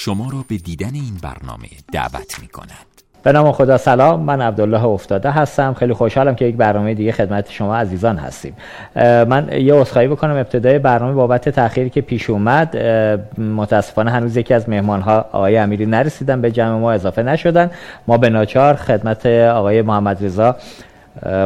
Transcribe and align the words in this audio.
شما 0.00 0.30
را 0.32 0.44
به 0.48 0.56
دیدن 0.56 0.94
این 0.94 1.18
برنامه 1.22 1.68
دعوت 1.92 2.40
می 2.40 2.46
کند. 2.46 2.86
به 3.22 3.32
نام 3.32 3.52
خدا 3.52 3.78
سلام 3.78 4.20
من 4.20 4.40
عبدالله 4.40 4.84
افتاده 4.84 5.30
هستم. 5.30 5.74
خیلی 5.74 5.92
خوشحالم 5.92 6.34
که 6.34 6.44
یک 6.44 6.56
برنامه 6.56 6.94
دیگه 6.94 7.12
خدمت 7.12 7.50
شما 7.50 7.76
عزیزان 7.76 8.16
هستیم. 8.16 8.56
من 8.96 9.48
یه 9.52 9.74
عذرخواهی 9.74 10.08
بکنم. 10.08 10.36
ابتدای 10.36 10.78
برنامه 10.78 11.14
بابت 11.14 11.48
تأخیری 11.48 11.90
که 11.90 12.00
پیش 12.00 12.30
اومد 12.30 12.76
متاسفانه 13.38 14.10
هنوز 14.10 14.36
یکی 14.36 14.54
از 14.54 14.68
مهمان 14.68 15.00
ها 15.00 15.24
آقای 15.32 15.58
امیری 15.58 15.86
نرسیدن 15.86 16.40
به 16.40 16.50
جمع 16.50 16.78
ما 16.78 16.92
اضافه 16.92 17.22
نشدن. 17.22 17.70
ما 18.06 18.18
به 18.18 18.30
ناچار 18.30 18.74
خدمت 18.74 19.26
آقای 19.26 19.82
محمد 19.82 20.24
رضا 20.24 20.56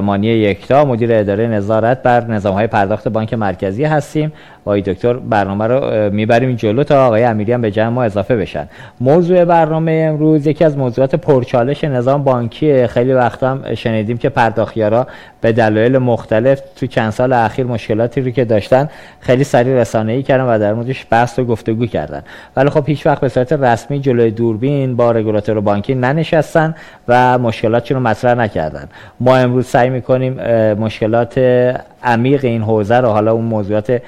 مانی 0.03 0.27
یکتا 0.27 0.85
مدیر 0.85 1.15
اداره 1.15 1.47
نظارت 1.47 2.03
بر 2.03 2.27
نظام 2.27 2.55
های 2.55 2.67
پرداخت 2.67 3.09
بانک 3.09 3.35
مرکزی 3.35 3.85
هستیم. 3.85 4.33
آقای 4.65 4.81
دکتر 4.81 5.13
برنامه 5.13 5.67
رو 5.67 6.11
می‌بریم 6.13 6.57
جلو 6.57 6.85
تا 6.85 7.07
آقای 7.07 7.25
امیری 7.25 7.53
هم 7.53 7.61
به 7.61 7.71
جمع 7.71 7.89
ما 7.89 8.05
اضافه 8.05 8.37
بشن. 8.37 8.69
موضوع 9.01 9.45
برنامه 9.45 10.07
امروز 10.09 10.47
یکی 10.47 10.65
از 10.65 10.77
موضوعات 10.79 11.15
پرچالش 11.15 11.85
نظام 11.85 12.25
بانکی 12.25 12.87
خیلی 12.87 13.13
وقت 13.13 13.43
هم 13.43 13.75
شنیدیم 13.75 14.19
که 14.19 14.29
پرداخیارا 14.29 15.07
به 15.41 15.53
دلایل 15.53 15.99
مختلف 15.99 16.61
تو 16.77 16.87
چند 16.87 17.11
سال 17.11 17.33
اخیر 17.33 17.67
مشکلاتی 17.67 18.21
رو 18.21 18.31
که 18.31 18.45
داشتن 18.45 18.89
خیلی 19.21 19.45
سریع 19.45 19.81
رسانه‌ای 19.81 20.23
کردن 20.23 20.45
و 20.45 20.59
در 20.59 20.75
موردش 20.75 21.07
بحث 21.11 21.39
و 21.39 21.45
گفتگو 21.45 21.87
کردن. 21.87 22.23
ولی 22.57 22.71
خب 22.71 22.85
هیچ 22.87 23.07
وقت 23.07 23.21
به 23.21 23.29
صورت 23.29 23.53
رسمی 23.53 24.01
جلوی 24.01 24.31
دوربین 24.31 24.97
با 24.97 25.13
رگولاتور 25.13 25.61
بانکی 25.61 25.95
ننشستن 25.95 26.75
و 27.09 27.39
مشکلاتی 27.39 27.95
رو 27.95 28.01
مطرح 28.01 28.35
نکردن. 28.35 28.89
ما 29.21 29.37
امروز 29.37 29.67
سعی 29.67 29.91
می‌کنیم 29.91 30.33
مشکلات 30.75 31.39
عمیق 32.05 32.45
این 32.45 32.63
حوزه 32.63 32.97
رو 32.97 33.09
حالا 33.09 33.33
اون 33.33 33.45
موضوعات 33.45 34.03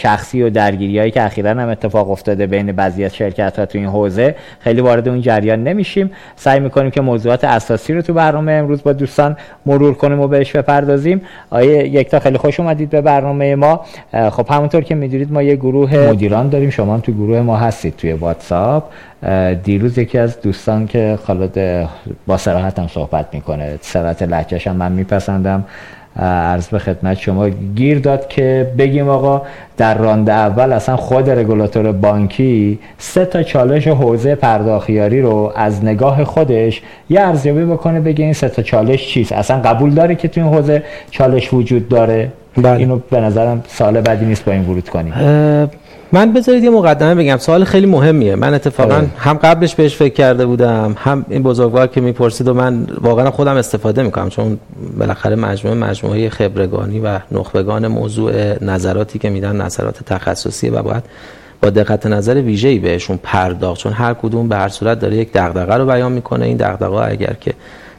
شخصی 0.00 0.42
و 0.42 0.50
درگیری 0.50 0.98
هایی 0.98 1.10
که 1.10 1.22
اخیرا 1.22 1.50
هم 1.50 1.68
اتفاق 1.68 2.10
افتاده 2.10 2.46
بین 2.46 2.72
بعضی 2.72 3.04
از 3.04 3.14
شرکت 3.16 3.58
ها 3.58 3.66
تو 3.66 3.78
این 3.78 3.86
حوزه. 3.86 4.34
خیلی 4.60 4.80
وارد 4.80 5.08
اون 5.08 5.20
جریان 5.20 5.64
نمیشیم. 5.64 6.10
سعی 6.36 6.60
می‌کنیم 6.60 6.90
که 6.90 7.00
موضوعات 7.00 7.44
اساسی 7.44 7.94
رو 7.94 8.02
تو 8.02 8.14
برنامه 8.14 8.52
امروز 8.52 8.82
با 8.82 8.92
دوستان 8.92 9.36
مرور 9.66 9.94
کنیم 9.94 10.20
و 10.20 10.28
بهش 10.28 10.56
بپردازیم. 10.56 11.22
آیه 11.50 11.88
یکتا 11.88 12.18
خیلی 12.18 12.38
خوش 12.38 12.60
اومدید 12.60 12.90
به 12.90 13.00
برنامه 13.00 13.54
ما. 13.54 13.84
خب 14.30 14.46
همونطور 14.50 14.82
که 14.82 14.94
می‌دونید 14.94 15.32
ما 15.32 15.42
یه 15.42 15.56
گروه 15.56 15.96
مدیران 15.96 16.48
داریم. 16.48 16.70
شما 16.70 16.94
هم 16.94 17.00
تو 17.00 17.12
گروه 17.12 17.40
ما 17.40 17.56
هستید 17.56 17.96
توی 17.96 18.12
واتساپ. 18.12 18.84
دیروز 19.64 19.98
یکی 19.98 20.18
از 20.18 20.40
دوستان 20.40 20.86
که 20.86 21.18
خالد 21.26 21.88
با 22.26 22.36
سراحت 22.36 22.78
هم 22.78 22.88
صحبت 22.88 23.26
می‌کنه 23.32 23.78
سرعت 23.80 24.22
لحجهش 24.22 24.66
هم 24.66 24.76
من 24.76 24.92
میپسندم. 24.92 25.64
عرض 26.20 26.68
به 26.68 26.78
خدمت 26.78 27.18
شما 27.18 27.48
گیر 27.48 27.98
داد 27.98 28.28
که 28.28 28.72
بگیم 28.78 29.08
آقا 29.08 29.42
در 29.76 29.98
رانده 29.98 30.32
اول 30.32 30.72
اصلا 30.72 30.96
خود 30.96 31.30
رگولاتور 31.30 31.92
بانکی 31.92 32.78
سه 32.98 33.24
تا 33.24 33.42
چالش 33.42 33.88
حوزه 33.88 34.34
پرداخیاری 34.34 35.22
رو 35.22 35.52
از 35.56 35.84
نگاه 35.84 36.24
خودش 36.24 36.82
یه 37.10 37.20
ارزیابی 37.20 37.64
بکنه 37.64 38.00
بگه 38.00 38.24
این 38.24 38.32
سه 38.32 38.48
تا 38.48 38.62
چالش 38.62 39.08
چیست. 39.08 39.32
اصلا 39.32 39.60
قبول 39.60 39.90
داره 39.90 40.14
که 40.14 40.28
تو 40.28 40.40
این 40.40 40.54
حوزه 40.54 40.82
چالش 41.10 41.54
وجود 41.54 41.88
داره؟ 41.88 42.32
بله. 42.56 42.72
اینو 42.72 42.98
به 43.10 43.20
نظرم 43.20 43.62
سال 43.66 44.00
بعدی 44.00 44.24
نیست 44.24 44.44
با 44.44 44.52
این 44.52 44.64
ورود 44.64 44.88
کنیم. 44.88 45.12
من 46.12 46.32
بذارید 46.32 46.64
یه 46.64 46.70
مقدمه 46.70 47.14
بگم. 47.14 47.36
سوال 47.36 47.64
خیلی 47.64 47.86
مهمیه. 47.86 48.34
من 48.34 48.54
اتفاقا 48.54 48.94
اه. 48.94 49.04
هم 49.18 49.36
قبلش 49.36 49.74
بهش 49.74 49.96
فکر 49.96 50.14
کرده 50.14 50.46
بودم 50.46 50.96
هم 50.98 51.26
این 51.28 51.42
بزرگوار 51.42 51.86
که 51.86 52.00
می‌پرسید 52.00 52.48
و 52.48 52.54
من 52.54 52.86
واقعا 53.00 53.30
خودم 53.30 53.56
استفاده 53.56 54.02
می‌کنم 54.02 54.28
چون 54.28 54.58
بالاخره 54.98 55.36
مجموعه 55.36 55.78
مجموعه 55.78 56.28
خبرگانی 56.28 57.00
و 57.00 57.18
نخبگان 57.32 57.88
موضوع 57.88 58.64
نظراتی 58.64 59.18
که 59.18 59.30
میدن 59.30 59.56
نظرات 59.56 60.04
تخصصی 60.06 60.70
و 60.70 60.82
باید 60.82 61.04
با 61.62 61.70
دقت 61.70 62.06
نظر 62.06 62.34
ویژه‌ای 62.34 62.78
بهشون 62.78 63.18
پرداخت. 63.22 63.80
چون 63.80 63.92
هر 63.92 64.14
کدوم 64.14 64.48
به 64.48 64.56
هر 64.56 64.68
صورت 64.68 65.00
داره 65.00 65.16
یک 65.16 65.32
دغدغه 65.32 65.74
رو 65.74 65.86
بیان 65.86 66.12
می‌کنه. 66.12 66.46
این 66.46 66.56
دغدغه 66.56 67.10
اگر 67.10 67.36
که 67.40 67.54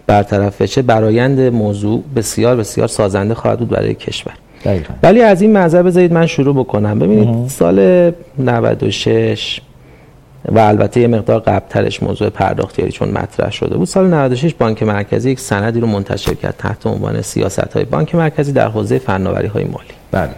برطرف 0.07 0.61
بشه 0.61 0.81
برایند 0.81 1.39
موضوع 1.39 2.03
بسیار 2.15 2.55
بسیار 2.55 2.87
سازنده 2.87 3.33
خواهد 3.33 3.59
بود 3.59 3.69
برای 3.69 3.93
کشور. 3.93 4.33
دقیقا. 4.63 4.93
ولی 5.03 5.21
از 5.21 5.41
این 5.41 5.51
منظر 5.51 5.83
بذارید 5.83 6.13
من 6.13 6.25
شروع 6.25 6.55
بکنم. 6.55 6.99
ببینید 6.99 7.49
سال 7.49 8.11
96 8.37 9.61
و 10.45 10.59
البته 10.59 11.01
یه 11.01 11.07
مقدار 11.07 11.39
قبلترش 11.39 12.03
موضوع 12.03 12.29
پرداختیاری 12.29 12.91
چون 12.91 13.09
مطرح 13.09 13.51
شده 13.51 13.77
بود. 13.77 13.87
سال 13.87 14.07
96 14.07 14.53
بانک 14.53 14.83
مرکزی 14.83 15.31
یک 15.31 15.39
سندی 15.39 15.79
رو 15.79 15.87
منتشر 15.87 16.33
کرد 16.33 16.55
تحت 16.57 16.87
عنوان 16.87 17.21
سیاست 17.21 17.73
های 17.73 17.85
بانک 17.85 18.15
مرکزی 18.15 18.51
در 18.51 18.67
حوزه 18.67 18.99
فناوری 18.99 19.47
های 19.47 19.63
مالی. 19.63 19.93
بله. 20.11 20.29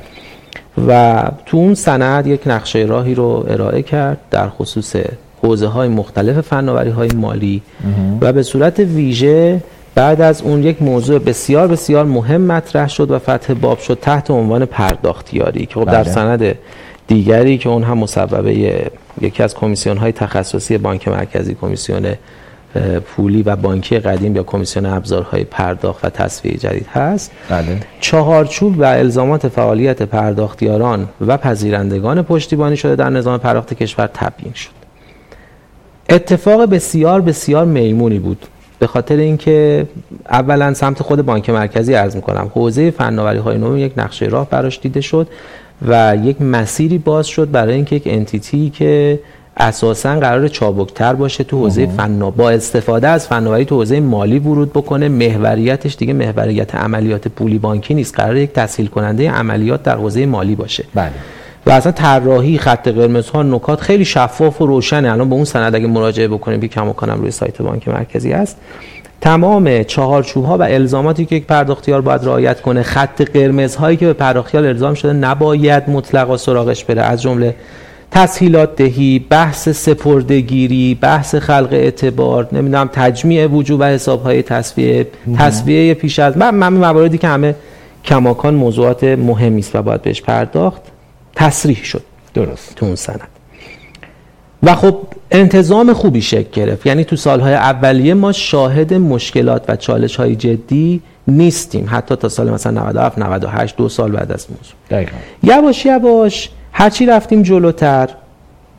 و 0.87 1.23
تو 1.45 1.57
اون 1.57 1.73
سند 1.73 2.27
یک 2.27 2.41
نقشه 2.45 2.79
راهی 2.79 3.15
رو 3.15 3.45
ارائه 3.49 3.81
کرد 3.81 4.17
در 4.31 4.49
خصوص 4.49 4.95
حوزه 5.43 5.67
های 5.67 5.87
مختلف 5.87 6.41
فناوری 6.41 6.89
های 6.89 7.09
مالی 7.15 7.61
و 8.21 8.33
به 8.33 8.43
صورت 8.43 8.79
ویژه 8.79 9.61
بعد 9.95 10.21
از 10.21 10.41
اون 10.41 10.63
یک 10.63 10.81
موضوع 10.81 11.19
بسیار 11.19 11.67
بسیار 11.67 12.05
مهم 12.05 12.41
مطرح 12.41 12.89
شد 12.89 13.11
و 13.11 13.19
فتح 13.19 13.53
باب 13.53 13.79
شد 13.79 13.97
تحت 14.01 14.31
عنوان 14.31 14.65
پرداختیاری 14.65 15.65
که 15.65 15.73
خب 15.73 15.85
در 15.85 16.03
بله. 16.03 16.13
سند 16.13 16.55
دیگری 17.07 17.57
که 17.57 17.69
اون 17.69 17.83
هم 17.83 17.97
مصوبه 17.97 18.83
یکی 19.21 19.43
از 19.43 19.55
کمیسیون 19.55 19.97
های 19.97 20.11
تخصصی 20.11 20.77
بانک 20.77 21.07
مرکزی 21.07 21.55
کمیسیون 21.61 22.13
پولی 23.05 23.43
و 23.43 23.55
بانکی 23.55 23.99
قدیم 23.99 24.35
یا 24.35 24.43
کمیسیون 24.43 24.85
ابزارهای 24.85 25.43
پرداخت 25.43 26.05
و 26.05 26.09
تصفیه 26.09 26.57
جدید 26.57 26.87
هست 26.87 27.31
بله. 27.49 27.77
چهارچوب 27.99 28.79
و 28.79 28.83
الزامات 28.83 29.47
فعالیت 29.47 30.01
پرداختیاران 30.01 31.09
و 31.27 31.37
پذیرندگان 31.37 32.21
پشتیبانی 32.21 32.77
شده 32.77 32.95
در 32.95 33.09
نظام 33.09 33.37
پرداخت 33.37 33.73
کشور 33.73 34.09
تبیین 34.13 34.53
شد 34.53 34.71
اتفاق 36.09 36.65
بسیار 36.65 37.21
بسیار 37.21 37.65
میمونی 37.65 38.19
بود 38.19 38.47
به 38.79 38.87
خاطر 38.87 39.15
اینکه 39.15 39.87
اولا 40.29 40.73
سمت 40.73 41.03
خود 41.03 41.21
بانک 41.21 41.49
مرکزی 41.49 41.93
عرض 41.93 42.15
می‌کنم. 42.15 42.51
حوزه 42.55 42.91
فناوری 42.91 43.37
های 43.37 43.57
نو 43.57 43.77
یک 43.77 43.93
نقشه 43.97 44.25
راه 44.25 44.49
براش 44.49 44.79
دیده 44.79 45.01
شد 45.01 45.27
و 45.87 46.17
یک 46.23 46.41
مسیری 46.41 46.97
باز 46.97 47.27
شد 47.27 47.51
برای 47.51 47.75
اینکه 47.75 47.95
یک 47.95 48.03
انتیتی 48.05 48.69
که 48.69 49.19
اساسا 49.57 50.19
قرار 50.19 50.47
چابکتر 50.47 51.13
باشه 51.13 51.43
تو 51.43 51.57
حوزه 51.57 51.87
فنا 51.87 52.31
با 52.31 52.49
استفاده 52.49 53.07
از 53.07 53.27
فناوری 53.27 53.65
تو 53.65 53.75
حوزه 53.75 53.99
مالی 53.99 54.39
ورود 54.39 54.73
بکنه. 54.73 55.09
محوریتش 55.09 55.95
دیگه 55.95 56.13
محوریت 56.13 56.75
عملیات 56.75 57.27
پولی 57.27 57.59
بانکی 57.59 57.93
نیست. 57.93 58.15
قرار 58.15 58.37
یک 58.37 58.53
تسهیل 58.53 58.87
کننده 58.87 59.31
عملیات 59.31 59.83
در 59.83 59.95
حوزه 59.95 60.25
مالی 60.25 60.55
باشه. 60.55 60.83
بله. 60.93 61.11
و 61.65 61.71
اصلا 61.71 61.91
طراحی 61.91 62.57
خط 62.57 62.87
قرمز 62.87 63.29
ها 63.29 63.43
نکات 63.43 63.81
خیلی 63.81 64.05
شفاف 64.05 64.61
و 64.61 64.65
روشنه. 64.65 65.11
الان 65.11 65.29
به 65.29 65.35
اون 65.35 65.45
سند 65.45 65.75
اگه 65.75 65.87
مراجعه 65.87 66.27
بکنیم 66.27 66.59
بی 66.59 66.67
کم 66.67 66.93
کنم 66.93 67.21
روی 67.21 67.31
سایت 67.31 67.61
بانک 67.61 67.87
مرکزی 67.87 68.33
است 68.33 68.57
تمام 69.21 69.83
چهارچوب 69.83 70.45
ها 70.45 70.57
و 70.57 70.61
الزاماتی 70.61 71.25
که 71.25 71.35
یک 71.35 71.45
پرداختیار 71.45 72.01
باید 72.01 72.25
رعایت 72.25 72.61
کنه 72.61 72.83
خط 72.83 73.21
قرمز 73.21 73.75
هایی 73.75 73.97
که 73.97 74.05
به 74.05 74.13
پرداختیار 74.13 74.65
الزام 74.65 74.93
شده 74.93 75.13
نباید 75.13 75.89
مطلقا 75.89 76.37
سراغش 76.37 76.85
بره. 76.85 77.01
از 77.01 77.21
جمله 77.21 77.55
تسهیلات 78.11 78.75
دهی 78.75 79.19
بحث 79.19 79.69
سپردگیری 79.69 80.95
بحث 81.01 81.35
خلق 81.35 81.69
اعتبار 81.71 82.47
نمی‌دونم 82.51 82.89
تجمیع 82.93 83.47
وجوب 83.47 83.79
و 83.79 83.83
حساب 83.83 84.23
های 84.23 84.43
تصفیه 84.43 85.07
تصفیه 85.37 85.93
پیش 85.93 86.19
از 86.19 86.37
من, 86.37 86.55
من 86.55 86.73
مواردی 86.73 87.17
که 87.17 87.27
همه 87.27 87.55
کماکان 88.05 88.53
موضوعات 88.53 89.03
مهمی 89.03 89.59
است 89.59 89.75
و 89.75 89.81
باید 89.81 90.01
بهش 90.01 90.21
پرداخت. 90.21 90.92
تصریح 91.35 91.83
شد. 91.83 92.03
درست. 92.33 92.75
تو 92.75 92.85
اون 92.85 92.95
سند. 92.95 93.27
و 94.63 94.75
خب 94.75 94.97
انتظام 95.31 95.93
خوبی 95.93 96.21
شکل 96.21 96.49
گرفت. 96.51 96.85
یعنی 96.85 97.03
تو 97.03 97.15
سالهای 97.15 97.53
اولیه 97.53 98.13
ما 98.13 98.31
شاهد 98.31 98.93
مشکلات 98.93 99.65
و 99.67 99.75
چالش 99.75 100.15
های 100.15 100.35
جدی 100.35 101.01
نیستیم. 101.27 101.87
حتی 101.89 102.15
تا 102.15 102.29
سال 102.29 102.49
مثلا 102.49 102.81
97 102.81 103.17
98 103.17 103.75
دو 103.75 103.89
سال 103.89 104.11
بعد 104.11 104.31
از 104.31 104.47
موضوع. 104.49 104.75
دقیقا. 104.89 105.17
یواش 105.43 105.85
یواش 105.85 106.49
هرچی 106.71 107.05
رفتیم 107.05 107.41
جلوتر 107.41 108.09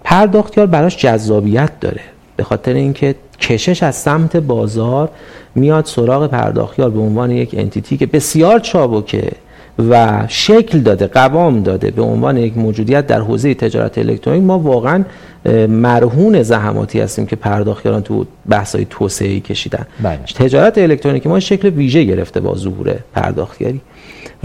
پرداختیار 0.04 0.66
براش 0.66 0.96
جذابیت 0.96 1.80
داره. 1.80 2.00
به 2.36 2.44
خاطر 2.44 2.72
اینکه 2.74 3.14
کشش 3.40 3.82
از 3.82 3.96
سمت 3.96 4.36
بازار 4.36 5.10
میاد 5.54 5.84
سراغ 5.84 6.26
پرداختیار 6.26 6.90
به 6.90 7.00
عنوان 7.00 7.30
یک 7.30 7.54
انتیتی 7.58 7.96
که 7.96 8.06
بسیار 8.06 8.58
چابکه. 8.58 9.32
و 9.78 10.24
شکل 10.28 10.78
داده 10.78 11.06
قوام 11.06 11.62
داده 11.62 11.90
به 11.90 12.02
عنوان 12.02 12.36
یک 12.36 12.58
موجودیت 12.58 13.06
در 13.06 13.20
حوزه 13.20 13.54
تجارت 13.54 13.98
الکترونیک 13.98 14.42
ما 14.42 14.58
واقعا 14.58 15.04
مرهون 15.68 16.42
زحماتی 16.42 17.00
هستیم 17.00 17.26
که 17.26 17.36
پرداختیاران 17.36 18.02
تو 18.02 18.26
بحث‌های 18.48 18.86
توسعه‌ای 18.90 19.40
کشیدن. 19.40 19.86
بله. 20.02 20.18
تجارت 20.34 20.78
الکترونیکی 20.78 21.28
ما 21.28 21.40
شکل 21.40 21.68
ویژه 21.68 22.04
گرفته 22.04 22.40
با 22.40 22.54
ظهور 22.54 22.94
پرداختیاری 23.14 23.80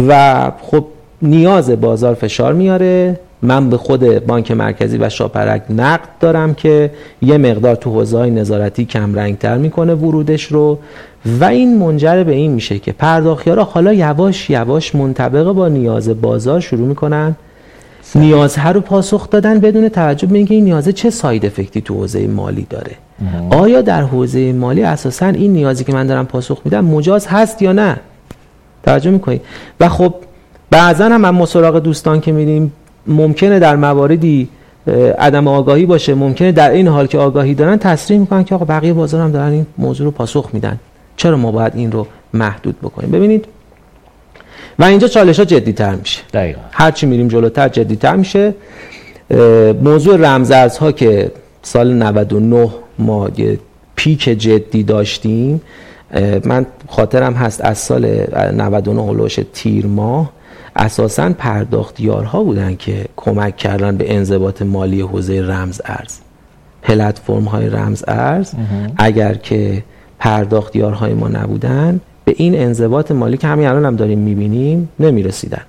و 0.07 0.51
خب 0.61 0.85
نیاز 1.21 1.69
بازار 1.69 2.13
فشار 2.13 2.53
میاره. 2.53 3.19
من 3.41 3.69
به 3.69 3.77
خود 3.77 4.25
بانک 4.25 4.51
مرکزی 4.51 4.97
و 4.97 5.09
شاپرک 5.09 5.63
نقد 5.69 6.09
دارم 6.19 6.53
که 6.53 6.91
یه 7.21 7.37
مقدار 7.37 7.75
تو 7.75 7.89
حوزه 7.89 8.25
نظارتی 8.25 8.85
کم 8.85 9.15
رنگتر 9.15 9.57
می‌کنه 9.57 9.95
ورودش 9.95 10.43
رو 10.43 10.79
و 11.39 11.43
این 11.43 11.77
منجر 11.77 12.23
به 12.23 12.31
این 12.31 12.51
میشه 12.51 12.79
که 12.79 12.91
پرداخیارا 12.91 13.63
حالا 13.63 13.93
یواش 13.93 14.49
یواش 14.49 14.95
منطبق 14.95 15.51
با 15.51 15.67
نیاز 15.67 16.21
بازار 16.21 16.59
شروع 16.59 16.87
می‌کنن. 16.87 17.35
نیازها 18.15 18.71
رو 18.71 18.81
پاسخ 18.81 19.29
دادن 19.29 19.59
بدون 19.59 19.89
توجه 19.89 20.27
به 20.27 20.37
اینکه 20.37 20.53
این 20.53 20.63
نیازه 20.63 20.93
چه 20.93 21.09
ساید 21.09 21.45
افکتی 21.45 21.81
تو 21.81 21.93
حوزه 21.93 22.27
مالی 22.27 22.67
داره. 22.69 22.91
آیا 23.49 23.81
در 23.81 24.01
حوزه 24.01 24.53
مالی 24.53 24.83
اساسا 24.83 25.25
این 25.25 25.53
نیازی 25.53 25.83
که 25.83 25.93
من 25.93 26.07
دارم 26.07 26.25
پاسخ 26.25 26.61
میدم 26.65 26.85
مجاز 26.85 27.27
هست 27.27 27.61
یا 27.61 27.71
نه؟ 27.71 27.99
توجه 28.83 29.11
می‌کنید 29.11 29.41
و 29.79 29.89
خب 29.89 30.13
بعضا 30.71 31.05
هم 31.05 31.21
من 31.21 31.29
مسراغ 31.29 31.79
دوستان 31.79 32.21
که 32.21 32.31
میریم 32.31 32.73
ممکنه 33.07 33.59
در 33.59 33.75
مواردی 33.75 34.49
عدم 35.17 35.47
آگاهی 35.47 35.85
باشه 35.85 36.13
ممکنه 36.13 36.51
در 36.51 36.71
این 36.71 36.87
حال 36.87 37.07
که 37.07 37.17
آگاهی 37.17 37.53
دارن 37.53 37.77
تصریح 37.77 38.19
می‌کنن 38.19 38.43
که 38.43 38.55
آقا 38.55 38.65
بقیه 38.65 38.93
بازار 38.93 39.21
هم 39.21 39.31
دارن 39.31 39.51
این 39.51 39.65
موضوع 39.77 40.05
رو 40.05 40.11
پاسخ 40.11 40.49
میدن. 40.53 40.79
چرا 41.17 41.37
ما 41.37 41.51
باید 41.51 41.75
این 41.75 41.91
رو 41.91 42.07
محدود 42.33 42.79
بکنیم؟ 42.79 43.11
ببینید 43.11 43.45
و 44.79 44.83
اینجا 44.83 45.07
چالش 45.07 45.39
ها 45.39 45.45
جدی 45.45 45.73
تر 45.73 45.95
میشه. 45.95 46.21
دقیقا. 46.33 46.61
هرچی 46.71 47.05
میریم 47.05 47.27
جلوتر 47.27 47.69
جدی 47.69 47.95
تر 47.95 48.15
میشه 48.15 48.53
موضوع 49.83 50.17
رمزارزها 50.17 50.91
که 50.91 51.31
سال 51.61 51.93
99 51.93 52.69
ما 52.99 53.29
یه 53.37 53.59
پیک 53.95 54.23
جدی 54.23 54.83
داشتیم 54.83 55.61
من 56.45 56.65
خاطرم 56.87 57.33
هست 57.33 57.61
از 57.61 57.77
سال 57.77 58.05
99 58.53 59.01
هلوش 59.01 59.39
تیر 59.53 59.85
ماه. 59.85 60.31
اساسا 60.75 61.29
پرداختیارها 61.29 62.43
بودن 62.43 62.75
که 62.75 63.05
کمک 63.15 63.57
کردن 63.57 63.97
به 63.97 64.15
انضباط 64.15 64.61
مالی 64.61 65.01
حوزه 65.01 65.41
رمز 65.41 65.81
ارز. 65.85 66.17
پلتفرم 66.81 67.43
های 67.43 67.69
رمز 67.69 68.03
ارز 68.07 68.53
اگر 68.97 69.33
که 69.33 69.83
پرداختیارهای 70.19 71.13
ما 71.13 71.27
نبودن 71.27 71.99
به 72.25 72.33
این 72.37 72.55
انضباط 72.55 73.11
مالی 73.11 73.37
که 73.37 73.47
همین 73.47 73.67
الان 73.67 73.85
هم 73.85 73.95
داریم 73.95 74.19
می‌بینیم 74.19 74.89
نمی‌رسیدن. 74.99 75.61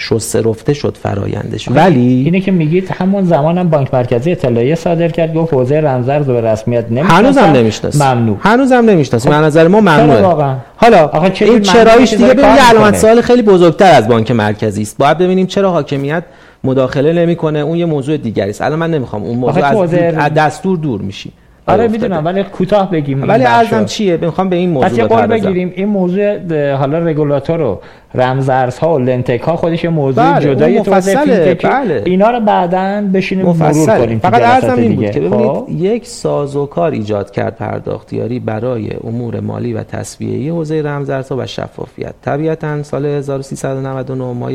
شسته 0.00 0.42
رفته 0.42 0.74
شد 0.74 0.96
فرایندش. 1.02 1.68
ولی 1.68 2.22
اینه 2.24 2.40
که 2.40 2.50
میگید 2.50 2.90
همون 2.90 3.24
زمان 3.24 3.58
هم 3.58 3.70
بانک 3.70 3.94
مرکزی 3.94 4.32
اطلاعیه 4.32 4.74
صادر 4.74 5.08
کرد 5.08 5.34
گفت 5.34 5.54
حوزه 5.54 5.80
رمزارز 5.80 6.26
به 6.26 6.40
رسمیت 6.40 6.84
نمی‌شناسه 6.90 7.14
هنوز 7.14 7.38
هم 7.38 7.52
نمی‌شناسه. 7.52 8.14
ممنوع. 8.14 8.36
هنوز 8.40 8.72
هم 8.72 8.84
نمی‌شناسه. 8.84 9.30
خب. 9.30 9.36
نظر 9.36 9.68
ما 9.68 9.80
ممنوعه. 9.80 10.56
حالا 10.76 11.10
این 11.40 11.60
چرایش 11.60 12.10
دیگه 12.10 12.26
ببینید 12.26 12.60
علامت 12.70 12.96
سوال 12.96 13.20
خیلی 13.20 13.42
بزرگتر 13.42 13.94
از 13.94 14.08
بانک 14.08 14.30
مرکزی 14.30 14.82
است. 14.82 14.98
باید 14.98 15.18
ببینیم 15.18 15.46
چرا 15.46 15.70
حاکمیت 15.70 16.24
مداخله 16.64 17.12
نمی‌کنه. 17.12 17.58
اون 17.58 17.76
یه 17.76 17.84
موضوع 17.84 18.16
دیگری 18.16 18.50
است. 18.50 18.62
الان 18.62 18.78
من 18.78 18.90
نمی‌خوام 18.90 19.22
اون 19.22 19.38
موضوع 19.38 19.64
از 19.64 20.34
دستور 20.34 20.78
دور 20.78 21.00
میشی 21.00 21.32
آره 21.68 21.88
می‌دونم 21.88 22.24
ولی 22.24 22.42
کوتاه 22.42 22.90
بگیم 22.90 23.28
ولی 23.28 23.44
ارزم 23.44 23.84
چیه؟ 23.84 24.16
می‌خوام 24.16 24.48
به 24.48 24.56
این 24.56 24.70
موضوع 24.70 24.88
پس 24.88 24.98
یه 24.98 25.04
قول 25.04 25.26
بگیریم 25.26 25.72
این 25.76 25.88
موضوع 25.88 26.72
حالا 26.74 26.98
رگولاتور 26.98 27.60
و 27.60 27.80
رمزارزها 28.14 28.94
و 28.94 28.98
لنتک 28.98 29.40
ها 29.40 29.56
خودش 29.56 29.84
موضوع 29.84 30.32
بله 30.32 30.54
جدایی 30.54 30.80
تو 30.80 30.90
بله. 30.90 32.02
اینا 32.04 32.30
رو 32.30 32.40
بعدا 32.40 33.08
بشینیم 33.14 33.46
مرور 33.46 33.98
کنیم 33.98 34.18
فقط 34.18 34.42
ارزم 34.42 34.78
این 34.78 34.94
بود 34.96 35.10
که 35.10 35.20
ببینید 35.20 35.46
خب؟ 35.46 35.66
یک 35.68 36.06
سازوکار 36.06 36.90
ایجاد 36.90 37.30
کرد 37.30 37.56
پرداختیاری 37.56 38.40
برای 38.40 38.90
امور 39.04 39.40
مالی 39.40 39.72
و 39.72 39.82
تصویه 39.82 40.52
حوزه 40.52 40.82
رمزارزها 40.82 41.36
و 41.38 41.46
شفافیت. 41.46 42.14
طبیعتا 42.22 42.82
سال 42.82 43.06
1399 43.06 44.24
ما 44.24 44.50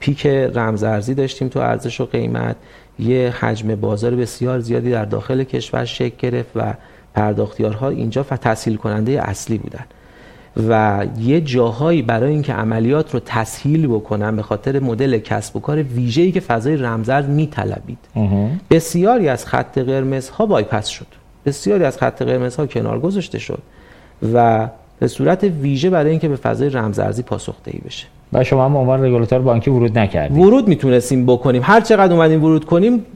پیک 0.00 0.26
رمزارزی 0.26 1.14
داشتیم 1.14 1.48
تو 1.48 1.60
ارزش 1.60 2.00
و 2.00 2.04
قیمت. 2.04 2.56
یه 2.98 3.34
حجم 3.40 3.74
بازار 3.74 4.14
بسیار 4.14 4.60
زیادی 4.60 4.90
در 4.90 5.04
داخل 5.04 5.44
کشور 5.44 5.84
شکل 5.84 6.16
گرفت 6.18 6.50
و 6.56 6.74
پرداختیارها 7.14 7.88
اینجا 7.88 8.22
تسهیل 8.22 8.76
کننده 8.76 9.28
اصلی 9.28 9.58
بودن. 9.58 9.84
و 10.68 11.06
یه 11.18 11.40
جاهایی 11.40 12.02
برای 12.02 12.32
اینکه 12.32 12.52
عملیات 12.52 13.14
رو 13.14 13.20
تسهیل 13.26 13.86
بکنن 13.86 14.36
به 14.36 14.42
خاطر 14.42 14.80
مدل 14.80 15.18
کسب 15.18 15.56
و 15.56 15.60
کار 15.60 15.82
ویژه‌ای 15.82 16.32
که 16.32 16.40
فضای 16.40 16.76
رمزارز 16.76 17.28
میطلبید. 17.28 17.98
بسیاری 18.70 19.28
از 19.28 19.46
خط 19.46 19.78
قرمز 19.78 20.28
ها 20.28 20.46
بایپس 20.46 20.86
شد. 20.88 21.06
بسیاری 21.46 21.84
از 21.84 21.98
خط 21.98 22.22
قرمز 22.22 22.56
ها 22.56 22.66
کنار 22.66 23.00
گذاشته 23.00 23.38
شد 23.38 23.62
و 24.34 24.68
به 24.98 25.08
صورت 25.08 25.44
ویژه 25.44 25.90
برای 25.90 26.10
اینکه 26.10 26.28
به 26.28 26.36
فضای 26.36 26.70
رمزارزی 26.70 27.22
پاسخ 27.22 27.54
دهی 27.64 27.80
بشه. 27.84 28.06
و 28.34 28.44
شما 28.44 28.64
هم 28.64 28.76
عنوان 28.76 29.04
رگولاتور 29.04 29.38
بانکی 29.38 29.70
ورود 29.70 29.98
نکردید. 29.98 30.38
ورود 30.38 30.68
می‌تونستیم 30.68 31.26
بکنیم. 31.26 31.62
هر 31.64 31.80
چقدر 31.80 32.12
اومدیم 32.12 32.44
ورود 32.44 32.64
کنیم 32.64 33.06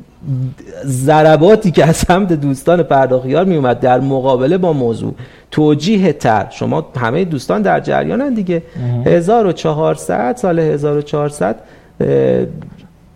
ضرباتی 0.85 1.71
که 1.71 1.87
از 1.87 1.97
سمت 1.97 2.33
دوستان 2.33 2.83
پرداخیار 2.83 3.45
میومد 3.45 3.81
در 3.81 4.01
مقابله 4.01 4.59
با 4.59 4.73
موضوع 4.73 5.15
توجیه 5.51 6.13
تر. 6.13 6.47
شما 6.51 6.87
همه 6.97 7.25
دوستان 7.25 7.63
در 7.63 7.81
جریانن 7.81 8.35
دیگه. 8.35 8.63
1400 9.07 10.37
سال 10.37 10.59
1400 10.59 11.57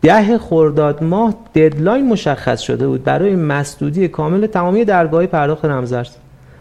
ده 0.03 0.39
خرداد 0.39 1.05
ماه 1.05 1.35
ددلاین 1.55 2.09
مشخص 2.09 2.61
شده 2.61 2.87
بود 2.87 3.05
برای 3.05 3.37
مسدودی 3.37 4.09
کامل 4.09 4.47
تمامی 4.47 4.85
درگاه 4.85 5.27
پرداخت 5.27 5.65
رمزارز 5.65 6.09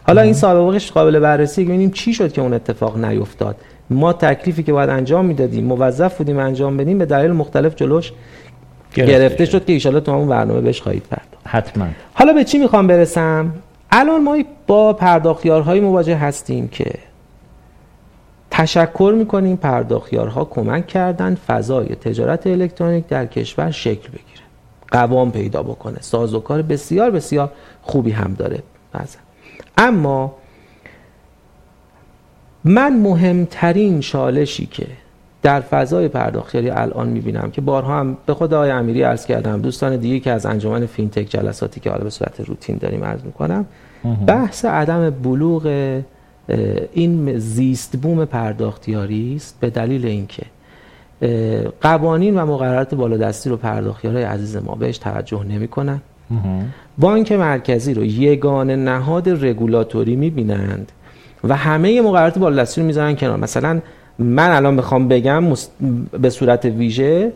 حالا 0.06 0.20
این 0.22 0.32
سابقش 0.32 0.92
قابل 0.92 1.18
بررسی 1.18 1.64
ببینیم 1.64 1.90
چی 1.90 2.14
شد 2.14 2.32
که 2.32 2.42
اون 2.42 2.54
اتفاق 2.54 3.04
نیفتاد. 3.04 3.56
ما 3.90 4.12
تکلیفی 4.12 4.62
که 4.62 4.72
باید 4.72 4.90
انجام 4.90 5.24
می‌دادیم 5.24 5.64
موظف 5.64 6.18
بودیم 6.18 6.38
انجام 6.38 6.76
بدیم 6.76 6.98
به 6.98 7.06
دلایل 7.06 7.32
مختلف 7.32 7.74
جلوش 7.74 8.12
گرفته, 8.94 9.44
شد. 9.44 9.64
که 9.64 9.72
ایشالا 9.72 10.00
تو 10.00 10.12
همون 10.12 10.28
برنامه 10.28 10.60
بهش 10.60 10.80
خواهید 10.80 11.02
پرداخت. 11.02 11.46
حتما. 11.46 11.86
حالا 12.14 12.32
به 12.32 12.44
چی 12.44 12.58
می‌خوام 12.58 12.86
برسم؟ 12.86 13.52
الان 13.90 14.22
ما 14.22 14.38
با 14.66 14.92
پرداختیارهایی 14.92 15.80
مواجه 15.80 16.16
هستیم 16.16 16.68
که 16.68 16.90
تشکر 18.50 19.14
می‌کنیم 19.18 19.56
پرداختیارها 19.56 20.44
کمک 20.44 20.86
کردن 20.86 21.34
فضای 21.34 21.86
تجارت 21.86 22.46
الکترونیک 22.46 23.06
در 23.06 23.26
کشور 23.26 23.70
شکل 23.70 24.08
بگیره 24.08 24.42
قوام 24.90 25.32
پیدا 25.32 25.62
بکنه 25.62 25.96
سازوکار 26.00 26.62
بسیار 26.62 27.10
بسیار 27.10 27.52
خوبی 27.82 28.10
هم 28.10 28.34
داره. 28.34 28.62
بعضا. 28.92 29.18
اما 29.78 30.34
من 32.64 32.96
مهمترین 33.00 34.00
شالشی 34.00 34.66
که 34.66 34.86
در 35.42 35.60
فضای 35.60 36.08
پرداختیاری 36.08 36.70
الان 36.70 37.08
می‌بینم 37.08 37.50
که 37.50 37.60
بارها 37.60 38.00
هم 38.00 38.16
به 38.26 38.34
خود 38.34 38.54
آقای 38.54 38.70
امیری 38.70 39.02
عرض 39.02 39.26
کردم 39.26 39.60
دوستان 39.60 39.96
دیگه 39.96 40.20
که 40.20 40.30
از 40.30 40.46
انجمن 40.46 40.86
فینتک 40.86 41.26
جلساتی 41.30 41.80
که 41.80 41.90
حالا 41.90 42.04
به 42.04 42.10
صورت 42.10 42.40
روتین 42.40 42.76
داریم 42.76 43.04
عرض 43.04 43.24
می‌کنم 43.24 43.64
بحث 44.26 44.64
عدم 44.64 45.10
بلوغ 45.10 45.66
این 46.92 47.38
زیست 47.38 47.96
بوم 47.96 48.24
پرداختیاری 48.24 49.36
است 49.36 49.56
به 49.60 49.70
دلیل 49.70 50.06
اینکه 50.06 50.42
قوانین 51.80 52.38
و 52.38 52.46
مقررات 52.46 52.94
بالادستی 52.94 53.50
رو 53.50 53.56
پرداختیارای 53.56 54.22
عزیز 54.22 54.56
ما 54.56 54.74
بهش 54.74 54.98
توجه 54.98 55.44
نمی‌کنن. 55.44 56.00
بانک 56.98 57.32
مرکزی 57.32 57.94
رو 57.94 58.04
یگان 58.04 58.70
نهاد 58.70 59.28
رگولاتوری 59.46 60.16
می‌بینند. 60.16 60.92
و 61.44 61.56
همه 61.56 62.00
مقررات 62.00 62.38
بالادستی 62.38 62.80
رو 62.80 62.86
می‌ذارن 62.86 63.16
کنار. 63.16 63.36
مثلا 63.36 63.80
من 64.18 64.50
الان 64.50 64.76
بخوام 64.76 65.08
بگم 65.08 65.44
به 66.20 66.30
صورت 66.30 66.64
ویژه 66.64 67.32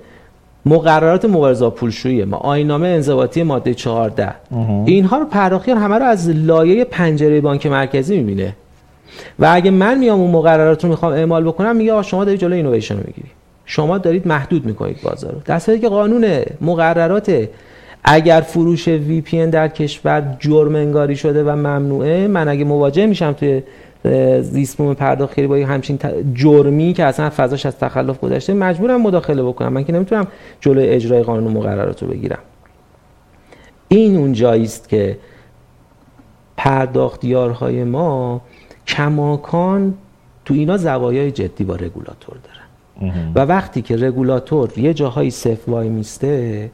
مقررات 0.66 1.24
مبارزه 1.24 1.70
پولشویی 1.70 2.24
ما 2.24 2.36
آینامه 2.36 2.88
انضباطی 2.88 3.42
ماده 3.42 3.74
14 3.74 4.34
اینها 4.86 5.18
رو 5.18 5.24
پرداختیار 5.24 5.76
همه 5.76 5.98
رو 5.98 6.04
از 6.04 6.28
لایه 6.28 6.84
پنجره 6.84 7.40
بانک 7.40 7.66
مرکزی 7.66 8.18
می‌بینه. 8.18 8.52
و 9.38 9.48
اگه 9.52 9.70
من 9.70 9.98
میام 9.98 10.20
اون 10.20 10.30
مقررات 10.30 10.84
رو 10.84 10.90
می‌خوام 10.90 11.12
اعمال 11.12 11.44
بکنم 11.44 11.76
میگه 11.76 12.02
شما 12.02 12.24
دارید 12.24 12.40
جلوی 12.40 12.56
اینویشن 12.56 12.94
رو 12.94 13.02
می‌گیری. 13.06 13.28
شما 13.64 13.98
دارید 13.98 14.28
محدود 14.28 14.66
می‌کنید 14.66 14.96
بازار 15.02 15.32
رو. 15.32 15.40
در 15.44 15.58
که 15.58 15.88
قانون 15.88 16.26
مقررات 16.60 17.48
اگر 18.04 18.40
فروش 18.40 18.88
وی 18.88 19.20
پی 19.20 19.46
در 19.46 19.68
کشور 19.68 20.36
جرم 20.40 20.74
انگاری 20.74 21.16
شده 21.16 21.44
و 21.44 21.50
ممنوعه 21.50 22.28
من 22.28 22.48
اگه 22.48 22.64
مواجه 22.64 23.06
میشم 23.06 23.32
توی 23.32 23.62
زیست 24.40 24.76
بوم 24.76 24.94
پرداختی 24.94 25.46
با 25.46 25.56
همچین 25.56 25.98
جرمی 26.34 26.92
که 26.92 27.04
اصلا 27.04 27.30
فضاش 27.30 27.66
از 27.66 27.78
تخلف 27.78 28.20
گذشته 28.20 28.54
مجبورم 28.54 29.02
مداخله 29.02 29.42
بکنم. 29.42 29.72
من 29.72 29.84
که 29.84 29.92
نمی‌تونم 29.92 30.26
جلوی 30.60 30.88
اجرای 30.88 31.22
قانون 31.22 31.52
مقررات 31.52 32.02
رو 32.02 32.08
بگیرم. 32.08 32.38
این 33.88 34.16
اون 34.16 34.32
جایی 34.32 34.64
است 34.64 34.88
که 34.88 35.18
پرداختیارهای 36.56 37.84
ما 37.84 38.40
کماکان 38.86 39.94
تو 40.44 40.54
اینا 40.54 40.76
زوایای 40.76 41.30
جدی 41.30 41.64
با 41.64 41.76
رگولاتور 41.76 42.36
دارن. 42.44 43.32
و 43.34 43.40
وقتی 43.40 43.82
که 43.82 43.96
رگولاتور 43.96 44.78
یه 44.78 44.94
جاهایی 44.94 45.30
صف 45.30 45.68
وای 45.68 45.88
میسته 45.88 46.70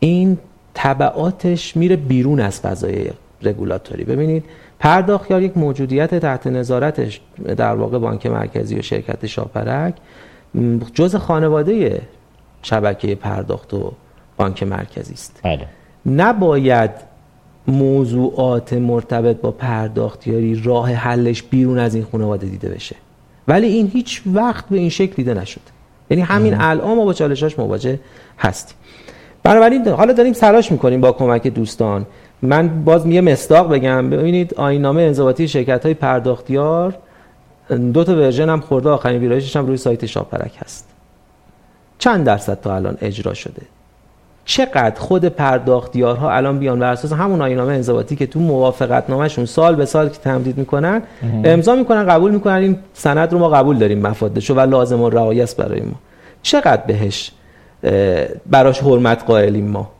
این 0.00 0.38
طبعاتش 0.74 1.76
میره 1.76 1.96
بیرون 1.96 2.40
از 2.40 2.60
فضای 2.60 3.10
رگولاتوری. 3.46 4.04
ببینید 4.04 4.44
پرداختیار 4.78 5.42
یک 5.42 5.56
موجودیت 5.56 6.14
تحت 6.14 6.46
نظارتش 6.46 7.20
در 7.56 7.74
واقع 7.74 7.98
بانک 7.98 8.26
مرکزی 8.26 8.78
و 8.78 8.82
شرکت 8.82 9.26
شاپرک 9.26 9.94
جز 10.94 11.16
خانواده 11.16 12.00
شبکه 12.62 13.14
پرداخت 13.14 13.74
و 13.74 13.92
بانک 14.36 14.62
مرکزی 14.62 15.14
است. 15.14 15.40
بله. 15.44 15.66
نباید 16.06 16.90
موضوعات 17.68 18.72
مرتبط 18.72 19.36
با 19.36 19.50
پرداختیاری 19.50 20.62
راه 20.62 20.92
حلش 20.92 21.42
بیرون 21.42 21.78
از 21.78 21.94
این 21.94 22.06
خانواده 22.12 22.46
دیده 22.46 22.68
بشه. 22.68 22.96
ولی 23.48 23.66
این 23.66 23.90
هیچ 23.92 24.22
وقت 24.26 24.68
به 24.68 24.78
این 24.78 24.88
شکل 24.88 25.12
دیده 25.14 25.34
نشد. 25.34 25.60
یعنی 26.10 26.22
همین 26.22 26.54
الان 26.60 26.96
ما 26.96 27.04
با 27.04 27.12
چالشاش 27.12 27.58
مواجه 27.58 28.00
هستیم. 28.38 28.76
بنابراین 29.42 29.88
حالا 29.88 30.12
داریم 30.12 30.32
تلاش 30.32 30.72
می‌کنیم 30.72 31.00
با 31.00 31.12
کمک 31.12 31.46
دوستان 31.46 32.06
من 32.42 32.84
باز 32.84 33.06
یه 33.06 33.20
مصداق 33.20 33.72
بگم. 33.72 34.10
ببینید 34.10 34.54
آینامه 34.54 35.02
انضباطی 35.02 35.48
شرکت 35.48 35.84
های 35.84 35.94
پرداختیار 35.94 36.94
دو 37.92 38.04
تا 38.04 38.12
ورژن 38.12 38.48
هم 38.48 38.60
خورده 38.60 38.88
آخرین 38.88 39.20
ویرایشش 39.20 39.56
هم 39.56 39.66
روی 39.66 39.76
سایت 39.76 40.06
شاپرک 40.06 40.52
هست. 40.64 40.88
چند 41.98 42.24
درصد 42.24 42.60
تا 42.60 42.74
الان 42.74 42.98
اجرا 43.00 43.34
شده؟ 43.34 43.62
چقدر 44.44 45.00
خود 45.00 45.24
پرداختیارها 45.24 46.30
الان 46.30 46.58
بیان 46.58 46.78
بر 46.78 46.92
اساس 46.92 47.12
همون 47.12 47.42
آینامه 47.42 47.72
انضباطی 47.72 48.16
که 48.16 48.26
تو 48.26 48.40
موافقت 48.40 49.10
نامشون 49.10 49.44
سال 49.44 49.74
به 49.74 49.84
سال 49.84 50.08
که 50.08 50.18
تمدید 50.18 50.58
می‌کنن 50.58 51.02
امضا 51.44 51.74
می‌کنن 51.74 52.06
قبول 52.06 52.30
می‌کنن 52.30 52.54
این 52.54 52.78
سند 52.94 53.32
رو 53.32 53.38
ما 53.38 53.48
قبول 53.48 53.78
داریم 53.78 54.06
مفادشو 54.06 54.54
و 54.54 54.60
لازم 54.60 55.00
و 55.00 55.10
رعایت 55.10 55.56
برای 55.56 55.80
ما. 55.80 55.94
چقدر 56.42 56.82
بهش 56.86 57.32
براش 58.46 58.80
حرمت 58.80 59.24
قائلیم 59.24 59.68
ما؟ 59.68 59.90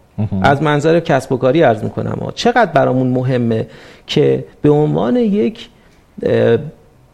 از 0.43 0.63
منظر 0.63 1.01
کسب 1.01 1.33
و 1.33 1.37
کاری 1.37 1.63
عرض 1.63 1.85
می‌کنم. 1.85 2.19
ما 2.21 2.33
چقدر 2.35 2.73
برامون 2.73 3.07
مهمه 3.07 3.67
که 4.07 4.45
به 4.63 4.71
عنوان 4.71 5.17
یک 5.17 5.69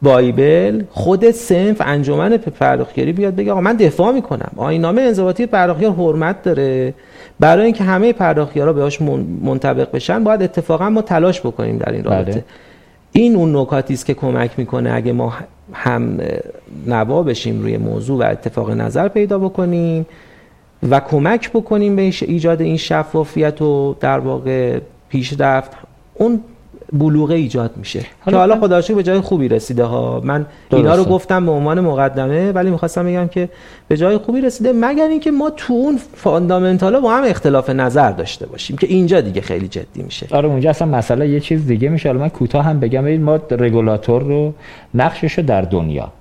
بایبل 0.03 0.83
خود 0.91 1.31
سنف 1.31 1.77
انجمن 1.81 2.37
پرداختیاری 2.37 3.13
بیاد 3.13 3.35
بگه 3.35 3.53
آقا 3.53 3.61
من 3.61 3.77
دفاع 3.77 4.13
می‌کنم. 4.13 4.51
آینامه 4.57 5.03
انضباطی 5.03 5.47
پرداختیار 5.47 5.93
حرمت 5.93 6.43
داره. 6.43 6.95
برای 7.41 7.65
اینکه 7.65 7.85
همه 7.85 8.13
پرداختیارا 8.13 8.73
بهش 8.73 9.01
منطبق 9.43 9.91
بشن 9.93 10.25
باید 10.25 10.43
اتفاقا 10.43 10.91
ما 10.91 11.03
تلاش 11.03 11.41
بکنیم 11.41 11.79
در 11.79 11.93
این 11.93 12.05
رابطه. 12.05 12.33
بله. 12.33 12.45
این 13.13 13.37
اون 13.37 13.57
نکاتی 13.57 13.95
است 13.95 14.07
که 14.07 14.15
کمک 14.15 14.51
می‌کنه 14.57 14.93
اگه 14.95 15.13
ما 15.13 15.33
هم 15.73 16.19
نوا 16.87 17.23
بشیم 17.23 17.63
روی 17.63 17.77
موضوع 17.77 18.19
و 18.19 18.31
اتفاق 18.31 18.71
نظر 18.71 19.09
پیدا 19.09 19.39
بکنیم. 19.39 20.07
و 20.91 21.01
کمک 21.01 21.51
بکنیم 21.51 21.97
به 21.97 22.13
ایجاد 22.23 22.61
این 22.61 22.77
شفافیت 22.77 23.63
و 23.63 23.97
در 24.01 24.19
واقع 24.19 24.81
پیشرفت 25.09 25.71
اون 26.15 26.41
بلوغه 26.93 27.35
ایجاد 27.35 27.71
میشه. 27.77 28.01
حالا 28.21 28.37
که 28.37 28.41
حالا 28.41 28.61
خدا 28.61 28.95
به 28.95 29.03
جای 29.03 29.21
خوبی 29.21 29.49
رسیده 29.49 29.85
ها. 29.85 30.21
من 30.25 30.47
اینا 30.73 30.95
رو 30.95 31.05
گفتم 31.05 31.47
به 31.47 31.53
عنوان 31.53 31.81
مقدمه 31.81 32.53
ولی 32.53 32.71
می‌خواستم 32.71 33.07
بگم 33.07 33.29
که 33.29 33.49
به 33.89 33.97
جای 33.97 34.19
خوبی 34.19 34.41
رسیده 34.41 34.73
مگر 34.73 35.09
اینکه 35.09 35.31
ما 35.31 35.51
تو 35.51 35.73
اون 35.73 35.99
فاندامنتالا 36.15 37.01
با 37.01 37.17
هم 37.17 37.25
اختلاف 37.25 37.71
نظر 37.71 38.11
داشته 38.11 38.47
باشیم 38.47 38.77
که 38.77 38.87
اینجا 38.87 39.21
دیگه 39.21 39.41
خیلی 39.41 39.69
جدی 39.69 40.03
میشه. 40.03 40.27
آره 40.31 40.49
اونجا 40.49 40.71
اصلا 40.71 40.89
مسئله 40.89 41.29
یه 41.29 41.41
چیز 41.41 41.67
دیگه 41.67 41.89
میشه. 41.89 42.09
حالا 42.09 42.21
من 42.21 42.29
کوتاه 42.29 42.65
هم 42.65 42.81
بگم 42.81 43.17
ما 43.17 43.37
رگولاتور 43.51 44.23
رو 44.23 44.55
نقشش 44.95 45.33
رو 45.33 45.45
در 45.45 45.63
دنیا 45.63 46.13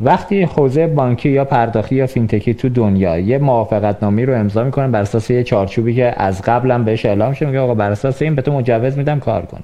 وقتی 0.00 0.42
حوزه 0.42 0.86
بانکی 0.86 1.28
یا 1.28 1.44
پرداختی 1.44 1.94
یا 1.94 2.06
فینتکی 2.06 2.54
تو 2.54 2.68
دنیا 2.68 3.18
یه 3.18 3.38
موافقت 3.38 4.02
نامی 4.02 4.26
رو 4.26 4.34
امضا 4.34 4.64
می‌کنن 4.64 4.90
بر 4.90 5.00
اساس 5.00 5.30
یه 5.30 5.42
چارچوبی 5.42 5.94
که 5.94 6.14
از 6.16 6.42
قبلم 6.42 6.84
بهش 6.84 7.06
اعلام 7.06 7.32
شده 7.32 7.46
میگه 7.46 7.60
آقا 7.60 7.74
بر 7.74 7.90
اساس 7.90 8.22
این 8.22 8.34
به 8.34 8.42
تو 8.42 8.52
مجوز 8.52 8.98
میدم 8.98 9.20
کار 9.20 9.42
کنی 9.42 9.62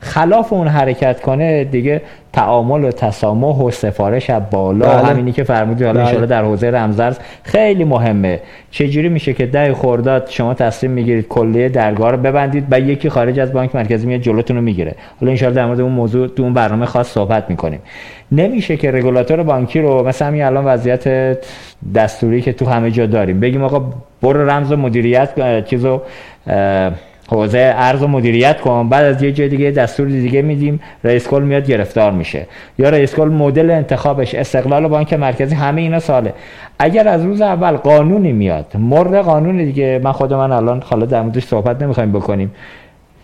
خلاف 0.00 0.52
اون 0.52 0.68
حرکت 0.68 1.20
کنه 1.20 1.64
دیگه 1.64 2.02
تعامل 2.32 2.84
و 2.84 2.90
تسامح 2.90 3.58
و 3.58 3.70
سفارش 3.70 4.30
از 4.30 4.42
بالا 4.50 4.86
بله. 4.86 5.06
همینی 5.06 5.32
که 5.32 5.44
فرمودی 5.44 5.84
حالا 5.84 6.04
بله. 6.04 6.26
در 6.26 6.44
حوزه 6.44 6.70
رمزارز 6.70 7.18
خیلی 7.42 7.84
مهمه 7.84 8.40
چجوری 8.70 9.08
میشه 9.08 9.32
که 9.32 9.46
ده 9.46 9.74
خرداد 9.74 10.26
شما 10.30 10.54
تصمیم 10.54 10.92
می‌گیرید 10.92 11.28
کلیه 11.28 11.68
درگاه 11.68 12.10
رو 12.10 12.16
ببندید 12.16 12.66
و 12.70 12.80
یکی 12.80 13.08
خارج 13.08 13.40
از 13.40 13.52
بانک 13.52 13.74
مرکزی 13.74 14.06
میاد 14.06 14.20
جلوتون 14.20 14.56
رو 14.56 14.62
می‌گیره 14.62 14.94
حالا 15.20 15.32
ان 15.32 15.52
در 15.52 15.66
مورد 15.66 15.80
اون 15.80 15.92
موضوع 15.92 16.28
تو 16.28 16.42
اون 16.42 16.54
برنامه 16.54 16.86
خاص 16.86 17.08
صحبت 17.12 17.50
می‌کنیم 17.50 17.80
نمیشه 18.32 18.76
که 18.76 18.90
رگولاتور 18.90 19.42
بانکی 19.42 19.80
رو 19.80 20.08
مثلا 20.08 20.28
همین 20.28 20.42
الان 20.42 20.64
وضعیت 20.64 21.38
دستوری 21.94 22.40
که 22.40 22.52
تو 22.52 22.66
همه 22.66 22.90
جا 22.90 23.06
داریم 23.06 23.40
بگیم 23.40 23.62
آقا 23.64 23.84
برو 24.22 24.50
رمز 24.50 24.72
و 24.72 24.76
مدیریت 24.76 25.64
چیزو 25.64 26.00
حوزه 27.28 27.74
ارز 27.76 28.02
و 28.02 28.06
مدیریت 28.08 28.60
کن 28.60 28.88
بعد 28.88 29.04
از 29.04 29.22
یه 29.22 29.32
جای 29.32 29.48
دیگه 29.48 29.70
دستور 29.70 30.06
دیگه 30.06 30.42
میدیم 30.42 30.80
رئیس 31.04 31.28
کل 31.28 31.42
میاد 31.42 31.66
گرفتار 31.66 32.12
میشه. 32.12 32.46
یا 32.78 32.90
رئیس 32.90 33.14
کل 33.14 33.28
مدل 33.28 33.70
انتخابش 33.70 34.34
استقلال 34.34 34.88
بانک 34.88 35.12
مرکزی 35.12 35.54
همه 35.54 35.80
اینا 35.80 35.98
ساله. 35.98 36.34
اگر 36.78 37.08
از 37.08 37.24
روز 37.24 37.40
اول 37.40 37.76
قانونی 37.76 38.32
میاد 38.32 38.66
مر 38.78 39.22
قانون 39.22 39.56
دیگه 39.56 40.00
من 40.04 40.12
خود 40.12 40.34
من 40.34 40.52
الان 40.52 40.82
حالا 40.86 41.06
در 41.06 41.22
موردش 41.22 41.44
صحبت 41.44 41.82
نمی‌خوایم 41.82 42.12
بکنیم. 42.12 42.50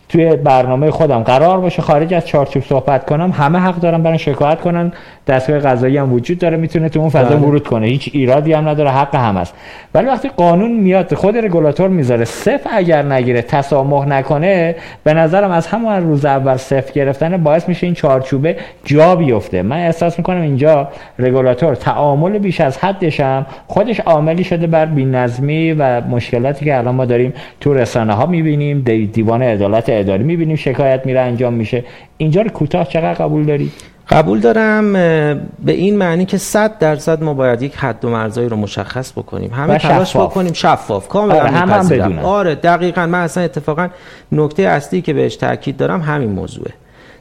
توی 0.08 0.36
برنامه 0.36 0.90
خودم 0.90 1.22
قرار 1.22 1.60
باشه 1.60 1.82
خارج 1.82 2.14
از 2.14 2.26
چارچوب 2.26 2.62
صحبت 2.62 3.06
کنم 3.06 3.30
همه 3.30 3.58
حق 3.58 3.80
دارن 3.80 4.02
برن 4.02 4.16
شکایت 4.16 4.60
کنن. 4.60 4.92
دستگاه 5.26 5.58
قضایی 5.58 5.96
هم 5.96 6.12
وجود 6.12 6.38
داره 6.38 6.56
می‌تونه 6.56 6.88
تو 6.88 7.00
اون 7.00 7.08
فضا 7.08 7.28
بله. 7.28 7.36
ورود 7.36 7.66
کنه. 7.66 7.86
هیچ 7.86 8.10
ایرادی 8.12 8.52
هم 8.52 8.68
نداره 8.68 8.90
حق 8.90 9.14
هم 9.14 9.36
است. 9.36 9.54
ولی 9.94 10.06
وقتی 10.06 10.28
قانون 10.36 10.72
میاد 10.72 11.14
خود 11.14 11.36
رگولاتور 11.36 11.88
می‌ذاره 11.88 12.24
صفر 12.24 12.70
اگر 12.72 13.02
نگیره 13.02 13.42
تسامح 13.42 14.08
نکنه 14.08 14.76
به 15.04 15.14
نظرم 15.14 15.50
از 15.50 15.66
همون 15.66 16.02
روز 16.02 16.24
اول 16.24 16.56
صفر 16.56 16.92
گرفتن 16.92 17.36
باعث 17.36 17.68
میشه 17.68 17.86
این 17.86 17.94
چارچوبه 17.94 18.56
جا 18.84 19.16
بیفته. 19.16 19.62
من 19.62 19.76
احساس 19.76 20.18
می‌کنم 20.18 20.40
اینجا 20.40 20.88
رگولاتور 21.18 21.74
تعامل 21.74 22.38
بیش 22.38 22.60
از 22.60 22.78
حدش 22.78 23.20
هم 23.20 23.46
خودش 23.66 24.00
عاملی 24.00 24.44
شده 24.44 24.66
بر 24.66 24.86
بی‌نظمی 24.86 25.72
و 25.72 26.00
مشکلاتی 26.00 26.64
که 26.64 26.78
الان 26.78 26.94
ما 26.94 27.04
داریم 27.04 27.32
تو 27.60 27.74
رسانه 27.74 28.12
ها 28.12 28.26
می‌بینیم 28.26 28.80
دیوان 29.12 29.42
عدالت 29.42 29.90
اداری 30.00 30.24
می‌بینیم 30.24 30.56
شکایت 30.56 31.06
میره 31.06 31.20
انجام 31.20 31.54
میشه. 31.54 31.84
اینجا 32.16 32.42
رو 32.42 32.48
کوتاه 32.50 32.84
چقدر 32.84 33.14
قبول 33.14 33.44
داری؟ 33.44 33.72
قبول 34.10 34.40
دارم 34.40 34.92
به 34.92 35.72
این 35.72 35.96
معنی 35.96 36.24
که 36.24 36.38
100 36.38 36.78
درصد 36.78 37.22
ما 37.22 37.34
باید 37.34 37.62
یک 37.62 37.76
حد 37.76 38.04
و 38.04 38.10
مرزایی 38.10 38.48
رو 38.48 38.56
مشخص 38.56 39.12
بکنیم. 39.12 39.50
همه 39.52 39.78
تلاش 39.78 40.16
بکنیم. 40.16 40.52
شفاف. 40.52 41.08
کاملا 41.08 41.40
آره 41.40 41.50
هم, 41.50 41.70
هم 41.70 41.88
بدونن. 41.88 42.18
آره 42.18 42.54
دقیقا. 42.54 43.06
من 43.06 43.20
اصلا 43.20 43.42
اتفاقا 43.42 43.88
نکته 44.32 44.62
اصلی 44.62 45.02
که 45.02 45.12
بهش 45.12 45.36
تاکید 45.36 45.76
دارم 45.76 46.00
همین 46.00 46.30
موضوعه. 46.30 46.72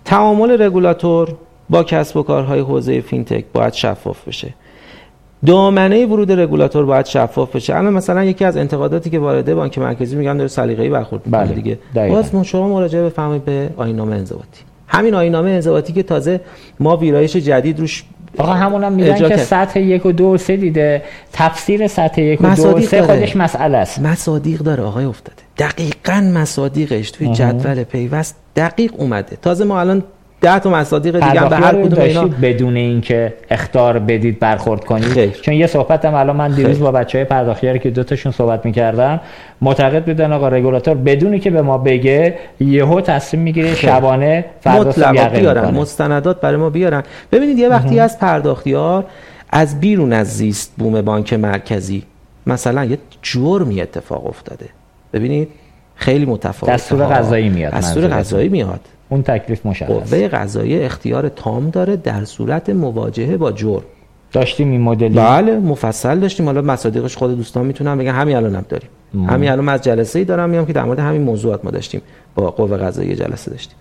تعامل 0.05 0.61
رگولاتور 0.61 1.35
با 1.69 1.83
کسب 1.83 2.17
و 2.17 2.23
کارهای 2.23 2.59
حوزه 2.59 3.01
فینتک 3.01 3.45
باید 3.53 3.73
شفاف 3.73 4.27
بشه. 4.27 4.53
دامنه 5.45 6.05
ورود 6.05 6.31
رگولاتور 6.31 6.85
باید 6.85 7.05
شفاف 7.05 7.55
بشه. 7.55 7.75
الان 7.75 7.93
مثلا 7.93 8.23
یکی 8.23 8.45
از 8.45 8.57
انتقاداتی 8.57 9.09
که 9.09 9.19
وارده 9.19 9.55
بانک 9.55 9.77
مرکزی 9.77 10.15
میگن 10.15 10.37
داره 10.37 10.47
سلیقه‌ای 10.47 10.89
برخورد 10.89 11.21
بله. 11.31 11.53
دیگه. 11.53 11.79
باز 11.93 12.31
شما 12.43 12.69
مراجعه 12.69 13.03
بفرمایید 13.03 13.45
به 13.45 13.69
آیین‌نامه 13.77 14.15
انضباطی. 14.15 14.61
همین 14.87 15.15
آینامه 15.15 15.49
انضباطی 15.49 15.93
که 15.93 16.03
تازه 16.03 16.41
ما 16.79 16.97
ویرایش 16.97 17.35
جدید 17.35 17.79
روش 17.79 18.03
آقا 18.37 18.53
همون 18.53 18.83
هم 18.83 18.93
میگن 18.93 19.27
که 19.27 19.37
سطح 19.37 19.79
یک 19.79 20.05
و 20.05 20.11
دو 20.11 20.25
و 20.25 20.37
سه 20.37 20.57
دیده. 20.57 21.03
تفسیر 21.33 21.87
سطح 21.87 22.21
یک 22.21 22.41
و 22.41 22.55
دو 22.55 22.77
و 22.77 22.81
سه 22.81 23.01
خودش 23.01 23.35
مسئله 23.35 23.77
است. 23.77 23.99
مصادیق 23.99 24.59
داره 24.59 24.83
آقای 24.83 25.05
افتاده. 25.05 25.41
دقیقا 25.57 26.31
مصادیقش 26.33 27.11
توی 27.11 27.33
جدول 27.33 27.83
پیوست 27.83 28.35
دقیق 28.55 28.91
اومده. 28.97 29.37
تازه 29.41 29.65
ما 29.65 29.79
الان 29.79 30.03
ده 30.41 30.59
تا 30.59 30.69
مصادیق 30.69 31.13
دیگه 31.13 31.49
به 31.49 31.55
هر 31.57 31.83
کدوم 31.83 32.01
اینا 32.01 32.23
بدون 32.41 32.75
اینکه 32.75 33.33
اختار 33.49 33.99
بدید 33.99 34.39
برخورد 34.39 34.85
کنید. 34.85 35.31
چون 35.31 35.53
یه 35.53 35.67
صحبتم 35.67 36.13
الان 36.13 36.35
من 36.35 36.51
دیروز 36.51 36.79
با 36.79 36.91
بچهای 36.91 37.25
پرداختیاری 37.25 37.79
که 37.79 37.89
دو 37.89 38.03
تاشون 38.03 38.31
صحبت 38.31 38.65
می‌کردم 38.65 39.19
معتقد 39.61 40.05
بودن 40.05 40.33
آقا 40.33 40.47
رگولاتور 40.47 40.95
بدونی 40.95 41.39
که 41.39 41.49
به 41.49 41.61
ما 41.61 41.77
بگه 41.77 42.35
یهو 42.59 43.01
تصمیم 43.01 43.43
می‌گیره 43.43 43.75
شبانه 43.75 44.45
فردا 44.61 45.29
بیارن 45.29 45.69
مستندات 45.69 46.41
برای 46.41 46.57
ما 46.57 46.69
بیارن. 46.69 47.03
ببینید 47.31 47.59
یه 47.59 47.69
وقتی 47.69 47.99
از 47.99 48.19
پرداختیار 48.19 49.05
از 49.49 49.79
بیرون 49.79 50.13
از 50.13 50.27
زیست 50.27 50.73
بوم 50.77 51.01
بانک 51.01 51.33
مرکزی 51.33 52.03
مثلا 52.47 52.85
یه 52.85 52.97
جرمی 53.21 53.81
اتفاق 53.81 54.27
افتاده. 54.27 54.65
ببینید؟ 55.13 55.49
خیلی 55.95 56.25
متفاوته. 56.25 56.75
دستور 56.75 57.05
قضایی 57.05 57.49
میاد 57.49 57.73
دستور 57.73 58.07
قضایی 58.07 58.49
میاد. 58.49 58.79
اون 59.09 59.23
تکلیف 59.23 59.65
مشخص. 59.65 59.87
قوه 59.87 60.27
قضایی 60.27 60.79
اختیار 60.79 61.29
تام 61.29 61.69
داره 61.69 61.95
در 61.95 62.25
صورت 62.25 62.69
مواجهه 62.69 63.37
با 63.37 63.51
جرم. 63.51 63.83
داشتیم 64.31 64.71
این 64.71 64.81
مدلی. 64.81 65.09
بله 65.09 65.59
مفصل 65.59 66.19
داشتیم. 66.19 66.45
حالا 66.45 66.61
مصادیقش 66.61 67.17
خود 67.17 67.37
دوستان 67.37 67.65
می‌تونن 67.65 67.97
بگن. 67.97 68.11
همین 68.11 68.35
الانم 68.35 68.65
داریم. 68.69 68.89
همین 69.27 69.49
الان 69.49 69.69
از 69.69 69.81
جلسه 69.81 70.19
ای 70.19 70.25
دارم 70.25 70.49
میام 70.49 70.65
که 70.65 70.73
در 70.73 70.83
مورد 70.83 70.99
همین 70.99 71.21
موضوعات 71.21 71.65
ما 71.65 71.71
داشتیم. 71.71 72.01
با 72.35 72.51
قوه 72.51 72.77
قضایی 72.77 73.15
جلسه 73.15 73.51
داشتیم. 73.51 73.75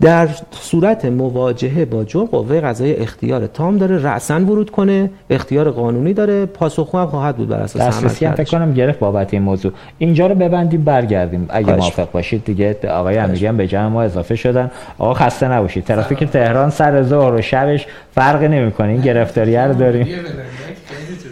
در 0.00 0.28
صورت 0.50 1.04
مواجهه 1.04 1.84
با 1.84 2.04
جرم 2.04 2.24
قوه 2.24 2.60
قضایی 2.60 2.94
اختیار 2.94 3.46
تام 3.46 3.78
داره 3.78 4.02
رأسا 4.02 4.40
ورود 4.40 4.70
کنه 4.70 5.10
اختیار 5.30 5.70
قانونی 5.70 6.14
داره 6.14 6.46
پاسخگو 6.46 6.98
هم 6.98 7.06
خواهد 7.06 7.36
بود 7.36 7.48
بر 7.48 7.60
اساس 7.60 7.82
دسترسی 7.82 8.24
هم 8.24 8.34
فکر 8.34 8.50
کنم 8.50 8.74
گرفت 8.74 8.98
بابت 8.98 9.34
این 9.34 9.42
موضوع. 9.42 9.72
اینجا 9.98 10.26
رو 10.26 10.34
ببندیم 10.34 10.84
برگردیم. 10.84 11.46
اگه 11.48 11.76
موافق 11.76 12.10
باشید 12.10 12.44
دیگه 12.44 12.76
آقای 12.90 13.18
امیری 13.18 13.46
هم 13.46 13.56
به 13.56 13.66
جمع 13.66 13.88
ما 13.88 14.02
اضافه 14.02 14.36
شدن. 14.36 14.70
آقا 14.98 15.14
خسته 15.14 15.48
نباشید. 15.48 15.84
ترافیک 15.84 16.24
تهران 16.24 16.70
سر 16.70 17.02
ظهر 17.02 17.34
و 17.34 17.42
شبش 17.42 17.86
فرق 18.14 18.42
نمی‌کنه. 18.42 18.88
این 18.88 19.00
گرفتاری 19.00 19.56
رو 19.56 19.74
داریم. 19.74 20.06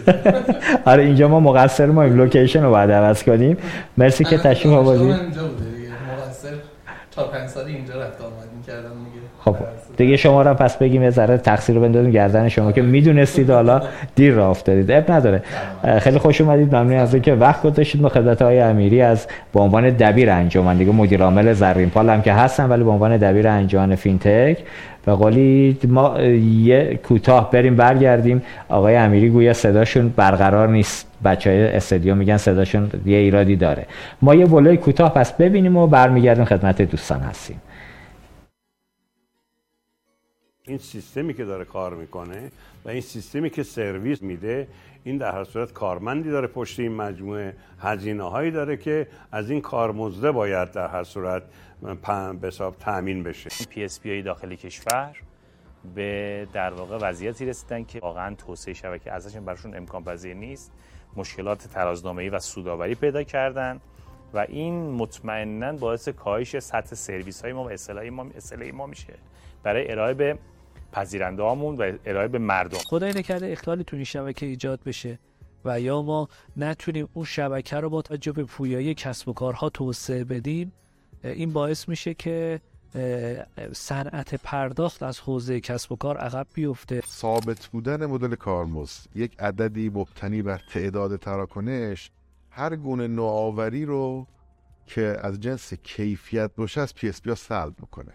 آره 0.85 1.03
اینجا 1.03 1.27
ما 1.27 1.39
مقصر 1.39 1.85
ما 1.85 2.05
لوکیشن 2.05 2.63
رو 2.63 2.71
بعد 2.71 2.91
عوض 2.91 3.23
کنیم. 3.23 3.57
مرسی 3.97 4.23
که 4.23 4.37
تشریف 4.37 4.73
آوردید 4.73 5.15
تا 7.11 7.27
پنج 7.27 7.49
سال 7.49 7.65
اینجا 7.65 8.01
رفت 8.01 8.21
آمد 8.21 8.53
می‌کردم 8.53 9.05
دیگه. 9.05 9.27
خب 9.45 9.55
دیگه 9.97 10.17
شما 10.17 10.41
را 10.41 10.53
پس 10.53 10.77
بگیم 10.77 11.03
یه 11.03 11.09
ذره 11.09 11.37
تقصیر 11.37 11.75
رو 11.75 11.81
بندازیم 11.81 12.11
گردن 12.11 12.49
شما 12.49 12.71
که 12.71 12.81
می‌دونستید 12.81 13.49
حالا 13.49 13.81
دیر 14.15 14.33
را 14.33 14.49
افتادید. 14.49 14.91
اب 14.91 15.11
نداره. 15.11 15.43
خیلی 15.99 16.17
خوش 16.17 16.41
اومدید. 16.41 16.75
ممنون 16.75 16.99
از 16.99 17.13
اینکه 17.13 17.33
وقت 17.33 17.63
گذاشتید 17.63 18.01
ما 18.01 18.09
خدمت 18.09 18.41
های 18.41 18.59
امیری 18.59 19.01
از 19.01 19.27
به 19.53 19.59
عنوان 19.59 19.89
دبیر 19.89 20.29
انجمن. 20.29 20.77
دیگه 20.77 20.91
مدیر 20.91 21.23
عامل 21.23 21.53
زرین 21.53 21.89
پال 21.89 22.09
هم 22.09 22.21
که 22.21 22.33
هستن 22.33 22.69
ولی 22.69 22.83
به 22.83 22.89
عنوان 22.89 23.17
دبیر 23.17 23.47
انجمن 23.47 23.95
فینتک. 23.95 24.57
و 25.07 25.11
قولی 25.11 25.77
ما 25.87 26.21
یه 26.63 26.99
کوتاه 27.07 27.51
بریم 27.51 27.75
برگردیم. 27.75 28.41
آقای 28.69 28.95
امیری 28.95 29.29
گویا 29.29 29.53
صداشون 29.53 30.13
برقرار 30.15 30.69
نیست. 30.69 31.07
بچه 31.23 31.49
های 31.49 31.67
استادیوم 31.67 32.17
میگن 32.17 32.37
صداشون 32.37 32.89
یه 33.05 33.17
ایرادی 33.17 33.55
داره. 33.55 33.85
ما 34.21 34.35
یه 34.35 34.45
وله‌ی 34.45 34.77
کوتاه 34.77 35.13
پس 35.13 35.33
ببینیم 35.33 35.77
و 35.77 35.87
برمیگردیم 35.87 36.45
خدمت 36.45 36.81
دوستان 36.81 37.19
هستیم. 37.19 37.61
این 40.69 40.77
سیستمی 40.77 41.33
که 41.33 41.45
داره 41.45 41.65
کار 41.65 41.93
می‌کنه 41.93 42.51
و 42.85 42.89
این 42.89 43.01
سیستمی 43.01 43.49
که 43.49 43.63
سرویس 43.63 44.21
میده 44.21 44.67
این 45.03 45.17
در 45.17 45.31
هر 45.31 45.43
صورت 45.43 45.73
کارمندی 45.73 46.29
داره 46.29 46.47
پشت 46.47 46.79
این 46.79 46.95
مجموعه 46.95 47.55
هزینه 47.79 48.23
هایی 48.23 48.51
داره 48.51 48.77
که 48.77 49.07
از 49.31 49.49
این 49.49 49.61
کارمزده 49.61 50.31
باید 50.31 50.71
در 50.71 50.87
هر 50.87 51.03
صورت 51.03 51.43
به 52.41 52.47
حساب 52.47 52.75
تامین 52.75 53.23
بشه. 53.23 53.49
PSP 53.69 54.21
داخل 54.21 54.55
کشور 54.55 55.15
به 55.95 56.47
در 56.53 56.73
واقع 56.73 56.97
وضعیتی 57.01 57.45
رسیدن 57.45 57.83
که 57.83 57.99
واقعا 57.99 58.35
توسعه 58.35 58.73
شبکه 58.73 59.11
ازشون 59.11 59.45
براشون 59.45 59.75
امکان 59.75 60.03
پذیر 60.03 60.33
نیست. 60.33 60.71
مشکلات 61.15 61.67
ترازنامه‌ای 61.67 62.29
و 62.29 62.39
سوداوری 62.39 62.95
پیدا 62.95 63.23
کردن 63.23 63.79
و 64.33 64.45
این 64.49 64.91
مطمئنا 64.91 65.73
باعث 65.73 66.09
کاهش 66.09 66.59
سطح 66.59 66.95
سرویس 66.95 67.41
های 67.41 67.53
ما 67.53 67.63
و 67.63 67.71
اصلاحی 67.71 68.09
ما 68.09 68.27
ما 68.73 68.85
میشه. 68.85 69.13
برای 69.63 69.91
ارائه 69.91 70.13
به 70.13 70.37
پذیرنده 70.91 71.43
هامون 71.43 71.75
و 71.75 71.97
ارائه 72.05 72.27
به 72.27 72.37
مردم. 72.39 72.77
خدای 72.77 73.13
نکرده 73.13 73.51
اختلالی 73.51 73.83
تو 73.83 73.95
این 73.95 74.05
شبکه 74.05 74.45
ایجاد 74.45 74.79
بشه 74.85 75.19
و 75.65 75.81
یا 75.81 76.01
ما 76.01 76.29
نتونیم 76.57 77.09
اون 77.13 77.25
شبکه 77.25 77.75
رو 77.75 77.89
با 77.89 78.01
توجه 78.01 78.31
به 78.31 78.43
پویایی 78.43 78.93
کسب 78.93 79.29
و 79.29 79.33
کارها 79.33 79.69
توسعه 79.69 80.23
بدیم 80.23 80.73
این 81.23 81.53
باعث 81.53 81.89
میشه 81.89 82.13
که 82.13 82.61
صنعت 83.73 84.35
پرداخت 84.35 85.03
از 85.03 85.19
حوزه 85.19 85.59
کسب 85.59 85.91
و 85.91 85.95
کار 85.95 86.17
عقب 86.17 86.47
بیفته. 86.53 87.01
ثابت 87.07 87.67
بودن 87.67 88.05
مدل 88.05 88.35
کارمزد 88.35 89.07
یک 89.15 89.39
عددی 89.39 89.89
مبتنی 89.89 90.41
بر 90.41 90.61
تعداد 90.73 91.15
تراکنش 91.15 92.11
هر 92.49 92.75
گونه 92.75 93.07
نوآوری 93.07 93.85
رو 93.85 94.27
که 94.85 95.17
از 95.21 95.39
جنس 95.39 95.73
کیفیت 95.73 96.51
باشه 96.55 96.81
از 96.81 96.95
PSP 96.95 97.35
سلب 97.35 97.73
می‌کنه. 97.79 98.13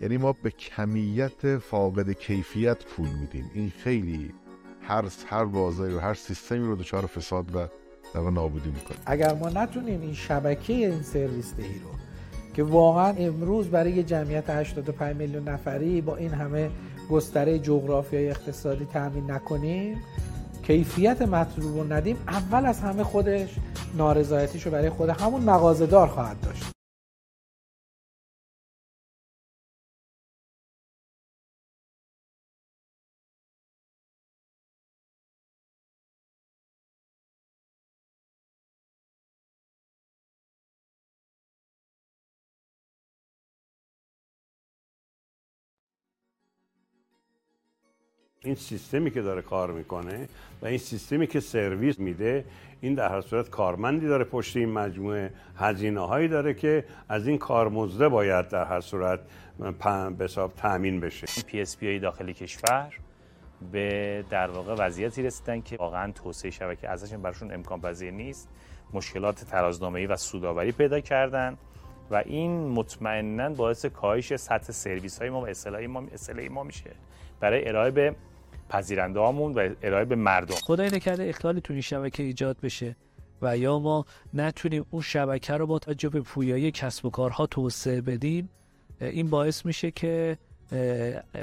یعنی 0.00 0.16
ما 0.16 0.32
به 0.32 0.50
کمیت 0.50 1.58
فاقد 1.58 2.10
کیفیت 2.10 2.84
پول 2.84 3.08
میدیم. 3.08 3.50
این 3.54 3.72
خیلی 3.84 4.32
هر 4.82 5.04
هر 5.30 5.44
بازاری 5.44 5.94
و 5.94 5.98
هر 5.98 6.14
سیستمی 6.14 6.66
رو 6.66 6.76
دچار 6.76 7.06
فساد 7.06 7.56
و 7.56 7.58
در 8.14 8.30
نابودی 8.30 8.68
می‌کنه. 8.68 8.98
اگر 9.06 9.34
ما 9.34 9.48
نتونیم 9.48 10.00
این 10.00 10.14
شبکه 10.14 10.72
این 10.72 11.02
سرویس 11.02 11.54
دهی 11.54 11.78
رو 11.78 11.90
که 12.54 12.62
واقعا 12.62 13.14
امروز 13.18 13.68
برای 13.68 14.02
جمعیت 14.02 14.50
85 14.50 15.16
میلیون 15.16 15.48
نفری 15.48 16.00
با 16.00 16.16
این 16.16 16.30
همه 16.30 16.70
گستره 17.10 17.58
جغرافیای 17.58 18.30
اقتصادی 18.30 18.84
تامین 18.84 19.30
نکنیم 19.30 20.02
کیفیت 20.62 21.22
مطلوب 21.22 21.76
رو 21.76 21.92
ندیم 21.92 22.16
اول 22.28 22.66
از 22.66 22.80
همه 22.80 23.04
خودش 23.04 23.56
نارضایتیش 23.96 24.66
رو 24.66 24.72
برای 24.72 24.90
خود 24.90 25.08
همون 25.08 25.42
مغازه‌دار 25.42 26.08
خواهد 26.08 26.40
داشت. 26.40 26.77
این 48.48 48.56
سیستمی 48.56 49.10
که 49.10 49.22
داره 49.22 49.42
کار 49.42 49.72
می‌کنه 49.72 50.28
و 50.62 50.66
این 50.66 50.78
سیستمی 50.78 51.26
که 51.26 51.40
سرویس 51.40 51.98
میده 51.98 52.44
این 52.80 52.94
در 52.94 53.08
هر 53.08 53.20
صورت 53.20 53.50
کارمندی 53.50 54.06
داره 54.06 54.24
پشت 54.24 54.56
این 54.56 54.72
مجموعه 54.72 55.32
هزینه 55.56 56.00
هایی 56.00 56.28
داره 56.28 56.54
که 56.54 56.84
از 57.08 57.26
این 57.28 57.38
کارمزده 57.38 58.08
باید 58.08 58.48
در 58.48 58.64
هر 58.64 58.80
صورت 58.80 59.20
به 60.18 60.24
حساب 60.24 60.52
تامین 60.56 61.00
بشه. 61.00 61.42
PSP 61.46 61.98
داخل 61.98 62.32
کشور 62.32 62.94
به 63.72 64.24
در 64.30 64.50
واقع 64.50 64.74
وضعیتی 64.78 65.22
رسیدن 65.22 65.60
که 65.60 65.76
واقعا 65.76 66.12
توسعه 66.12 66.50
شبکه 66.50 66.88
ازشون 66.88 67.22
براشون 67.22 67.52
امکان 67.52 67.80
پذیر 67.80 68.10
نیست. 68.10 68.48
مشکلات 68.92 69.44
ترازنامه‌ای 69.44 70.06
و 70.06 70.16
سوداوری 70.16 70.72
پیدا 70.72 71.00
کردن 71.00 71.56
و 72.10 72.22
این 72.26 72.68
مطمئنا 72.68 73.48
باعث 73.48 73.86
کاهش 73.86 74.36
سطح 74.36 74.72
سرویس 74.72 75.18
های 75.18 75.30
ما 75.30 75.40
و 75.40 75.46
اصلاحی 75.48 75.86
ما 75.86 76.04
ما 76.50 76.62
میشه. 76.62 76.90
برای 77.40 77.68
ارائه 77.68 77.90
به 77.90 78.14
پذیرنده 78.68 79.20
هامون 79.20 79.54
و 79.54 79.74
ارائه 79.82 80.04
به 80.04 80.16
مردم. 80.16 80.54
خدای 80.54 80.90
نکرده 80.90 81.28
اختلالی 81.28 81.60
تو 81.60 81.72
این 81.72 81.82
شبکه 81.82 82.22
ایجاد 82.22 82.56
بشه 82.62 82.96
و 83.42 83.58
یا 83.58 83.78
ما 83.78 84.04
نتونیم 84.34 84.86
اون 84.90 85.02
شبکه 85.02 85.52
رو 85.52 85.66
با 85.66 85.78
توجه 85.78 86.08
به 86.08 86.20
پویایی 86.20 86.70
کسب 86.70 87.06
و 87.06 87.10
کارها 87.10 87.46
توسعه 87.46 88.00
بدیم 88.00 88.50
این 89.00 89.30
باعث 89.30 89.66
میشه 89.66 89.90
که 89.90 90.38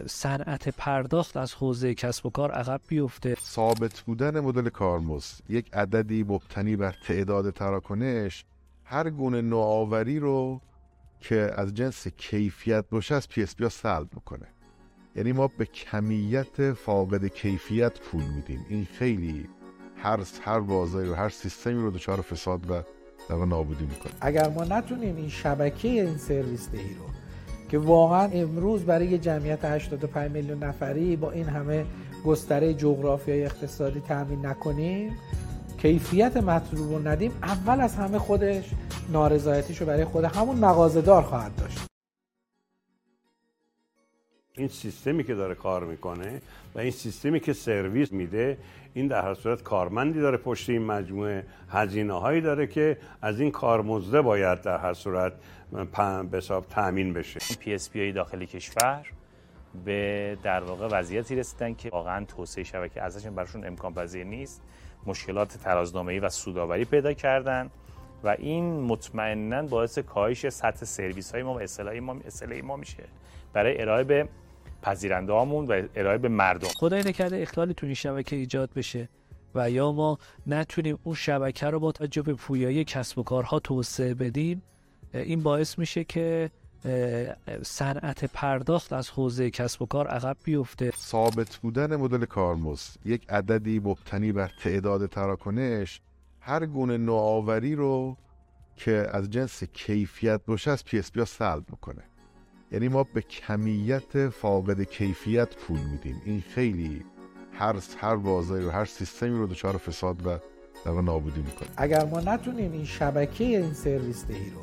صنعت 0.06 0.70
پرداخت 0.70 1.38
از 1.38 1.54
حوزه 1.54 1.94
کسب 1.94 2.26
و 2.26 2.30
کار 2.30 2.52
عقب 2.52 2.82
بیفته. 2.88 3.36
ثابت 3.36 4.00
بودن 4.00 4.40
مدل 4.40 4.70
کارمزد 4.70 5.42
یک 5.50 5.74
عددی 5.74 6.24
مبتنی 6.24 6.76
بر 6.76 6.96
تعداد 7.08 7.50
تراکنش 7.50 8.46
هر 8.84 9.10
گونه 9.10 9.42
نوآوری 9.42 10.20
رو 10.20 10.62
که 11.20 11.52
از 11.56 11.74
جنس 11.74 12.08
کیفیت 12.08 12.86
باشه 12.90 13.16
از 13.16 13.30
PSP 13.30 13.70
سلب 13.70 14.08
می‌کنه. 14.14 14.48
یعنی 15.16 15.32
ما 15.32 15.48
به 15.48 15.66
کمیت 15.66 16.74
فاقد 16.74 17.28
کیفیت 17.28 18.00
پول 18.00 18.24
میدیم. 18.24 18.66
این 18.70 18.88
خیلی 19.00 19.48
هر 19.98 20.20
هر 20.42 20.60
بازاری 20.60 21.10
و 21.10 21.14
هر 21.14 21.30
سیستمی 21.30 21.82
رو 21.82 21.92
دچار 21.92 22.22
فساد 22.22 22.72
و 22.72 22.82
در 23.30 23.46
نابودی 23.46 23.86
می‌کنه. 23.86 24.14
اگر 24.22 24.50
ما 24.50 24.64
نتونیم 24.64 25.16
این 25.16 25.30
شبکه 25.30 25.88
این 25.88 26.18
سرویس 26.18 26.70
دهی 26.70 26.94
رو 26.94 27.06
که 27.70 27.78
واقعا 27.78 28.30
امروز 28.34 28.84
برای 28.84 29.18
جمعیت 29.18 29.66
85 29.66 30.32
میلیون 30.32 30.64
نفری 30.64 31.16
با 31.16 31.32
این 31.32 31.46
همه 31.46 31.86
گستره 32.26 32.74
جغرافیای 32.74 33.46
اقتصادی 33.46 34.00
تامین 34.00 34.46
نکنیم 34.46 35.18
کیفیت 35.78 36.38
مطلوب 36.38 36.92
رو 36.92 37.08
ندیم 37.08 37.32
اول 37.44 37.82
از 37.82 37.96
همه 37.96 38.20
خودش 38.20 38.72
نارضایتیش 39.12 39.82
رو 39.82 39.88
برای 39.88 40.06
خود 40.06 40.24
همون 40.24 40.56
مغازه‌دار 40.56 41.22
خواهد 41.22 41.56
داشت. 41.56 41.95
این 44.58 44.68
سیستمی 44.68 45.24
که 45.24 45.36
داره 45.36 45.56
کار 45.56 45.84
می‌کنه 45.84 46.42
و 46.76 46.80
این 46.80 46.92
سیستمی 46.92 47.40
که 47.40 47.54
سرویس 47.54 48.12
میده 48.12 48.58
این 48.94 49.08
در 49.08 49.22
هر 49.22 49.34
صورت 49.34 49.64
کارمندی 49.64 50.20
داره 50.20 50.38
پشت 50.38 50.70
این 50.70 50.86
مجموعه 50.86 51.46
هزینه 51.70 52.14
هایی 52.14 52.42
داره 52.42 52.68
که 52.68 52.98
از 53.22 53.40
این 53.40 53.52
کارمزده 53.52 54.22
باید 54.22 54.62
در 54.62 54.78
هر 54.78 54.94
صورت 54.94 55.34
به 56.32 56.38
حساب 56.38 56.66
تامین 56.70 57.14
بشه. 57.14 57.40
PSP 57.60 58.12
داخل 58.12 58.46
کشور 58.46 59.06
به 59.86 60.38
در 60.44 60.64
واقع 60.64 60.88
وضعیتی 60.92 61.36
رسیدن 61.36 61.74
که 61.74 61.90
واقعا 61.90 62.26
توسعه 62.26 62.64
شبکه 62.64 63.02
ازشون 63.02 63.36
براشون 63.36 63.68
امکان 63.68 63.94
پذیر 63.94 64.24
نیست. 64.24 64.62
مشکلات 65.06 65.58
ترازنامه‌ای 65.58 66.20
و 66.20 66.30
سوداوری 66.30 66.86
پیدا 66.86 67.14
کردن 67.14 67.70
و 68.24 68.36
این 68.40 68.80
مطمئنا 68.80 69.62
باعث 69.62 70.00
کاهش 70.00 70.50
سطح 70.50 70.86
سرویس 70.86 71.32
های 71.32 71.44
ما 71.44 71.54
و 71.54 71.62
اصلاحی 71.62 72.00
ما 72.00 72.18
ما 72.64 72.76
میشه. 72.76 73.04
برای 73.54 73.82
ارائه 73.82 74.04
به 74.04 74.28
پذیرنده 74.86 75.34
هامون 75.34 75.66
و 75.66 75.82
ارائه 75.96 76.18
به 76.18 76.28
مردم. 76.28 76.68
خدای 76.68 77.04
نکرده 77.04 77.38
اختلالی 77.38 77.74
تو 77.74 77.86
این 77.86 77.96
شبکه 77.96 78.36
ایجاد 78.36 78.70
بشه 78.76 79.10
و 79.56 79.72
یا 79.72 79.92
ما 79.92 80.18
نتونیم 80.48 80.98
اون 81.04 81.16
شبکه 81.16 81.66
رو 81.70 81.80
با 81.80 81.92
توجه 81.92 82.22
به 82.22 82.34
پویایی 82.34 82.84
کسب 82.84 83.20
و 83.20 83.24
کارها 83.24 83.60
توسعه 83.60 84.14
بدیم 84.14 84.62
این 85.14 85.44
باعث 85.44 85.80
میشه 85.80 86.04
که 86.04 86.52
صنعت 87.64 88.26
پرداخت 88.26 88.94
از 88.94 89.10
حوزه 89.10 89.50
کسب 89.50 89.82
و 89.82 89.86
کار 89.86 90.08
عقب 90.08 90.38
بیفته. 90.44 90.92
ثابت 90.92 91.56
بودن 91.56 91.96
مدل 91.96 92.26
کارمزد 92.26 92.98
یک 93.06 93.26
عددی 93.30 93.80
مبتنی 93.80 94.32
بر 94.32 94.52
تعداد 94.64 95.06
تراکنش 95.06 96.02
هر 96.40 96.66
گونه 96.66 96.98
نوآوری 96.98 97.76
رو 97.76 98.18
که 98.76 99.08
از 99.12 99.30
جنس 99.30 99.64
کیفیت 99.64 100.42
باشه 100.48 100.72
از 100.72 100.86
PSP 100.86 101.26
سلب 101.26 101.64
می‌کنه. 101.70 102.04
یعنی 102.72 102.88
ما 102.88 103.04
به 103.04 103.22
کمیت 103.22 104.30
فاقد 104.30 104.82
کیفیت 104.84 105.56
پول 105.56 105.80
میدیم. 105.80 106.22
این 106.26 106.44
خیلی 106.50 107.06
هر 107.54 107.76
هر 107.98 108.16
بازاری 108.16 108.66
و 108.66 108.72
هر 108.72 108.86
سیستمی 108.86 109.38
رو 109.38 109.48
دچار 109.48 109.78
فساد 109.78 110.28
و 110.28 110.40
در 110.86 111.02
نابودی 111.02 111.42
می‌کنه 111.42 111.70
اگر 111.78 112.06
ما 112.06 112.20
نتونیم 112.20 112.72
این 112.72 112.86
شبکه 112.86 113.44
این 113.44 113.74
سرویس 113.74 114.26
دهی 114.26 114.50
رو 114.50 114.62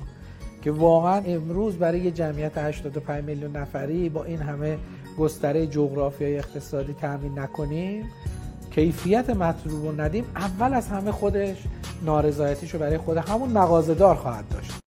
که 0.63 0.71
واقعا 0.71 1.23
امروز 1.27 1.77
برای 1.77 2.01
یه 2.01 2.11
جمعیت 2.11 2.59
85 2.59 3.25
میلیون 3.25 3.57
نفری 3.57 4.09
با 4.09 4.25
این 4.25 4.39
همه 4.39 4.79
گستره 5.19 5.67
جغرافیایی 5.67 6.39
اقتصادی 6.39 6.93
تامین 6.93 7.39
نکنیم 7.39 8.11
کیفیت 8.71 9.31
مطلوب 9.31 9.87
رو 9.87 10.01
ندیم 10.01 10.25
اول 10.37 10.75
از 10.75 10.89
همه 10.89 11.13
خودش 11.13 11.57
نارضایتیشو 12.03 12.79
برای 12.79 12.99
خود 12.99 13.17
همون 13.17 13.51
مغازه‌دار 13.51 14.15
خواهد 14.15 14.49
داشت. 14.49 14.82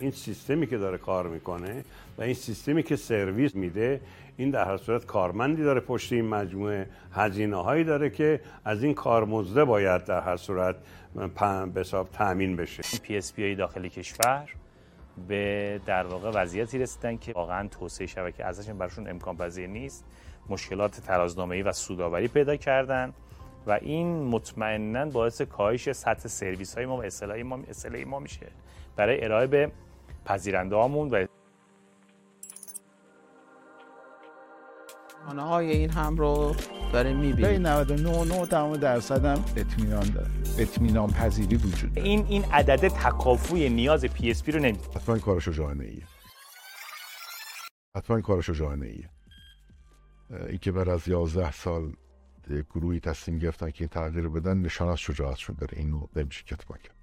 این 0.00 0.10
سیستمی 0.10 0.66
که 0.66 0.78
داره 0.78 0.98
کار 0.98 1.28
می‌کنه 1.28 1.84
و 2.18 2.22
این 2.22 2.34
سیستمی 2.34 2.82
که 2.82 2.96
سرویس 2.96 3.54
میده 3.54 4.00
این 4.36 4.50
در 4.50 4.64
هر 4.64 4.76
صورت 4.76 5.06
کارمندی 5.06 5.62
داره 5.62 5.80
پشت 5.80 6.12
این 6.12 6.28
مجموعه 6.28 6.88
هزینه 7.12 7.56
هایی 7.56 7.84
داره 7.84 8.10
که 8.10 8.40
از 8.64 8.82
این 8.82 8.94
کارمزده 8.94 9.64
باید 9.64 10.04
در 10.04 10.20
هر 10.20 10.36
صورت 10.36 10.76
به 11.74 11.80
حساب 11.80 12.08
تامین 12.10 12.56
بشه. 12.56 12.82
PSP 13.02 13.54
داخل 13.54 13.88
کشور 13.88 14.48
به 15.28 15.80
در 15.86 16.06
واقع 16.06 16.30
وضعیتی 16.34 16.78
رسیدن 16.78 17.16
که 17.16 17.32
واقعا 17.32 17.68
توسعه 17.68 18.06
شبکه 18.06 18.44
ازشون 18.44 18.78
براشون 18.78 19.08
امکان 19.08 19.36
پذیر 19.36 19.66
نیست. 19.66 20.04
مشکلات 20.48 21.00
ترازنامه‌ای 21.00 21.62
و 21.62 21.72
سوداوری 21.72 22.28
پیدا 22.28 22.56
کردن 22.56 23.12
و 23.66 23.78
این 23.82 24.22
مطمئنا 24.22 25.04
باعث 25.04 25.42
کاهش 25.42 25.92
سطح 25.92 26.28
سرویس 26.28 26.74
های 26.74 26.86
ما 26.86 26.96
و 26.96 27.04
اصلاحی 27.04 27.42
ما 27.42 27.58
اصلاحی 27.68 28.04
ما 28.04 28.18
میشه. 28.18 28.46
برای 28.96 29.24
ارائه 29.24 29.46
به 29.46 29.72
پذیرنده 30.24 30.76
هامون 30.76 31.10
و 31.10 31.26
های 35.38 35.70
این 35.70 35.90
هم 35.90 36.16
رو 36.16 36.54
داره 36.92 37.12
می‌بینیم. 37.12 37.50
بین 37.50 37.66
99 37.66 38.46
تمام 38.46 38.76
درصد 38.76 39.24
هم 39.24 39.44
اطمینان 39.56 40.10
داره. 40.10 40.30
اطمینان 40.58 41.10
پذیری 41.10 41.56
وجود 41.56 41.94
داره. 41.94 42.08
این 42.08 42.26
این 42.26 42.44
عدد 42.44 42.88
تکافوی 42.88 43.68
نیاز 43.68 44.04
PSP 44.04 44.52
رو 44.52 44.60
نمیده 44.60 44.84
حتما 44.94 45.18
کار 45.18 45.40
شجاعانه 45.40 45.84
ایه 45.84 46.06
حتما 47.96 48.20
کار 48.20 48.42
شجاعانه 48.42 48.86
ایه 48.86 49.08
این 50.48 50.58
که 50.58 50.72
بر 50.72 50.90
از 50.90 51.08
11 51.08 51.52
سال 51.52 51.92
گروهی 52.74 53.00
تصمیم 53.00 53.38
گرفتن 53.38 53.70
که 53.70 53.84
این 53.84 53.88
تغییر 53.88 54.28
بدن 54.28 54.58
نشان 54.58 54.88
از 54.88 54.98
شجاعتشون 54.98 55.56
داره. 55.60 55.78
اینو 55.78 56.06
نمیشه 56.16 56.44
کتمان 56.44 56.78
کرد. 56.78 57.01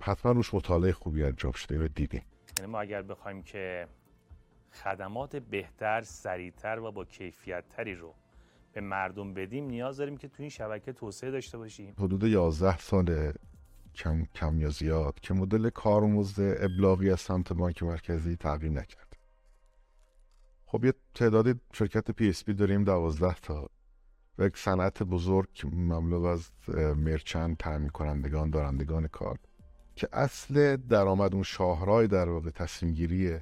حتما 0.00 0.32
روش 0.32 0.54
مطالعه 0.54 0.92
خوبی 0.92 1.24
انجام 1.24 1.52
شده 1.52 1.84
و 1.84 1.88
دیدیم. 1.88 2.22
یعنی 2.58 2.72
ما 2.72 2.80
اگر 2.80 3.02
بخوایم 3.02 3.42
که 3.42 3.88
خدمات 4.72 5.36
بهتر، 5.36 6.02
سریعتر 6.02 6.78
و 6.78 6.92
با 6.92 7.04
کیفیت 7.04 7.64
تری 7.68 7.94
رو 7.94 8.14
به 8.72 8.80
مردم 8.80 9.34
بدیم 9.34 9.64
نیاز 9.64 9.96
داریم 9.96 10.16
که 10.16 10.28
تو 10.28 10.42
این 10.42 10.50
شبکه 10.50 10.92
توسعه 10.92 11.30
داشته 11.30 11.58
باشیم. 11.58 11.94
حدود 11.98 12.24
11 12.24 12.78
سال 12.78 13.32
کم 13.94 14.24
کم 14.34 14.60
یا 14.60 14.70
زیاد 14.70 15.20
که 15.20 15.34
مدل 15.34 15.70
کارمزد 15.70 16.64
ابلاغی 16.64 17.10
از 17.10 17.20
سمت 17.20 17.52
بانک 17.52 17.82
مرکزی 17.82 18.36
تغییر 18.36 18.72
نکرد. 18.72 19.16
خب 20.66 20.84
یه 20.84 20.94
تعدادی 21.14 21.54
شرکت 21.72 22.10
PSP 22.10 22.54
داریم 22.54 22.84
12 22.84 23.34
تا 23.34 23.68
و 24.38 24.46
یک 24.46 24.56
صنعت 24.58 25.02
بزرگ 25.02 25.48
مملو 25.72 26.24
از 26.24 26.50
merchant 26.96 27.56
تامین 27.56 27.88
کنندگان 27.88 28.50
دارندگان 28.50 29.06
کارت 29.06 29.38
که 29.96 30.08
اصل 30.12 30.76
درآمد 30.76 31.34
اون 31.34 31.42
شاهرای 31.42 32.06
در 32.06 32.28
واقع 32.28 32.50
تصمیم 32.50 32.92
گیری 32.92 33.38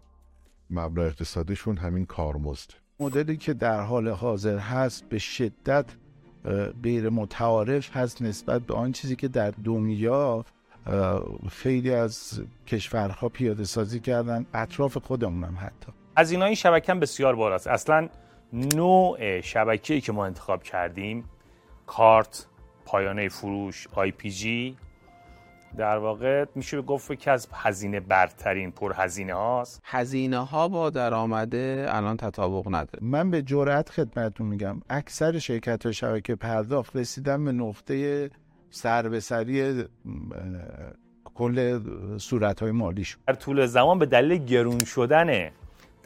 مبلغ 0.71 1.07
اقتصادیشون 1.07 1.77
همین 1.77 2.07
کارمزد. 2.07 2.71
مدلی 3.01 3.37
که 3.37 3.55
در 3.55 3.81
حال 3.81 4.09
حاضر 4.09 4.59
هست 4.59 5.09
به 5.09 5.19
شدت 5.19 5.87
غیر 6.83 7.09
متعارف 7.09 7.97
هست 7.97 8.23
نسبت 8.23 8.63
به 8.63 8.75
آن 8.75 8.93
چیزی 8.93 9.17
که 9.17 9.29
در 9.29 9.51
دنیا 9.51 10.45
خیلی 11.51 11.95
از 11.95 12.43
کشورها 12.67 13.29
پیاده 13.29 13.65
سازی 13.65 14.01
کردن 14.01 14.47
اطراف 14.55 14.97
خودمون 14.97 15.45
هم 15.45 15.57
حتی. 15.61 15.93
از 16.17 16.33
اینا 16.33 16.45
این 16.45 16.55
شبکه 16.55 16.95
بسیار 16.95 17.37
بالاست. 17.37 17.67
اصلا 17.67 18.09
نوع 18.53 19.41
شبکه‌ای 19.41 20.01
که 20.01 20.13
ما 20.13 20.27
انتخاب 20.27 20.63
کردیم 20.63 21.25
کارت 21.87 22.47
پایانه 22.85 23.29
فروش 23.29 23.87
آی 23.95 24.11
پی 24.11 24.31
جی 24.31 24.77
در 25.77 25.99
واقع 25.99 26.45
میشه 26.55 26.83
گفت 26.83 27.19
که 27.19 27.31
از 27.31 27.49
هزینه 27.53 28.01
برترین 28.01 28.71
پر 28.71 28.93
هزینه 28.97 29.35
هاست. 29.35 29.81
هزینه 29.85 30.39
ها 30.39 30.69
با 30.69 30.91
درآمده 30.91 31.87
الان 31.89 32.17
تطابق 32.17 32.67
نداره. 32.69 32.99
من 33.03 33.31
به 33.31 33.43
جرأت 33.43 33.91
خدمتتون 33.91 34.47
میگم 34.47 34.81
اکثر 34.91 35.39
شرکت 35.39 35.91
شبکه 35.91 36.35
پرداخت 36.35 36.97
رسیدن 36.97 37.45
به 37.45 37.53
نقطه 37.53 38.31
سر 38.71 39.09
به 39.09 39.21
سری 39.21 39.85
کل 41.25 41.81
صورت 42.19 42.61
های 42.61 42.71
مالیشون. 42.71 43.23
در 43.27 43.35
طول 43.35 43.67
زمان 43.67 43.99
به 43.99 44.07
دلیل 44.07 44.45
گرون 44.45 44.85
شدن 44.85 45.51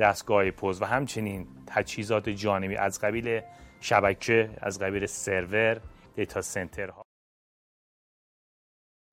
دستگاه 0.00 0.50
پوز 0.50 0.82
و 0.82 0.84
همچنین 0.84 1.46
تجهیزات 1.66 2.28
جانبی 2.28 2.76
از 2.76 3.00
قبیل 3.00 3.40
شبکه 3.80 4.48
از 4.62 4.78
قبیل 4.78 5.06
سرور 5.06 5.76
دیتا 6.16 6.42
سنترها. 6.42 7.02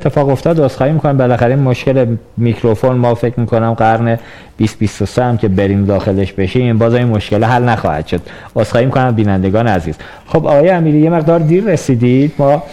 اتفاق 0.02 0.30
افتاد 0.30 0.62
عذرخواهی 0.62 0.94
می‌کنم. 0.94 1.18
بالاخره 1.18 1.54
این 1.56 1.64
مشکل 1.64 2.16
میکروفون 2.38 2.96
ما 2.96 3.16
فکر 3.16 3.40
می‌کنم 3.40 3.74
قرن 3.74 4.20
2023 4.58 5.24
هم 5.24 5.38
که 5.38 5.48
بریم 5.48 5.86
داخلش 5.86 6.34
بشیم 6.34 6.78
باز 6.78 6.94
این 6.94 7.08
مشکل 7.08 7.44
حل 7.44 7.64
نخواهد 7.64 8.08
شد. 8.08 8.22
عذرخواهی 8.56 8.86
می‌کنم 8.86 9.12
بینندگان 9.12 9.68
عزیز. 9.68 9.98
خب 10.26 10.48
آقای 10.48 10.70
امیری 10.70 11.00
یه 11.00 11.10
مقدار 11.10 11.40
دیر 11.40 11.64
رسیدید. 11.64 12.34
ما 12.38 12.64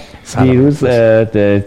دیروز 0.42 0.82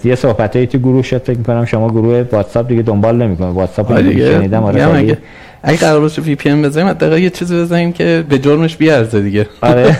یه 0.05 0.15
صحبتایی 0.15 0.67
تو 0.67 0.77
گروه 0.77 1.01
شد 1.01 1.17
فکر 1.17 1.37
می‌کنم 1.37 1.65
شما 1.65 1.89
گروه 1.89 2.21
واتساپ 2.31 2.67
دیگه 2.67 2.81
دنبال 2.81 3.15
نمی‌کنه 3.15 3.47
واتساپ 3.47 3.91
رو 3.91 4.11
شنیدم 4.11 4.63
آره 4.63 5.17
اگه 5.67 5.77
قرار 5.77 5.99
باشه 5.99 6.21
VPN 6.21 6.61
بزنیم 6.61 6.87
حداقل 6.87 7.17
یه 7.17 7.29
چیزی 7.29 7.55
بزنیم 7.55 7.93
که 7.93 8.23
به 8.29 8.39
جرمش 8.39 8.77
بیارزه 8.77 9.21
دیگه. 9.21 9.47
آره. 9.61 9.97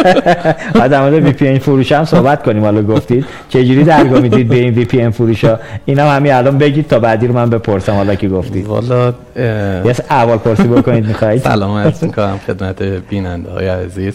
بعد 0.74 0.94
مورد 0.94 1.14
VPN 1.14 1.58
فروش 1.58 1.92
هم 1.92 2.04
صحبت 2.04 2.42
کنیم. 2.42 2.62
حالا 2.62 2.82
گفتید. 2.82 3.24
چه 3.48 3.64
جوری 3.64 3.84
درگاه 3.84 4.20
می‌دید 4.20 4.48
به 4.48 4.56
این 4.56 4.74
VPN 4.74 5.10
فروشا؟ 5.10 5.58
اینا 5.84 6.10
همین 6.10 6.32
الان 6.32 6.58
بگید 6.58 6.88
تا 6.88 6.98
بعدی 6.98 7.26
رو 7.26 7.34
من 7.34 7.50
بپرسم. 7.50 7.92
حالا 7.92 8.14
که 8.14 8.28
گفتید؟ 8.28 8.66
والا 8.66 9.14
یه 9.36 9.94
اول 10.10 10.36
پرسی 10.36 10.68
بکنید 10.68 11.06
می‌خواید؟ 11.06 11.42
سلام 11.42 11.76
عرض 11.76 12.04
می‌کنم 12.04 12.40
خدمت 12.46 12.82
بیننده 12.82 13.50
های 13.50 13.68
عزیز 13.68 14.14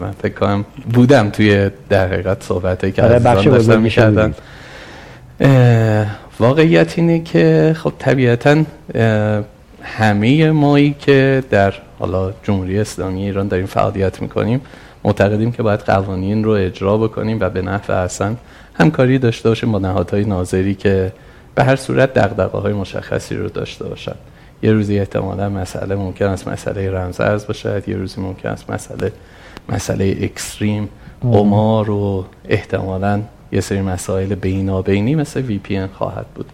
من 0.00 0.12
فکر 0.22 0.34
کنم 0.34 0.64
بودم 0.92 1.30
توی 1.30 1.70
در 1.88 2.06
حقیقت 2.06 2.48
که 2.94 3.02
آره 3.02 3.18
بخش 3.18 3.46
داشتن 3.46 3.80
می‌کردن. 3.80 4.34
واقعیت 6.40 6.98
اینه 6.98 7.20
که 7.20 7.76
خب 7.78 7.92
طبیعتا 7.98 8.64
همه 9.82 10.50
مایی 10.50 10.96
که 10.98 11.44
در 11.50 11.74
حالا 11.98 12.32
جمهوری 12.42 12.80
اسلامی 12.80 13.24
ایران 13.24 13.48
داریم 13.48 13.66
فعالیت 13.66 14.22
می‌کنیم 14.22 14.60
معتقدیم 15.04 15.52
که 15.52 15.62
باید 15.62 15.80
قوانین 15.80 16.44
رو 16.44 16.50
اجرا 16.50 16.98
بکنیم 16.98 17.38
و 17.40 17.50
به 17.50 17.62
نفع 17.62 17.92
اصلا 17.92 18.36
همکاری 18.74 19.18
داشته 19.18 19.48
باشیم 19.48 19.72
با 19.72 19.78
نهادهای 19.78 20.24
ناظری 20.24 20.74
که 20.74 21.12
به 21.54 21.64
هر 21.64 21.76
صورت 21.76 22.14
دقدقه 22.14 22.58
های 22.58 22.72
مشخصی 22.72 23.36
رو 23.36 23.48
داشته 23.48 23.84
باشد 23.84 24.16
یه 24.62 24.72
روزی 24.72 24.98
احتمالا 24.98 25.48
مسئله 25.48 25.94
ممکن 25.94 26.26
است 26.26 26.48
مسئله 26.48 26.90
رمزارز 26.90 27.46
باشد 27.46 27.88
یه 27.88 27.96
روزی 27.96 28.20
ممکن 28.20 28.48
است 28.48 28.70
مسئله 28.70 29.12
مسئله 29.68 30.16
اکستریم 30.20 30.88
قمار 31.22 31.90
و 31.90 32.24
احتمالا 32.48 33.22
یه 33.52 33.60
سری 33.60 33.80
مسائل 33.80 34.34
بینابینی 34.34 35.14
مثل 35.14 35.40
وی 35.40 35.58
پی 35.58 35.86
خواهد 35.86 36.26
بود. 36.34 36.46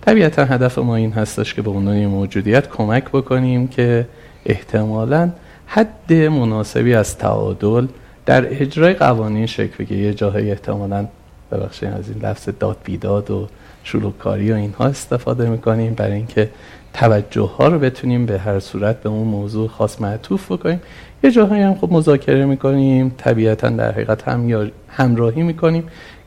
طبیعتا 0.00 0.44
هدف 0.44 0.78
ما 0.78 0.96
این 0.96 1.12
هستش 1.12 1.54
که 1.54 1.62
به 1.62 1.70
عنوان 1.70 2.06
موجودیت 2.06 2.68
کمک 2.68 3.04
بکنیم 3.04 3.68
که 3.68 4.06
احتمالا 4.46 5.30
حد 5.66 6.12
مناسبی 6.12 6.94
از 6.94 7.18
تعادل 7.18 7.86
در 8.26 8.62
اجرای 8.62 8.94
قوانین 8.94 9.46
شکل 9.46 9.74
بگیره. 9.78 10.00
یه 10.00 10.14
جاهای 10.14 10.50
احتمالا 10.50 11.06
ببخشید 11.52 11.88
از 11.88 12.08
این 12.08 12.24
لفظ 12.24 12.48
داد 12.60 12.76
بیداد 12.84 13.30
و 13.30 13.48
شلوکاری 13.84 14.52
و 14.52 14.54
اینها 14.54 14.84
استفاده 14.84 15.48
می‌کنیم 15.48 15.94
برای 15.94 16.12
اینکه 16.12 16.50
توجه 16.92 17.42
ها 17.58 17.68
رو 17.68 17.78
بتونیم 17.78 18.26
به 18.26 18.38
هر 18.38 18.60
صورت 18.60 19.02
به 19.02 19.08
اون 19.08 19.28
موضوع 19.28 19.68
خاص 19.68 20.00
معطوف 20.00 20.52
بکنیم. 20.52 20.80
یه 21.24 21.30
جاهایی 21.30 21.62
هم 21.62 21.74
خب 21.74 21.92
مذاکره 21.92 22.44
می‌کنیم 22.44 23.14
طبیعتا 23.18 23.68
در 23.68 23.92
حقیقت 23.92 24.28
هم 24.28 24.70
همراهی 24.88 25.42
می‌کنیم. 25.42 25.84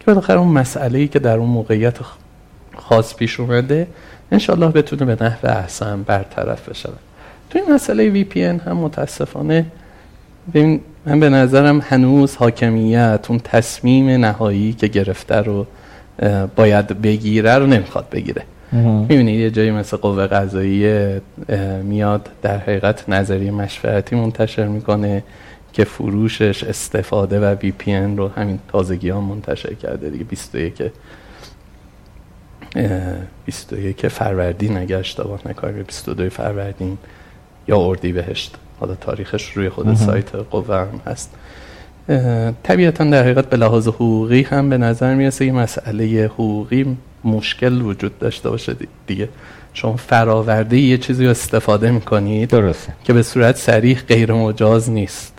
بالاخره 0.07 0.39
اون 0.39 0.47
مسئله 0.47 0.99
ای 0.99 1.07
که 1.07 1.19
در 1.19 1.37
اون 1.37 1.49
موقعیت 1.49 1.97
خاص 2.75 3.15
پیش 3.15 3.39
اومده 3.39 3.87
انشالله 4.31 4.67
بتونه 4.67 5.15
به 5.15 5.23
نحو 5.23 5.47
احسن 5.47 6.03
برطرف 6.03 6.69
بشه. 6.69 6.89
تو 7.49 7.59
این 7.59 7.73
مسئله 7.73 8.09
وی 8.09 8.23
پی 8.23 8.43
هم 8.43 8.77
متاسفانه 8.77 9.65
ببین 10.49 10.81
من 11.05 11.19
به 11.19 11.29
نظرم 11.29 11.81
هنوز 11.89 12.35
حاکمیت 12.35 13.25
اون 13.29 13.39
تصمیم 13.39 14.09
نهایی 14.09 14.73
که 14.73 14.87
گرفته 14.87 15.35
رو 15.35 15.65
باید 16.55 16.87
بگیره 17.01 17.55
رو 17.55 17.67
نمی‌خواد 17.67 18.09
بگیره. 18.11 18.43
می‌بینید 18.71 19.39
یه 19.39 19.51
جایی 19.51 19.71
مثل 19.71 19.97
قوه 19.97 20.27
قضایی 20.27 21.09
میاد 21.83 22.29
در 22.41 22.57
حقیقت 22.57 23.09
نظریه 23.09 23.51
مشورتی 23.51 24.15
منتشر 24.15 24.67
می‌کنه. 24.67 25.23
که 25.77 25.83
فروشش 25.83 26.63
استفاده 26.63 27.39
و 27.39 27.55
وی 27.61 27.71
پی 27.71 27.95
رو 27.95 28.27
همین 28.27 28.59
تازگی 28.67 29.09
ها 29.09 29.21
منتشر 29.21 29.73
کرده 29.73 30.09
دیگه. 30.09 30.23
21 30.23 30.83
21 33.45 34.07
فروردین 34.07 34.77
اگه 34.77 34.97
اشتباه 34.97 35.39
نکنم 35.45 35.71
22 35.71 36.29
فروردین 36.29 36.97
یا 37.67 37.77
اردی 37.77 38.11
بهشت. 38.11 38.55
حالا 38.79 38.95
تاریخش 38.95 39.51
روی 39.51 39.69
خود 39.69 39.95
سایت 39.95 40.35
قوه 40.35 40.75
هم 40.75 41.01
هست. 41.05 41.33
طبیعتا 42.63 43.03
در 43.03 43.23
حقیقت 43.23 43.49
به 43.49 43.57
لحاظ 43.57 43.87
حقوقی 43.87 44.41
هم 44.41 44.69
به 44.69 44.77
نظر 44.77 45.15
می‌رسه 45.15 45.45
یه 45.45 45.51
مسئله 45.51 46.25
حقوقی 46.33 46.97
مشکل 47.23 47.81
وجود 47.81 48.19
داشته 48.19 48.49
باشه 48.49 48.75
دیگه. 49.07 49.29
شما 49.73 49.95
فراورده 49.95 50.77
یه 50.77 50.97
چیزی 50.97 51.25
رو 51.25 51.31
استفاده 51.31 51.91
می‌کنید 51.91 52.49
درسته. 52.49 52.93
که 53.03 53.13
به 53.13 53.23
صورت 53.23 53.57
سریح 53.57 53.99
غیر 54.07 54.33
مجاز 54.33 54.89
نیست. 54.89 55.33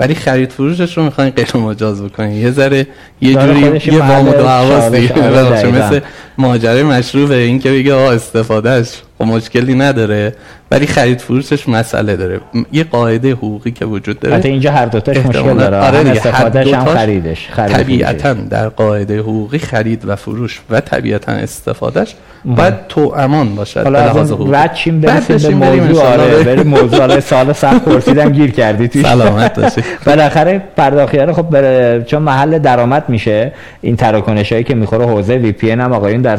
ولی 0.00 0.14
خرید 0.14 0.52
فروشش 0.52 0.96
رو 0.96 1.04
می‌خواین 1.04 1.30
غیر 1.30 1.56
مجاز 1.56 2.02
بکنین. 2.02 2.32
یه 2.32 2.50
ذره 2.50 2.86
یه 3.20 3.34
جوری 3.34 3.92
یه 3.92 3.98
وام 3.98 4.28
و 4.28 4.32
دعواست 4.32 4.94
دیگه. 4.94 5.68
مثل 5.68 6.00
ماجرای 6.38 6.82
مشروع 6.82 7.30
این 7.30 7.58
که 7.58 7.70
بگه 7.70 7.94
آه 7.94 8.14
استفادهش 8.14 8.88
خب 9.18 9.24
مشکلی 9.24 9.74
نداره. 9.74 10.34
ولی 10.70 10.86
خرید 10.86 11.20
فروشش 11.20 11.68
مسئله 11.68 12.16
داره. 12.16 12.40
یه 12.72 12.84
قاعده 12.84 13.32
حقوقی 13.32 13.70
که 13.70 13.84
وجود 13.84 14.20
داره. 14.20 14.36
حتی 14.36 14.48
اینجا 14.48 14.72
هر 14.72 14.86
دوتاش 14.86 15.16
مشکل 15.16 15.54
داره. 15.54 15.76
آره 15.76 15.98
هم 15.98 16.06
استفادهش 16.06 16.74
هم 16.74 16.84
خریدش 16.84 17.48
خرید 17.48 17.76
طبیعتا 17.76 18.32
در 18.32 18.68
قاعده 18.68 19.18
حقوقی 19.18 19.58
خرید 19.58 20.02
و 20.08 20.16
فروش 20.16 20.60
و 20.70 20.80
طبیعتا 20.80 21.32
استفادهش 21.32 22.14
باید 22.44 22.74
تو 22.88 23.14
امان 23.16 23.54
باشد 23.54 23.82
حالا 23.82 23.98
از 23.98 24.32
رد 24.32 24.74
چیم 24.74 25.00
برسیم 25.00 25.60
به 25.60 25.70
موضوع؟ 25.70 26.04
آره 26.04 26.44
بریم 26.44 26.66
موضوع. 26.66 27.20
سال 27.20 27.52
سخت 27.52 27.84
پرسیدم 27.84 28.32
گیر 28.32 28.50
کردی 28.50 28.88
توی. 28.88 29.02
سلامت 29.02 29.60
باشی. 29.60 29.80
بالاخره 30.06 30.62
پرداختیار 30.76 31.32
خب 31.32 31.42
بر... 31.42 32.00
چون 32.00 32.22
محل 32.22 32.58
درآمد 32.58 33.04
میشه 33.08 33.52
این 33.80 33.96
تراکنش 33.96 34.52
هایی 34.52 34.64
که 34.64 34.74
می‌خوره 34.74 35.06
حوزه 35.06 35.36
وی 35.36 35.52
پی 35.52 35.70
هم 35.70 35.92
آقایون 35.92 36.22
در 36.22 36.38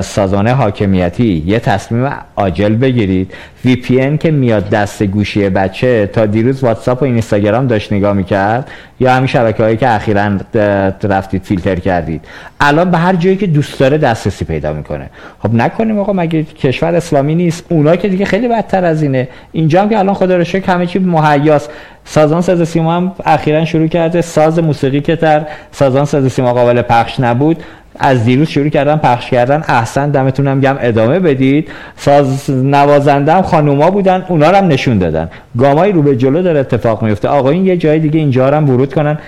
سازانه 0.00 0.52
حاکمیتی 0.52 1.42
یه 1.46 1.58
تصمیم 1.58 2.10
عاجل 2.36 2.74
بگیرید. 2.74 3.32
ان 3.90 4.18
که 4.18 4.30
میاد 4.30 4.68
دست 4.68 5.02
گوشی 5.02 5.48
بچه 5.48 6.06
تا 6.06 6.26
دیروز 6.26 6.64
واتساپ 6.64 7.02
و 7.02 7.04
اینستاگرام 7.04 7.66
داشت 7.66 7.92
نگاه 7.92 8.12
می‌کرد 8.12 8.70
یا 9.00 9.14
همین 9.14 9.26
شبکه 9.26 9.62
هایی 9.62 9.76
که 9.76 9.94
اخیرا 9.94 10.30
رفتید 11.02 11.42
فیلتر 11.42 11.74
کردید. 11.74 12.24
الان 12.60 12.90
به 12.90 12.98
هر 12.98 13.14
جایی 13.14 13.36
که 13.36 13.46
دوست 13.46 13.80
داره 13.80 13.98
دسترسی 13.98 14.44
پیدا 14.44 14.72
می‌کنه. 14.72 15.10
خب 15.42 15.54
نکنیم 15.54 15.98
آقا 15.98 16.12
مگه 16.12 16.42
کشور 16.42 16.94
اسلامی 16.94 17.34
نیست؟ 17.34 17.64
اونا 17.68 17.96
که 17.96 18.08
دیگه 18.08 18.24
خیلی 18.24 18.48
بدتر 18.48 18.84
از 18.84 19.02
اینه. 19.02 19.28
اینجا 19.52 19.82
هم 19.82 19.88
که 19.88 19.98
الان 19.98 20.14
خدا 20.14 20.36
رو 20.36 20.44
شکر 20.44 20.72
همه 20.72 20.86
چی 20.86 20.98
مهیاست. 20.98 21.70
سازان 22.04 22.42
ساز 22.42 22.68
سیما 22.68 22.96
هم 22.96 23.12
اخیرا 23.24 23.64
شروع 23.64 23.86
کرده. 23.86 24.20
ساز 24.20 24.58
موسیقی 24.58 25.00
که 25.00 25.16
در 25.16 25.46
سازان 25.72 26.04
ساز 26.04 26.32
سیما 26.32 26.52
قابل 26.52 26.82
پخش 26.82 27.20
نبود. 27.20 27.62
از 27.98 28.24
دیروز 28.24 28.48
شروع 28.48 28.68
کردن 28.68 28.96
پخش 28.96 29.30
کردن. 29.30 29.64
احسن 29.68 30.10
دمتونم 30.10 30.60
گم 30.60 30.76
ادامه 30.80 31.18
بدید. 31.18 31.68
ساز 31.96 32.50
نوازنده 32.50 33.32
هم 33.32 33.42
خانوما 33.42 33.90
بودن 33.90 34.24
اونا 34.28 34.50
رو 34.50 34.56
هم 34.56 34.68
نشون 34.68 34.98
دادن. 34.98 35.28
گامای 35.58 35.92
رو 35.92 36.02
به 36.02 36.16
جلو 36.16 36.42
داره 36.42 36.60
اتفاق 36.60 37.02
میفته. 37.02 37.28
آقایون 37.28 37.66
یه 37.66 37.76
جای 37.76 37.98
دیگه 37.98 38.20
اینجا 38.20 38.46
هم 38.46 38.70
ورود 38.70 38.94
کنن 38.94 39.18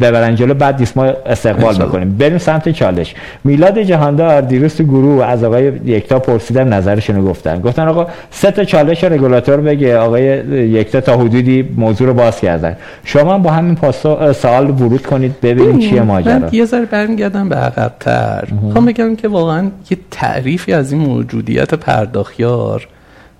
ببرن 0.00 0.34
جلو 0.34 0.54
بعد 0.54 0.76
دیس 0.76 0.96
ما 0.96 1.04
استقبال 1.04 1.74
بکنیم. 1.74 2.16
بریم 2.18 2.38
سمت 2.38 2.68
چالش. 2.68 3.14
میلاد 3.44 3.78
جهاندار 3.78 4.40
دیروز 4.40 4.76
تو 4.76 4.84
گروه 4.84 5.24
از 5.24 5.44
آقای 5.44 5.64
یکتا 5.84 6.18
پرسیدم 6.18 6.74
نظرشون 6.74 7.24
گفتن. 7.24 7.60
گفتن 7.60 7.88
آقا 7.88 8.06
سه 8.30 8.50
تا 8.50 8.64
چالش 8.64 9.04
رگولاتور 9.04 9.56
بگه. 9.56 9.98
آقای 9.98 10.24
یکتا 10.70 11.00
تا 11.00 11.16
حدودی 11.16 11.68
موضوع 11.76 12.06
رو 12.06 12.14
باز 12.14 12.40
کردن. 12.40 12.76
شما 13.04 13.38
با 13.38 13.50
همین 13.50 13.74
پاسو 13.74 14.32
سوال 14.32 14.70
ورود 14.70 15.06
کنید 15.06 15.40
ببینید 15.42 15.90
چیه 15.90 16.02
ماجرا. 16.02 16.48
یه 16.52 16.64
ذره 16.64 16.84
برمیگردم 16.84 17.48
به 17.48 17.56
عقبتر 17.84 18.48
می‌خوام 18.62 18.84
بگم 18.84 19.16
که 19.16 19.28
واقعا 19.28 19.70
یه 19.90 19.98
تعریفی 20.10 20.72
از 20.72 20.92
این 20.92 21.00
موجودیت 21.00 21.74
پرداخیار 21.74 22.88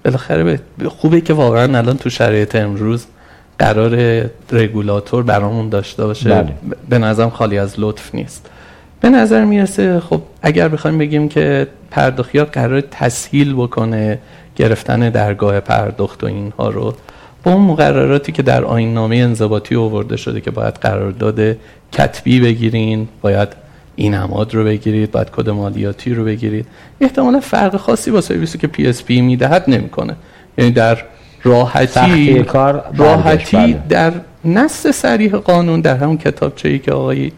بالاخره 0.04 0.60
خوبه 0.88 1.20
که 1.20 1.32
واقعا 1.32 1.78
الان 1.78 1.96
تو 1.96 2.10
شرایط 2.10 2.56
امروز 2.56 3.06
قرار 3.58 4.22
رگولاتور 4.52 5.22
برامون 5.22 5.68
داشته 5.68 6.04
باشه. 6.04 6.30
بله. 6.30 6.52
به 6.88 6.98
نظرم 6.98 7.30
خالی 7.30 7.58
از 7.58 7.74
لطف 7.78 8.14
نیست. 8.14 8.50
به 9.00 9.10
نظر 9.10 9.44
می‌رسه 9.44 10.00
خب 10.00 10.22
اگر 10.42 10.68
بخوایم 10.68 10.98
بگیم 10.98 11.28
که 11.28 11.66
پرداخیار 11.90 12.44
قرار 12.44 12.80
تسهیل 12.80 13.54
بکنه 13.54 14.18
گرفتن 14.56 15.10
درگاه 15.10 15.60
پرداخت 15.60 16.24
و 16.24 16.26
اینها 16.26 16.68
رو 16.68 16.94
با 17.44 17.52
اون 17.52 17.62
مقرراتی 17.62 18.32
که 18.32 18.42
در 18.42 18.64
آیین 18.64 18.94
نامه 18.94 19.16
انضباطی 19.16 19.76
آورده 19.76 20.16
شده 20.16 20.40
که 20.40 20.50
باید 20.50 20.74
قرارداد 20.74 21.56
کتبی 21.92 22.40
بگیرین 22.40 23.08
باید 23.22 23.48
اینماد 23.96 24.54
رو 24.54 24.64
بگیرید 24.64 25.10
بعد 25.10 25.30
کد 25.30 25.50
مالیاتی 25.50 26.14
رو 26.14 26.24
بگیرید. 26.24 26.66
احتمالا 27.00 27.40
فرق 27.40 27.76
خاصی 27.76 28.10
با 28.10 28.20
سرویسی 28.20 28.58
که 28.58 28.66
PSP 28.66 29.20
می‌دهد 29.20 29.64
نمی‌کنه. 29.68 30.16
یعنی 30.58 30.70
در 30.70 30.98
راحتی 31.42 32.42
کار 32.42 32.84
راحتی 32.96 33.56
بله. 33.56 33.82
در 33.88 34.12
نص 34.44 34.86
صریح 34.86 35.36
قانون 35.36 35.80
در 35.80 35.96
همون 35.96 36.18
کتابچه 36.18 36.68
ای 36.68 36.78
که 36.78 36.92
آقای 36.92 37.32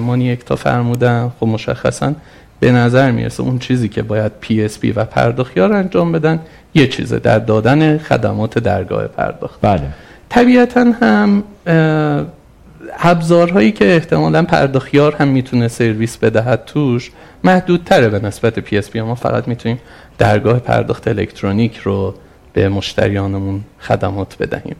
مانی 0.00 0.32
اکتا 0.32 0.56
فرمودن 0.56 1.32
خب 1.40 1.46
مشخصا 1.46 2.12
به 2.60 2.72
نظر 2.72 3.10
می‌رسه 3.10 3.42
اون 3.42 3.58
چیزی 3.58 3.88
که 3.88 4.02
باید 4.02 4.32
PSP 4.40 4.92
و 4.92 5.04
پرداخت‌یار 5.04 5.72
انجام 5.72 6.12
بدن 6.12 6.40
یه 6.74 6.86
چیزه 6.86 7.18
در 7.18 7.38
دادن 7.38 7.98
خدمات 7.98 8.58
درگاه 8.58 9.06
پرداخت. 9.06 9.60
بله. 9.62 9.82
طبیعتا 10.28 10.84
هم 11.00 11.42
ابزارهایی 12.98 13.72
که 13.72 13.94
احتمالا 13.94 14.42
پرداخت‌یار 14.42 15.14
هم 15.14 15.28
می‌تونه 15.28 15.68
سرویس 15.68 16.16
بدهد 16.16 16.64
توش 16.64 17.10
محدودتره 17.44 18.08
به 18.08 18.18
نسبت 18.18 18.58
PSP 18.58 19.00
ما 19.00 19.14
فقط 19.14 19.48
می‌تونیم 19.48 19.78
درگاه 20.18 20.58
پرداخت 20.58 21.08
الکترونیک 21.08 21.76
رو 21.76 22.14
به 22.52 22.68
مشتریانمون 22.68 23.60
خدمات 23.80 24.36
بدهیم. 24.38 24.76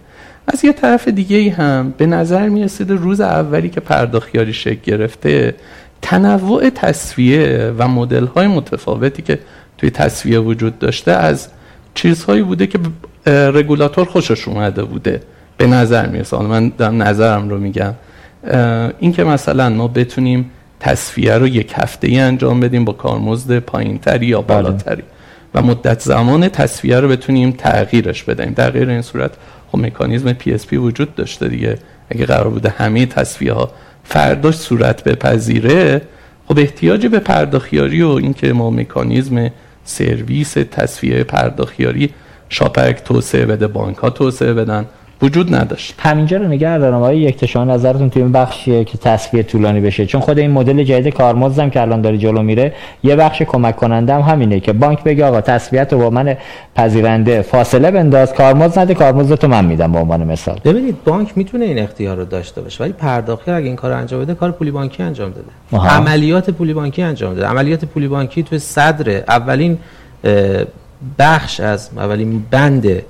از 0.47 0.65
یه 0.65 0.73
طرف 0.73 1.09
دیگه 1.09 1.51
هم 1.51 1.95
به 1.97 2.07
نظر 2.07 2.49
می‌رسید 2.49 2.91
روز 2.91 3.21
اولی 3.21 3.69
که 3.69 3.81
پرداخت‌یاری 3.81 4.53
شکل 4.53 4.81
گرفته 4.85 5.55
تنوع 6.03 6.71
تسویه 6.71 7.73
و 7.79 7.89
مدل 7.89 8.27
های 8.27 8.47
متفاوتی 8.47 9.23
که 9.23 9.39
توی 9.79 9.91
تسویه 9.91 10.39
وجود 10.39 10.79
داشته 10.79 11.13
از 11.13 11.49
چیزهایی 11.95 12.43
بوده 12.43 12.67
که 12.67 12.79
رگولاتور 13.27 14.05
خوشش 14.05 14.49
اومده 14.49 14.85
بوده. 14.85 15.21
به 15.57 15.67
نظر 15.67 16.07
می‌رسه. 16.07 16.39
من 16.39 16.73
دارم 16.79 17.03
نظرم 17.03 17.49
رو 17.49 17.59
میگم. 17.59 17.95
این 18.99 19.13
که 19.13 19.25
مثلا 19.25 19.69
ما 19.69 19.89
بتونیم 19.89 20.51
تسویه 20.81 21.35
رو 21.35 21.49
یک 21.49 21.73
هفته 21.77 22.09
ای 22.09 22.21
انجام 22.21 22.61
بدیم 22.61 22.85
با 22.85 22.93
کارمزد 22.93 23.59
پایینتری 23.59 24.27
یا 24.27 24.43
بله. 24.43 24.63
بالاتری 24.63 25.03
و 25.55 25.63
مدت 25.63 26.01
زمان 26.01 26.49
تسویه 26.49 27.01
رو 27.01 27.09
بتونیم 27.09 27.51
تغییرش 27.51 28.23
بدیم 28.23 28.53
در 28.53 28.71
غیر 28.71 28.91
این 28.91 29.03
صورت 29.03 29.31
خب 29.73 29.79
مکانیزم 29.79 30.33
PSP 30.33 30.77
وجود 30.77 31.15
داشته 31.15 31.49
دیگه. 31.49 31.79
اگه 32.11 32.27
قرار 32.27 32.49
بوده 32.49 32.69
همه 32.69 33.07
تصفیه 33.07 33.53
ها 33.53 33.71
فرداش 34.05 34.55
صورت 34.55 35.05
بپذیره 35.05 36.03
خب 36.49 36.59
احتیاجی 36.59 37.09
به 37.09 37.19
پرداخیاری 37.19 38.03
و 38.03 38.09
اینکه 38.09 38.53
ما 38.53 38.71
مکانیزم 38.71 39.51
سرویس 39.85 40.53
تصفیه 40.53 41.25
پرداخیاری 41.25 42.11
شاپرک 42.49 43.05
توسعه 43.05 43.47
بده 43.47 43.67
بانک 43.67 43.97
ها 43.97 44.11
توسعه 44.11 44.55
بدن 44.55 44.87
وجود 45.23 45.55
نداشت. 45.55 45.95
همینجا 45.99 46.37
رو 46.37 46.49
نگه 46.49 46.79
دارم. 46.79 46.95
آقای 46.95 47.19
یک 47.19 47.37
تشان 47.37 47.71
نظرتون 47.71 48.11
توی 48.11 48.23
این 48.23 48.33
بخشیه 48.33 48.85
که 48.85 48.99
تصفیه 48.99 49.43
طولانی 49.43 49.81
بشه. 49.81 50.07
چون 50.07 50.21
خود 50.21 50.39
این 50.39 50.51
مدل 50.51 50.85
جدید 50.85 51.15
کارمزدم 51.15 51.71
که 51.71 51.81
الان 51.81 52.01
داره 52.01 52.19
جلو 52.19 52.43
میره 52.43 52.73
یه 53.03 53.17
بخش 53.17 53.43
کمک 53.43 53.77
کننده 53.77 54.15
هم 54.15 54.21
همینه 54.21 54.61
که 54.61 54.73
بانک 54.73 55.05
بگه 55.05 55.25
آقا 55.25 55.41
تصفیه 55.41 55.85
رو 55.85 55.99
با 55.99 56.11
من 56.11 56.37
پذیرنده 56.75 57.43
فاصله 57.43 57.91
بنداز. 57.91 58.35
کارمزد 58.35 58.79
نده 58.79 58.95
کارمزد 58.95 59.35
تو 59.35 59.49
من 59.49 59.65
میدم 59.65 59.93
به 59.93 59.99
عنوان 59.99 60.25
مثال. 60.25 60.61
ببینید 60.65 61.05
بانک 61.05 61.39
می‌تونه 61.39 61.65
این 61.65 61.79
اختیار 61.79 62.17
رو 62.17 62.25
داشته 62.25 62.61
باشه 62.61 62.85
ولی 62.85 62.93
پرداختی 62.93 63.51
اگه 63.51 63.67
این 63.67 63.77
کار 63.77 63.93
انجام 63.93 64.21
بده 64.21 64.35
کار 64.35 64.51
پولی 64.51 64.71
بانکی 64.71 65.03
انجام 65.03 65.31
داده. 65.31 65.87
عملیات 65.87 66.51
پولی 66.51 66.75
بانکی 66.75 67.03
انجام 67.03 67.35
داده. 67.35 67.47
عملیات 67.47 67.85
پولی 67.85 68.09
بانکی 68.09 68.43
تو 68.43 68.59
صدر 68.59 69.23
اولین 69.29 69.79
بخش 71.19 71.61
از 71.61 71.91
اولین 71.97 72.45
بند 72.51 73.03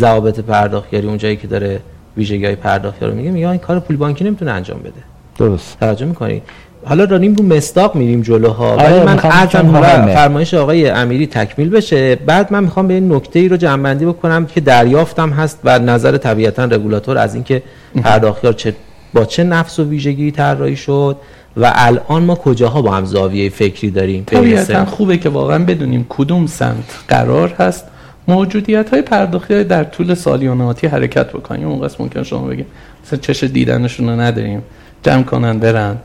ضوابط 0.00 0.40
پرداختیاری 0.40 1.06
اون 1.06 1.18
جایی 1.18 1.36
که 1.36 1.46
داره 1.46 1.80
ویژگی 2.16 2.44
های 2.44 2.56
پرداختیاری 2.56 3.12
رو 3.12 3.18
میگه 3.18 3.30
میگه 3.30 3.48
این 3.48 3.58
کار 3.58 3.80
پول 3.80 3.96
بانکی 3.96 4.24
نمی‌تونه 4.24 4.50
انجام 4.50 4.78
بده. 4.78 5.02
درست. 5.38 5.76
توجه 5.80 6.06
می‌کنی؟ 6.06 6.42
حالا 6.84 7.06
داریم 7.06 7.34
رو 7.34 7.44
مستاق 7.44 7.94
میریم 7.94 8.22
جلوها. 8.22 8.76
ولی 8.76 8.86
آره، 8.86 9.04
من 9.04 9.20
ارزم 9.22 10.06
فرمایش 10.14 10.54
آقای 10.54 10.90
امیری 10.90 11.26
تکمیل 11.26 11.68
بشه. 11.68 12.16
بعد 12.16 12.52
من 12.52 12.64
می‌خوام 12.64 12.88
به 12.88 12.94
این 12.94 13.12
نکته 13.12 13.38
ای 13.38 13.48
رو 13.48 13.56
جنبندی 13.56 14.06
بکنم 14.06 14.46
که 14.46 14.60
دریافتم 14.60 15.30
هست 15.30 15.58
و 15.64 15.78
نظر 15.78 16.16
طبیعتا 16.16 16.64
رگولاتور 16.64 17.18
از 17.18 17.34
اینکه 17.34 17.62
پرداختیار 18.02 18.52
چه 18.52 18.74
با 19.14 19.24
چه 19.24 19.44
نفس 19.44 19.78
و 19.78 19.84
ویژگی 19.84 20.30
طراحی 20.30 20.76
شد 20.76 21.16
و 21.56 21.72
الان 21.74 22.22
ما 22.22 22.34
کجاها 22.34 22.82
با 22.82 22.90
هم 22.90 23.04
زاویه 23.04 23.48
فکری 23.48 23.90
داریم؟ 23.90 24.24
طبیعتا 24.26 24.84
خوبه 24.84 25.18
که 25.18 25.28
واقعا 25.28 25.64
بدونیم 25.64 26.06
کدوم 26.08 26.46
سمت 26.46 26.98
قرار 27.08 27.48
هست. 27.58 27.84
موجودیت 28.28 28.90
های 28.90 29.02
پرداختی 29.02 29.64
در 29.64 29.84
طول 29.84 30.14
سالیاناتی 30.14 30.86
حرکت 30.86 31.28
بکنیم. 31.28 31.68
اون 31.68 31.80
قسم 31.80 31.96
ممکن 32.02 32.22
شما 32.22 32.46
بگیم. 32.46 32.66
مثلا 33.04 33.18
چش 33.18 33.44
دیدنشون 33.44 34.08
رو 34.08 34.20
نداریم. 34.20 34.62
جمع 35.02 35.22
کنن 35.22 35.58
برن. 35.58 35.96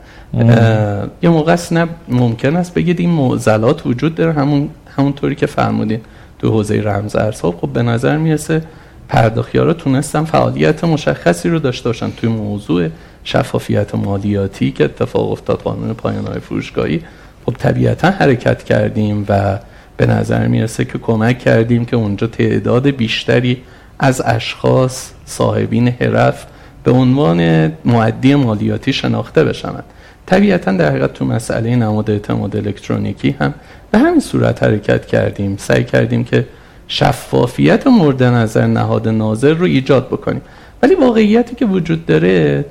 یه 1.22 1.30
موقع 1.30 1.56
نه 1.70 1.88
ممکن 2.08 2.56
است 2.56 2.74
بگید 2.74 3.00
این 3.00 3.10
معضلات 3.10 3.86
وجود 3.86 4.14
داره. 4.14 4.32
همون 4.32 4.70
همونطوری 4.96 5.34
که 5.34 5.46
فرمودین 5.46 6.00
تو 6.38 6.50
حوزه 6.50 6.82
رمز 6.82 7.16
ارزها. 7.16 7.52
خب 7.52 7.68
به 7.68 7.82
نظر 7.82 8.16
می‌رسه 8.16 8.62
پرداخیارا 9.08 9.72
تونستن 9.72 10.24
فعالیت 10.24 10.84
مشخصی 10.84 11.48
رو 11.48 11.58
داشته 11.58 11.88
باشن 11.88 12.10
توی 12.10 12.28
موضوع 12.28 12.88
شفافیت 13.24 13.94
مالیاتی 13.94 14.70
که 14.70 14.84
اتفاق 14.84 15.32
افتاد 15.32 15.58
قانون 15.62 15.92
پایان 15.94 16.26
های 16.26 16.40
فروشگاهی. 16.40 17.02
خب 17.46 17.52
طبیعتا 17.58 18.10
حرکت 18.10 18.64
کردیم 18.64 19.24
و 19.28 19.58
به 19.96 20.06
نظر 20.06 20.46
می‌رسه 20.46 20.84
که 20.84 20.98
کمک 20.98 21.38
کردیم 21.38 21.84
که 21.84 21.96
اونجا 21.96 22.26
تعداد 22.26 22.86
بیشتری 22.86 23.62
از 23.98 24.22
اشخاص 24.24 25.10
صاحبین 25.24 25.88
حرف 25.88 26.46
به 26.84 26.90
عنوان 26.90 27.72
معدی 27.84 28.34
مالیاتی 28.34 28.92
شناخته 28.92 29.44
بشوند. 29.44 29.84
طبیعتا 30.26 30.72
در 30.72 30.90
حقیقت 30.90 31.12
تو 31.12 31.24
مسئله 31.24 31.76
نماد 31.76 32.10
اعتماد 32.10 32.56
الکترونیکی 32.56 33.36
هم 33.40 33.54
به 33.90 33.98
همین 33.98 34.20
صورت 34.20 34.62
حرکت 34.62 35.06
کردیم. 35.06 35.56
سعی 35.56 35.84
کردیم 35.84 36.24
که 36.24 36.46
شفافیت 36.88 37.86
مورد 37.86 38.22
نظر 38.22 38.66
نهاد 38.66 39.08
ناظر 39.08 39.54
رو 39.54 39.64
ایجاد 39.64 40.06
بکنیم. 40.06 40.42
ولی 40.82 40.94
واقعیتی 40.94 41.54
که 41.54 41.66
وجود 41.66 42.06
داره 42.06 42.64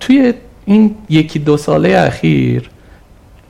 توی 0.00 0.34
این 0.64 0.94
یکی 1.10 1.38
دو 1.38 1.56
ساله 1.56 1.98
اخیر 1.98 2.70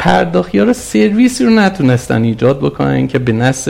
پرداخیار 0.02 0.72
سرویسی 0.72 1.44
رو 1.44 1.50
نتونستن 1.50 2.22
ایجاد 2.22 2.58
بکنن 2.58 3.06
که 3.06 3.18
به 3.18 3.32
نس 3.32 3.68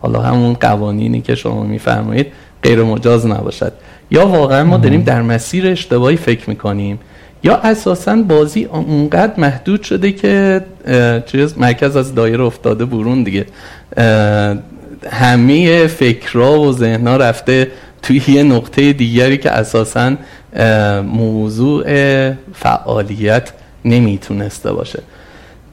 حالا 0.00 0.20
همون 0.20 0.54
قوانینی 0.54 1.20
که 1.20 1.34
شما 1.34 1.62
میفرمایید 1.62 2.26
غیر 2.62 2.82
مجاز 2.82 3.26
نباشد. 3.26 3.72
یا 4.10 4.26
واقعا 4.26 4.64
ما 4.64 4.76
داریم 4.76 5.02
در 5.02 5.22
مسیر 5.22 5.66
اشتباهی 5.66 6.16
فکر 6.16 6.50
می‌کنیم 6.50 6.98
یا 7.42 7.56
اساسا 7.56 8.16
بازی 8.16 8.64
اونقدر 8.64 9.32
محدود 9.40 9.82
شده 9.82 10.12
که 10.12 10.64
چیز 11.26 11.58
مرکز 11.58 11.96
از 11.96 12.14
دایره 12.14 12.44
افتاده 12.44 12.84
برون 12.84 13.22
دیگه. 13.22 13.46
همه 15.10 15.86
فکرها 15.86 16.60
و 16.60 16.72
ذهنها 16.72 17.16
رفته 17.16 17.70
توی 18.02 18.22
یه 18.28 18.42
نقطه 18.42 18.92
دیگری 18.92 19.38
که 19.38 19.50
اساسا 19.50 20.12
موضوع 21.02 21.84
فعالیت 22.54 23.52
نمی‌تونسته 23.84 24.72
باشه. 24.72 25.02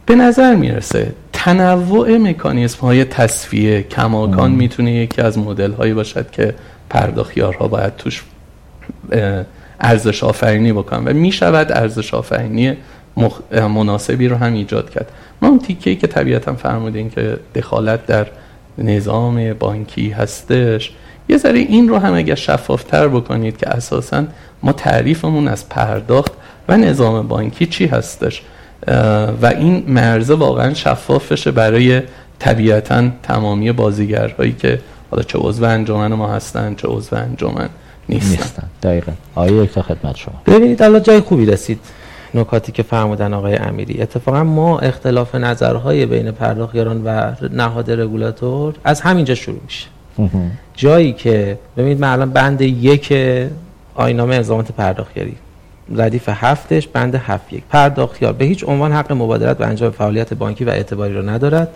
به 0.06 0.16
نظر 0.16 0.56
می‌رسه 0.56 1.14
تنوع 1.34 2.18
مکانیزم 2.18 2.80
های 2.80 3.04
تصفیه 3.04 3.84
کماکان 3.84 4.52
می‌تونه 4.52 4.92
یکی 4.92 5.22
از 5.22 5.38
مدل 5.38 5.72
هایی 5.72 5.94
باشد 5.94 6.32
که 6.32 6.56
پرداخیارها 6.90 7.68
باید 7.68 7.96
توش 7.96 8.24
ارزش 9.80 10.24
آفرینی 10.24 10.74
بکنن. 10.74 11.08
و 11.08 11.14
می‌شود 11.14 11.72
ارزش 11.72 12.14
آفرینی 12.14 12.78
مناسبی 13.52 14.28
رو 14.28 14.36
هم 14.36 14.54
ایجاد 14.54 14.90
کرد. 14.90 15.12
ما 15.42 15.48
اون 15.48 15.60
تیکه 15.60 15.96
که 15.96 16.08
طبیعتا 16.08 16.54
فرمودین 16.54 17.10
که 17.10 17.38
دخالت 17.56 18.06
در 18.06 18.28
نظام 18.78 19.54
بانکی 19.54 20.10
هستش 20.10 20.92
یه 21.30 21.38
ذره 21.38 21.60
این 21.60 21.90
رو 21.90 21.98
هم 21.98 22.14
اگر 22.14 22.36
شفافتر 22.36 23.08
بکنید 23.08 23.58
که 23.58 23.70
اساسا 23.70 24.24
ما 24.64 24.72
تعریفمون 24.72 25.48
از 25.48 25.70
پرداخت 25.70 26.32
و 26.68 26.78
نظام 26.78 27.28
بانکی 27.28 27.66
چی 27.66 27.86
هستش. 27.86 28.42
و 29.42 29.46
این 29.46 29.84
مرزه 29.88 30.34
واقعا 30.34 30.74
شفاف 30.74 31.32
بشه 31.32 31.52
برای 31.52 32.02
طبیعتا 32.40 33.10
تمامی 33.24 33.72
بازیگرهایی 33.72 34.54
که 34.54 34.80
حالا 35.12 35.24
چه 35.24 35.40
عضو 35.40 35.66
انجمن 35.66 36.14
ما 36.14 36.28
هستن 36.28 36.76
چه 36.76 36.88
عضو 36.88 37.16
انجمن 37.16 37.70
نیستن, 38.10 38.30
نیستن. 38.32 38.68
دقیقا. 38.84 39.12
آقای 39.36 39.54
یک 39.54 39.74
تا 39.74 39.82
خدمت 39.82 40.16
شما. 40.16 40.42
ببینید 40.46 40.84
الان 40.84 41.04
جای 41.04 41.20
خوبی 41.20 41.46
رسید. 41.46 41.80
نکاتی 42.34 42.72
که 42.72 42.84
فرمودن 42.84 43.34
آقای 43.34 43.56
امیری. 43.56 44.02
اتفاقا 44.02 44.44
ما 44.44 44.80
اختلاف 44.80 45.36
نظرهای 45.36 46.06
بین 46.06 46.32
پرداخیاران 46.32 47.02
و 47.06 47.32
نهاد 47.52 47.92
رگولاتور 47.92 48.74
از 48.84 49.02
همینجا 49.02 49.36
شروع 49.36 49.60
میشه. 49.66 49.88
جایی 50.74 51.14
که 51.14 51.58
ببینید 51.78 52.00
من 52.00 52.14
الان 52.14 52.30
بند 52.30 52.62
یک 52.62 53.14
آینامه 53.96 54.36
الزامات 54.36 54.72
پرداخیاری 54.72 55.36
ردیف 55.96 56.30
هفتش 56.30 56.88
بند 56.88 57.16
هفت 57.16 57.54
یک. 57.54 57.64
پرداختیار 57.70 58.34
به 58.34 58.46
هیچ 58.46 58.64
عنوان 58.64 58.94
حق 58.94 59.12
مبادرت 59.12 59.62
و 59.62 59.64
انجام 59.64 59.92
فعالیت 59.92 60.34
بانکی 60.34 60.66
و 60.66 60.70
اعتباری 60.70 61.14
را 61.14 61.22
ندارد. 61.22 61.70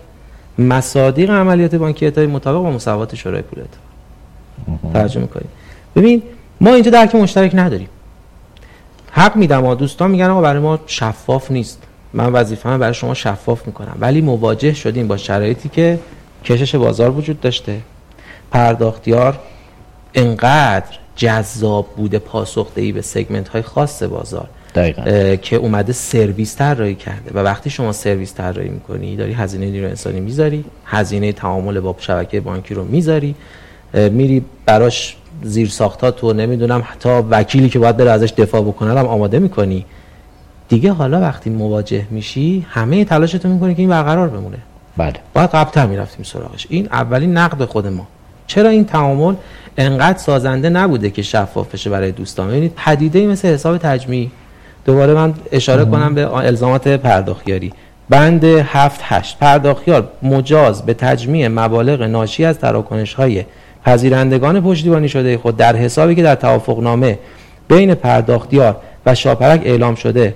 مصادیق 0.58 1.30
عملیات 1.30 1.74
بانکی 1.74 2.04
اعتباری 2.04 2.26
مطابق 2.26 2.62
با 2.62 2.70
مصوبات 2.70 3.14
شورای 3.14 3.42
پول 3.42 3.64
ترجمه 4.92 5.26
کنیم 5.26 5.48
ببین 5.96 6.22
ما 6.60 6.74
اینجا 6.74 6.90
درک 6.90 7.14
مشترک 7.14 7.50
نداریم. 7.54 7.88
حق 9.12 9.36
میدم 9.36 9.74
دوستان 9.74 10.10
میگن 10.10 10.30
آقا 10.30 10.40
برای 10.40 10.62
ما 10.62 10.78
شفاف 10.86 11.50
نیست. 11.50 11.82
من 12.12 12.32
وظیفه‌ام 12.32 12.78
برای 12.78 12.94
شما 12.94 13.14
شفاف 13.14 13.66
می‌کنم. 13.66 13.96
ولی 14.00 14.20
مواجه 14.20 14.74
شدیم 14.74 15.08
با 15.08 15.16
شرایطی 15.16 15.68
که 15.68 15.98
کشش 16.44 16.74
بازار 16.74 17.10
وجود 17.10 17.40
داشته. 17.40 17.80
پرداختیار 18.50 19.38
انقدر 20.14 20.98
جذاب 21.20 21.86
بوده 21.96 22.18
پاسخدهی 22.18 22.92
به 22.92 23.02
سگمنت 23.02 23.48
های 23.48 23.62
خاص 23.62 24.02
بازار. 24.02 24.48
که 25.42 25.56
اومده 25.56 25.92
سرویس 25.92 26.56
طراحی 26.56 26.94
کرده. 26.94 27.30
و 27.34 27.38
وقتی 27.38 27.70
شما 27.70 27.92
سرویس 27.92 28.34
طراحی 28.34 28.68
می‌کنی 28.68 29.16
داری 29.16 29.32
هزینه 29.32 29.66
نیرو 29.66 29.88
انسانی 29.88 30.20
می‌ذاری 30.20 30.64
هزینه 30.84 31.32
تعامل 31.32 31.80
با 31.80 31.96
شبکه 31.98 32.40
بانکی 32.40 32.74
رو 32.74 32.84
می‌ذاری 32.84 33.34
میری 33.94 34.44
براش 34.66 35.16
زیر 35.42 35.68
ساختات 35.68 36.16
تو 36.16 36.32
نمی‌دونم 36.32 36.82
حتی 36.86 37.08
وکیلی 37.08 37.68
که 37.68 37.78
باید 37.78 37.96
بره 37.96 38.10
ازش 38.10 38.32
دفاع 38.36 38.62
بکنه 38.62 38.98
هم 38.98 39.06
آماده 39.06 39.38
می‌کنی. 39.38 39.86
دیگه 40.68 40.92
حالا 40.92 41.20
وقتی 41.20 41.50
مواجه 41.50 42.06
میشی 42.10 42.66
همه 42.68 43.04
تلاشتو 43.04 43.48
می‌کنی 43.48 43.74
که 43.74 43.82
این 43.82 43.90
برقرار 43.90 44.28
بمونه. 44.28 44.58
بله. 44.96 45.14
باید 45.34 45.50
قبلتر 45.50 45.86
می‌رفتیم 45.86 46.24
سراغش. 46.24 46.66
این 46.70 46.88
اولین 46.92 47.36
نقد 47.36 47.64
خود 47.64 47.86
ما. 47.86 48.06
چرا 48.50 48.68
این 48.68 48.84
تعامل 48.84 49.34
انقدر 49.78 50.18
سازنده 50.18 50.68
نبوده 50.68 51.10
که 51.10 51.22
شفاف 51.22 51.74
بشه 51.74 51.90
برای 51.90 52.12
دوستان؟ 52.12 52.48
ببینید 52.48 52.72
پدیده 52.76 53.26
مثل 53.26 53.48
حساب 53.48 53.78
تجمی 53.78 54.30
دوباره 54.84 55.14
من 55.14 55.34
اشاره 55.52 55.84
کنم 55.84 56.14
به 56.14 56.34
الزامات 56.34 56.88
پرداختیاری. 56.88 57.72
بند 58.08 58.44
7 58.44 59.00
8 59.04 59.38
پرداختیار 59.38 60.08
مجاز 60.22 60.86
به 60.86 60.94
تجمیع 60.94 61.48
مبالغ 61.48 62.02
ناشی 62.02 62.44
از 62.44 62.58
تراکنش 62.58 63.14
های 63.14 63.44
پذیرندگان 63.84 64.60
پشتیبانی 64.60 65.08
شده 65.08 65.38
خود 65.38 65.56
در 65.56 65.76
حسابی 65.76 66.14
که 66.14 66.22
در 66.22 66.34
توافق 66.34 66.80
نامه 66.80 67.18
بین 67.68 67.94
پرداختیار 67.94 68.76
و 69.06 69.14
شاپرک 69.14 69.60
اعلام 69.64 69.94
شده 69.94 70.34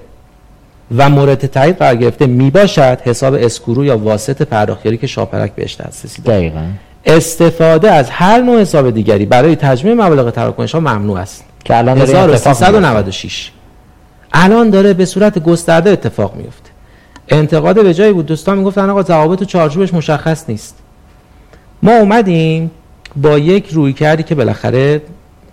و 0.96 1.09
مورد 1.09 1.46
تایید 1.46 1.77
قرار 1.77 1.96
گرفته 1.96 2.27
می 2.27 2.50
باشد 2.50 2.98
حساب 3.05 3.35
اسکرو 3.35 3.85
یا 3.85 3.98
واسط 3.98 4.42
پرداختیاری 4.42 4.96
که 4.96 5.07
شاپرک 5.07 5.53
بهش 5.53 5.77
دسترسی 5.77 6.22
دقیقاً. 6.22 6.64
استفاده 7.07 7.90
از 7.90 8.11
هر 8.11 8.40
نوع 8.40 8.61
حساب 8.61 8.90
دیگری 8.90 9.27
برای 9.27 9.57
تجمیع 9.57 9.95
مبالغ 9.95 10.31
تراکنش 10.31 10.73
ها 10.73 10.81
ممنوع 10.81 11.19
است. 11.19 11.45
که 11.64 11.79
الان 11.79 11.99
1396 11.99 13.51
الان 14.33 14.71
داره 14.71 14.93
به 14.93 15.05
صورت 15.05 15.38
گسترده 15.38 15.90
اتفاق 15.90 16.37
میفته 16.37 16.71
انتقاد 17.29 17.83
به 17.83 17.94
جایی 17.94 18.13
بود. 18.13 18.27
دوستان 18.27 18.59
می‌گفتن 18.59 18.90
آقا 18.90 19.02
ضوابط 19.02 19.42
و 19.42 19.44
چارچوبش 19.44 19.94
مشخص 19.94 20.44
نیست. 20.48 20.79
ما 21.83 21.92
اومدیم 21.92 22.71
با 23.17 23.38
یک 23.38 23.69
روی 23.71 23.92
کردی 23.92 24.23
که 24.23 24.35
بالاخره 24.35 25.02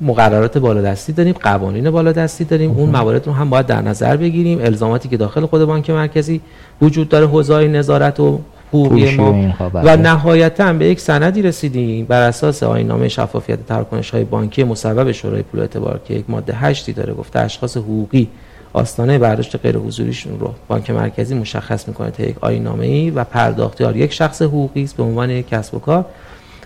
مقررات 0.01 0.57
بالادستی 0.57 1.13
داریم 1.13 1.35
قوانین 1.41 1.91
بالادستی 1.91 2.43
داریم. 2.43 2.71
اون 2.71 2.89
موارد 2.89 3.27
رو 3.27 3.33
هم 3.33 3.49
باید 3.49 3.65
در 3.65 3.81
نظر 3.81 4.17
بگیریم. 4.17 4.61
الزاماتی 4.61 5.09
که 5.09 5.17
داخل 5.17 5.45
خود 5.45 5.65
بانک 5.65 5.89
مرکزی 5.89 6.41
وجود 6.81 7.09
داره 7.09 7.27
حوزه 7.27 7.67
نظارت 7.67 8.19
و 8.19 8.39
حقوقی 8.73 9.15
ما. 9.15 9.53
و 9.59 9.69
بله. 9.69 9.95
نهایتا 9.95 10.73
به 10.73 10.85
یک 10.85 10.99
سندی 10.99 11.41
رسیدیم 11.41 12.05
بر 12.05 12.21
اساس 12.21 12.63
آیین 12.63 13.07
شفافیت 13.07 13.65
تراکنش 13.65 14.09
های 14.09 14.23
بانکی 14.23 14.63
مصوب 14.63 15.11
شورای 15.11 15.41
پول 15.41 15.59
اعتبار 15.59 15.99
که 16.05 16.13
یک 16.13 16.25
ماده 16.27 16.53
هشتی 16.53 16.93
داره 16.93 17.13
گفته 17.13 17.39
اشخاص 17.39 17.77
حقوقی 17.77 18.27
آستانه 18.73 19.17
برداشت 19.17 19.55
غیر 19.55 19.77
حضوریشون 19.77 20.39
رو. 20.39 20.53
بانک 20.67 20.89
مرکزی 20.89 21.35
مشخص 21.35 21.87
می‌کنه 21.87 22.11
تا 22.11 22.23
یک 22.23 22.35
آیین 22.41 22.67
ای 22.67 23.09
و 23.09 23.23
پرداختیار 23.23 23.97
یک 23.97 24.13
شخص 24.13 24.41
حقوقی 24.41 24.83
است 24.83 24.97
به 24.97 25.03
عنوان 25.03 25.29
یک 25.29 25.49
کسب 25.49 25.75
و 25.75 25.79
کار. 25.79 26.05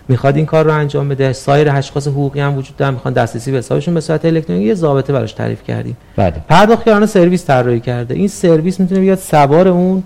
می‌خواد 0.08 0.36
این 0.36 0.46
کار 0.46 0.66
رو 0.66 0.74
انجام 0.74 1.10
بده. 1.10 1.34
سایر 1.34 1.70
اشخاص 1.72 2.08
حقوقی 2.08 2.40
هم 2.40 2.58
وجود 2.58 2.78
دارن. 2.78 2.94
می‌خوان 2.94 3.14
دسترسی 3.14 3.52
به 3.52 3.58
حسابشون 3.58 3.94
به 3.94 4.02
صورت 4.02 4.26
الکترونیکی 4.26 4.68
یه 4.68 4.74
ضابطه 4.74 5.14
براش 5.14 5.34
تعریف 5.34 5.64
کردیم. 5.64 5.98
بله. 6.16 6.34
پرداختیاران 6.50 7.06
سرویس 7.06 7.46
طراحی 7.46 7.80
کرده. 7.80 8.14
این 8.14 8.28
سرویس 8.28 8.80
می‌تونه 8.80 9.02
بیاد 9.02 9.18
سوار 9.18 9.68
اون 9.68 10.04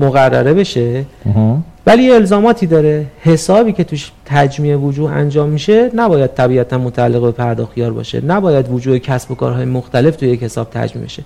مقرره 0.00 0.54
بشه. 0.54 1.04
ولی 1.86 2.02
یه 2.02 2.14
الزاماتی 2.14 2.66
داره. 2.66 3.06
حسابی 3.20 3.72
که 3.72 3.84
توش 3.84 4.12
تجمیع 4.24 4.76
وجوه 4.76 5.10
انجام 5.10 5.48
میشه 5.48 5.90
نباید 5.94 6.34
طبیعتا 6.34 6.78
متعلق 6.78 7.22
به 7.22 7.32
پرداختیار 7.32 7.92
باشه. 7.92 8.24
نباید 8.24 8.66
وجوه 8.72 8.98
کسب 8.98 9.30
و 9.30 9.34
کارهای 9.34 9.64
مختلف 9.64 10.16
توی 10.16 10.28
یک 10.28 10.42
حساب 10.42 10.70
تجمیع 10.70 11.04
بشه. 11.04 11.22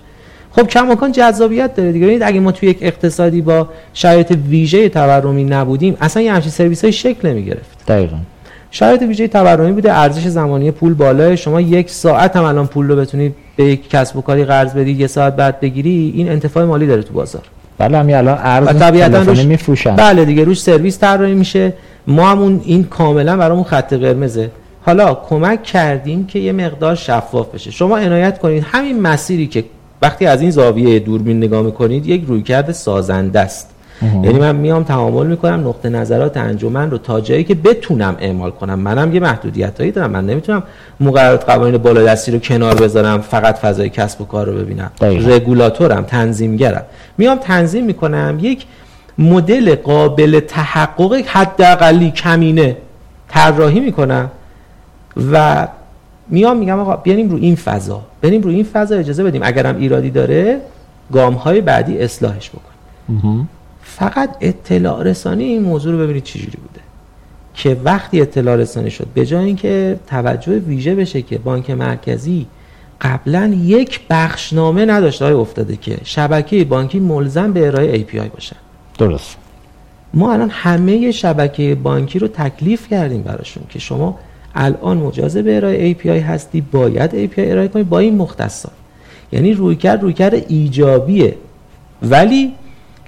خب 0.51 0.67
کماکان 0.67 1.11
جذابیت 1.11 1.75
داره 1.75 1.91
دیگه. 1.91 2.19
اگه 2.21 2.39
ما 2.39 2.51
توی 2.51 2.69
یک 2.69 2.77
اقتصادی 2.81 3.41
با 3.41 3.67
شرایط 3.93 4.37
ویژه 4.49 4.89
تورمی 4.89 5.43
نبودیم 5.43 5.97
اصلا 6.01 6.23
یه 6.23 6.33
همچین 6.33 6.51
سرویس 6.51 6.83
های 6.83 6.93
شکل 6.93 7.29
نمی 7.29 7.45
گرفت 7.45 7.85
دقیقا. 7.87 8.17
شرایط 8.71 9.01
ویژه 9.01 9.27
تورمی 9.27 9.71
بوده 9.71 9.93
ارزش 9.93 10.27
زمانی 10.27 10.71
پول 10.71 10.93
بالاه 10.93 11.35
شما 11.35 11.61
یک 11.61 11.89
ساعت 11.89 12.35
هم 12.35 12.43
الان 12.43 12.67
پول 12.67 12.87
رو 12.87 12.95
بتونید 12.95 13.35
به 13.55 13.63
یک 13.63 13.89
کسب 13.89 14.17
و 14.17 14.21
کاری 14.21 14.45
قرض 14.45 14.73
بدید 14.73 14.99
یه 14.99 15.07
ساعت 15.07 15.35
بعد 15.35 15.59
بگیری 15.59 16.13
این 16.15 16.29
انتفاع 16.29 16.63
مالی 16.63 16.87
داره 16.87 17.01
تو 17.01 17.13
بازار. 17.13 17.43
بله 17.81 17.97
همین 17.97 18.15
الان 18.15 18.37
ارز 18.41 18.67
و 18.67 18.73
طبیعتا 18.73 19.21
روش 19.21 19.45
میفروشن. 19.45 19.95
بله 19.95 20.25
دیگه 20.25 20.43
روش 20.43 20.61
سرویس 20.61 20.99
طراحی 20.99 21.33
میشه. 21.33 21.73
ما 22.07 22.29
همون 22.29 22.61
این 22.65 22.83
کاملا 22.83 23.37
برامون 23.37 23.63
خط 23.63 23.93
قرمزه. 23.93 24.51
حالا 24.85 25.13
کمک 25.15 25.63
کردیم 25.63 26.25
که 26.25 26.39
یه 26.39 26.51
مقدار 26.51 26.95
شفاف 26.95 27.55
بشه. 27.55 27.71
شما 27.71 27.97
عنایت 27.97 28.39
کنید. 28.39 28.65
همین 28.71 29.01
مسیری 29.01 29.47
که 29.47 29.63
وقتی 30.01 30.25
از 30.25 30.41
این 30.41 30.51
زاویه 30.51 30.99
دوربین 30.99 31.37
نگاه 31.37 31.61
می‌کنید 31.61 32.07
یک 32.07 32.23
رویکرد 32.27 32.71
سازنده 32.71 33.39
است. 33.39 33.69
یعنی 34.01 34.39
من 34.39 34.55
میام 34.55 34.83
تعامل 34.83 35.27
می‌کنم 35.27 35.67
نقطه 35.67 35.89
نظرات 35.89 36.37
انجمن 36.37 36.91
رو 36.91 36.97
تا 36.97 37.21
جایی 37.21 37.43
که 37.43 37.55
بتونم 37.55 38.15
اعمال 38.19 38.51
کنم. 38.51 38.79
منم 38.79 39.13
یه 39.13 39.19
محدودیت 39.19 39.79
هایی 39.79 39.91
دارم. 39.91 40.11
من 40.11 40.25
نمی‌تونم 40.25 40.63
مقررات 40.99 41.49
قوانین 41.49 41.77
بالادستی 41.77 42.31
رو 42.31 42.39
کنار 42.39 42.75
بذارم 42.75 43.21
فقط 43.21 43.55
فضای 43.55 43.89
کسب 43.89 44.21
و 44.21 44.25
کار 44.25 44.45
رو 44.45 44.53
ببینم. 44.53 44.91
دقیقا. 45.01 45.35
رگولاتورم 45.35 46.03
تنظیمگرم. 46.03 46.83
میام 47.17 47.37
تنظیم 47.37 47.85
می‌کنم 47.85 48.37
یک 48.41 48.65
مدل 49.17 49.75
قابل 49.75 50.39
تحقق 50.39 51.13
حداقلی 51.13 52.11
کمینه 52.11 52.77
طراحی 53.29 53.79
می‌کنم 53.79 54.31
و 55.31 55.67
میام 56.29 56.57
میگم 56.57 56.79
آقا 56.79 56.95
بیانیم 56.95 57.29
رو 57.29 57.37
این 57.37 57.55
فضا. 57.55 58.01
بریم 58.21 58.41
رو 58.41 58.49
این 58.49 58.63
فضا 58.63 58.95
اجازه 58.95 59.23
بدیم. 59.23 59.41
اگرم 59.43 59.77
ایرادی 59.77 60.09
داره 60.09 60.59
گام 61.13 61.33
های 61.33 61.61
بعدی 61.61 61.99
اصلاحش 61.99 62.49
بکن 62.49 62.71
فقط 63.83 64.37
اطلاع 64.41 65.03
رسانی 65.03 65.43
این 65.43 65.61
موضوع 65.61 65.93
رو 65.93 65.99
ببینید 65.99 66.23
چجوری 66.23 66.57
بوده. 66.57 66.81
که 67.53 67.77
وقتی 67.83 68.21
اطلاع 68.21 68.55
رسانی 68.55 68.91
شد 68.91 69.07
به 69.13 69.25
جای 69.25 69.45
اینکه 69.45 69.99
توجه 70.07 70.51
ویژه 70.51 70.95
بشه 70.95 71.21
که 71.21 71.37
بانک 71.37 71.69
مرکزی 71.69 72.47
قبلا 73.01 73.55
یک 73.63 73.99
بخشنامه 74.09 74.85
نداشته 74.85 75.25
های 75.25 75.33
افتاده 75.33 75.75
که 75.75 75.97
شبکه 76.03 76.63
بانکی 76.65 76.99
ملزم 76.99 77.53
به 77.53 77.67
ارائه 77.67 78.05
API 78.05 78.29
باشن 78.33 78.55
درست. 78.97 79.37
ما 80.13 80.33
الان 80.33 80.49
همه 80.49 81.11
شبکه 81.11 81.75
بانکی 81.75 82.19
رو 82.19 82.27
تکلیف 82.27 82.87
کردیم 82.89 83.21
براشون 83.21 83.63
که 83.69 83.79
شما 83.79 84.19
الان 84.55 84.97
مجاز 84.97 85.37
به 85.37 85.57
ارائه 85.57 85.93
API 85.93 86.07
هستی 86.07 86.61
باید 86.61 87.11
API 87.11 87.39
ارائه 87.39 87.67
کنی 87.67 87.83
با 87.83 87.99
این 87.99 88.17
مختصات 88.17 88.71
یعنی 89.31 89.53
رویکرد 89.53 90.01
رویکرد 90.01 90.45
ایجابیه. 90.47 91.35
ولی 92.01 92.53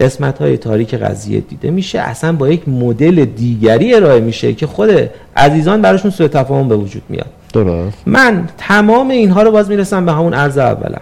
قسمت 0.04 0.42
های 0.42 0.58
تاریک 0.58 0.96
قضیه 0.96 1.40
دیده 1.40 1.72
میشه. 1.72 2.00
اصلا 2.00 2.34
با 2.34 2.50
یک 2.50 2.70
مدل 2.70 3.26
دیگری 3.26 3.94
ارائه 3.94 4.20
میشه 4.20 4.54
که 4.54 4.68
خود 4.68 5.10
عزیزان 5.38 5.82
براشون 5.82 6.12
سوء 6.12 6.28
تفاهم 6.28 6.68
به 6.68 6.76
وجود 6.76 7.02
میاد. 7.10 7.30
درست. 7.54 7.98
من 8.06 8.50
تمام 8.58 9.10
اینها 9.10 9.44
رو 9.44 9.52
باز 9.52 9.70
می‌رسم 9.70 10.06
به 10.06 10.12
همون 10.12 10.34
عرض 10.34 10.58
اولم. 10.58 11.02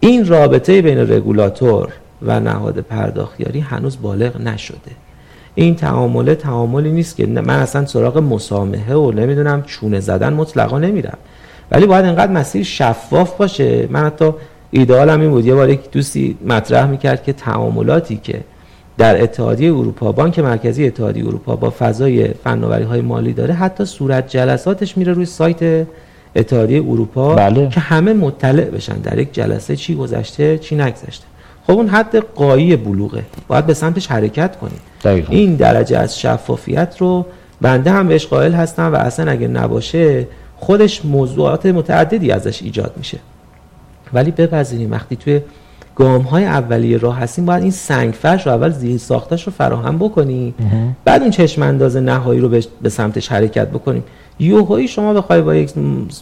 این 0.00 0.26
رابطه 0.26 0.82
بین 0.82 0.98
رگولاتور 0.98 1.88
و 2.22 2.40
نهاد 2.40 2.78
پرداختیاری 2.78 3.60
هنوز 3.60 4.02
بالغ 4.02 4.40
نشده. 4.40 4.90
این 5.54 5.74
تعامله 5.74 6.34
تعاملی 6.34 6.92
نیست 6.92 7.16
که 7.16 7.26
من 7.26 7.50
اصلا 7.50 7.86
سراغ 7.86 8.18
مسامحه 8.18 8.94
و 8.94 9.12
نمی‌دونم 9.12 9.62
چونه 9.62 10.00
زدن 10.00 10.32
مطلقا 10.32 10.78
نمیرم. 10.78 11.18
ولی 11.70 11.86
باید 11.86 12.04
انقدر 12.04 12.32
مسیر 12.32 12.64
شفاف 12.64 13.36
باشه. 13.36 13.88
من 13.90 14.04
حتی 14.04 14.30
ایدئالم 14.76 15.20
این 15.20 15.30
بود. 15.30 15.46
یه 15.46 15.54
بار 15.54 15.70
یک 15.70 15.90
دوستی 15.90 16.36
مطرح 16.46 16.86
می‌کرد 16.86 17.22
که 17.22 17.32
تعاملاتی 17.32 18.16
که 18.16 18.40
در 18.98 19.22
اتحادیه 19.22 19.72
اروپا 19.74 20.12
بانک 20.12 20.38
مرکزی 20.38 20.86
اتحادیه 20.86 21.26
اروپا 21.26 21.56
با 21.56 21.72
فضای 21.78 22.28
فناوری 22.28 22.84
های 22.84 23.00
مالی 23.00 23.32
داره 23.32 23.54
حتی 23.54 23.84
صورت 23.84 24.28
جلساتش 24.28 24.96
میره 24.96 25.12
روی 25.12 25.26
سایت 25.26 25.86
اتحادیه 26.36 26.82
اروپا 26.82 27.34
بله. 27.34 27.68
که 27.68 27.80
همه 27.80 28.12
مطلع 28.12 28.64
بشن. 28.64 28.94
در 28.94 29.18
یک 29.18 29.32
جلسه 29.32 29.76
چی 29.76 29.94
گذشته 29.94 30.58
چی 30.58 30.76
نگذشته. 30.76 31.24
خب 31.66 31.72
اون 31.72 31.88
حد 31.88 32.16
قایی 32.16 32.76
بلوغه. 32.76 33.22
باید 33.48 33.66
به 33.66 33.74
سمتش 33.74 34.06
حرکت 34.06 34.56
کنیم. 34.56 34.80
دقیقا. 35.04 35.32
این 35.32 35.54
درجه 35.54 35.98
از 35.98 36.20
شفافیت 36.20 36.96
رو 36.98 37.26
بنده 37.60 37.90
هم 37.90 38.08
بهش 38.08 38.26
قائل 38.26 38.52
هستم 38.52 38.92
و 38.92 38.96
اصلا 38.96 39.30
اگه 39.30 39.48
نباشه 39.48 40.26
خودش 40.56 41.04
موضوعات 41.04 41.66
متعددی 41.66 42.30
ازش 42.30 42.62
ایجاد 42.62 42.92
میشه. 42.96 43.18
ولی 44.14 44.30
بپذیریم 44.30 44.90
وقتی 44.92 45.16
توی 45.16 45.40
گام 45.96 46.22
های 46.22 46.44
اولیه 46.44 46.98
راه 46.98 47.18
هستیم 47.18 47.44
باید 47.46 47.62
این 47.62 47.70
سنگ 47.72 48.12
فرش 48.14 48.46
رو 48.46 48.52
اول 48.52 48.70
زیر 48.70 48.98
ساختش 48.98 49.46
رو 49.46 49.52
فراهم 49.52 49.98
بکنیم. 49.98 50.54
بعد 51.04 51.22
اون 51.22 51.30
چشم 51.30 51.62
انداز 51.62 51.96
نهایی 51.96 52.40
رو 52.40 52.48
به- 52.82 52.88
سمتش 52.88 53.32
حرکت 53.32 53.68
بکنیم. 53.68 54.04
یوهایی 54.38 54.88
شما 54.88 55.14
بخوای 55.14 55.42
با 55.42 55.54
یک 55.54 55.72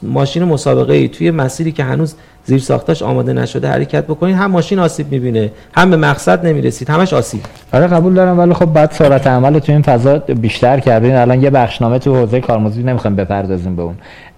ماشین 0.03 0.45
مسابقه 0.45 0.93
ای 0.95 1.09
توی 1.09 1.31
مسیری 1.31 1.73
که 1.73 1.85
هنوز 1.85 2.15
زیر 2.45 2.59
ساختش 2.59 3.03
آماده 3.03 3.33
نشده 3.33 3.69
حرکت 3.69 4.05
بکنید 4.05 4.37
هم 4.37 4.51
ماشین 4.51 4.79
آسیب 4.79 5.13
می‌بینه 5.13 5.51
هم 5.75 5.91
به 5.91 5.97
مقصد 5.97 6.47
نمی‌رسید. 6.47 6.91
همش 6.91 7.13
آسیب. 7.13 7.41
آره 7.73 7.87
قبول 7.87 8.15
دارم 8.15 8.39
ولی 8.39 8.55
خب 8.55 8.67
بعد 8.73 8.91
سرعت 8.93 9.27
عمل 9.27 9.55
رو 9.55 9.61
تو 9.61 9.73
این 9.73 9.83
فضا 9.83 10.19
بیشتر 10.19 10.81
کردین. 10.81 11.15
الان 11.17 11.43
یه 11.43 11.51
بخشنامه 11.51 11.99
تو 11.99 12.15
حوزه 12.17 12.41
کارمزدی 12.41 12.83
نمی‌خوایم 12.83 13.17
بپردازیم 13.17 13.77
به 13.77 13.83
اون. 13.83 13.95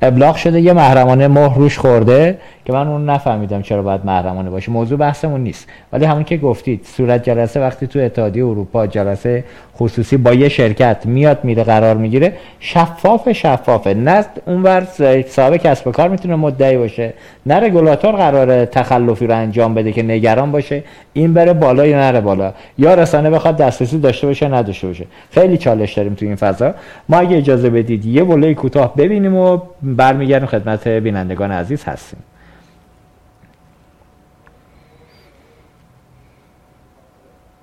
ابلاغ 0.06 0.36
شده 0.36 0.60
یه 0.60 0.72
محرمانه 0.72 1.28
مهر 1.28 1.58
روش 1.58 1.78
خورده 1.78 2.38
که 2.64 2.72
من 2.72 2.88
اون 2.88 3.10
نفهمیدم 3.10 3.62
چرا 3.62 3.82
باید 3.82 4.00
محرمانه 4.04 4.50
باشه. 4.50 4.72
موضوع 4.72 4.98
بحثمون 4.98 5.40
نیست. 5.40 5.68
ولی 5.92 6.04
همون 6.04 6.24
که 6.24 6.36
گفتید 6.36 6.86
صورت 6.96 7.24
جلسه 7.24 7.60
وقتی 7.60 7.86
تو 7.86 7.98
اتحادیه 7.98 8.44
اروپا 8.44 8.86
جلسه 8.86 9.44
خصوصی 9.78 10.16
با 10.16 10.32
یه 10.32 10.48
شرکت 10.48 11.06
میاد 11.06 11.38
میره 11.44 11.64
قرار 11.64 11.96
می‌گیره 11.96 12.32
شفاف 12.60 13.32
شفافه. 13.32 13.94
نه 13.94 14.24
اونور 14.46 14.86
صاحب 15.28 15.56
کسب 15.56 15.86
و 15.86 15.90
کار 15.90 16.08
می‌تونه 16.08 16.36
مدعی 16.36 16.76
باشه 16.76 17.12
نه 17.46 17.54
رگولاتور 17.54 18.12
قرار 18.12 18.64
تخلفی 18.64 19.26
رو 19.26 19.34
انجام 19.34 19.74
بده 19.74 19.92
که 19.92 20.02
نگران 20.02 20.52
باشه 20.52 20.82
این 21.12 21.34
بره 21.34 21.52
بالا 21.52 21.86
یا 21.86 21.96
نره 21.96 22.20
بالا. 22.20 22.52
یا 22.78 22.94
رسانه 22.94 23.30
بخواد 23.30 23.56
دسترسی 23.56 23.98
داشته 23.98 24.26
باشه 24.26 24.48
نداشته 24.48 24.86
باشه. 24.86 25.04
خیلی 25.30 25.56
چالش 25.56 25.92
داریم 25.92 26.14
تو 26.14 26.26
این 26.26 26.36
فضا. 26.36 26.74
ما 27.08 27.16
اگه 27.16 27.36
اجازه 27.36 27.70
بدید 27.70 28.06
یه 28.06 28.24
بوله 28.24 28.54
کوتاه 28.54 28.94
ببینیم 28.96 29.36
و 29.36 29.58
برمیگردیم. 29.96 30.48
خدمت 30.48 30.88
بینندگان 30.88 31.52
عزیز 31.52 31.84
هستیم. 31.84 32.18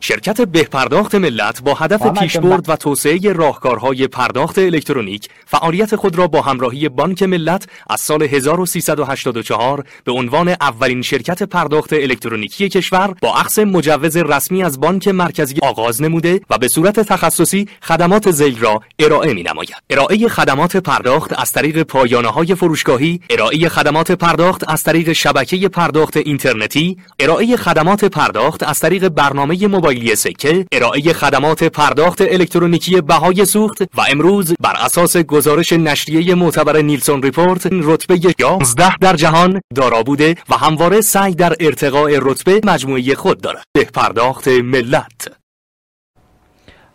شرکت 0.04 0.42
بهپرداخت 0.42 1.16
ملت 1.16 1.62
با 1.64 1.74
هدف 1.74 2.08
پیشبرد 2.08 2.70
و 2.70 2.76
توسعه 2.76 3.34
راهکارهای 3.34 4.08
پرداخت 4.08 4.60
الکترونیک 4.60 5.30
فعالیت 5.46 5.96
خود 5.96 6.18
را 6.18 6.28
با 6.28 6.42
همراهی 6.42 6.90
بانک 6.90 7.24
ملت 7.24 7.68
از 7.90 8.02
سال 8.02 8.24
1384 8.24 9.84
به 10.04 10.12
عنوان 10.12 10.50
اولین 10.50 11.02
شرکت 11.02 11.44
پرداخت 11.44 11.94
الکترونیکی 11.94 12.70
کشور 12.70 13.16
با 13.22 13.34
اخذ 13.34 13.60
مجوز 13.60 14.18
رسمی 14.18 14.64
از 14.64 14.80
بانک 14.80 15.08
مرکزی 15.08 15.56
آغاز 15.62 16.02
نموده 16.02 16.42
و 16.50 16.58
به 16.58 16.68
صورت 16.68 17.00
تخصصی 17.00 17.68
خدمات 17.82 18.32
زیل 18.32 18.60
را 18.60 18.82
ارائه 19.00 19.34
می 19.34 19.44
نماید. 19.44 19.76
ارائه 19.90 20.28
خدمات 20.28 20.78
پرداخت 20.78 21.40
از 21.40 21.52
طریق 21.52 21.84
پایانه 21.84 22.28
های 22.28 22.56
فروشگاهی، 22.56 23.22
ارائه 23.30 23.70
خدمات 23.70 24.12
پرداخت 24.12 24.70
از 24.70 24.84
طریق 24.84 25.12
شبکه 25.12 25.70
پرداخت 25.70 26.18
اینترنتی، 26.18 26.98
ارائه 27.20 27.58
خدمات 27.58 28.06
پرداخت 28.06 28.64
از 28.64 28.80
طریق 28.80 29.10
برنامه 29.10 29.68
موبایلی 29.92 30.16
سکه، 30.16 30.66
ارائه 30.72 31.02
خدمات 31.14 31.64
پرداخت 31.64 32.22
الکترونیکی 32.22 33.02
بهای 33.02 33.46
سوخت 33.46 33.82
و 33.82 34.02
امروز 34.12 34.54
بر 34.60 34.74
اساس 34.86 35.18
گزارش 35.18 35.74
نشریه 35.74 36.36
معتبر 36.36 36.82
نیلسون 36.82 37.24
ریپورت 37.24 37.68
رتبه 37.72 38.20
11 38.40 38.98
در 39.02 39.14
جهان 39.16 39.62
دارا 39.76 40.04
بوده 40.04 40.36
و 40.50 40.56
همواره 40.56 41.02
سعی 41.02 41.36
در 41.36 41.54
ارتقاء 41.60 42.20
رتبه 42.22 42.62
مجموعه 42.66 43.16
خود 43.16 43.42
دارد. 43.42 43.64
به 43.74 43.84
پرداخت 43.84 44.48
ملت. 44.48 45.28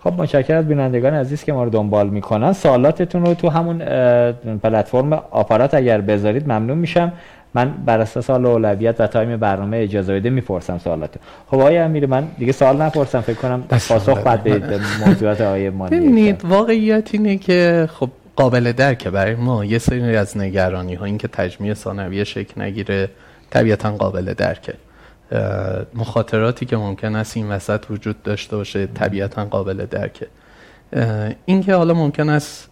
خب 0.05 0.13
متشکرم 0.13 0.59
از 0.59 0.69
بینندگان 0.69 1.15
عزیز 1.15 1.45
که 1.45 1.53
ما 1.53 1.65
رو 1.65 1.71
دنبال 1.71 2.09
می‌کنن. 2.09 2.53
سوالاتتون 2.53 3.27
رو 3.27 3.35
تو 3.35 3.49
همون 3.49 3.79
پلتفرم 4.63 5.13
آپارات 5.13 5.75
اگر 5.75 6.01
بذارید 6.01 6.45
ممنون 6.45 6.79
میشم. 6.79 7.13
من 7.55 7.75
بر 7.87 8.01
اساس 8.01 8.31
حال 8.31 8.47
اولویت 8.47 9.01
و 9.01 9.07
تایم 9.07 9.37
برنامه 9.37 9.77
اجازه 9.77 10.15
بده 10.15 10.31
می‌پرسم 10.31 10.79
سوالات 10.79 11.15
خب 11.47 11.55
آقای 11.55 11.79
امیر 11.79 12.07
من 12.07 12.29
دیگه 12.39 12.53
سوال 12.53 12.83
نپرسم 12.83 13.21
فکر 13.21 13.37
کنم 13.37 13.63
پاسخ 13.63 14.19
بعد 14.19 14.43
به 14.43 14.81
موضوعات 15.07 15.41
آقای 15.41 15.71
مانی 15.71 15.97
ببینید 15.97 16.45
واقعیت 16.45 17.09
اینه 17.13 17.37
که 17.37 17.89
خب 17.93 18.11
قابل 18.37 18.73
درکه 18.73 19.11
برای 19.11 19.35
ما. 19.35 19.65
یه 19.65 19.79
سری 19.79 20.17
از 20.17 20.37
نگرانی 20.37 20.95
ها 20.95 21.05
این 21.05 21.19
که 21.19 21.29
تجمیع 21.29 21.75
ثانویه 21.75 22.25
شکل 22.25 22.61
نگیره 22.63 23.09
طبیعتا 23.51 23.91
قابل 23.91 24.35
درکه. 24.35 24.75
مخاطراتی 25.95 26.67
که 26.67 26.77
ممکن 26.77 27.17
است 27.17 27.37
این 27.37 27.49
وسط 27.49 27.85
وجود 27.91 28.23
داشته 28.23 28.57
باشه 28.57 28.87
طبیعتا 28.87 29.45
قابل 29.45 29.87
درکه. 29.87 30.27
اه، 30.93 31.31
این 31.45 31.63
که 31.63 31.75
حالا 31.75 31.95
ممکن 31.95 32.29
است 32.29 32.71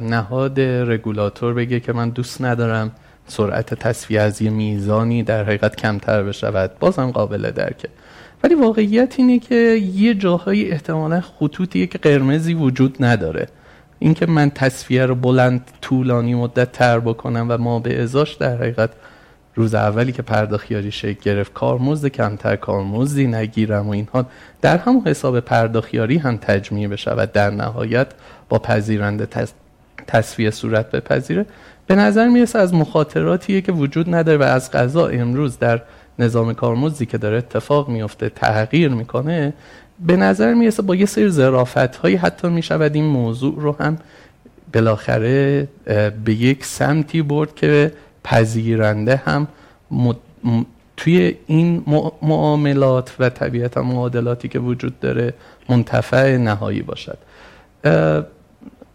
نهاد 0.00 0.60
رگولاتور 0.60 1.54
بگه 1.54 1.80
که 1.80 1.92
من 1.92 2.10
دوست 2.10 2.42
ندارم 2.42 2.92
سرعت 3.26 3.74
تصفیه 3.74 4.20
از 4.20 4.42
یه 4.42 4.50
میزانی 4.50 5.22
در 5.22 5.44
حقیقت 5.44 5.76
کمتر 5.76 6.22
بشود. 6.22 6.78
بازم 6.80 7.10
قابل 7.10 7.50
درکه 7.50 7.88
ولی 8.44 8.54
واقعیت 8.54 9.14
اینه 9.18 9.38
که 9.38 9.54
یه 9.94 10.14
جاهایی 10.14 10.70
احتمالا 10.70 11.20
خطوطی 11.20 11.86
که 11.86 11.98
قرمزی 11.98 12.54
وجود 12.54 12.96
نداره. 13.00 13.48
اینکه 13.98 14.26
من 14.26 14.50
تصفیه 14.50 15.06
رو 15.06 15.14
بلند 15.14 15.70
طولانی 15.80 16.34
مدت 16.34 16.72
تر 16.72 17.00
بکنم 17.00 17.46
و 17.48 17.58
ما 17.58 17.78
به 17.78 18.02
ازاش 18.02 18.34
در 18.34 18.56
حقیقت 18.56 18.90
روز 19.54 19.74
اولی 19.74 20.12
که 20.12 20.22
پرداخیاری 20.22 20.90
شکل 20.90 21.20
گرفت 21.22 21.52
کارمزد 21.52 22.08
کمتر 22.08 22.56
کارمزدی 22.56 23.26
نگیرم 23.26 23.86
و 23.86 23.90
اینها 23.90 24.26
در 24.62 24.76
همون 24.76 25.02
حساب 25.06 25.40
پرداخیاری 25.40 26.18
هم 26.18 26.36
تجمیع 26.36 26.88
بشه 26.88 27.10
و 27.10 27.26
در 27.32 27.50
نهایت 27.50 28.06
با 28.48 28.58
پذیرنده 28.58 29.28
تصفیه 30.06 30.50
صورت 30.50 30.90
بپذیره. 30.90 31.46
به 31.86 31.94
نظر 31.94 32.28
می‌رسه 32.28 32.58
از 32.58 32.74
مخاطراتیه 32.74 33.60
که 33.60 33.72
وجود 33.72 34.14
نداره 34.14 34.38
و 34.38 34.42
از 34.42 34.70
قضا 34.70 35.06
امروز 35.06 35.58
در 35.58 35.82
نظام 36.18 36.54
کارمزدی 36.54 37.06
که 37.06 37.18
داره 37.18 37.36
اتفاق 37.36 37.88
میفته 37.88 38.28
تغییر 38.28 38.88
می‌کنه 38.88 39.52
به 40.06 40.16
نظر 40.16 40.54
می‌رسه 40.54 40.82
با 40.82 40.94
یه 40.94 41.06
سری 41.06 41.28
ظرافت 41.30 41.96
هایی 41.96 42.16
حتی 42.16 42.48
می‌شود 42.48 42.94
این 42.94 43.04
موضوع 43.04 43.54
رو 43.60 43.76
هم 43.80 43.98
بالاخره 44.74 45.68
به 46.24 46.34
یک 46.34 46.64
سمتی 46.64 47.22
برد 47.22 47.54
که 47.54 47.92
پذیرنده 48.24 49.16
هم 49.16 49.46
توی 50.96 51.34
این 51.46 51.82
معاملات 52.22 53.14
و 53.18 53.28
طبیعتا 53.28 53.82
معادلاتی 53.82 54.48
که 54.48 54.58
وجود 54.58 55.00
داره 55.00 55.34
منتفع 55.68 56.36
نهایی 56.36 56.82
باشد. 56.82 57.18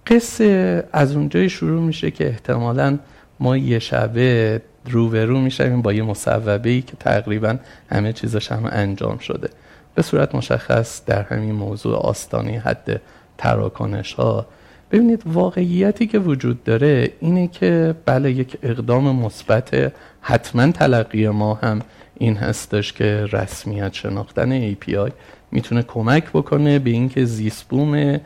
قصه 0.08 0.84
از 0.94 1.16
اونجای 1.16 1.50
شروع 1.50 1.82
میشه 1.82 2.12
که 2.12 2.28
احتمالا 2.28 3.00
ما 3.40 3.58
یه 3.58 3.80
شبه 3.80 4.62
روبرو 4.86 5.40
میشیم 5.40 5.82
با 5.82 5.94
یه 5.94 6.04
مصوبه 6.04 6.70
ای 6.70 6.82
که 6.82 6.94
تقریبا 7.00 7.56
همه 7.92 8.14
چیزش 8.14 8.52
هم 8.52 8.70
انجام 8.72 9.18
شده. 9.18 9.50
به 9.96 10.02
صورت 10.02 10.36
مشخص 10.36 11.06
در 11.06 11.24
همین 11.24 11.52
موضوع 11.52 11.96
آستانی 11.96 12.58
حد 12.58 13.02
تراکنش 13.38 14.14
ها 14.14 14.46
ببینید 14.92 15.24
واقعیتی 15.26 16.08
که 16.08 16.20
وجود 16.20 16.64
داره 16.64 17.12
اینه 17.20 17.48
که 17.48 17.96
بله 18.06 18.32
یک 18.32 18.58
اقدام 18.64 19.16
مثبت 19.16 19.94
حتما 20.22 20.72
تلقی 20.72 21.30
ما 21.30 21.54
هم 21.54 21.82
این 22.18 22.38
هستش 22.38 22.94
که 22.94 23.26
رسمیت 23.32 23.94
شناختن 23.94 24.74
API 24.74 25.12
می‌تونه 25.52 25.84
کمک 25.84 26.30
بکنه 26.30 26.80
به 26.80 26.90
اینکه 26.90 27.26
زیسبوم 27.26 28.20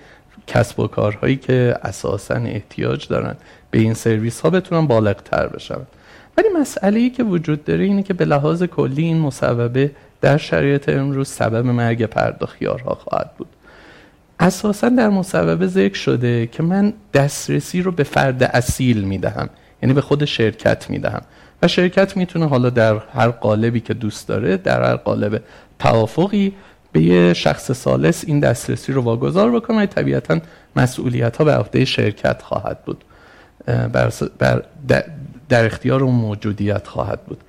کسب 0.48 0.80
و 0.80 0.88
کارهایی 0.88 1.36
که 1.36 1.76
اساسا 1.84 2.36
احتیاج 2.36 3.08
دارن 3.08 3.36
به 3.72 3.80
این 3.80 3.94
سرویس 3.94 4.40
ها 4.40 4.50
بتونن 4.50 4.88
بالغ 4.88 5.16
تر 5.16 5.48
بشن. 5.48 5.78
ولی 6.38 6.48
مسئله 6.62 7.00
ای 7.00 7.10
که 7.10 7.24
وجود 7.24 7.64
داره 7.64 7.84
اینه 7.84 8.04
که 8.04 8.14
به 8.14 8.26
لحاظ 8.26 8.64
کلی 8.64 9.04
این 9.04 9.20
مصوبه 9.20 9.92
در 10.22 10.38
شرایط 10.38 10.90
امروز 10.90 11.28
سبب 11.28 11.66
مرگ 11.66 12.06
پرداخیارها 12.06 12.96
خواهد 12.96 13.32
بود. 13.38 13.48
اساسا 14.40 14.90
در 14.90 15.10
مصوبه 15.10 15.68
ذکر 15.68 15.98
شده 15.98 16.48
که 16.48 16.64
من 16.64 16.94
دسترسی 17.14 17.82
رو 17.82 17.92
به 17.92 18.04
فرد 18.04 18.44
اصیل 18.44 19.04
می‌دهم 19.04 19.50
یعنی 19.82 19.94
به 19.94 20.02
خود 20.02 20.26
شرکت 20.26 20.90
می‌دهم. 20.90 21.22
و 21.62 21.68
شرکت 21.68 22.18
می‌تونه 22.18 22.48
حالا 22.48 22.70
در 22.70 22.98
هر 23.14 23.28
قالبی 23.30 23.80
که 23.80 23.94
دوست 23.94 24.28
داره 24.28 24.58
در 24.58 24.84
هر 24.84 24.96
قالب 24.96 25.42
توافقی 25.80 26.54
به 26.94 27.02
یه 27.02 27.34
شخص 27.34 27.72
سالس 27.72 28.24
این 28.28 28.40
دسترسی 28.40 28.94
رو 28.94 29.02
واگذار 29.02 29.52
بکنه 29.52 29.86
طبیعتا 29.86 30.40
مسئولیت 30.76 31.38
ها 31.38 31.44
به 31.46 31.56
عهده 31.56 31.86
شرکت 31.86 32.42
خواهد 32.42 32.86
بود. 32.86 33.04
بر, 34.38 34.64
در 35.50 35.66
اختیار 35.66 36.04
اون 36.04 36.16
موجودیت 36.16 36.88
خواهد 36.88 37.26
بود. 37.26 37.42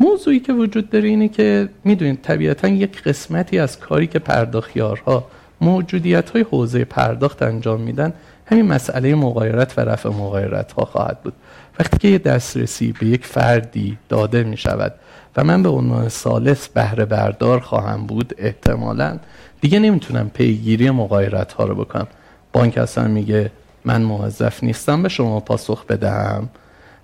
موضوعی 0.00 0.40
که 0.40 0.52
وجود 0.52 0.90
داره 0.90 1.08
اینه 1.08 1.28
که 1.28 1.68
می‌دونید 1.84 2.22
طبیعتا 2.22 2.68
یک 2.68 3.02
قسمتی 3.02 3.58
از 3.58 3.78
کاری 3.78 4.06
که 4.06 4.18
پرداخیارها 4.18 5.24
موجودیت 5.60 6.30
های 6.30 6.42
حوزه 6.50 6.84
پرداخت 6.84 7.42
انجام 7.42 7.80
میدن 7.80 8.12
همین 8.46 8.66
مسئله 8.66 9.14
مغایرت 9.14 9.78
و 9.78 9.80
رفع 9.80 10.08
مغایرت 10.08 10.72
ها 10.72 10.84
خواهد 10.84 11.22
بود. 11.22 11.32
وقتی 11.78 11.98
که 11.98 12.08
یه 12.08 12.18
دسترسی 12.18 12.94
به 13.00 13.06
یک 13.06 13.26
فردی 13.26 13.98
داده 14.08 14.44
می 14.44 14.56
شود 14.56 14.94
و 15.36 15.44
من 15.44 15.62
به 15.62 15.68
عنوان 15.68 16.08
سالس 16.08 16.68
بهره 16.68 17.04
بردار 17.04 17.60
خواهم 17.60 18.06
بود 18.06 18.34
احتمالا. 18.38 19.18
دیگه 19.60 19.78
نمی‌تونم 19.78 20.30
پیگیری 20.34 20.90
مغایرت 20.90 21.52
ها 21.52 21.64
رو 21.64 21.74
بکنم. 21.74 22.06
بانک 22.52 22.78
اصلا 22.78 23.08
میگه 23.08 23.50
من 23.84 24.02
موظف 24.02 24.64
نیستم 24.64 25.02
به 25.02 25.08
شما 25.08 25.40
پاسخ 25.40 25.84
بدهم. 25.86 26.48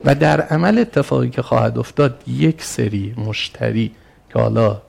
و 0.05 0.15
در 0.15 0.41
عمل 0.41 0.79
اتفاقی 0.79 1.31
که 1.31 1.43
خواهد 1.43 1.79
افتاد 1.79 2.23
یک 2.27 2.63
سری 2.63 3.15
مشتری 3.27 3.91
که 4.33 4.39
حالا 4.39 4.83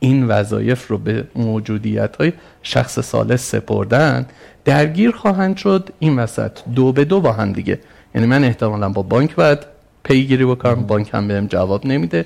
این 0.00 0.26
وظایف 0.26 0.88
رو 0.88 0.98
به 0.98 1.24
موجودیت 1.36 2.16
های 2.16 2.32
شخص 2.62 3.00
سالس 3.00 3.50
سپردن 3.50 4.26
درگیر 4.64 5.10
خواهند 5.10 5.56
شد. 5.56 5.90
این 5.98 6.18
وسط 6.18 6.50
دو 6.74 6.92
به 6.92 7.04
دو 7.04 7.20
با 7.20 7.32
هم 7.32 7.52
دیگه. 7.52 7.78
یعنی 8.14 8.26
من 8.26 8.44
احتمالا 8.44 8.88
با 8.88 9.02
بانک 9.02 9.34
باید 9.34 9.58
پیگیری 10.02 10.44
بکنم. 10.44 10.74
بانک 10.74 11.10
هم 11.14 11.28
بهم 11.28 11.46
جواب 11.46 11.86
نمیده. 11.86 12.24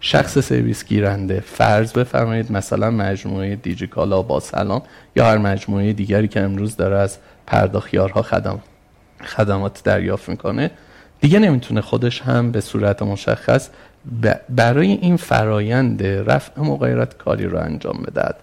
شخص 0.00 0.38
سرویس 0.38 0.84
گیرنده. 0.84 1.40
فرض 1.40 1.92
بفرمایید 1.92 2.52
مثلا 2.52 2.90
مجموعه 2.90 3.56
دیجیکالا 3.56 4.22
با 4.22 4.40
سلام 4.40 4.82
یا 5.16 5.26
هر 5.26 5.38
مجموعه 5.38 5.92
دیگری 5.92 6.28
که 6.28 6.40
امروز 6.40 6.76
داره 6.76 6.96
از 6.96 7.18
پرداخیارها 7.46 8.22
خدم 8.22 8.60
خدمات 9.24 9.82
دریافت 9.84 10.28
می‌کنه 10.28 10.70
دیگه 11.20 11.38
نمی‌تونه 11.38 11.80
خودش 11.80 12.22
هم 12.22 12.52
به 12.52 12.60
صورت 12.60 13.02
مشخص 13.02 13.68
برای 14.48 14.92
این 14.92 15.16
فرایند 15.16 16.02
رفع 16.06 16.60
مغایرت 16.60 17.16
کاری 17.18 17.46
رو 17.46 17.58
انجام 17.58 18.02
بدهد. 18.06 18.36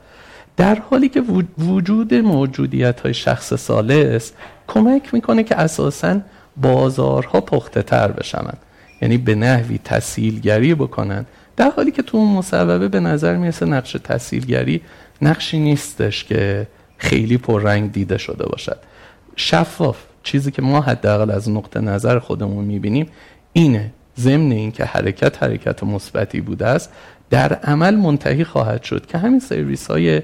در 0.57 0.75
حالی 0.75 1.09
که 1.09 1.21
وجود 1.57 2.13
موجودیت 2.13 2.99
های 2.99 3.13
شخص 3.13 3.53
سالس 3.53 4.31
کمک 4.67 5.13
می‌کنه 5.13 5.43
که 5.43 5.55
اساسا 5.55 6.19
بازارها 6.57 7.41
پخته 7.41 7.81
تر 7.81 8.11
بشنن 8.11 8.57
یعنی 9.01 9.17
به 9.17 9.35
نحوی 9.35 9.79
تسهیلگری 9.83 10.75
بکنن 10.75 11.25
در 11.57 11.71
حالی 11.75 11.91
که 11.91 12.01
تو 12.01 12.17
اون 12.17 12.31
مصوبه 12.37 12.87
به 12.87 12.99
نظر 12.99 13.37
می‌رسه 13.37 13.65
نقش 13.65 13.91
تسهیلگری 13.91 14.81
نقشی 15.21 15.59
نیستش 15.59 16.23
که 16.23 16.67
خیلی 16.97 17.37
پررنگ 17.37 17.91
دیده 17.91 18.17
شده 18.17 18.45
باشد. 18.45 18.77
شفاف 19.35 19.97
چیزی 20.23 20.51
که 20.51 20.61
ما 20.61 20.81
حداقل 20.81 21.31
از 21.31 21.49
نقطه 21.49 21.79
نظر 21.79 22.19
خودمون 22.19 22.65
می‌بینیم 22.65 23.07
اینه 23.53 23.91
ضمن 24.19 24.51
اینکه 24.51 24.85
حرکت 24.85 25.43
حرکت 25.43 25.83
مثبتی 25.83 26.41
بوده 26.41 26.67
است 26.67 26.91
در 27.29 27.53
عمل 27.53 27.95
منتهی 27.95 28.43
خواهد 28.43 28.83
شد 28.83 29.05
که 29.05 29.17
همین 29.17 29.39
سرویس 29.39 29.87
های 29.87 30.21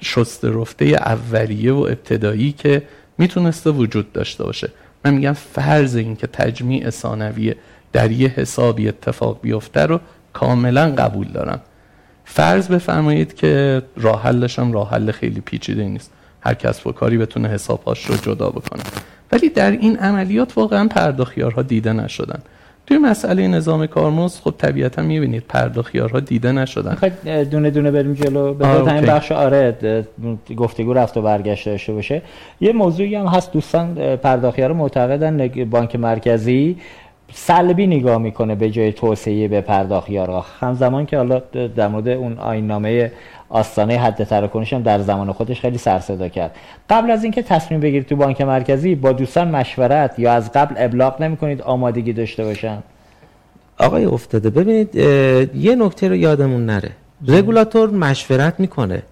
شسته 0.00 0.50
رفته 0.50 0.84
اولیه 0.84 1.72
و 1.72 1.78
ابتدایی 1.78 2.52
که 2.52 2.82
می‌تونسته 3.18 3.70
وجود 3.70 4.12
داشته 4.12 4.44
باشه. 4.44 4.70
من 5.04 5.14
میگم 5.14 5.32
فرض 5.32 5.96
این 5.96 6.16
که 6.16 6.26
تجمیع 6.26 6.90
ثانویه 6.90 7.56
در 7.92 8.10
یه 8.10 8.28
حسابی 8.28 8.88
اتفاق 8.88 9.40
بیفته 9.42 9.80
رو 9.80 10.00
کاملا 10.40 10.86
قبول 10.98 11.28
دارم. 11.34 11.60
فرض 12.24 12.68
بفرمایید 12.68 13.34
که 13.34 13.82
راه 13.96 14.22
حلش 14.22 14.58
هم 14.58 14.72
راه 14.72 14.90
حل 14.90 15.10
خیلی 15.10 15.40
پیچیده 15.40 15.84
نیست. 15.84 16.10
هر 16.40 16.54
کس 16.54 16.86
و 16.86 16.92
کاری 16.92 17.18
بتونه 17.18 17.48
حسابهاش 17.48 18.06
رو 18.06 18.16
جدا 18.16 18.48
بکنه. 18.50 18.82
ولی 19.32 19.48
در 19.48 19.70
این 19.70 19.96
عملیات 19.96 20.58
واقعا 20.58 20.88
پرداخیارها 20.88 21.62
دیده 21.62 21.92
نشدن. 21.92 22.40
توی 22.86 22.98
مسئله 22.98 23.48
نظام 23.48 23.86
کارمزد 23.86 24.40
خب 24.44 24.54
طبیعتا 24.58 25.02
می‌بینید 25.02 25.44
پرداخیارها 25.48 26.20
دیده 26.20 26.52
نشدن. 26.52 26.90
می‌خواید 26.90 27.50
دونه 27.50 27.70
دونه 27.70 27.90
بریم 27.90 28.14
جلو؟ 28.14 28.54
به 28.54 28.66
همین 28.66 29.06
بخش 29.06 29.32
آره 29.32 29.76
گفتگو 30.56 30.92
رفت 30.92 31.16
و 31.16 31.22
برگشت 31.22 31.68
داشته 31.68 31.92
باشه. 31.92 32.22
یه 32.60 32.72
موضوعی 32.72 33.14
هم 33.14 33.26
هست 33.26 33.52
دوستان 33.52 34.16
پرداخیار 34.16 34.72
معتقدن 34.72 35.48
بانک 35.64 35.96
مرکزی. 35.96 36.76
سلبی 37.32 37.86
نگاه 37.86 38.18
می‌کنه 38.18 38.54
به 38.54 38.70
جای 38.70 38.92
توسعه 38.92 39.48
به 39.48 39.60
پرداخیارها 39.60 40.46
همزمان 40.60 41.06
که 41.06 41.16
حالا 41.16 41.42
در 41.76 41.88
مورد 41.88 42.08
اون 42.08 42.38
آین 42.38 42.66
نامه 42.66 43.12
آستانه 43.48 43.98
حد 43.98 44.24
تراکنش 44.24 44.72
هم 44.72 44.82
در 44.82 44.98
زمان 44.98 45.32
خودش 45.32 45.60
خیلی 45.60 45.78
سر 45.78 45.98
صدا 45.98 46.28
کرد. 46.28 46.56
قبل 46.90 47.10
از 47.10 47.22
اینکه 47.24 47.42
تصمیم 47.42 47.80
بگیرید 47.80 48.06
تو 48.06 48.16
بانک 48.16 48.40
مرکزی 48.40 48.94
با 48.94 49.12
دوستان 49.12 49.48
مشورت 49.48 50.18
یا 50.18 50.32
از 50.32 50.52
قبل 50.52 50.74
ابلاغ 50.78 51.22
نمی‌کنید 51.22 51.62
آمادگی 51.62 52.12
داشته 52.12 52.44
باشن؟ 52.44 52.78
آقای 53.78 54.04
افتاده 54.04 54.50
ببینید 54.50 54.94
یه 55.54 55.74
نکته 55.78 56.08
رو 56.08 56.16
یادمون 56.16 56.66
نره. 56.66 56.90
رگولاتور 57.28 57.90
مشورت 57.90 58.60
می‌کنه. 58.60 59.02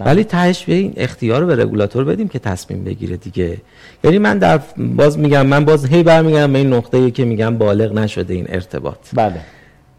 ولی 0.00 0.24
تهش 0.24 0.64
به 0.64 0.74
این 0.74 0.92
اختیار 0.96 1.40
رو 1.40 1.46
به 1.46 1.56
رگولاتور 1.56 2.04
بدیم 2.04 2.28
که 2.28 2.38
تصمیم 2.38 2.84
بگیره 2.84 3.16
دیگه. 3.16 3.56
یعنی 4.04 4.18
من 4.18 4.38
در 4.38 4.60
باز 4.78 5.18
میگم 5.18 5.46
من 5.46 5.64
باز 5.64 5.86
هی 5.86 6.02
برمیگردم 6.02 6.52
به 6.52 6.58
این 6.58 6.72
نقطه‌ای 6.72 7.10
که 7.10 7.24
میگم 7.24 7.58
بالغ 7.58 7.92
نشده 7.92 8.34
این 8.34 8.46
ارتباط. 8.48 8.98
بله. 9.12 9.40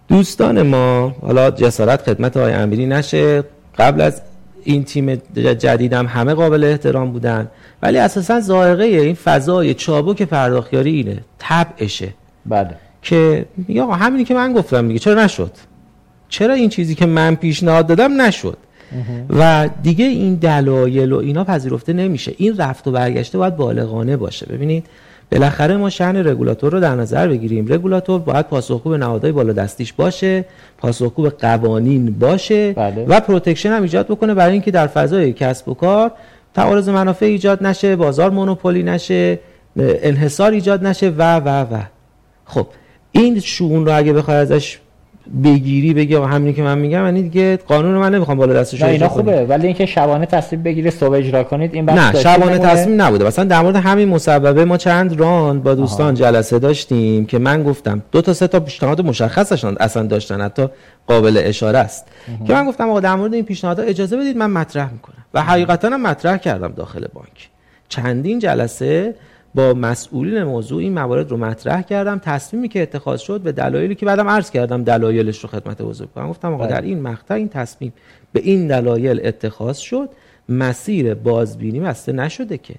دوستان 0.07 0.61
ما 0.61 1.15
حالا 1.21 1.51
جسارت 1.51 2.01
خدمت 2.01 2.37
آقای 2.37 2.53
امیری 2.53 2.85
نشه. 2.85 3.43
قبل 3.77 4.01
از 4.01 4.21
این 4.63 4.83
تیم 4.83 5.15
جدیدم 5.35 6.07
همه 6.07 6.33
قابل 6.33 6.63
احترام 6.63 7.11
بودن. 7.11 7.51
ولی 7.81 7.97
اساسا 7.97 8.39
ظاهره 8.39 8.85
این 8.85 9.15
فضای 9.15 9.73
چابک 9.73 10.21
پرداخیاری 10.21 10.91
اینه 10.91 11.17
طبعشه. 11.37 12.13
بله. 12.45 12.75
که 13.01 13.45
یا 13.67 13.87
همینی 13.87 14.23
که 14.23 14.33
من 14.33 14.53
گفتم 14.53 14.85
میگه 14.85 14.99
چرا 14.99 15.23
نشد؟ 15.23 15.51
چرا 16.29 16.53
این 16.53 16.69
چیزی 16.69 16.95
که 16.95 17.05
من 17.05 17.35
پیشنهاد 17.35 17.87
دادم 17.87 18.21
نشد؟ 18.21 18.57
و 19.29 19.69
دیگه 19.83 20.05
این 20.05 20.35
دلایل 20.35 21.11
و 21.11 21.17
اینا 21.17 21.43
پذیرفته 21.43 21.93
نمیشه. 21.93 22.33
این 22.37 22.57
رفت 22.57 22.87
و 22.87 22.91
برگشته 22.91 23.37
باید 23.37 23.55
بالغانه 23.55 24.17
باشه. 24.17 24.45
ببینید 24.45 24.85
بالاخره 25.31 25.77
ما 25.77 25.89
شأن 25.89 26.15
رگولاتور 26.27 26.71
رو 26.71 26.79
در 26.79 26.95
نظر 26.95 27.27
بگیریم. 27.27 27.73
رگولاتور 27.73 28.19
باید 28.19 28.47
پاسخگو 28.47 28.89
به 28.89 28.97
نهادهای 28.97 29.31
بالا 29.31 29.53
دستیش 29.53 29.93
باشه 29.93 30.45
پاسخگو 30.77 31.23
به 31.23 31.29
قوانین 31.29 32.19
باشه 32.19 32.73
بله. 32.73 33.05
و 33.05 33.19
protection 33.19 33.69
هم 33.69 33.81
ایجاد 33.81 34.07
بکنه 34.07 34.33
برای 34.33 34.53
اینکه 34.53 34.71
در 34.71 34.87
فضای 34.87 35.33
کسب 35.33 35.69
و 35.69 35.73
کار 35.73 36.11
تعارض 36.53 36.89
منافع 36.89 37.25
ایجاد 37.25 37.63
نشه 37.63 37.95
بازار 37.95 38.29
monopoly 38.29 38.83
نشه 38.83 39.39
انحصار 39.77 40.51
ایجاد 40.51 40.87
نشه 40.87 41.09
و 41.09 41.39
و 41.39 41.61
و. 41.61 41.81
خب 42.45 42.67
این 43.11 43.39
شأن 43.39 43.85
رو 43.85 43.97
اگه 43.97 44.13
بخوای 44.13 44.37
ازش 44.37 44.79
بگیری 45.43 45.93
بگی 45.93 46.15
آقا 46.15 46.25
همینی 46.25 46.53
که 46.53 46.63
من 46.63 46.77
میگم 46.77 47.05
یعنی 47.05 47.21
دیگه 47.21 47.57
قانون 47.57 47.93
رو 47.93 47.99
من 47.99 48.15
نمی‌خوام 48.15 48.37
بالا 48.37 48.53
دستش 48.53 48.81
نه 48.81 48.87
اینا. 48.87 49.09
خوبه 49.09 49.45
ولی 49.45 49.65
اینکه 49.67 49.85
شبانه 49.85 50.25
تصمیم 50.25 50.63
بگیری 50.63 50.91
صبح 50.91 51.13
اجرا 51.13 51.43
کنید 51.43 51.75
این 51.75 51.89
نه 51.89 52.13
شبانه؟ 52.13 52.57
تصمیم 52.57 53.01
نبوده. 53.01 53.25
مثلا 53.25 53.45
در 53.45 53.61
مورد 53.61 53.75
همین 53.75 54.09
مسببه 54.09 54.65
ما 54.65 54.77
چند 54.77 55.19
راند 55.19 55.63
با 55.63 55.75
دوستان 55.75 56.13
جلسه 56.13 56.59
داشتیم 56.59 57.25
که 57.25 57.39
من 57.39 57.63
گفتم 57.63 58.01
دو 58.11 58.21
تا 58.21 58.33
سه 58.33 58.47
تا 58.47 58.59
پیشنهاد 58.59 59.01
مشخص 59.01 59.49
داشتن 59.49 59.75
اصلا 59.79 60.03
داشتن 60.03 60.41
حتی 60.41 60.67
قابل 61.07 61.41
اشاره 61.43 61.79
است. 61.79 62.05
که 62.47 62.53
من 62.53 62.65
گفتم 62.65 62.89
آقا 62.89 62.99
در 62.99 63.15
مورد 63.15 63.33
این 63.33 63.45
پیشنهادها 63.45 63.85
اجازه 63.85 64.17
بدید 64.17 64.37
من 64.37 64.51
مطرح 64.51 64.91
می‌کنم. 64.91 65.25
و 65.33 65.43
حقیقتا 65.43 65.89
هم 65.89 66.01
مطرح 66.01 66.37
کردم 66.37 66.73
داخل 66.75 67.05
بانک. 67.13 67.49
چندین 67.89 68.39
جلسه 68.39 69.15
با 69.55 69.73
مسئولین 69.73 70.43
موضوع 70.43 70.81
این 70.81 70.93
موارد 70.93 71.31
رو 71.31 71.37
مطرح 71.37 71.81
کردم 71.81 72.19
تصمیمی 72.19 72.67
که 72.67 72.81
اتخاذ 72.81 73.19
شد 73.21 73.41
به 73.41 73.51
دلایلی 73.51 73.95
که 73.95 74.05
بعدم 74.05 74.27
عرض 74.27 74.51
کردم 74.51 74.83
دلایلش 74.83 75.39
رو 75.39 75.49
خدمت 75.49 75.81
بزرگواران 75.81 76.31
گفتم 76.31 76.53
آقا 76.53 76.63
بله. 76.63 76.73
در 76.73 76.81
این 76.81 77.01
مقطع 77.01 77.33
این 77.33 77.49
تصمیم 77.49 77.93
به 78.33 78.39
این 78.39 78.67
دلایل 78.67 79.21
اتخاذ 79.23 79.77
شد 79.77 80.09
مسیر 80.49 81.13
بازبینی 81.13 81.79
بسته 81.79 82.11
نشده 82.11 82.57
که 82.57 82.75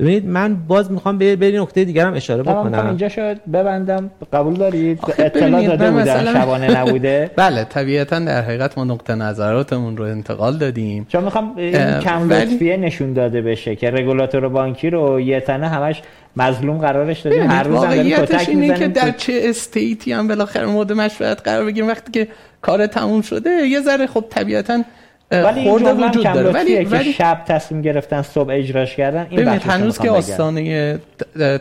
ببینید 0.00 0.26
من 0.26 0.56
باز 0.68 0.92
می‌خوام 0.92 1.18
به 1.18 1.36
به 1.36 1.46
این 1.46 1.60
نکته 1.60 1.84
دیگر 1.84 2.06
هم 2.06 2.14
اشاره 2.14 2.42
بکنم. 2.42 2.86
اینجا 2.86 3.08
شاید 3.08 3.44
ببندم 3.52 4.10
قبول 4.32 4.54
دارید؟ 4.54 5.00
اطلاع 5.18 5.66
داده 5.66 5.90
مثلا- 5.90 6.32
شبانه 6.32 6.80
نبوده. 6.80 7.30
بله 7.36 7.64
طبیعتا 7.64 8.18
در 8.18 8.42
حقیقت 8.42 8.78
ما 8.78 8.84
نقطه 8.84 9.14
نظراتمون 9.14 9.96
رو 9.96 10.04
انتقال 10.04 10.58
دادیم. 10.58 11.06
چون 11.08 11.24
می‌خوام 11.24 11.52
این 11.56 12.00
کم 12.00 12.32
لطفیه 12.32 12.76
نشون 12.76 13.12
داده 13.12 13.42
بشه 13.42 13.76
که 13.76 13.90
رگولاتور 13.90 14.48
بانکی 14.48 14.90
رو 14.90 15.20
یه 15.20 15.40
تنه 15.40 15.68
همش 15.68 16.02
مظلوم 16.36 16.78
قرارش 16.78 17.20
دادیم 17.20 17.50
هر 17.50 17.62
روز 17.62 17.84
هم 17.84 17.90
داریم 17.94 18.12
واقعیتش 18.12 18.40
کتک 18.42 18.48
اینه 18.48 18.78
که 18.78 18.88
در 18.88 19.10
چه 19.10 19.40
استیتی 19.44 20.12
هم 20.12 20.28
بالاخره 20.28 20.66
مورد 20.66 20.92
مشورت 20.92 21.42
قرار 21.44 21.64
بگیریم. 21.64 21.88
وقتی 21.88 22.12
که 22.12 22.28
کار 22.62 22.86
تموم 22.86 23.22
شده 23.22 23.50
یه 23.50 23.80
ذره 23.80 24.06
خب 24.06 24.24
طبیعتا 24.30 24.82
ولی 25.30 25.60
این 25.60 25.70
خورده 25.70 25.84
جمله 25.84 26.02
هم 26.04 26.10
وجود 26.10 26.24
داره 26.24 26.50
ولی 26.50 26.84
که 26.84 26.90
ولی 26.90 27.12
شب 27.12 27.42
تصمیم 27.46 27.82
گرفتن 27.82 28.22
صبح 28.22 28.50
اجراش 28.52 28.96
کردن 28.96 29.26
این 29.30 29.40
ببینید 29.40 29.62
هنوز 29.62 29.98
که. 29.98 30.10
آستانه 30.10 30.98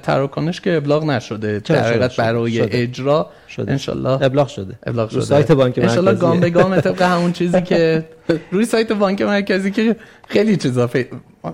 تراکنش 0.03 0.61
که 0.61 0.77
ابلاغ 0.77 1.05
نشده 1.05 1.59
در؟ 1.59 1.83
حقیقت. 1.83 2.15
برای 2.15 2.51
شده. 2.51 2.69
اجرا 2.71 3.29
شده. 3.47 3.71
انشالله 3.71 4.23
ابلاغ 4.23 4.47
شده 4.47 4.73
ابلاغ 4.85 5.09
شده 5.09 5.21
سایت 5.21 5.51
بانک 5.51 5.77
انشالله 5.77 6.11
مرکزی. 6.11 6.21
گام 6.21 6.39
به 6.39 6.49
گام 6.49 6.81
طبق 6.81 7.01
همون 7.01 7.31
چیزی 7.31 7.61
که 7.61 8.03
روی 8.51 8.65
سایت 8.65 8.91
بانک 8.91 9.21
مرکزی 9.21 9.71
که 9.71 9.95
خیلی 10.27 10.57
چیزا 10.57 10.87
فی- 10.87 11.05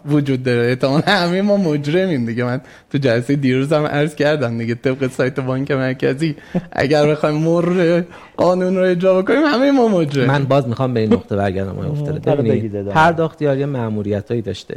وجود 0.05 0.43
داره. 0.43 0.67
احتمال 0.69 1.01
همه 1.01 1.41
ما 1.41 1.57
مجرمیم 1.57 2.25
دیگه. 2.25 2.43
من 2.43 2.61
تو 2.91 2.97
جلسه 2.97 3.35
دیروز 3.35 3.73
هم 3.73 3.85
عرض 3.85 4.15
کردم 4.15 4.57
دیگه 4.57 4.75
طبق 4.75 5.07
سایت 5.11 5.39
بانک 5.39 5.71
مرکزی. 5.71 6.35
اگر 6.71 7.07
بخوایم 7.07 7.35
مرّ 7.35 8.01
قانون 8.37 8.75
رو 8.75 8.83
اجرا 8.83 9.21
بکنیم 9.21 9.43
همه 9.43 9.71
ما 9.71 9.87
مجرم 9.87 10.27
من 10.27 10.43
باز 10.45 10.67
می‌خوام 10.67 10.93
به 10.93 10.99
این 10.99 11.13
نقطه 11.13 11.35
برگردم 11.35 11.71
آقای 11.71 11.87
افتاده؟ 11.89 12.35
ببینید. 12.35 12.89
پرداخت‌یار 12.89 13.57
یه 13.57 13.65
مأموریتایی 13.65 14.41
داشته. 14.41 14.75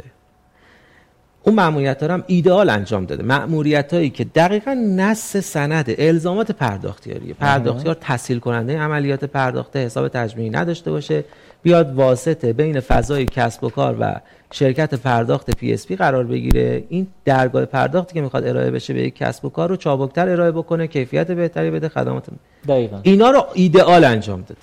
اون 1.43 1.55
مأموریت 1.55 2.03
رو 2.03 2.11
هم 2.11 2.23
ایدئال 2.27 2.69
انجام 2.69 3.05
داده. 3.05 3.23
مأموریت 3.23 3.93
هایی 3.93 4.09
که 4.09 4.23
دقیقا 4.23 4.73
نص 4.73 5.37
سند 5.37 5.95
الزامات 5.97 6.51
پرداخت‌یاریه 6.51 7.33
پرداخت‌یار 7.33 7.97
تسهیل 8.01 8.39
کننده 8.39 8.79
عملیات 8.79 9.25
پرداخته 9.25 9.79
حساب 9.85 10.07
تجمیعی 10.07 10.49
نداشته 10.49 10.91
باشه. 10.91 11.23
بیاد 11.67 11.95
واسطه 11.95 12.53
بین 12.53 12.79
فضای 12.79 13.25
کسب 13.25 13.63
و 13.63 13.69
کار 13.69 13.97
و 13.99 14.21
شرکت 14.51 14.93
پرداخت 14.93 15.51
PSP 15.51 15.95
قرار 15.95 16.23
بگیره. 16.23 16.83
این 16.89 17.07
درگاه 17.25 17.65
پرداختی 17.65 18.13
که 18.13 18.21
می‌خواد 18.21 18.47
ارائه 18.47 18.71
بشه 18.71 18.93
به 18.93 19.03
یک 19.03 19.15
کسب 19.15 19.45
و 19.45 19.49
کار 19.49 19.69
رو 19.69 19.75
چابکتر 19.75 20.29
ارائه 20.29 20.51
بکنه 20.51 20.87
کیفیت 20.87 21.31
بهتری 21.31 21.71
بده 21.71 21.89
خدمات 21.89 22.25
دقیقا. 22.67 22.99
اینا 23.03 23.29
رو 23.29 23.45
ایدئال 23.53 24.03
انجام 24.03 24.41
داده 24.41 24.61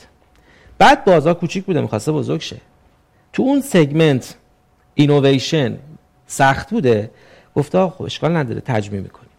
بعد 0.79 1.05
بازار 1.05 1.35
کوچیک 1.35 1.65
بوده 1.65 1.81
می‌خواسته 1.81 2.13
بزرگ 2.13 2.41
شه. 2.41 2.57
تو 3.33 3.43
اون 3.43 3.61
سگمنت 3.61 4.35
اینویشن 4.95 5.77
سخت 6.27 6.71
بوده. 6.71 7.11
گفته 7.55 7.79
خب 7.79 8.03
اشکال 8.03 8.37
نداره 8.37 8.61
تجمیع 8.61 9.01
می‌کنیم. 9.01 9.31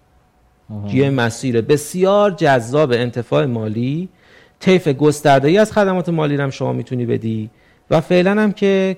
یه 0.93 1.09
مسیر 1.09 1.61
بسیار 1.61 2.32
جذاب 2.32 2.91
انتفاع 2.91 3.45
مالی 3.45 4.09
طیف 4.66 4.88
گسترده‌ای 4.88 5.57
از 5.57 5.72
خدمات 5.72 6.09
مالی 6.09 6.36
هم 6.36 6.49
شما 6.49 6.74
می‌تونی 6.74 7.05
بدی. 7.05 7.49
و 7.89 8.01
فعلا 8.01 8.41
هم 8.41 8.51
که 8.51 8.97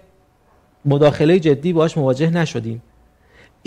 مداخله 0.86 1.40
جدی 1.40 1.74
باش 1.74 1.98
مواجه 1.98 2.30
نشدیم. 2.30 2.82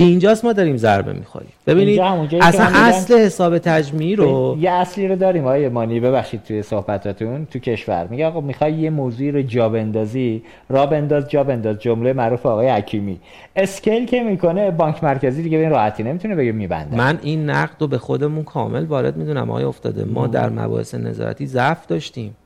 اینجاست 0.04 0.44
ما 0.44 0.52
داریم 0.52 0.76
ضربه 0.76 1.12
می‌خوریم. 1.12 1.50
ببینید 1.66 2.00
اصلا 2.40 2.68
اصل 2.74 3.18
حساب 3.18 3.58
تجمیعی 3.58 4.16
رو 4.16 4.56
یه 4.60 4.70
اصلی 4.70 5.08
رو 5.08 5.16
داریم. 5.16 5.44
آقای 5.44 5.68
مانی 5.68 6.00
ببخشید 6.00 6.42
توی 6.42 6.62
صحبتاتون 6.62 7.46
تو 7.46 7.58
کشور. 7.58 8.06
میگه 8.06 8.26
آقا 8.26 8.40
می‌خوای 8.40 8.72
یه 8.72 8.90
موضوعی 8.90 9.30
رو 9.30 9.42
جا 9.42 9.68
بندازی؟ 9.68 10.42
را 10.68 10.86
بنداز 10.86 11.28
جا 11.28 11.44
بنداز. 11.44 11.78
جمله 11.78 12.12
معروف 12.12 12.46
آقای 12.46 12.68
حکیمی. 12.68 13.20
اسکیل 13.56 14.06
که 14.06 14.22
می‌کنه 14.22 14.70
بانک 14.70 15.04
مرکزی 15.04 15.42
دیگه 15.42 15.56
به 15.58 15.62
این 15.62 15.72
راحتی 15.72 16.02
نمی‌تونه 16.02 16.34
بگه 16.34 16.52
میبنده. 16.52 16.96
من 16.96 17.18
این 17.22 17.50
نقد 17.50 17.76
رو 17.80 17.86
به 17.86 17.98
خودمون 17.98 18.44
کامل 18.44 18.84
وارد 18.84 19.16
می‌دونم 19.16 19.50
آقای 19.50 19.64
افتاده. 19.64 20.04
ما 20.04 20.26
در 20.26 20.48
مباحث 20.48 20.94
نظارتی 20.94 21.46
ضعف 21.46 21.86
داشتیم. 21.86 22.36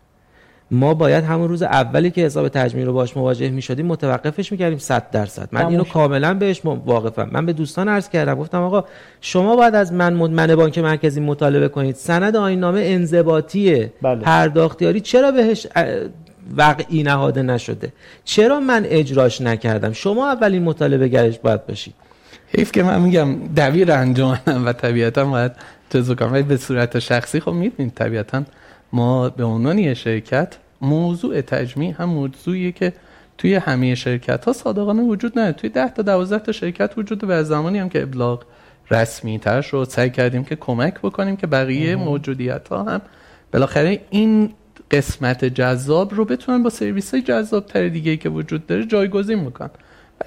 ما 0.75 0.95
باید 0.95 1.25
همون 1.25 1.49
روز 1.49 1.63
اولی 1.63 2.11
که 2.11 2.21
حساب 2.21 2.49
تجمیع 2.49 2.85
رو 2.85 2.93
باش 2.93 3.17
مواجه 3.17 3.51
می‌شدیم 3.51 3.87
متوقفش 3.87 4.53
می‌کردیم 4.53 4.79
100 4.79 5.11
درصد. 5.11 5.49
من 5.53 5.67
اینو. 5.67 5.85
کاملا 5.85 6.35
بهش 6.35 6.61
واقفم. 6.65 7.29
من 7.33 7.47
به 7.47 7.53
دوستان 7.53 7.89
عرض 7.89 8.09
کردم 8.09 8.35
گفتم 8.35 8.63
آقا 8.63 8.85
شما 9.21 9.57
باید 9.57 9.75
از 9.75 9.93
من 9.93 10.13
من 10.13 10.57
بانک 10.57 10.79
مرکزی 10.79 11.21
مطالبه 11.21 11.69
کنید. 11.69 11.95
سند 11.95 12.37
آیین‌نامه 12.37 12.81
انضباطی 12.85 13.87
بله. 14.03 14.21
پرداختیاری 14.21 15.01
چرا 15.01 15.31
بهش 15.31 15.67
وقعی 16.57 17.03
نهاده 17.03 17.43
نشده؟ 17.43 17.93
چرا 18.25 18.61
من 18.61 18.87
اجراش 18.89 19.41
نکردم؟ 19.41 19.93
شما 19.93 20.33
اولین 20.33 20.63
مطالبه 20.63 21.09
گرش 21.09 21.39
باید 21.39 21.67
باشید. 21.67 21.95
حیف 22.49 22.73
که 22.73 22.83
من 22.83 23.01
میگم 23.01 23.37
دبیر 23.57 23.93
انجامم 23.93 24.63
و 24.67 24.73
طبیعتا 24.73 25.25
باید 25.25 25.53
جزو 25.91 26.15
کنم 26.15 26.43
به 26.43 26.57
صورت 26.57 26.99
شخصی. 26.99 27.41
خب 27.41 27.53
می‌دونید 27.53 27.95
طبیعتا 27.95 28.43
ما 28.93 29.29
به 29.29 29.45
عنوان 29.45 29.79
یه 29.79 29.95
شرکت 29.95 30.57
موضوع 30.81 31.41
تجمیع 31.41 31.95
هم 31.99 32.09
موضوعیه 32.09 32.73
که 32.73 32.93
توی 33.39 33.55
همه 33.55 33.95
شرکت 33.95 34.45
ها 34.45 34.53
صادقانه 34.53 35.03
وجود 35.03 35.39
نداره. 35.39 35.53
توی 35.53 35.71
10 35.71 35.89
تا 35.89 36.03
12 36.03 36.39
تا 36.39 36.53
شرکت 36.53 36.99
وجود 36.99 37.19
داره 37.19 37.35
و 37.35 37.39
از 37.39 37.47
زمانی 37.49 37.79
هم 37.79 37.89
که 37.89 38.03
ابلاغ 38.03 38.45
رسمی 38.91 39.39
تر 39.39 39.61
شد 39.61 39.87
سعی 39.91 40.11
کردیم 40.11 40.45
که 40.45 40.57
کمک 40.57 40.95
بکنیم 40.99 41.37
که 41.37 41.47
بقیه 41.47 41.97
موجودیت 41.97 42.69
ها 42.69 42.83
هم 42.83 43.01
بالاخره 43.53 44.01
این 44.11 44.53
قسمت 44.91 45.45
جذاب 45.45 46.15
رو 46.15 46.25
بتونن 46.25 46.63
با 46.63 46.71
سرویس 46.71 47.15
های 47.15 47.23
جذاب 47.23 47.67
تر 47.67 47.89
دیگه 47.89 48.17
که 48.17 48.29
وجود 48.29 48.67
داره 48.67 48.87
جایگزین 48.87 49.39
می‌کنن 49.39 49.71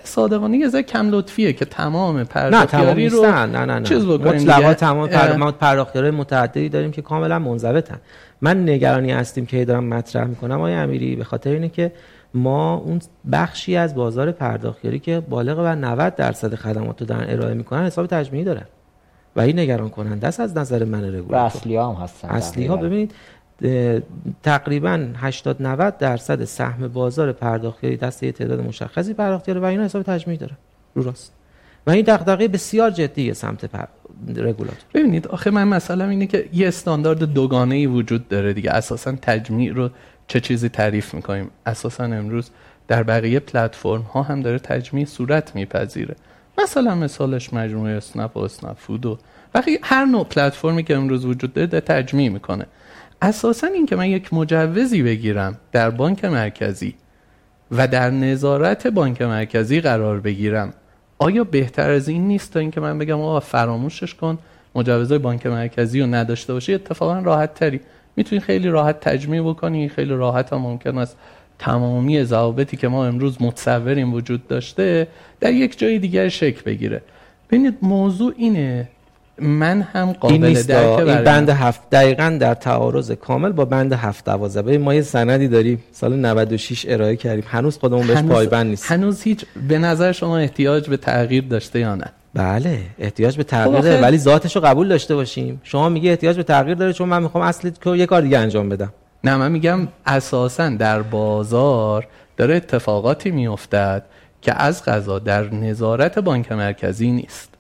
صادقانه 0.03 0.57
یه 0.57 0.67
ذره 0.67 0.83
کم 0.83 1.09
لطفیه 1.09 1.53
که 1.53 1.65
تمام 1.65 2.23
پرداختیاری 2.23 3.09
رو 3.09 3.25
نه 3.25 3.45
نه 3.45 3.65
نه 3.65 3.83
چیز 3.83 4.05
بکنیم. 4.05 4.73
تمام. 4.73 5.07
پر... 5.07 5.35
ما 5.35 5.51
پرداختیارهای 5.51 6.11
متعددی 6.11 6.69
داریم 6.69 6.91
که 6.91 7.01
کاملا 7.01 7.39
منضبطن 7.39 7.97
من 8.41 8.69
نگرانی 8.69 9.11
هستیم 9.11 9.45
که 9.45 9.65
دارم 9.65 9.83
مطرح 9.83 10.25
می‌کنم 10.25 10.55
آقای 10.55 10.73
امیری 10.73 11.15
به 11.15 11.23
خاطر 11.23 11.49
اینه 11.49 11.69
که 11.69 11.91
ما 12.33 12.75
اون 12.75 12.99
بخشی 13.31 13.75
از 13.75 13.95
بازار 13.95 14.31
پرداختیاری 14.31 14.99
که 14.99 15.19
بالغ 15.19 15.57
بر 15.57 15.75
90 15.75 16.15
درصد 16.15 16.55
خدمات 16.55 17.01
رو 17.01 17.07
دارن 17.07 17.29
ارائه 17.29 17.53
می‌کنن 17.53 17.85
حساب 17.85 18.07
تجمیعی 18.07 18.43
دارن 18.45 18.65
و 19.35 19.41
این 19.41 19.59
نگران 19.59 19.89
کننده 19.89 20.27
است 20.27 20.39
از 20.39 20.57
نظر 20.57 20.83
من 20.83 21.03
رگولاتور 21.03 21.37
اصلی 21.37 21.75
هم 21.75 21.97
هستن 22.01 22.27
اصلی 22.27 22.65
ها. 22.65 22.77
ببینید 22.77 23.11
تقریبا 24.43 25.07
80 25.15 25.61
90 25.61 25.97
درصد 25.97 26.43
سهم 26.43 26.87
بازار 26.87 27.31
پرداختیاری 27.31 27.97
دست 27.97 28.23
یه 28.23 28.31
تعداد 28.31 28.59
مشخصی 28.59 29.13
پرداختیاره 29.13 29.59
و 29.59 29.63
اینا 29.63 29.83
حساب 29.83 30.03
تجمیعی 30.03 30.37
داره. 30.37 30.53
رو 30.95 31.03
راست. 31.03 31.33
و 31.87 31.91
این 31.91 32.05
دغدغه 32.05 32.47
بسیار 32.47 32.89
جدیه 32.89 33.33
سمت 33.33 33.65
پر... 33.65 33.85
رگولاتور. 34.35 34.85
ببینید 34.93 35.27
آخه 35.27 35.51
من 35.51 35.67
مثلا 35.67 36.09
اینه 36.09 36.27
که 36.27 36.49
یه 36.53 36.67
استاندارد 36.67 37.23
دوگانه 37.23 37.75
ای 37.75 37.85
وجود 37.87 38.27
داره 38.27 38.53
دیگه. 38.53 38.71
اساسا 38.71 39.11
تجمیع 39.21 39.73
رو 39.73 39.89
چه 40.27 40.39
چیزی 40.39 40.69
تعریف 40.69 41.13
می‌کنیم؟ 41.13 41.51
اساسا 41.65 42.03
امروز 42.03 42.49
در 42.87 43.03
بقیه 43.03 43.39
پلتفرم 43.39 44.01
ها 44.01 44.23
هم 44.23 44.41
داره 44.41 44.59
تجمیع 44.59 45.05
صورت 45.05 45.55
میپذیره. 45.55 46.15
مثلا 46.63 46.95
مثالش 46.95 47.53
مجموعه 47.53 47.97
اسنپ 47.97 48.37
و 48.37 48.39
اسنپ 48.39 48.77
فود 48.77 49.05
و 49.05 49.17
بقیه 49.55 49.79
هر 49.83 50.05
نوع 50.05 50.23
پلتفرمی 50.23 50.83
که 50.83 50.95
امروز 50.95 51.25
وجود 51.25 51.53
داره 51.53 51.67
داره 51.67 51.81
تجمیع 51.81 52.29
می‌کنه. 52.29 52.65
اساسا 53.21 53.67
این 53.67 53.85
که 53.85 53.95
من 53.95 54.09
یک 54.09 54.33
مجوزی 54.33 55.03
بگیرم 55.03 55.57
در 55.71 55.89
بانک 55.89 56.25
مرکزی 56.25 56.95
و 57.71 57.87
در 57.87 58.09
نظارت 58.09 58.87
بانک 58.87 59.21
مرکزی 59.21 59.81
قرار 59.81 60.19
بگیرم 60.19 60.73
آیا 61.19 61.43
بهتر 61.43 61.91
از 61.91 62.07
این 62.07 62.27
نیست 62.27 62.53
تا 62.53 62.59
اینکه 62.59 62.81
من 62.81 62.97
بگم 62.97 63.21
آقا 63.21 63.39
فراموشش 63.39 64.13
کن 64.13 64.37
مجوزهای 64.75 65.19
بانک 65.19 65.45
مرکزی 65.45 66.01
رو 66.01 66.07
نداشته 66.07 66.53
باشی؟ 66.53 66.73
اتفاقا 66.73 67.19
راحت 67.19 67.53
تری 67.53 67.81
می‌تونی 68.15 68.41
خیلی 68.41 68.69
راحت 68.69 68.99
تجمیع 68.99 69.41
بکنی 69.41 69.89
خیلی 69.89 70.13
راحت 70.13 70.53
هم 70.53 70.59
ممکن 70.59 70.97
است 70.97 71.17
تمامی 71.59 72.23
ضوابطی 72.23 72.77
که 72.77 72.87
ما 72.87 73.05
امروز 73.05 73.41
متصوریم 73.41 74.13
وجود 74.13 74.47
داشته 74.47 75.07
در 75.39 75.53
یک 75.53 75.79
جای 75.79 75.99
دیگر 75.99 76.29
شکل 76.29 76.61
بگیره. 76.61 77.01
ببینید 77.49 77.77
موضوع 77.81 78.33
اینه 78.37 78.89
من 79.39 79.81
هم 79.81 80.11
قابل 80.11 80.33
این 80.33 80.45
نیست 80.45 80.69
این 80.69 81.23
بند. 81.23 81.49
هفت 81.49 81.89
دقیقا 81.89 82.37
در 82.39 82.53
تعارض 82.53 83.11
کامل 83.11 83.51
با 83.51 83.65
بند 83.65 83.93
هفت 83.93 84.25
دوازده. 84.25 84.77
ما 84.77 84.93
یه 84.93 85.01
سندی 85.01 85.47
داریم 85.47 85.83
سال 85.91 86.15
96 86.15 86.85
ارائه 86.89 87.15
کردیم. 87.15 87.43
هنوز 87.47 87.77
خودمون 87.77 88.07
بهش 88.07 88.17
پایبند 88.17 88.65
نیست 88.65 88.91
هنوز 88.91 89.21
هیچ 89.21 89.45
به 89.67 89.77
نظر 89.77 90.11
شما 90.11 90.37
احتیاج 90.37 90.89
به 90.89 90.97
تغییر 90.97 91.43
داشته 91.43 91.79
یا 91.79 91.95
نه؟ 91.95 92.05
بله 92.33 92.79
احتیاج 92.99 93.37
به 93.37 93.43
تغییر 93.43 93.77
خب 93.77 93.83
داره 93.83 94.01
ولی 94.01 94.17
ذاتش 94.17 94.55
رو 94.55 94.61
قبول 94.61 94.87
داشته 94.87 95.15
باشیم. 95.15 95.61
شما 95.63 95.89
میگه 95.89 96.09
احتیاج 96.09 96.37
به 96.37 96.43
تغییر 96.43 96.75
داره 96.75 96.93
چون 96.93 97.09
من 97.09 97.23
می‌خوام 97.23 97.43
اصل 97.43 97.69
که 97.69 97.89
یه 97.89 98.05
کار 98.05 98.21
دیگه 98.21 98.37
انجام 98.37 98.69
بدم. 98.69 98.93
نه 99.23 99.37
من 99.37 99.51
میگم 99.51 99.87
اساسا 100.05 100.69
در 100.69 101.01
بازار 101.01 102.07
داره 102.37 102.55
اتفاقاتی 102.55 103.31
میافتد 103.31 104.03
که 104.41 104.61
از 104.61 104.83
قضا 104.83 105.19
در 105.19 105.53
نظارت 105.53 106.19
بانک 106.19 106.51
مرکزی 106.51 107.11
نیست. 107.11 107.56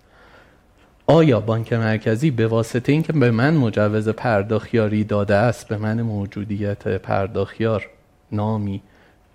آیا 1.09 1.39
بانک 1.39 1.73
مرکزی 1.73 2.31
به 2.31 2.47
واسطه 2.47 2.91
اینکه 2.91 3.13
به 3.13 3.31
من 3.31 3.53
مجوز 3.53 4.09
پرداخیاری 4.09 5.03
داده 5.03 5.35
است 5.35 5.67
به 5.67 5.77
من 5.77 6.01
موجودیت 6.01 6.87
پرداخیار 6.87 7.89
نامی 8.31 8.81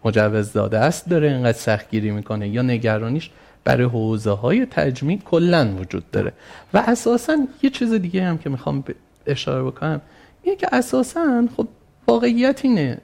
مجوز 0.05 0.53
داده 0.53 0.79
است 0.79 1.09
داره 1.09 1.29
اینقدر 1.29 1.59
سختگیری 1.59 2.11
می‌کنه 2.11 2.49
یا 2.49 2.63
نگرانیش 2.63 3.31
برای 3.65 3.87
حوزه 3.87 4.31
های 4.31 4.67
تجمیع 4.67 5.19
کلا 5.19 5.75
وجود 5.79 6.11
داره؟ 6.11 6.33
و 6.75 6.79
اساسا 6.87 7.37
یه 7.63 7.71
چیز 7.71 7.93
دیگه 7.93 8.25
هم 8.25 8.39
که 8.39 8.51
می‌خوام 8.51 8.85
اشاره 9.27 9.63
بکنم 9.65 10.01
اینه 10.43 10.57
که 10.57 10.69
اساسا 10.73 11.49
خب 11.57 11.69
واقعیت 12.09 12.61
اینه 12.65 12.99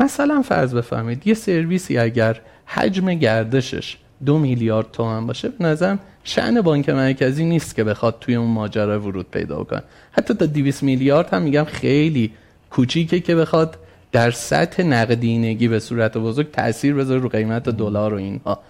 مثلا 0.00 0.42
فرض 0.42 0.74
بفرمایید 0.74 1.26
یه 1.26 1.34
سرویسی 1.34 1.98
اگر 1.98 2.40
حجم 2.66 3.14
گردشش 3.14 3.96
دو 4.24 4.38
میلیارد 4.38 4.86
تومن 4.92 5.26
باشه 5.26 5.48
به 5.48 5.64
نظرم 5.64 5.98
شعن 6.24 6.60
بانک 6.60 6.88
مرکزی 6.88 7.44
نیست 7.44 7.76
که 7.76 7.84
بخواد 7.84 8.16
توی 8.20 8.34
اون 8.34 8.50
ماجرا 8.50 9.00
ورود 9.00 9.30
پیدا 9.30 9.64
کنه. 9.64 9.82
حتی 10.12 10.34
تا 10.34 10.46
200 10.46 10.82
میلیارد 10.82 11.34
هم 11.34 11.42
میگم 11.42 11.64
خیلی 11.64 12.32
کوچیکه 12.70 13.20
که 13.20 13.34
بخواد 13.34 13.78
در 14.12 14.30
سطح 14.30 14.82
نقدینگی 14.82 15.68
به 15.68 15.78
صورت 15.78 16.18
بزرگ 16.18 16.50
تاثیر 16.50 16.94
بذاره 16.94 17.20
رو 17.20 17.28
قیمت 17.28 17.68
دلار 17.68 18.14
و 18.14 18.16
اینها. 18.16 18.60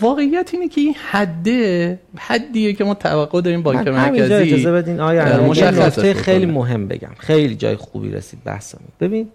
واقعیت 0.00 0.50
اینه 0.52 0.68
که 0.68 0.80
این 0.80 0.94
حده 1.10 1.98
حدیه 2.18 2.72
که 2.72 2.84
ما 2.84 2.94
توقع 2.94 3.40
داریم 3.40 3.62
بانک 3.62 3.88
مرکزی 3.88 4.34
اجازه 4.34 4.72
بدین 4.72 5.00
آیا 5.00 5.50
خیلی. 6.14 6.46
مهم 6.46 6.88
بگم. 6.88 7.10
خیلی 7.18 7.54
جای 7.54 7.76
خوبی 7.76 8.10
رسید 8.10 8.44
بحثمون. 8.44 8.88
ببین 9.00 9.28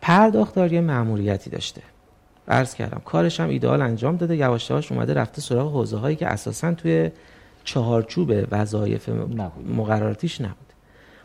پرداختار 0.00 0.72
یه 0.72 0.80
مأموریتی 0.80 1.50
داشته. 1.50 1.80
عرض 2.50 2.74
کردم. 2.74 3.02
کارش 3.04 3.40
هم 3.40 3.48
ایدئال 3.48 3.82
انجام 3.82 4.16
داده. 4.16 4.36
یواش 4.36 4.70
یواش 4.70 4.92
اومده 4.92 5.14
رفته 5.14 5.40
سراغ 5.40 5.72
حوزه 5.72 5.96
هایی 5.96 6.16
که 6.16 6.26
اساسا 6.26 6.74
توی 6.74 7.10
چهارچوب 7.64 8.32
وظایف 8.50 9.08
مقرراتیش 9.76 10.40
نبود. 10.40 10.56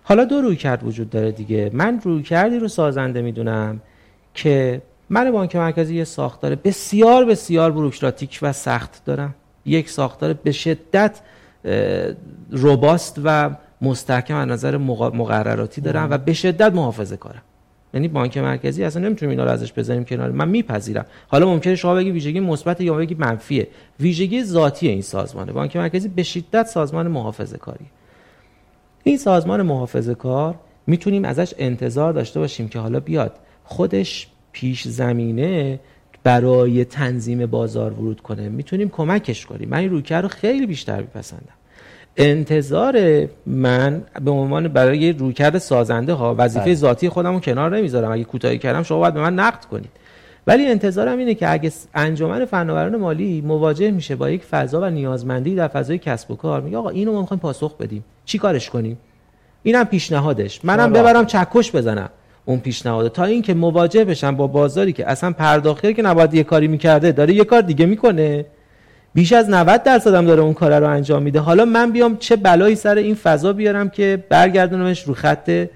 حالا 0.03 0.26
دو 0.26 0.41
روی 0.41 0.55
کرد 0.55 0.84
وجود 0.84 1.09
داره 1.09 1.32
دیگه. 1.32 1.71
من 1.73 1.99
روی 2.03 2.23
کردی 2.23 2.59
رو 2.59 2.67
سازنده 2.67 3.21
می‌دونم 3.21 3.82
که 4.34 4.82
من 5.09 5.32
بانک 5.32 5.55
مرکزی 5.55 5.95
یه 5.95 6.03
ساختار 6.03 6.55
بسیار 6.55 7.26
بسیار 7.26 7.71
بروکراتیک 7.71 8.39
و 8.41 8.53
سخت 8.53 9.05
دارم. 9.05 9.36
یک 9.65 9.89
ساختار 9.89 10.34
به 10.34 10.51
شدت 10.51 11.19
روباست 12.51 13.21
و 13.23 13.55
مستحکم 13.82 14.36
از 14.36 14.47
نظر 14.47 14.78
مقرراتی 14.78 15.82
دارم 15.82 16.07
و 16.11 16.17
به 16.17 16.34
شدت 16.34 16.73
محافظه 16.73 17.17
کارم 17.17 17.41
یعنی 17.96 18.08
بانک 18.08 18.38
مرکزی 18.38 18.84
اصلا 18.84 19.02
نمی‌تونیم 19.08 19.30
اینا 19.30 19.43
رو 19.43 19.52
ازش 19.52 19.72
بذاریم 19.72 20.06
کنار. 20.06 20.32
من 20.32 20.50
میپذیرم. 20.50 21.06
حالا 21.28 21.46
ممکنه 21.46 21.76
شما 21.76 21.96
بگی 21.96 22.12
ویژگی 22.12 22.39
مثبت 22.39 22.82
یا 22.82 22.93
بگی 22.93 23.16
منفیه. 23.16 23.68
ویژگی 24.00 24.43
ذاتی 24.43 24.88
این 24.88 25.02
سازمانه. 25.02 25.52
بانک 25.52 25.76
مرکزی 25.76 26.08
به 26.08 26.24
شدت 26.24 26.68
سازمان 26.68 27.08
محافظه 27.08 27.58
کاری 27.58 27.86
این 29.04 29.18
سازمان 29.18 29.62
محافظه 29.62 30.16
کار 30.16 30.56
می‌تونیم 30.88 31.26
ازش 31.26 31.54
انتظار 31.58 32.14
داشته 32.14 32.39
باشیم 32.39 32.68
که 32.68 32.80
حالا 32.80 33.00
بیاد 33.00 33.34
خودش 33.64 34.28
پیش 34.52 34.88
زمینه 34.88 35.80
برای 36.24 36.86
تنظیم 36.86 37.46
بازار 37.46 37.93
ورود 37.93 38.22
کنه. 38.22 38.50
می‌تونیم 38.50 38.89
کمکش 38.89 39.46
کنیم. 39.46 39.70
من 39.70 39.78
این 39.78 39.89
رویکرد 39.89 40.24
رو 40.24 40.30
خیلی 40.30 40.66
بیشتر 40.66 41.02
میپسندم. 41.02 41.54
انتظار 42.18 43.28
من 43.45 44.03
به 44.26 44.32
عنوان 44.32 44.68
برای 44.68 45.13
رویکرد 45.13 45.57
سازنده 45.57 46.13
ها 46.13 46.36
وظیفه 46.38 46.66
بله. 46.66 46.76
ذاتی 46.76 47.09
خودم 47.09 47.34
رو 47.34 47.39
کنار 47.39 47.78
نمی‌ذارم. 47.78 48.11
اگه 48.11 48.24
کوتاهی 48.24 48.57
کردم 48.57 48.84
شما 48.84 48.99
باید 48.99 49.13
به 49.13 49.22
من 49.22 49.34
نقد 49.34 49.66
کنید. 49.66 49.89
ولی 50.47 50.66
انتظارم 50.66 51.18
اینه 51.18 51.36
که 51.36 51.51
اگه 51.51 51.72
انجمن 51.93 52.45
فناوران 52.45 52.95
مالی 52.95 53.41
مواجه 53.41 53.91
میشه 53.91 54.16
با 54.16 54.30
یک 54.30 54.43
فضا 54.43 54.82
و 54.82 54.86
نیازمندی 54.86 55.55
در 55.55 55.68
فضای 55.68 55.97
کسب 55.97 56.32
و 56.32 56.36
کار 56.36 56.61
میگه 56.61 56.78
آقا 56.78 56.89
اینو 56.89 57.13
ما 57.13 57.22
می‌خوایم 57.22 57.39
پاسخ 57.39 57.78
بدیم. 57.78 58.05
چی 58.26 58.38
کارش 58.38 58.70
کنیم؟ 58.70 58.97
اینم 59.63 59.84
پیشنهادش. 59.84 60.66
منم؟ 60.66 60.93
ببرم 60.93 61.26
چکش 61.26 61.76
بزنم 61.76 62.09
اون 62.45 62.59
پیشنهاد. 62.59 63.11
تا 63.11 63.24
اینکه 63.24 63.53
مواجه 63.53 64.05
بشم 64.05 64.36
با 64.36 64.47
بازاری 64.47 64.93
که 64.93 65.09
اصلا 65.09 65.32
پرداختی 65.32 65.93
که 65.93 66.01
نباید 66.01 66.34
یه 66.34 66.43
کاری 66.43 66.68
می‌کرده 66.68 67.11
داره 67.11 67.34
یه 67.34 67.43
کار 67.43 67.61
دیگه 67.61 67.86
می‌کنه. 67.86 68.45
بیش 69.16 69.34
از 69.34 69.49
90 69.49 69.84
درصد 69.84 70.13
هم 70.13 70.26
داره 70.26 70.41
اون 70.41 70.53
کار 70.53 70.80
رو 70.80 70.89
انجام 70.89 71.24
میده. 71.24 71.39
حالا 71.39 71.66
من 71.66 71.91
بیام 71.91 72.18
چه 72.18 72.36
بلایی 72.36 72.76
سر 72.76 72.95
این 72.95 73.16
فضا 73.16 73.53
بیارم 73.53 73.89
که 73.89 74.24
برگردونمش 74.30 75.03
رو 75.03 75.13
خط 75.13 75.68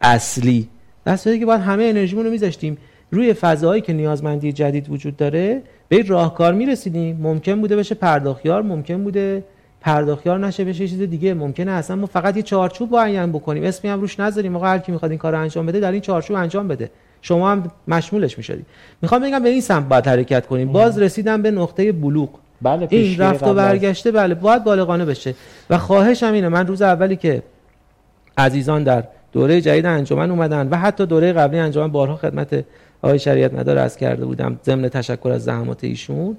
اصلی. 0.00 0.68
صورتی 1.06 1.38
که 1.38 1.46
باید 1.46 1.60
همه 1.60 1.84
انرژیمون 1.84 2.24
رو 2.24 2.30
میذاشتیم. 2.30 2.78
روی 3.10 3.32
فضاهایی 3.32 3.82
که 3.82 3.92
نیازمندی 3.92 4.52
جدید 4.52 4.90
وجود 4.90 5.16
داره 5.16 5.62
به 5.88 6.02
راهکار 6.02 6.54
می‌رسیدیم. 6.54 7.18
ممکن 7.22 7.60
بوده 7.60 7.76
بشه 7.76 7.94
پرداخیار 7.94 8.62
ممکن 8.62 9.04
بوده 9.04 9.44
پرداخیار 9.80 10.38
نشه 10.38 10.64
بشه 10.64 10.88
چیز 10.88 11.02
دیگه. 11.02 11.34
ممکنه 11.34 11.72
اصلا 11.72 11.96
ما 11.96 12.06
فقط 12.06 12.36
یه 12.36 12.42
چارچوب 12.42 12.94
معین 12.94 13.32
بکنیم. 13.32 13.64
اسمی 13.64 13.90
هم 13.90 14.00
روش 14.00 14.20
نذاریم. 14.20 14.56
آقا 14.56 14.66
هر 14.66 14.78
کی 14.78 14.92
می‌خواد 14.92 15.10
این 15.10 15.18
کار 15.18 15.32
رو 15.32 15.40
انجام 15.40 15.66
بده 15.66 15.80
در 15.80 15.92
این 15.92 16.00
چارچوب 16.00 16.36
انجام 16.36 16.68
بده. 16.68 16.90
شما 17.22 17.50
هم 17.50 17.70
مشمولش 17.88 18.38
می‌شدید. 18.38 18.66
می‌خوام 19.02 19.22
بگم 19.22 19.42
به 19.42 19.48
این 19.48 19.60
سمت 19.60 19.88
باید 19.88 20.06
حرکت 20.06 20.46
کنیم. 20.46 20.72
باز 20.72 20.98
رسیدم 20.98 21.42
به 21.42 21.50
نقطه 21.50 21.92
بلوغ. 21.92 22.28
بله 22.62 22.88
این 22.90 23.18
رفت 23.18 23.42
و 23.42 23.54
برگشته 23.54 24.10
بله 24.10 24.34
باید 24.34 24.64
بالغانه 24.64 25.04
بشه. 25.04 25.34
و 25.70 25.78
خواهشم 25.78 26.32
اینه 26.32 26.48
من 26.48 26.66
روز 26.66 26.82
اولی 26.82 27.16
که 27.16 27.42
عزیزان 28.38 28.82
در 28.82 29.04
دوره 29.32 29.60
جدید 29.60 29.86
انجمن 29.86 30.30
اومدن 30.30 30.68
و 30.68 30.76
حتی 30.76 31.06
دوره 31.06 31.32
قبلی 31.32 31.58
انجمن 31.58 31.88
بارها 31.88 32.16
خدمت 32.16 32.64
آقای 33.02 33.18
شریعت 33.18 33.54
مدار 33.54 33.78
از 33.78 33.96
کرده 33.96 34.26
بودم 34.26 34.60
ضمن 34.64 34.88
تشکر 34.88 35.28
از 35.28 35.44
زحمات 35.44 35.84
ایشون 35.84 36.36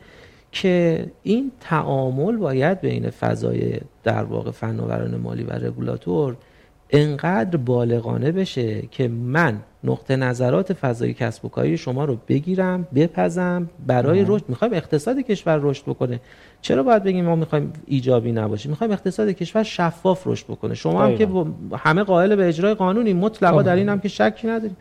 که 0.51 1.05
این 1.23 1.51
تعامل 1.61 2.35
باید 2.35 2.81
بین 2.81 3.09
فضای 3.09 3.79
در 4.03 4.23
واقع 4.23 4.51
فناوران 4.51 5.15
مالی 5.15 5.43
و 5.43 5.51
رگولاتور 5.51 6.35
انقدر 6.89 7.57
بالغانه 7.57 8.31
بشه 8.31 8.81
که 8.91 9.07
من 9.07 9.59
نقطه 9.83 10.15
نظرات 10.15 10.73
فضای 10.73 11.13
کسب 11.13 11.45
و 11.45 11.49
کاری 11.49 11.77
شما 11.77 12.05
رو 12.05 12.17
بگیرم 12.27 12.87
بپزم 12.95 13.69
برای. 13.87 14.25
رشد. 14.27 14.43
می‌خوایم 14.47 14.73
اقتصاد 14.73 15.19
کشور 15.19 15.59
رشد 15.61 15.83
بکنه. 15.83 16.19
چرا 16.61 16.83
باید 16.83 17.03
بگیم 17.03 17.25
ما 17.25 17.35
می‌خوایم 17.35 17.73
ایجابی 17.85 18.31
نباشیم؟ 18.31 18.71
می‌خوایم 18.71 18.93
اقتصاد 18.93 19.29
کشور 19.29 19.63
شفاف 19.63 20.27
رشد 20.27 20.45
بکنه. 20.45 20.73
شما 20.73 21.03
هم 21.03 21.17
که 21.17 21.27
همه 21.77 22.03
قائل 22.03 22.35
به 22.35 22.47
اجرای 22.47 22.73
قانونی 22.73 23.13
مطلقا. 23.13 23.61
در 23.61 23.75
این 23.75 23.89
هم 23.89 23.99
که 23.99 24.07
شکی 24.07 24.47
نداریم. 24.47 24.77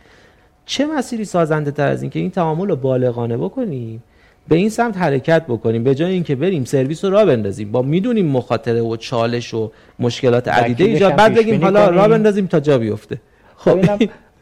چه 0.67 0.87
مسیری 0.87 1.25
سازنده 1.25 1.71
تر 1.71 1.87
از 1.87 2.03
این 2.03 2.11
که 2.11 2.19
این 2.19 2.31
تعامل 2.31 2.69
رو 2.69 2.77
بالغانه 2.77 3.37
بکنیم؟ 3.37 4.03
به 4.49 4.57
این 4.57 4.69
سمت 4.69 4.97
حرکت 4.97 5.43
بکنیم 5.49 5.85
به 5.85 5.95
جای 5.95 6.13
اینکه 6.13 6.35
بریم 6.35 6.65
سرویس 6.65 7.05
رو 7.05 7.11
راه 7.11 7.25
بندازیم. 7.25 7.73
با 7.73 7.83
می‌دونیم 7.83 8.27
مخاطره 8.27 8.81
و 8.81 8.97
چالش 8.97 9.55
و 9.55 9.71
مشکلات 9.99 10.49
عدیده 10.49 10.85
ایجاد 10.85 11.17
بعد 11.17 11.35
بگیم 11.35 11.63
حالا. 11.63 11.89
راه 11.89 12.09
بندازیم 12.09 12.47
تا 12.47 12.61
جا 12.61 12.79
بیفته. 12.79 13.21
خب. 13.57 13.81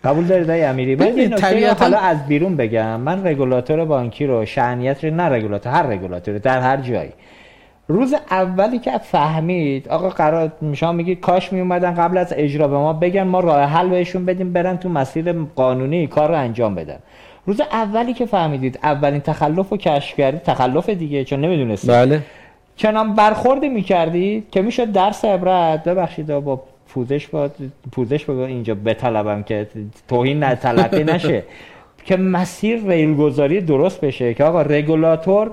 قبول 0.05 0.25
دارید 0.25 0.51
آقای 0.51 0.65
امیری؟ 0.65 0.95
من 0.97 1.31
طبیعتاً- 1.37 1.81
حالا 1.83 1.99
از 1.99 2.27
بیرون 2.27 2.57
بگم. 2.57 3.01
من 3.01 3.27
رگولاتور 3.27 3.85
بانکی 3.85 4.27
رو 4.27 4.47
شعنیت 4.47 5.05
رو 5.05 5.11
نه 5.15 5.23
رگولاتور 5.23 5.73
هر 5.73 5.83
رگولاتور 5.83 6.39
در 6.39 6.61
هر 6.61 6.77
جایی. 6.77 7.11
روز 7.89 8.15
اولی 8.31 8.79
که 8.79 8.99
فهمید 8.99 9.89
آقا 9.89 10.09
قرار 10.09 10.53
شما 10.73 10.93
میگید 10.93 11.21
کاش 11.21 11.53
می 11.53 11.61
اومدن 11.61 11.95
قبل 11.95 12.19
از 12.19 12.35
اجرا 12.37 12.69
به 12.69 12.77
ما 12.77 12.93
بگن 12.93 13.23
ما 13.23 13.41
راه 13.41 13.63
حل 13.65 13.89
بهشون 13.89 14.25
بدیم 14.25 14.53
برن 14.53 14.77
تو 14.77 14.89
مسیر 14.89 15.33
قانونی 15.33 16.07
کار 16.07 16.29
رو 16.29 16.35
انجام 16.39 16.75
بدن. 16.75 16.99
روز 17.47 17.61
اولی 17.61 18.15
که 18.15 18.27
فهمیدید 18.27 18.79
اولین 18.83 19.21
تخلف 19.21 19.69
رو 19.69 19.77
کشف 19.77 20.17
کردید 20.17 20.43
تخلف 20.43 20.89
دیگه 20.89 21.25
چون 21.25 21.41
نمی‌دونستید. 21.41 21.91
بله. 21.91 22.23
چنان 22.77 23.15
برخوردی 23.15 23.69
می‌کردید 23.69 24.51
که 24.51 24.63
می‌شد 24.63 24.93
درس 24.93 25.25
عبرت. 25.25 25.85
ببخشید 25.85 26.27
با 26.27 26.63
پوزش 26.89 27.27
با 27.27 27.51
پوزش 27.93 28.25
با 28.25 28.47
اینجا 28.47 28.75
بطلبم 28.75 29.43
که 29.43 29.67
توهین 30.09 30.39
نه 30.39 30.55
تلقی 30.55 31.05
نشه. 31.05 31.43
که 32.05 32.17
مسیر 32.17 32.89
ریلگذاری 32.89 33.61
درست 33.61 34.01
بشه 34.01 34.35
که 34.35 34.45
آقا 34.45 34.63
رگولاتور 34.63 35.51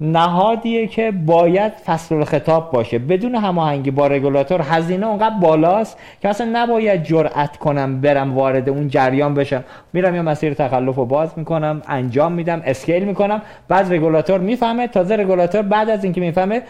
نهادیه 0.00 0.86
که 0.86 1.10
باید 1.10 1.72
فصل 1.72 2.24
خطاب 2.24 2.70
باشه. 2.70 2.98
بدون 2.98 3.34
هماهنگی 3.34 3.90
با 3.90 4.06
رگولاتور 4.06 4.60
هزینه 4.60 5.06
اونقدر 5.06 5.34
بالاست 5.40 5.98
که 6.22 6.28
اصلا 6.28 6.48
نباید 6.52 7.02
جرأت 7.02 7.56
کنم 7.56 8.00
برم 8.00 8.34
وارد 8.34 8.68
اون 8.68 8.88
جریان 8.88 9.34
بشم. 9.34 9.64
میرم 9.92 10.14
یه 10.14 10.22
مسیر 10.22 10.54
تخلف 10.54 10.94
رو 10.94 11.04
باز 11.04 11.30
می‌کنم 11.36 11.82
انجام 11.88 12.32
میدم 12.32 12.62
اسکیل 12.64 13.04
می‌کنم. 13.04 13.42
بعد 13.68 13.94
رگولاتور 13.94 14.38
می‌فهمه 14.38 14.88
تازه 14.88 15.16
رگولاتور 15.16 15.62
بعد 15.62 15.90
از 15.90 16.04
اینکه 16.04 16.20
می‌فهمه 16.20 16.62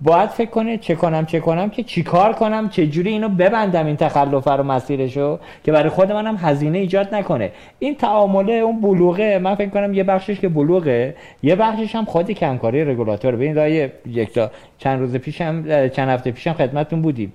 باید 0.00 0.28
فکر 0.28 0.50
کنه 0.50 0.78
چه 0.78 0.94
کنم 0.94 1.26
چه 1.26 1.40
کنم 1.40 1.70
که 1.70 1.82
چیکار 1.82 2.32
کنم 2.32 2.68
چه 2.68 2.86
جوری 2.86 3.10
اینو 3.10 3.28
ببندم 3.28 3.86
این 3.86 3.96
تخلف 3.96 4.48
رو 4.48 4.62
مسیرشو 4.62 5.38
که 5.64 5.72
برای 5.72 5.88
خود 5.88 6.12
منم 6.12 6.36
هزینه 6.36 6.78
ایجاد 6.78 7.14
نکنه. 7.14 7.52
این 7.78 7.94
تعامله 7.94 8.52
اون 8.52 8.80
بلوغه 8.80 9.38
من 9.38 9.54
فکر 9.54 9.70
کنم 9.70 9.94
یه 9.94 10.04
بخشش 10.04 10.40
که 10.40 10.48
بلوغه 10.48 11.14
یه 11.42 11.56
بخشش 11.56 11.94
هم 11.94 12.04
خود 12.04 12.30
کمکاری 12.30 12.84
رگولاتور. 12.84 13.36
ببین 13.36 13.90
یک 14.06 14.32
تا 14.32 14.50
چند 14.78 15.00
روز 15.00 15.16
پیشم 15.16 15.88
چند 15.88 16.08
هفته 16.08 16.30
پیشم 16.30 16.52
خدمتتون 16.52 17.02
بودیم. 17.02 17.32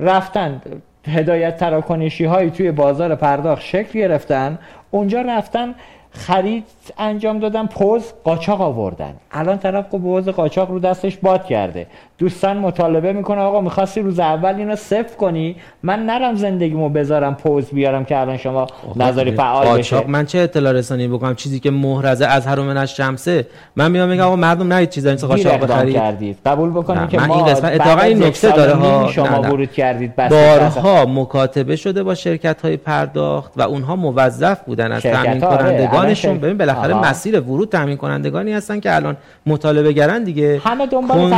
رفتن 0.00 0.62
هدایت 1.08 1.56
تراکنشی 1.56 2.24
هایی 2.24 2.50
توی 2.50 2.70
بازار 2.70 3.14
پرداخت 3.14 3.62
شکل 3.62 3.98
گرفتن. 3.98 4.58
اونجا 4.90 5.20
رفتن 5.20 5.74
خرید 6.12 6.64
انجام 6.98 7.38
دادن 7.38 7.66
پوز 7.66 8.12
قاچاق 8.24 8.60
آوردن. 8.60 9.14
الان 9.32 9.58
طرف 9.58 9.86
پوز 9.86 10.28
قاچاق 10.28 10.70
رو 10.70 10.78
دستش 10.78 11.16
باد 11.16 11.44
کرده. 11.44 11.86
دوستان 12.20 12.56
مطالبه 12.56 13.12
می‌کنه 13.12 13.40
آقا 13.40 13.60
می‌خواستی 13.60 14.00
روز 14.00 14.20
اول 14.20 14.54
اینو 14.54 14.76
صفر 14.76 15.16
کنی؟ 15.18 15.56
من 15.82 16.06
نرم 16.06 16.34
زندگیمو 16.34 16.88
بذارم 16.88 17.34
پوز 17.34 17.70
بیارم 17.70 18.04
که 18.04 18.20
الان 18.20 18.36
شما 18.36 18.66
نظری 18.96 19.30
فعال 19.30 19.78
بشه 19.78 20.06
من 20.06 20.26
چه 20.26 20.38
اطلاع 20.38 20.72
رسانی 20.72 21.08
بکنم؟ 21.08 21.34
چیزی 21.34 21.60
که 21.60 21.70
مهرزه 21.70 22.26
از 22.26 22.46
هر 22.46 22.60
من 22.60 22.76
از 22.76 22.94
شمسه. 22.94 23.46
من 23.76 23.90
میام 23.90 24.08
میگم 24.08 24.22
آقا 24.22 24.36
مردم 24.36 24.72
نید 24.72 24.90
چیزا 24.90 25.10
این 25.10 25.18
قاچاق 25.18 25.64
بخرید. 25.64 25.94
کردید. 25.94 26.38
قبول 26.46 26.70
بکنید 26.70 27.08
که 27.08 27.18
ما 27.20 27.34
این 27.36 27.44
قسمت 27.44 27.72
اتفاقا 27.72 28.02
این 28.02 28.22
نکته 28.22 28.50
داره 28.50 28.74
ها. 28.74 29.08
شما 29.12 29.40
ورود 29.42 29.72
کردید 29.72 30.16
بارها 30.16 31.06
مکاتبه 31.06 31.76
شده 31.76 32.02
با 32.02 32.14
شرکت 32.14 32.62
های 32.62 32.76
پرداخت 32.76 33.52
و 33.56 33.62
اونها 33.62 33.96
موظف 33.96 34.60
بودن 34.60 34.92
از 34.92 35.02
تامین 35.02 35.44
آره، 35.44 35.58
کنندگانشون. 35.58 36.38
ببین 36.38 36.58
بالاخره 36.58 36.94
مسیر 36.94 37.40
ورود 37.40 37.68
تامین 37.68 37.96
کنندگانی 37.96 38.52
هستن 38.52 38.80
که 38.80 38.94
الان 38.94 39.16
مطالبه 39.46 39.92
گرن 39.92 40.24
دیگه 40.24 40.60
همه 40.64 40.86
دنبال 40.86 41.30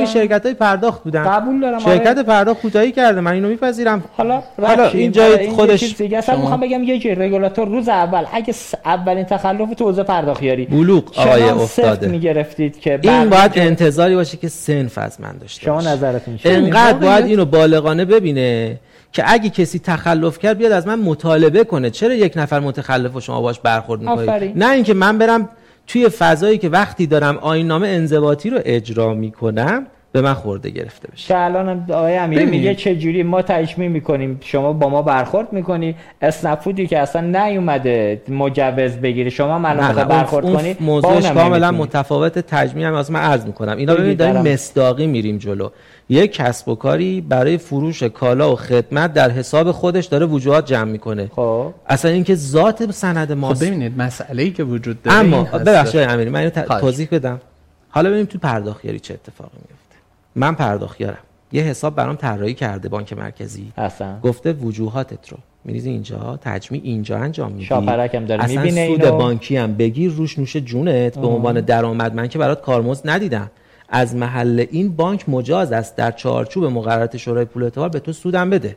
همین 0.00 0.12
شرکت 0.12 0.46
های 0.46 0.54
پرداخت 0.54 1.02
بودن. 1.02 1.24
قبول 1.24 1.60
دارم 1.60 1.78
شرکت 1.78 2.06
آره. 2.06 2.22
پرداخت 2.22 2.60
کوتاهی 2.60 2.92
کرده 2.92 3.20
من 3.20 3.32
اینو 3.32 3.48
میپذیرم. 3.48 4.04
حالا 4.16 4.42
حالا 4.62 4.88
این 4.88 5.12
جای 5.12 5.48
خودش 5.48 5.94
دیگه. 5.94 6.18
اصلا 6.18 6.36
می‌خوام 6.36 6.60
بگم 6.60 6.82
یه 6.82 6.98
جای 6.98 7.14
رگولاتور 7.14 7.68
روز 7.68 7.88
اول 7.88 8.24
اگه 8.32 8.54
اولین 8.84 9.24
تخلف 9.24 9.74
تو 9.74 9.84
حوزه 9.84 10.02
پرداختیاری. 10.02 10.66
بلوغ 10.66 11.18
آقای 11.18 11.42
افتاده. 11.42 12.08
می‌گرفتید 12.08 12.80
که 12.80 13.00
این 13.02 13.30
باید 13.30 13.52
انتظاری 13.54 14.14
باشه 14.14 14.36
که 14.36 14.48
سنف 14.48 14.98
از 14.98 15.20
من 15.20 15.32
داشته 15.40 15.64
شما 15.64 15.80
نظرتون 15.80 16.36
چیه؟ 16.36 16.52
انقدر 16.52 16.98
باید 16.98 17.24
اینو 17.24 17.44
بالغانه 17.44 18.04
ببینه 18.04 18.76
که 19.12 19.22
اگه 19.26 19.50
کسی 19.50 19.78
تخلف 19.78 20.38
کرد 20.38 20.58
بیاد 20.58 20.72
از 20.72 20.86
من 20.86 20.98
مطالبه 20.98 21.64
کنه. 21.64 21.90
چرا 21.90 22.14
یک 22.14 22.32
نفر 22.36 22.60
متخلف 22.60 23.16
و 23.16 23.20
شما 23.20 23.40
باش 23.40 23.60
برخورد 23.60 24.00
می‌کنید؟ 24.00 24.58
نه 24.58 24.70
اینکه 24.70 24.94
من 24.94 25.18
برم 25.18 25.48
توی 25.92 26.08
فضایی 26.08 26.58
که 26.58 26.68
وقتی 26.68 27.06
دارم 27.06 27.38
آیین 27.38 27.66
نامه 27.66 27.88
انضباطی 27.88 28.50
رو 28.50 28.58
اجرا 28.64 29.14
می‌کنم 29.14 29.86
به 30.12 30.20
من 30.20 30.34
خورده 30.34 30.70
گرفته 30.70 31.08
بشه. 31.12 31.28
که 31.28 31.38
الان 31.38 31.86
آقای 31.92 32.16
امیری 32.16 32.44
میگه 32.44 32.74
چه 32.74 32.96
جوری 32.96 33.22
ما 33.22 33.42
تجمیع 33.42 33.88
می‌کنیم. 33.88 34.40
شما 34.42 34.72
با 34.72 34.88
ما 34.88 35.02
برخورد 35.02 35.52
می‌کنی. 35.52 35.94
اسنفودی 36.22 36.86
که 36.86 36.98
اصلا 36.98 37.46
نیومده 37.46 38.22
مجوز 38.28 38.96
بگیری 38.96 39.30
شما 39.30 39.68
الان 39.68 40.04
برخورد 40.04 40.46
اون 40.46 40.56
کنی 40.56 40.76
موضوعش 40.80 41.26
کاملا 41.26 41.70
متفاوت 41.70 42.38
تجمیع 42.38 42.86
هم 42.86 42.94
از 42.94 43.10
من 43.10 43.20
عرض 43.20 43.46
می‌کنم. 43.46 43.76
اینا 43.76 43.94
ببینید 43.94 44.18
داریم 44.18 44.52
مصداقی 44.52 45.06
میریم 45.06 45.38
جلو. 45.38 45.68
یک 46.12 46.32
کسب 46.32 46.68
و 46.68 46.74
کاری 46.74 47.20
برای 47.20 47.58
فروش 47.58 48.02
کالا 48.02 48.52
و 48.52 48.56
خدمت 48.56 49.12
در 49.12 49.30
حساب 49.30 49.72
خودش 49.72 50.06
داره 50.06 50.26
وجوهات 50.26 50.66
جمع 50.66 50.90
می‌کنه. 50.90 51.30
خب. 51.36 51.72
اصلا 51.86 52.10
اینکه 52.10 52.34
ذات 52.34 52.90
سند 52.90 53.32
ماست. 53.32 53.62
خب 53.62 53.66
ببینید 53.66 53.98
مسئله 53.98 54.42
ای 54.42 54.50
که 54.50 54.64
وجود 54.64 55.02
داره 55.02 55.16
اما 55.16 55.42
ببخشید 55.42 56.00
امیری 56.00 56.30
من 56.30 56.40
اینو 56.40 56.50
توضیح 56.80 57.08
بدم. 57.10 57.40
حالا 57.88 58.08
ببینیم 58.08 58.26
تو 58.26 58.38
پرداختیاری 58.38 59.00
چه 59.00 59.14
اتفاقی 59.14 59.56
میفته 59.56 59.96
من 60.34 60.54
پرداختیارم 60.54 61.18
یه 61.52 61.62
حساب 61.62 61.94
برام 61.94 62.16
طراحی 62.16 62.54
کرده 62.54 62.88
بانک 62.88 63.12
مرکزی. 63.12 63.72
اصلا 63.76 64.20
گفته 64.22 64.52
وجوهاتت 64.52 65.28
رو. 65.28 65.38
میریزی 65.64 65.90
اینجا 65.90 66.38
تجمیع 66.42 66.80
اینجا 66.84 67.18
انجام 67.18 67.52
میدی. 67.52 67.64
شاپرکم 67.64 68.24
داره 68.24 68.44
اصلا 68.44 68.62
می‌بینه 68.62 68.86
سود 68.86 69.10
بانکی 69.10 69.56
هم. 69.56 69.74
بگیر 69.74 70.10
روش 70.10 70.38
نوش 70.38 70.56
جونت 70.56 71.18
به 71.18 71.26
عنوان 71.26 71.60
درآمد. 71.60 72.14
من 72.14 72.28
که 72.28 72.38
برات 72.38 72.60
کارمزد 72.60 73.10
ندیدم. 73.10 73.50
از 73.90 74.14
محل 74.14 74.66
این 74.70 74.96
بانک 74.96 75.28
مجاز 75.28 75.72
است 75.72 75.96
در 75.96 76.10
چارچوب 76.10 76.64
مقررات 76.64 77.16
شورای 77.16 77.44
پول 77.44 77.62
اعتبار 77.62 77.88
به 77.88 78.00
تو 78.00 78.12
سودم 78.12 78.50
بده. 78.50 78.76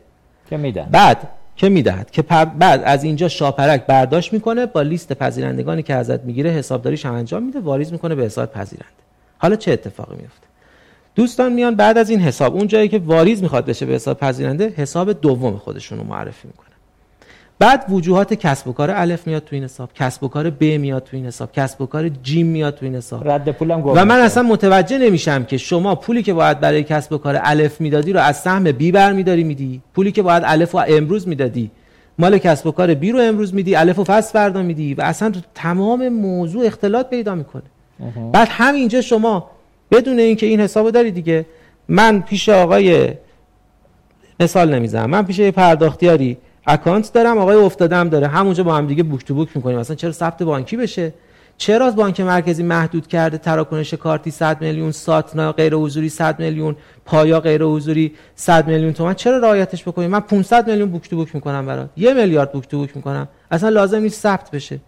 که 0.49 0.57
میدن. 0.57 0.88
بعد 0.91 1.30
که 1.55 1.70
می‌دهد 1.70 2.11
که 2.11 2.22
بعد 2.22 2.82
از 2.86 3.03
اینجا 3.03 3.28
شاپرک 3.28 3.86
برداشت 3.86 4.34
می‌کنه 4.34 4.66
با 4.66 4.82
لیست 4.82 5.14
پذیرندگانی 5.14 5.84
که 5.84 5.93
ازت 5.93 6.24
می‌گیره 6.24 6.49
حسابداریش 6.49 7.05
هم 7.05 7.14
انجام 7.14 7.43
میده 7.43 7.59
واریز 7.59 7.91
می‌کنه 7.91 8.16
به 8.16 8.24
حساب 8.24 8.51
پذیرنده 8.51 8.93
حالا 9.38 9.55
چه 9.55 9.72
اتفاقی 9.72 10.16
میفته 10.16 10.47
دوستان 11.16 11.53
میان 11.53 11.76
بعد 11.76 11.97
از 11.97 12.09
این 12.09 12.20
حساب 12.20 12.55
اون 12.55 12.68
جایی 12.68 12.88
که 12.89 12.99
واریز 12.99 13.41
می‌خواد 13.41 13.66
بشه 13.66 13.86
به 13.86 13.93
حساب 13.93 14.18
پذیرنده 14.18 14.70
حساب 14.70 15.22
دوم 15.22 15.57
خودشون 15.57 15.97
رو 15.97 16.03
معرفی 16.03 16.47
می‌کنه. 16.47 16.72
بعد 17.64 17.86
وجوهات 17.89 18.34
کسب 18.34 18.68
و 18.68 18.74
کار 18.74 18.91
الف 18.91 19.28
میاد 19.28 19.43
تو 19.43 19.55
این 19.55 19.64
حساب 19.64 19.89
کسب 19.95 20.24
و 20.24 20.28
کار 20.28 20.49
ب 20.49 20.64
میاد 20.64 21.03
تو 21.03 21.18
این 21.18 21.26
حساب 21.26 21.51
کسب 21.51 21.82
و 21.82 21.86
کار 21.86 22.09
جیم 22.09 22.47
میاد 22.47 22.76
تو 22.76 22.86
این 22.86 22.95
حساب. 22.95 23.30
رد 23.30 23.51
پولم 23.51 23.82
و 23.86 24.05
من 24.05 24.20
اصلا 24.20 24.43
متوجه 24.43 24.97
نمیشم 24.97 25.43
که 25.43 25.57
شما 25.57 25.95
پولی 25.95 26.24
که 26.24 26.34
باید 26.34 26.59
برای 26.59 26.84
کسب 26.84 27.14
و 27.14 27.18
کار 27.18 27.39
الف 27.43 27.82
می‌دادی 27.82 28.14
رو 28.14 28.20
از 28.20 28.38
سهم 28.38 28.72
بی 28.72 28.91
برمیداری 28.91 29.43
میدی. 29.43 29.82
پولی 29.93 30.11
که 30.11 30.22
باید 30.22 30.43
الف 30.45 30.76
و 30.76 30.78
امروز 30.88 31.28
می‌دادی. 31.28 31.72
مال 32.20 32.38
کسب 32.38 32.68
و 32.68 32.72
کار 32.72 32.93
بی 32.93 33.11
رو 33.11 33.20
امروز 33.20 33.53
میدی 33.53 33.76
الف 33.76 33.99
و 33.99 34.03
فصل 34.03 34.34
فردا 34.34 34.61
میدی 34.61 34.93
و 34.93 35.01
اصلا 35.01 35.30
تو 35.30 35.39
تمام 35.55 36.09
موضوع 36.09 36.66
اختلاط 36.66 37.09
پیدا 37.09 37.36
می‌کنه. 37.36 37.64
بعد 38.32 38.47
همینجا 38.51 39.01
شما 39.01 39.49
بدون 39.91 40.20
اینکه 40.20 40.45
این 40.45 40.59
حسابو 40.59 40.91
داری 40.91 41.11
دیگه 41.11 41.45
من 41.88 42.22
پیش 42.22 42.49
آقای 42.49 43.09
مثال 44.39 44.76
نمی‌زنم. 44.76 45.09
من 45.09 45.26
پیش 45.26 45.41
پرداختیاری 45.41 46.38
اکانت 46.68 47.14
دارم 47.14 47.38
آقای 47.38 47.55
افتادم 47.55 48.09
داره. 48.09 48.28
همونجا 48.28 48.64
با 48.64 48.76
هم 48.76 48.88
دیگه 48.88 49.03
بوک 49.03 49.26
تو 49.26 49.34
بوک 49.34 49.49
می‌کنیم. 49.55 49.80
مثلا 49.80 49.95
چرا 49.95 50.11
ثبت 50.11 50.43
بانکی 50.43 50.78
بشه؟ 50.78 51.14
چرا 51.57 51.91
بانک 51.91 52.22
مرکزی 52.22 52.64
محدود 52.64 53.07
کرده 53.07 53.38
تراکنش 53.38 53.93
کارتی 53.93 54.32
100 54.32 54.61
میلیون 54.61 54.91
ساتنا 54.91 55.51
غیر 55.51 55.76
حضوری 55.76 56.09
100 56.09 56.39
میلیون 56.39 56.76
پایا 57.05 57.39
غیر 57.39 57.64
حضوری 57.64 58.14
100 58.36 58.68
میلیون 58.68 58.93
تومان 58.93 59.14
چرا 59.14 59.38
رعایتش 59.38 59.84
بکنیم؟ 59.84 60.09
من 60.09 60.20
500 60.20 60.70
میلیون 60.70 60.89
بوک 60.89 61.09
تو 61.09 61.16
بوک 61.16 61.36
می‌کنم 61.36 61.66
برات. 61.66 61.89
یه 61.97 62.14
میلیارد 62.14 62.51
بوک 62.51 62.68
تو 62.68 62.78
بوک 62.78 62.95
می‌کنم. 62.95 63.28
اصلا 63.51 63.70
لازم 63.70 63.99
نیست 63.99 64.22
ثبت 64.22 64.51
بشه. 64.51 64.80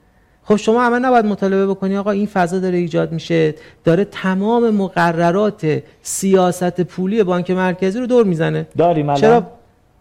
خب 0.43 0.55
شما 0.55 0.85
همه 0.85 0.99
نباید 0.99 1.25
مطالبه 1.25 1.67
بکنی 1.67 1.97
آقا 1.97 2.11
این 2.11 2.27
فضا 2.27 2.59
داره 2.59 2.77
ایجاد 2.77 3.11
میشه. 3.11 3.55
داره 3.83 4.05
تمام 4.05 4.69
مقررات 4.69 5.81
سیاست 6.01 6.81
پولی 6.81 7.23
بانک 7.23 7.51
مرکزی 7.51 7.99
رو 7.99 8.07
دور 8.07 8.25
می‌زنه. 8.25 8.67
داریم 8.77 9.13
چرا 9.13 9.47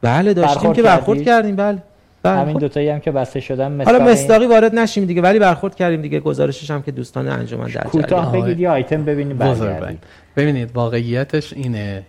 بله 0.05 0.35
داشتیم 0.35 0.73
که 0.73 0.83
برخورد 0.83 1.23
کردیم 1.23 1.57
بله 1.57 1.79
بله. 2.23 2.39
همین 2.39 2.59
دو 2.59 2.69
تایی 2.69 2.89
هم 2.89 3.01
که 3.01 3.11
بسته 3.11 3.41
شدن 3.41 3.85
حالا 3.85 4.05
مستاقی 4.05 4.47
وارد 4.47 4.75
نشیم 4.75 5.05
دیگه 5.05 5.23
ولی 5.23 5.39
برخورد 5.39 5.75
کردیم 5.75 6.03
دیگه 6.03 6.21
گزارشش 6.21 6.71
هم 6.71 6.83
که 6.83 6.93
دوستان 6.93 7.29
انجمن 7.29 7.67
در 7.67 7.83
کوتاه 7.83 8.33
بگید 8.33 8.61
یه 8.61 8.71
آیتم 8.71 9.05
ببینیم 9.05 9.39
ببینید 10.37 10.71
واقعیتش 10.75 11.53
اینه. 11.53 12.03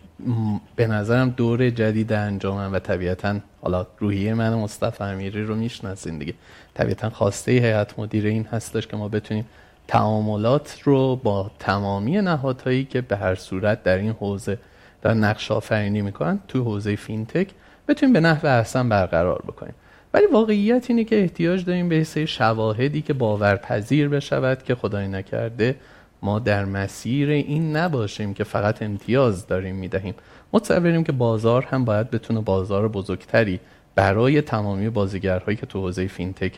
به 0.75 0.87
نظرم 0.87 1.29
دور 1.29 1.69
جدید 1.69 2.13
انجامن 2.13 2.71
و 2.71 2.79
طبیعتا 2.79 3.35
حالا 3.61 3.85
روحیه 3.99 4.33
من 4.33 4.53
مصطفی 4.53 5.03
امیری 5.03 5.43
رو 5.43 5.55
می‌شناسین 5.55 6.17
دیگه. 6.17 6.33
طبیعتا 6.73 7.09
خواسته 7.09 7.51
هیئت 7.51 7.99
مدیره 7.99 8.29
این 8.29 8.47
هستش 8.51 8.87
که 8.87 8.97
ما 8.97 9.07
بتونیم 9.07 9.45
تعاملات 9.87 10.79
رو 10.83 11.15
با 11.15 11.51
تمامی 11.59 12.11
نهادهایی 12.11 12.85
که 12.85 13.01
به 13.01 13.15
هر 13.15 13.35
صورت 13.35 13.83
در 13.83 13.97
این 13.97 14.15
حوزه 14.19 14.57
در 15.01 15.13
نقش 15.13 15.51
آفرینی 15.51 16.01
می‌کنن 16.01 16.39
تو 16.47 16.63
حوزه 16.63 16.95
فینتک 16.95 17.47
بتونیم 17.87 18.13
به 18.13 18.19
نحو 18.19 18.47
احسن 18.47 18.89
برقرار 18.89 19.43
بکنیم. 19.47 19.73
ولی 20.13 20.25
واقعیت 20.25 20.85
اینه 20.89 21.03
که 21.03 21.21
احتیاج 21.21 21.65
داریم 21.65 21.89
به 21.89 22.03
سری 22.03 22.27
شواهدی 22.27 23.01
که 23.01 23.13
باورپذیر 23.13 24.09
بشود 24.09 24.63
که 24.63 24.75
خدای 24.75 25.07
نکرده 25.07 25.75
ما 26.21 26.39
در 26.39 26.65
مسیر 26.65 27.29
این 27.29 27.75
نباشیم 27.75 28.33
که 28.33 28.43
فقط 28.43 28.81
امتیاز 28.81 29.47
داریم 29.47 29.75
می‌دهیم. 29.75 30.15
متصوریم 30.53 31.03
که 31.03 31.11
بازار 31.11 31.63
هم 31.63 31.85
باید 31.85 32.11
بتونه 32.11 32.41
بازار 32.41 32.87
بزرگتری 32.87 33.59
برای 33.95 34.41
تمامی 34.41 34.89
بازیگرهایی 34.89 35.57
که 35.57 35.65
تو 35.65 35.81
حوزه 35.81 36.07
فینتک 36.07 36.53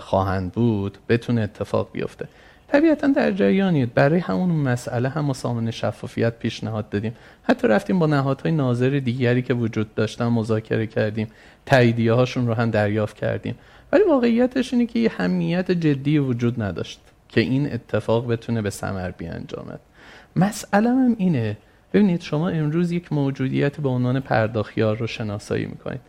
خواهند 0.00 0.52
بود 0.52 0.98
بتونه 1.08 1.40
اتفاق 1.40 1.88
بیفته. 1.92 2.28
طبیعتا 2.68 3.06
در 3.06 3.32
جریانید 3.32 3.94
برای 3.94 4.18
همون 4.18 4.50
مسئله 4.50 5.08
هم 5.08 5.32
سامانه 5.32 5.70
شفافیت 5.70 6.38
پیشنهاد 6.38 6.88
دادیم. 6.88 7.14
حتی 7.42 7.68
رفتیم 7.68 7.98
با 7.98 8.06
نهادهای 8.06 8.52
ناظر 8.52 8.88
دیگری 9.04 9.42
که 9.42 9.54
وجود 9.54 9.94
داشتن 9.94 10.26
مذاکره 10.26 10.86
کردیم. 10.86 11.28
تاییدیه 11.66 12.12
هاشون 12.12 12.46
رو 12.46 12.54
هم 12.54 12.70
دریافت 12.70 13.16
کردیم. 13.16 13.54
ولی 13.92 14.02
واقعیتش 14.02 14.72
اینه 14.72 14.86
که 14.86 14.98
یه 14.98 15.10
همیت 15.10 15.70
جدی 15.70 16.18
وجود 16.18 16.62
نداشت 16.62 17.00
که 17.28 17.40
این 17.40 17.72
اتفاق 17.72 18.32
بتونه 18.32 18.62
به 18.62 18.70
ثمر 18.70 19.10
بیانجامد 19.10 19.80
مسئله 20.36 20.88
هم 20.88 21.14
اینه. 21.18 21.56
ببینید 21.92 22.20
شما 22.20 22.48
امروز 22.48 22.92
یک 22.92 23.12
موجودیت 23.12 23.80
به 23.80 23.88
عنوان 23.88 24.20
پرداخت‌یار 24.20 24.96
رو 24.96 25.06
شناسایی 25.06 25.66
می‌کنید. 25.66 26.00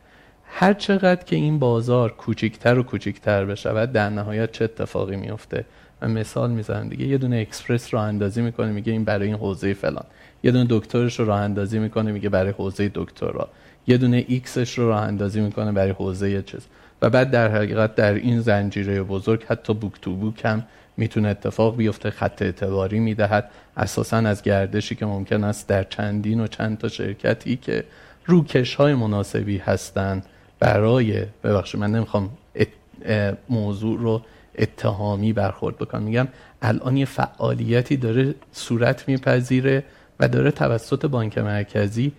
هر 0.45 0.73
چقدر 0.73 1.23
که 1.23 1.35
این 1.35 1.59
بازار 1.59 2.11
کوچیکتر 2.11 2.79
و 2.79 2.83
کوچیکتر 2.83 3.45
بشود 3.45 3.91
در 3.91 4.09
نهایت 4.09 4.51
چه 4.51 4.65
اتفاقی 4.65 5.15
میفته 5.15 5.65
مثال 6.07 6.51
می‌زنم 6.51 6.89
دیگه. 6.89 7.05
یه 7.05 7.17
دونه 7.17 7.37
اکسپرس 7.37 7.93
راه 7.93 8.03
اندازی 8.03 8.41
می‌کنه 8.41 8.71
میگه 8.71 8.91
این 8.91 9.03
برای 9.03 9.27
این 9.27 9.37
حوزه 9.37 9.73
فلان. 9.73 10.05
یه 10.43 10.51
دونه 10.51 10.65
دکترش 10.69 11.19
رو 11.19 11.25
راه 11.25 11.39
اندازی 11.39 11.79
می‌کنه 11.79 12.11
میگه 12.11 12.29
برای 12.29 12.51
حوزه 12.51 12.91
دکترا. 12.95 13.49
یه 13.87 13.97
دونه 13.97 14.25
X 14.27 14.45
ش 14.45 14.79
رو 14.79 14.87
راه 14.87 15.01
اندازی 15.01 15.41
می‌کنه 15.41 15.71
برای 15.71 15.91
حوزه 15.91 16.41
چیز. 16.41 16.67
و 17.01 17.09
بعد 17.09 17.31
در 17.31 17.51
حقیقت 17.51 17.95
در 17.95 18.13
این 18.13 18.41
زنجیره 18.41 19.03
بزرگ 19.03 19.43
حتی 19.43 19.73
book 19.73 19.93
to 20.01 20.15
book 20.15 20.45
هم 20.45 20.63
می‌تونه 20.97 21.27
اتفاق 21.27 21.77
بیفته 21.77 22.09
خط 22.09 22.41
اعتباری 22.41 22.99
می‌دهد. 22.99 23.49
اساسا 23.77 24.17
از 24.17 24.41
گردشی 24.41 24.95
که 24.95 25.05
ممکن 25.05 25.43
است 25.43 25.67
در 25.67 25.83
چندین 25.83 26.39
و 26.39 26.47
چند 26.47 26.77
تا 26.77 26.87
شرکتی 26.87 27.55
که 27.55 27.83
روکش 28.25 28.75
های 28.75 28.93
مناسبی 28.93 29.57
هستند 29.57 30.25
برای 30.59 31.25
ببخشید 31.43 31.79
من 31.79 31.91
نمی‌خوام 31.91 32.29
موضوع 33.49 33.99
رو 33.99 34.21
اتهامی 34.59 35.33
برخورد 35.33 35.77
بکنم. 35.77 36.03
میگم 36.03 36.27
الان 36.61 36.97
یه 36.97 37.05
فعالیتی 37.05 37.97
داره 37.97 38.35
صورت 38.51 39.07
میپذیره 39.07 39.83
و 40.19 40.27
داره 40.27 40.51
توسط 40.51 41.05
بانک 41.05 41.37
مرکزی 41.37 42.11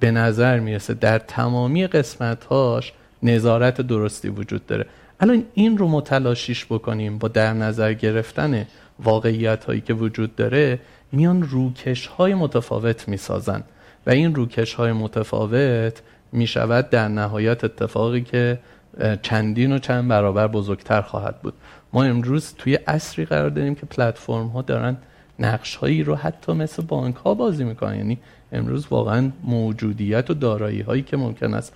به 0.00 0.10
نظر 0.10 0.60
می‌رسه. 0.60 0.94
در 0.94 1.18
تمامی 1.18 1.86
قسمتهاش 1.86 2.92
نظارت 3.22 3.80
درستی 3.80 4.28
وجود 4.28 4.66
داره. 4.66 4.86
الان 5.20 5.44
این 5.54 5.78
رو 5.78 5.88
متلاشیش 5.88 6.66
بکنیم 6.66 7.18
با 7.18 7.28
در 7.28 7.52
نظر 7.52 7.92
گرفتن 7.92 8.66
واقعیت 9.02 9.64
هایی 9.64 9.80
که 9.80 9.94
وجود 9.94 10.36
داره 10.36 10.78
میان 11.12 11.42
روکش 11.42 12.06
های 12.06 12.34
متفاوت 12.34 13.08
می‌سازن 13.08 13.62
و 14.06 14.10
این 14.10 14.34
روکش 14.34 14.74
های 14.74 14.92
متفاوت 14.92 16.02
می‌شود 16.32 16.90
در 16.90 17.08
نهایت 17.08 17.64
اتفاقی 17.64 18.22
که 18.22 18.58
چندین 19.22 19.72
و 19.72 19.78
چند 19.78 20.08
برابر 20.08 20.46
بزرگتر 20.46 21.00
خواهد 21.00 21.42
بود. 21.42 21.54
ما 21.94 22.04
امروز 22.04 22.54
توی 22.58 22.78
اصری 22.86 23.24
قرار 23.24 23.50
داریم 23.50 23.74
که 23.74 23.86
پلتفرم 23.86 24.46
ها 24.46 24.62
دارن 24.62 24.96
نقش 25.38 25.76
هایی 25.76 26.02
رو 26.02 26.14
حتی 26.14 26.52
مثل 26.52 26.82
بانک 26.82 27.16
ها 27.16 27.34
بازی 27.34 27.64
می‌کنن. 27.64 27.96
یعنی 27.96 28.18
امروز 28.52 28.86
واقعا 28.90 29.30
موجودیت 29.44 30.30
و 30.30 30.34
دارایی 30.34 30.80
هایی 30.80 31.02
که 31.02 31.16
ممکن 31.16 31.54
است 31.54 31.72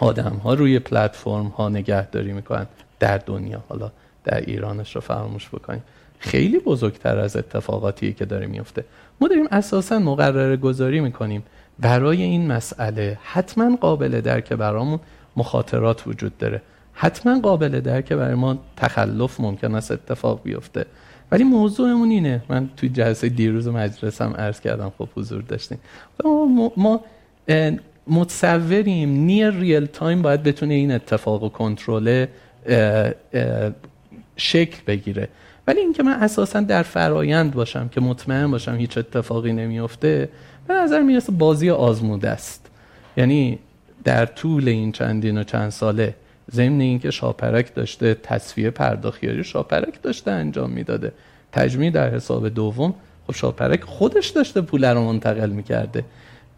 آدم 0.00 0.40
ها 0.44 0.54
روی 0.54 0.78
پلتفرم 0.78 1.46
ها 1.46 1.68
نگهداری 1.68 2.32
می‌کنن 2.32 2.66
در 3.00 3.18
دنیا. 3.18 3.64
حالا 3.68 3.90
در 4.24 4.40
ایرانش 4.40 4.94
رو 4.94 5.00
فراموش 5.00 5.48
بکنیم. 5.48 5.82
خیلی 6.18 6.58
بزرگتر 6.58 7.18
از 7.18 7.36
اتفاقاتی 7.36 8.12
که 8.12 8.24
داره 8.24 8.46
میفته 8.46 8.84
ما 9.20 9.28
داریم 9.28 9.46
اساسا 9.50 9.98
مقرره 9.98 10.56
گذاری 10.56 11.00
می‌کنیم. 11.00 11.42
برای 11.78 12.22
این 12.22 12.52
مسئله 12.52 13.18
حتما 13.22 13.76
قابل 13.76 14.20
درک 14.20 14.52
برامون 14.52 15.00
مخاطرات 15.36 16.06
وجود 16.06 16.38
داره. 16.38 16.62
حتما 16.94 17.40
قابل 17.40 17.80
درک 17.80 18.12
برای 18.12 18.34
ما 18.34 18.58
تخلف 18.76 19.40
ممکن 19.40 19.74
است 19.74 19.90
اتفاق 19.90 20.42
بیفته. 20.42 20.86
ولی 21.32 21.44
موضوعمون 21.44 22.10
اینه. 22.10 22.42
من 22.48 22.70
توی 22.76 22.88
جلسه 22.88 23.28
دیروز 23.28 23.68
مجلسم 23.68 24.34
عرض 24.38 24.60
کردم 24.60 24.92
خب 24.98 25.08
حضور 25.16 25.42
داشتیم 25.42 25.78
ما, 26.24 26.72
ما 26.76 27.00
متصوریم 28.06 29.10
near 29.10 29.50
real 29.50 29.86
time 29.86 30.22
باید 30.22 30.42
بتونه 30.42 30.74
این 30.74 30.92
اتفاق 30.92 31.42
و 31.42 31.48
کنترل 31.48 32.26
شکل 34.36 34.78
بگیره. 34.86 35.28
ولی 35.66 35.80
اینکه 35.80 36.02
من 36.02 36.12
اساسا 36.12 36.60
در 36.60 36.82
فرایند 36.82 37.54
باشم 37.54 37.88
که 37.88 38.00
مطمئن 38.00 38.50
باشم 38.50 38.74
هیچ 38.74 38.98
اتفاقی 38.98 39.52
نمیفته 39.52 40.28
به 40.68 40.74
نظر 40.74 41.02
می‌رسه 41.02 41.32
بازی 41.32 41.70
آزموده 41.70 42.30
است. 42.30 42.70
یعنی 43.16 43.58
در 44.04 44.26
طول 44.26 44.68
این 44.68 44.92
چندین 44.92 45.38
و 45.38 45.44
چند 45.44 45.70
ساله 45.70 46.14
ضمن 46.54 46.80
اینکه 46.80 47.10
شاپرک 47.10 47.74
داشته 47.74 48.14
تسویه 48.14 48.70
پرداخت‌یاری 48.70 49.44
شاپرک 49.44 50.02
داشته 50.02 50.30
انجام 50.30 50.70
می‌داده. 50.70 51.12
تجمیع 51.52 51.90
در 51.90 52.14
حساب 52.14 52.48
دوم 52.48 52.94
خب 53.26 53.34
شاپرک 53.34 53.82
خودش 53.84 54.28
داشته 54.28 54.60
پول 54.60 54.84
رو 54.84 55.00
منتقل 55.04 55.50
می‌کرده. 55.50 56.04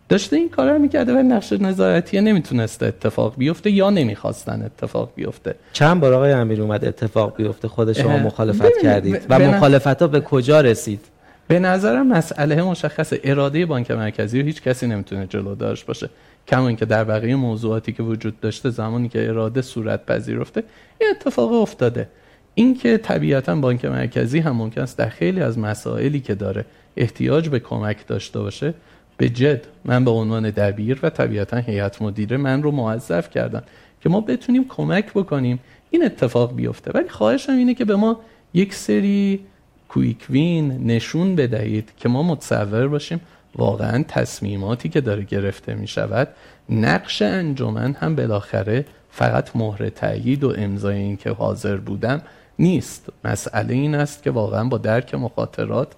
داشته 0.08 0.36
این 0.36 0.48
کار 0.48 0.70
رو 0.70 0.78
می‌کرده 0.78 1.12
و 1.12 1.16
نقش 1.16 1.52
نظارتیه 1.52 2.20
نمی‌تونسته 2.20 2.86
اتفاق 2.86 3.34
بیفته 3.36 3.70
یا 3.70 3.90
نمی‌خواستن 3.90 4.62
اتفاق 4.62 5.12
بیفته. 5.14 5.54
چند 5.72 6.00
بار 6.00 6.14
آقای 6.14 6.32
امیر 6.32 6.62
اومد 6.62 6.84
اتفاق 6.84 7.36
بیفته 7.36 7.68
خود 7.68 7.92
شما 7.92 8.18
مخالفت 8.18 8.82
کردید 8.82 9.26
و 9.28 9.38
مخالفت 9.38 10.02
ها 10.02 10.08
به 10.08 10.20
کجا 10.20 10.60
رسید؟ 10.60 11.00
به 11.48 11.58
نظرم 11.58 12.06
مسئله 12.06 12.62
مشخص 12.62 13.12
اراده 13.24 13.66
بانک 13.66 13.90
مرکزی 13.90 14.40
رو 14.40 14.46
هیچ 14.46 14.62
کسی 14.62 14.86
نمی‌تونه 14.86 15.26
جلو 15.26 15.54
داشت 15.54 15.86
باشه. 15.86 16.08
کما 16.48 16.68
اینکه 16.68 16.84
در 16.84 17.04
بقیه 17.04 17.36
موضوعاتی 17.36 17.92
که 17.92 18.02
وجود 18.02 18.40
داشته 18.40 18.70
زمانی 18.70 19.08
که 19.08 19.28
اراده 19.28 19.62
صورت 19.62 20.06
پذیرفته 20.06 20.64
این 21.00 21.10
اتفاق 21.10 21.52
افتاده. 21.52 22.08
اینکه 22.54 22.98
طبیعتا 22.98 23.54
بانک 23.54 23.84
مرکزی 23.84 24.38
هم 24.38 24.56
ممکن 24.56 24.80
است 24.80 24.98
در 24.98 25.08
خیلی 25.08 25.40
از 25.40 25.58
مسائلی 25.58 26.20
که 26.20 26.34
داره 26.34 26.64
احتیاج 26.96 27.48
به 27.48 27.60
کمک 27.60 28.06
داشته 28.06 28.38
باشه 28.38 28.74
به 29.16 29.28
جد 29.28 29.66
من 29.84 30.04
به 30.04 30.10
عنوان 30.10 30.50
دبیر 30.50 30.98
و 31.02 31.10
طبیعتا 31.10 31.56
هیئت 31.56 32.02
مدیره 32.02 32.36
من 32.36 32.62
رو 32.62 32.70
موظف 32.70 33.30
کردن 33.30 33.62
که 34.00 34.08
ما 34.08 34.20
بتونیم 34.20 34.68
کمک 34.68 35.12
بکنیم 35.12 35.58
این 35.90 36.04
اتفاق 36.04 36.56
بیفته. 36.56 36.90
ولی 36.94 37.08
خواهشم 37.08 37.52
اینه 37.52 37.74
که 37.74 37.84
به 37.84 37.96
ما 37.96 38.20
یک 38.54 38.74
سری 38.74 39.40
کویکوین 39.88 40.86
نشون 40.86 41.36
بدهید 41.36 41.92
که 41.96 42.08
ما 42.08 42.22
متصور 42.22 42.88
باشیم 42.88 43.20
واقعا 43.56 44.04
تصمیماتی 44.08 44.88
که 44.88 45.00
داره 45.00 45.22
گرفته 45.22 45.74
می 45.74 45.86
شود 45.86 46.28
نقش 46.68 47.22
انجمن 47.22 47.92
هم 47.92 48.16
بالاخره 48.16 48.84
فقط 49.10 49.56
مهر 49.56 49.88
تایید 49.88 50.44
و 50.44 50.54
امضای 50.58 50.96
این 50.96 51.16
که 51.16 51.30
حاضر 51.30 51.76
بودم 51.76 52.22
نیست. 52.58 53.08
مسئله 53.24 53.74
این 53.74 53.94
است 53.94 54.22
که 54.22 54.30
واقعا 54.30 54.64
با 54.64 54.78
درک 54.78 55.14
مخاطرات 55.14 55.88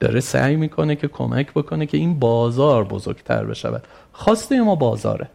داره 0.00 0.20
سعی 0.20 0.56
می‌کنه 0.56 0.96
که 0.96 1.08
کمک 1.08 1.52
بکنه 1.52 1.86
که 1.86 1.96
این 1.96 2.18
بازار 2.18 2.84
بزرگتر 2.84 3.44
بشود. 3.44 3.84
خواسته 4.12 4.62
ما 4.62 4.74
بازاره. 4.74 5.28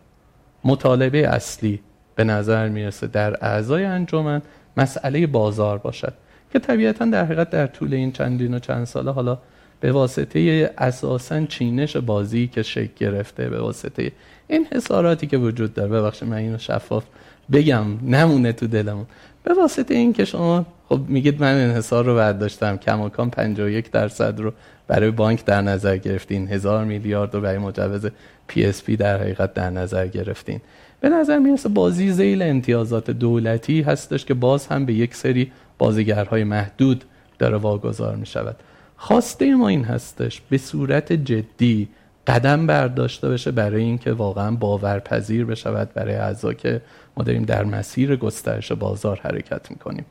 مطالبه 0.63 1.27
اصلی 1.27 1.79
به 2.15 2.23
نظر 2.23 2.69
می‌رسه 2.69 3.07
در 3.07 3.45
اعضای 3.45 3.85
انجمن 3.85 4.41
مسئله 4.77 5.27
بازار 5.27 5.77
باشد 5.77 6.13
که 6.53 6.59
طبیعتا 6.59 7.05
در 7.05 7.25
حقیقت 7.25 7.49
در 7.49 7.67
طول 7.67 7.93
این 7.93 8.11
چندین 8.11 8.53
و 8.53 8.59
چند 8.59 8.85
ساله 8.85 9.11
حالا 9.11 9.37
به 9.81 9.91
واسطه 9.91 10.71
اساسا 10.77 11.45
چینش 11.45 11.97
بازی 11.97 12.47
که 12.47 12.63
شکل 12.63 12.91
گرفته 12.97 13.49
به 13.49 13.61
واسطه 13.61 14.11
انحصاراتی 14.47 15.27
که 15.27 15.37
وجود 15.37 15.73
داره. 15.73 15.89
ببخشید 15.89 16.27
من 16.27 16.37
اینو 16.37 16.57
شفاف 16.57 17.03
بگم 17.51 17.85
نمونه 18.03 18.51
تو 18.51 18.67
دلمون. 18.67 19.05
به 19.43 19.53
واسطه 19.53 19.93
این 19.93 20.13
که 20.13 20.25
شما 20.25 20.65
خب 20.89 20.99
میگید 21.07 21.41
من 21.41 21.53
انحصار 21.53 22.05
رو 22.05 22.15
برداشتم 22.15 22.77
کماکان 22.77 23.29
51 23.29 23.91
درصد 23.91 24.39
رو 24.39 24.53
برای 24.87 25.11
بانک 25.11 25.45
در 25.45 25.61
نظر 25.61 25.97
گرفتین 25.97 26.47
هزار 26.47 26.85
میلیارد 26.85 27.35
رو 27.35 27.41
برای 27.41 27.57
مجوز 27.57 28.05
PSP 28.47 28.95
در 28.95 29.17
حقیقت 29.17 29.53
در 29.53 29.69
نظر 29.69 30.07
گرفتین. 30.07 30.61
به 30.99 31.09
نظر 31.09 31.39
می‌رسه 31.39 31.69
بازی 31.69 32.11
ذیل 32.11 32.41
امتیازات 32.41 33.11
دولتی 33.11 33.81
هستش 33.81 34.25
که 34.25 34.33
باز 34.33 34.67
هم 34.67 34.85
به 34.85 34.93
یک 34.93 35.15
سری 35.15 35.51
بازیگرهای 35.77 36.43
محدود 36.43 37.03
داره 37.39 37.57
واگذار 37.57 38.15
می 38.15 38.25
شود 38.25 38.55
خواسته 39.03 39.55
ما 39.55 39.67
این 39.67 39.83
هستش 39.83 40.41
به 40.49 40.57
صورت 40.57 41.13
جدی 41.13 41.87
قدم 42.27 42.67
برداشته 42.67 43.29
بشه 43.29 43.51
برای 43.51 43.83
اینکه 43.83 44.11
واقعا 44.11 44.55
باورپذیر 44.55 45.45
بشود 45.45 45.89
برای 45.93 46.15
اعضا 46.15 46.53
که 46.53 46.81
ما 47.17 47.23
داریم 47.23 47.43
در 47.43 47.63
مسیر 47.63 48.15
گسترش 48.15 48.71
بازار 48.71 49.19
حرکت 49.23 49.71
می‌کنیم. 49.71 50.05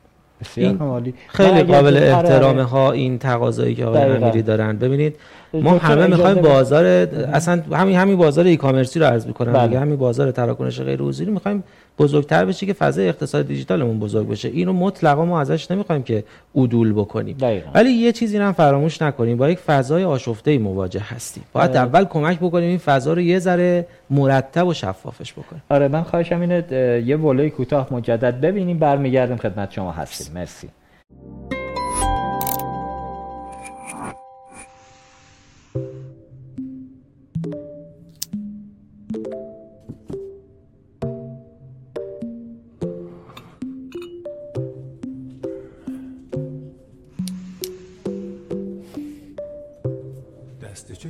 این 0.55 1.13
خیلی 1.27 1.63
قابل 1.63 1.97
احترامه 1.97 2.63
ها 2.63 2.91
این 2.91 3.17
تقاضایی 3.17 3.75
که 3.75 3.85
آقای 3.85 4.01
امیری 4.01 4.41
دارن. 4.41 4.77
ببینید 4.77 5.15
ما 5.53 5.77
همه 5.77 6.07
می‌خوایم 6.07 6.41
بازار 6.41 6.85
اصلا 6.85 7.61
همین 7.71 7.95
همین 7.95 8.17
بازار 8.17 8.45
ای 8.45 8.57
کامرسی 8.57 8.99
رو 8.99 9.05
عرض 9.05 9.27
می‌کنم 9.27 9.53
بله. 9.53 9.67
دیگه 9.67 9.79
همین 9.79 9.95
بازار 9.95 10.31
تراکنش 10.31 10.81
غیر 10.81 11.01
حضوری 11.01 11.31
می‌خوایم 11.31 11.63
بزرگتر 12.01 12.45
بشه 12.45 12.65
که 12.65 12.73
فضای 12.73 13.07
اقتصاد 13.07 13.47
دیجیتالمون 13.47 13.99
بزرگ 13.99 14.27
بشه. 14.27 14.49
اینو 14.49 14.73
مطلقا 14.73 15.25
ما 15.25 15.41
ازش 15.41 15.71
نمی‌خوایم 15.71 16.03
که 16.03 16.23
عدول 16.55 16.93
بکنیم. 16.93 17.37
دقیقا. 17.37 17.71
ولی 17.73 17.89
یه 17.89 18.11
چیزی 18.11 18.37
هم 18.37 18.51
فراموش 18.51 19.01
نکنیم. 19.01 19.37
با 19.37 19.49
یک 19.49 19.59
فضای 19.59 20.03
آشفته 20.03 20.57
مواجه 20.57 20.99
هستیم. 20.99 21.43
باید 21.53 21.69
آره. 21.69 21.79
اول 21.79 22.05
کمک 22.05 22.39
بکنیم 22.39 22.69
این 22.69 22.77
فضا 22.77 23.13
رو 23.13 23.21
یه 23.21 23.39
ذره 23.39 23.87
مرتب 24.09 24.67
و 24.67 24.73
شفافش 24.73 25.33
بکنیم. 25.33 25.61
آره 25.69 25.87
من 25.87 26.03
خواهشم 26.03 26.41
اینه 26.41 26.65
یه 27.05 27.17
ولای 27.17 27.49
کوتاه 27.49 27.87
مجدد 27.91 28.41
ببینیم 28.41 28.79
برمیگردیم 28.79 29.37
خدمت 29.37 29.71
شما 29.71 29.91
هستیم. 29.91 30.33
مرسی. 30.33 30.67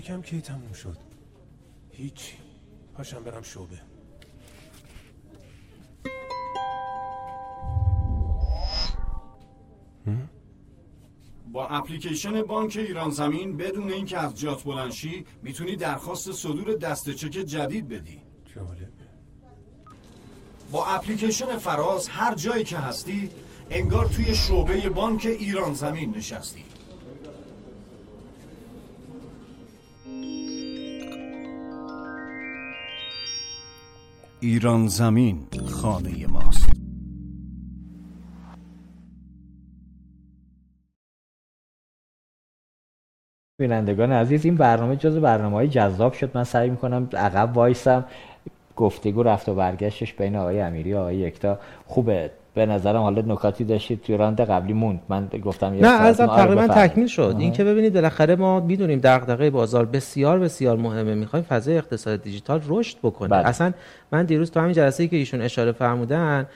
چکم 0.01 0.21
کی 0.21 0.41
تموم 0.41 0.73
شد؟ 0.73 0.97
هیچی. 1.91 2.33
پاشم 2.93 3.23
برم 3.23 3.41
شعبه. 3.41 3.81
با 11.51 11.67
اپلیکیشن 11.67 12.41
بانک 12.41 12.77
ایران 12.77 13.09
زمین 13.09 13.57
بدون 13.57 13.91
اینکه 13.91 14.17
از 14.17 14.39
جات 14.39 14.63
بلنشی 14.63 15.25
می‌تونی 15.43 15.75
درخواست 15.75 16.31
صدور 16.31 16.73
دست 16.75 17.09
چک 17.09 17.29
جدید 17.29 17.87
بدی. 17.87 18.21
جالبه. 18.55 18.87
با 20.71 20.85
اپلیکیشن 20.85 21.57
فراز 21.57 22.07
هر 22.07 22.35
جایی 22.35 22.63
که 22.63 22.77
هستی 22.77 23.29
انگار 23.69 24.05
توی 24.05 24.35
شعبه 24.35 24.89
بانک 24.89 25.25
ایران 25.25 25.73
زمین 25.73 26.17
نشستی. 26.17 26.70
ایران 34.43 34.87
زمین 34.87 35.47
خانه 35.67 36.27
ماست. 36.27 36.71
بینندگان 43.59 44.11
عزیز 44.11 44.45
این 44.45 44.55
برنامه 44.55 44.95
جز 44.95 45.17
برنامه 45.17 45.55
های 45.55 45.67
جذاب 45.67 46.13
شد. 46.13 46.31
من 46.33 46.43
سعی 46.43 46.69
می‌کنم 46.69 47.09
عقب 47.13 47.57
وایسم. 47.57 48.05
گفتگو 48.75 49.23
رفت 49.23 49.49
و 49.49 49.55
برگشتش 49.55 50.13
بین 50.13 50.35
آقای 50.35 50.61
امیری 50.61 50.93
و 50.93 50.97
آقای 50.97 51.15
یکتا. 51.15 51.59
خوبه. 51.85 52.31
به 52.53 52.65
نظرم 52.65 53.01
حالا 53.01 53.21
نکاتی 53.21 53.63
داشتید 53.63 54.01
توی 54.01 54.17
راند 54.17 54.41
قبلی 54.41 54.73
موند. 54.73 55.01
من 55.09 55.27
گفتم 55.43 55.67
نه 55.67 55.87
ازم 55.87 56.25
تقریبا 56.25 56.67
تکمیل 56.67 57.07
شد. 57.07 57.35
این 57.39 57.51
که 57.51 57.63
ببینید 57.63 57.93
بالاخره 57.93 58.35
ما 58.35 58.59
می‌دونیم 58.59 58.99
دغدغه 59.03 59.49
بازار 59.49 59.85
بسیار 59.85 60.39
بسیار 60.39 60.77
مهمه. 60.77 61.15
می‌خوایم 61.15 61.45
فضای 61.45 61.77
اقتصاد 61.77 62.23
دیجیتال 62.23 62.61
رشد 62.67 62.97
بکنه. 63.03 63.29
بله. 63.29 63.47
اصلا 63.47 63.73
من 64.11 64.25
دیروز 64.25 64.51
تو 64.51 64.59
همین 64.59 64.73
جلسه 64.73 65.03
ای 65.03 65.09
که 65.09 65.15
ایشون 65.15 65.41
اشاره 65.41 65.71
فرمودن 65.71 66.47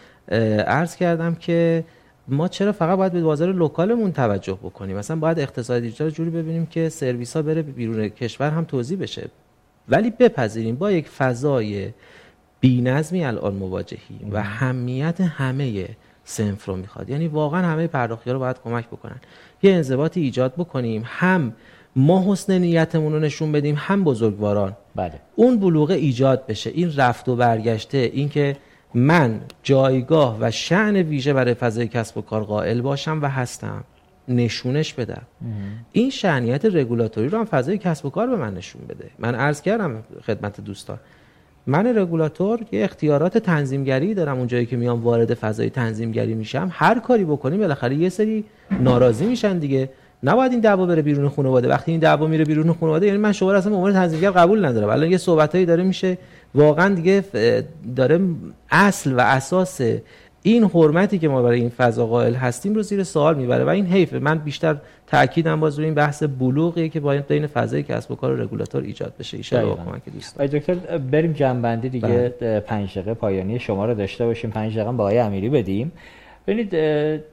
عرض 0.67 0.95
کردم 0.95 1.35
که 1.35 1.83
ما 2.27 2.47
چرا 2.47 2.71
فقط 2.71 2.97
باید 2.97 3.11
به 3.11 3.21
بازار 3.21 3.51
لوکالمون 3.51 4.11
توجه 4.11 4.53
بکنیم؟ 4.63 4.97
مثلا 4.97 5.17
باید 5.17 5.39
اقتصاد 5.39 5.81
دیجیتال 5.81 6.09
جوری 6.09 6.29
ببینیم 6.29 6.65
که 6.65 6.89
سرویس 6.89 7.35
ها 7.35 7.41
بره 7.41 7.61
بیرون 7.61 8.09
کشور 8.09 8.49
هم 8.49 8.63
توضیح 8.63 8.99
بشه. 8.99 9.29
ولی 9.89 10.11
بپذیریم 10.19 10.75
با 10.75 10.91
یک 10.91 11.09
فضای 11.09 11.89
نظمی 12.69 13.25
الان 13.25 13.53
مواجهیم 13.55 14.29
و 14.31 14.43
همیت 14.43 15.21
همه 15.21 15.87
سنف 16.23 16.65
رو 16.65 16.75
می‌خواد. 16.75 17.09
یعنی 17.09 17.27
واقعا 17.27 17.67
همه 17.67 17.87
پرداختی 17.87 18.31
رو 18.31 18.39
باید 18.39 18.55
کمک 18.63 18.87
بکنن. 18.87 19.15
یه 19.63 19.73
انضباطی 19.73 20.21
ایجاد 20.21 20.53
بکنیم 20.53 21.03
هم 21.05 21.53
ما 21.95 22.31
حسن 22.31 22.57
نیتمون 22.57 23.13
رو 23.13 23.19
نشون 23.19 23.51
بدیم 23.51 23.75
هم 23.77 24.03
بزرگواران. 24.03 24.77
بله. 24.95 25.13
اون 25.35 25.59
بلوغه 25.59 25.93
ایجاد 25.93 26.45
بشه. 26.47 26.69
این 26.69 26.95
رفت 26.95 27.29
و 27.29 27.35
برگشته 27.35 27.97
اینکه 27.97 28.57
من 28.93 29.41
جایگاه 29.63 30.37
و 30.39 30.51
شعن 30.51 30.95
ویژه 30.95 31.33
برای 31.33 31.53
فضای 31.53 31.87
کسب 31.87 32.17
و 32.17 32.21
کار 32.21 32.43
قائل 32.43 32.81
باشم 32.81 33.19
و 33.21 33.25
هستم 33.27 33.83
نشونش 34.27 34.93
بدم. 34.93 35.21
این 35.91 36.09
شعنیت 36.09 36.65
رگولاتوری 36.65 37.27
رو 37.27 37.39
هم 37.39 37.45
فضای 37.45 37.77
کسب 37.77 38.05
و 38.05 38.09
کار 38.09 38.27
به 38.27 38.35
من 38.35 38.53
نشون 38.53 38.81
بده. 38.89 39.09
من 39.19 39.35
عرض 39.35 39.61
کردم 39.61 40.03
خدمت 40.27 40.61
دوستان. 40.61 40.99
من 41.67 41.97
رگولاتور 41.97 42.59
یه 42.71 42.83
اختیارات 42.83 43.37
تنظیمگری 43.37 44.13
دارم 44.13 44.37
اونجایی 44.37 44.65
که 44.65 44.77
میام 44.77 45.03
وارد 45.03 45.33
فضای 45.33 45.69
تنظیمگری 45.69 46.33
میشم. 46.33 46.69
هر 46.71 46.99
کاری 46.99 47.25
بکنیم 47.25 47.59
بالاخره 47.59 47.95
یه 47.95 48.09
سری 48.09 48.43
ناراضی 48.79 49.25
میشن 49.25 49.57
دیگه. 49.57 49.89
نباید 50.23 50.51
این 50.51 50.61
دعوا 50.61 50.85
بره 50.85 51.01
بیرون 51.01 51.29
خانواده. 51.29 51.67
وقتی 51.67 51.91
این 51.91 51.99
دعوا 51.99 52.27
میره 52.27 52.45
بیرون 52.45 52.73
خانواده 52.73 53.05
یعنی 53.05 53.17
من 53.17 53.31
شما 53.31 53.53
اصلا 53.53 53.69
به 53.69 53.75
عنوان 53.75 53.93
تنظیمگر 53.93 54.31
قبول 54.31 54.65
ندارم. 54.65 54.89
الان 54.89 55.11
یه 55.11 55.17
صحبتایی 55.17 55.65
داره 55.65 55.83
میشه 55.83 56.17
واقعا 56.55 56.95
دیگه 56.95 57.23
داره 57.95 58.19
اصل 58.71 59.13
و 59.13 59.19
اساس 59.19 59.81
این 60.47 60.63
حرمتی 60.63 61.19
که 61.19 61.27
ما 61.27 61.41
برای 61.41 61.59
این 61.59 61.69
فضا 61.69 62.05
قائل 62.05 62.33
هستیم 62.33 62.75
رو 62.75 62.81
زیر 62.81 63.03
سوال 63.03 63.35
می‌بره 63.35 63.63
و 63.63 63.69
این 63.69 63.85
حیفه. 63.85 64.19
من 64.19 64.37
بیشتر 64.37 64.75
تاکیدم 65.07 65.59
باز 65.59 65.75
روی 65.77 65.85
این 65.85 65.93
بحث 65.93 66.23
بلوغی 66.23 66.89
که 66.89 66.99
باید 66.99 67.27
بین 67.27 67.47
فضای 67.47 67.83
کسب 67.83 68.11
و 68.11 68.15
کار 68.15 68.33
و 68.33 68.41
رگولاتور 68.41 68.83
ایجاد 68.83 69.13
بشه. 69.19 69.37
ایشالا 69.37 69.69
با 69.69 69.75
کمک 69.75 70.01
دوستان. 70.13 70.47
دکتر 70.47 70.73
بریم 70.97 71.33
جنبندی 71.33 71.89
دیگه. 71.89 72.33
بله. 72.41 72.59
پنج 72.59 72.91
دقیقه 72.91 73.13
پایانی 73.13 73.59
شما 73.59 73.85
رو 73.85 73.93
داشته 73.93 74.25
باشیم. 74.25 74.49
پنج 74.49 74.73
دقیقه 74.73 74.91
با 74.91 75.03
آقای 75.03 75.19
امیری 75.19 75.49
بدیم. 75.49 75.91
ببینید 76.47 76.73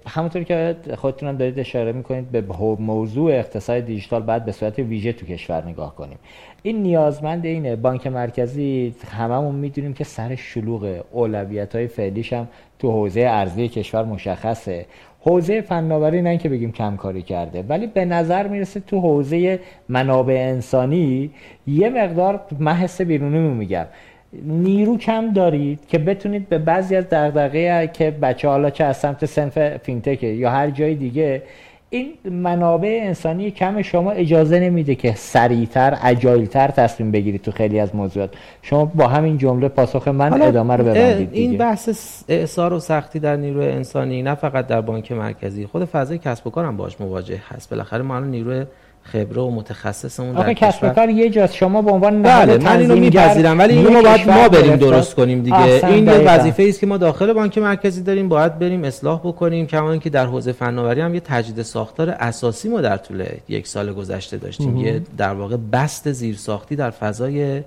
همونطور 0.07 0.43
که 0.43 0.77
خودتونم 0.97 1.37
دارید 1.37 1.59
اشاره 1.59 1.93
می‌کنید 1.93 2.31
به 2.31 2.45
موضوع 2.79 3.33
اقتصاد 3.33 3.81
دیجیتال 3.81 4.23
بعد 4.23 4.45
به 4.45 4.53
صورت 4.53 4.79
ویژه 4.79 5.13
تو 5.13 5.27
کشور 5.27 5.65
نگاه 5.65 5.97
کنیم. 5.97 6.19
این 6.63 6.83
نیازمند 6.83 7.47
اینه. 7.47 7.77
بانک 7.77 8.07
مرکزی 8.07 8.95
هممون 9.11 9.55
می‌دونیم 9.55 9.95
که 9.95 10.05
سر 10.05 10.35
شلوغ 10.35 11.05
اولویت 11.13 11.75
های 11.75 11.87
فعلیش 11.87 12.33
هم 12.33 12.49
تو 12.79 12.91
حوزه 12.91 13.21
ارزی 13.21 13.69
کشور 13.69 14.05
مشخصه. 14.05 14.87
حوزه 15.21 15.61
فناوری 15.61 16.23
نه 16.23 16.39
که 16.39 16.49
بگیم 16.49 16.73
کم 16.73 16.97
کاری 16.97 17.23
کرده 17.23 17.63
ولی 17.63 17.87
به 17.87 18.05
نظر 18.05 18.49
می‌رسه 18.49 18.81
تو 18.81 19.01
حوزه 19.01 19.61
منابع 19.89 20.35
انسانی 20.35 21.31
یه 21.67 21.89
مقدار 21.89 22.41
من 22.59 22.73
حس 22.73 23.01
بیرونی 23.01 23.39
میگم 23.39 23.87
نیرو 24.43 24.99
کم 24.99 25.33
دارید 25.33 25.87
که 25.89 25.99
بتونید 25.99 26.49
به 26.49 26.59
بعضی 26.59 26.97
از 26.97 27.09
دغدغه 27.09 27.91
که 27.93 28.11
بچه 28.11 28.49
حالا 28.49 28.70
چه 28.70 28.85
از 28.85 28.97
سمت 28.97 29.24
سنف 29.24 29.76
فینتک 29.76 30.22
یا 30.22 30.51
هر 30.51 30.70
جای 30.70 30.95
دیگه 30.95 31.43
این 31.91 32.12
منابع 32.24 33.01
انسانی 33.03 33.51
کم 33.51 33.83
شما 33.83 34.11
اجازه 34.11 34.61
نمیده 34.61 34.95
که 34.95 35.14
سریعتر 35.14 35.99
اجایلتر 36.03 36.68
تصمیم 36.68 37.11
بگیرید 37.11 37.43
تو 37.43 37.51
خیلی 37.51 37.80
از 37.80 37.95
موضوعات. 37.95 38.35
شما 38.62 38.85
با 38.85 39.07
همین 39.07 39.39
جمله 39.39 39.68
پاسخ 39.68 40.09
من 40.09 40.43
ادامه 40.43 40.76
رو 40.76 40.85
ببندید 40.85 41.28
این 41.33 41.59
بحث 41.59 41.88
اعثار 42.29 42.72
و 42.72 42.79
سختی 42.79 43.18
در 43.18 43.37
نیروی 43.37 43.68
انسانی 43.68 44.22
نه 44.22 44.34
فقط 44.34 44.67
در 44.67 44.80
بانک 44.80 45.13
مرکزی. 45.13 45.67
خود 45.67 45.84
فضای 45.84 46.18
کسب 46.18 46.46
و 46.46 46.50
کار 46.50 46.64
هم 46.64 46.76
باش 46.76 47.00
مواجه 47.00 47.41
هست. 47.49 47.71
بالاخره 47.71 48.03
ما 48.03 48.21
نیروی 48.21 48.64
خبره 49.03 49.42
و 49.42 49.50
متخصصمون 49.50 50.33
در 50.33 50.54
کسب 50.54 50.95
کار 50.95 51.11
یه 51.11 51.30
جاست. 51.30 51.54
شما 51.54 51.83
به 51.83 51.91
عنوان 51.91 52.22
بله 52.22 52.58
من 52.58 52.79
اینو 52.79 52.96
میپذیرم. 52.96 53.58
ولی 53.58 53.74
اینو 53.74 53.91
ما 53.91 54.03
باید 54.03 54.30
ما 54.30 54.49
بریم 54.49 54.76
درست 54.76 55.14
کنیم 55.14 55.42
دیگه. 55.42 55.87
این 55.87 56.07
یه 56.07 56.18
وظیفه 56.18 56.62
است 56.62 56.80
که 56.80 56.87
ما 56.87 56.96
داخل 56.96 57.33
بانک 57.33 57.58
مرکزی 57.58 58.03
داریم 58.03 58.29
باید 58.29 58.58
بریم 58.58 58.84
اصلاح 58.84 59.20
بکنیم 59.20 59.66
کما 59.66 59.96
که 59.96 60.11
در 60.11 60.26
حوزه 60.26 60.53
فناوری 60.53 61.00
هم 61.00 61.14
یه 61.14 61.20
تجدید 61.20 61.62
ساختار 61.62 62.11
اساسی 62.11 62.68
ما 62.68 62.80
در 62.80 62.96
طول 62.96 63.24
یک 63.49 63.66
سال 63.66 63.92
گذشته 63.92 64.37
داشتیم. 64.37 64.76
یه 64.76 65.03
در 65.18 65.34
واقع 65.34 65.57
بست 65.72 66.12
زیرساختی 66.12 66.76
در 66.76 66.91
فضای 66.91 67.62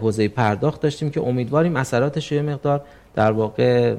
حوزه 0.00 0.28
پرداخت 0.28 0.80
داشتیم 0.80 1.10
که 1.10 1.20
امیدواریم 1.20 1.76
اثراتش 1.76 2.32
یه 2.32 2.42
مقدار 2.42 2.80
در 3.14 3.32
واقع 3.32 3.94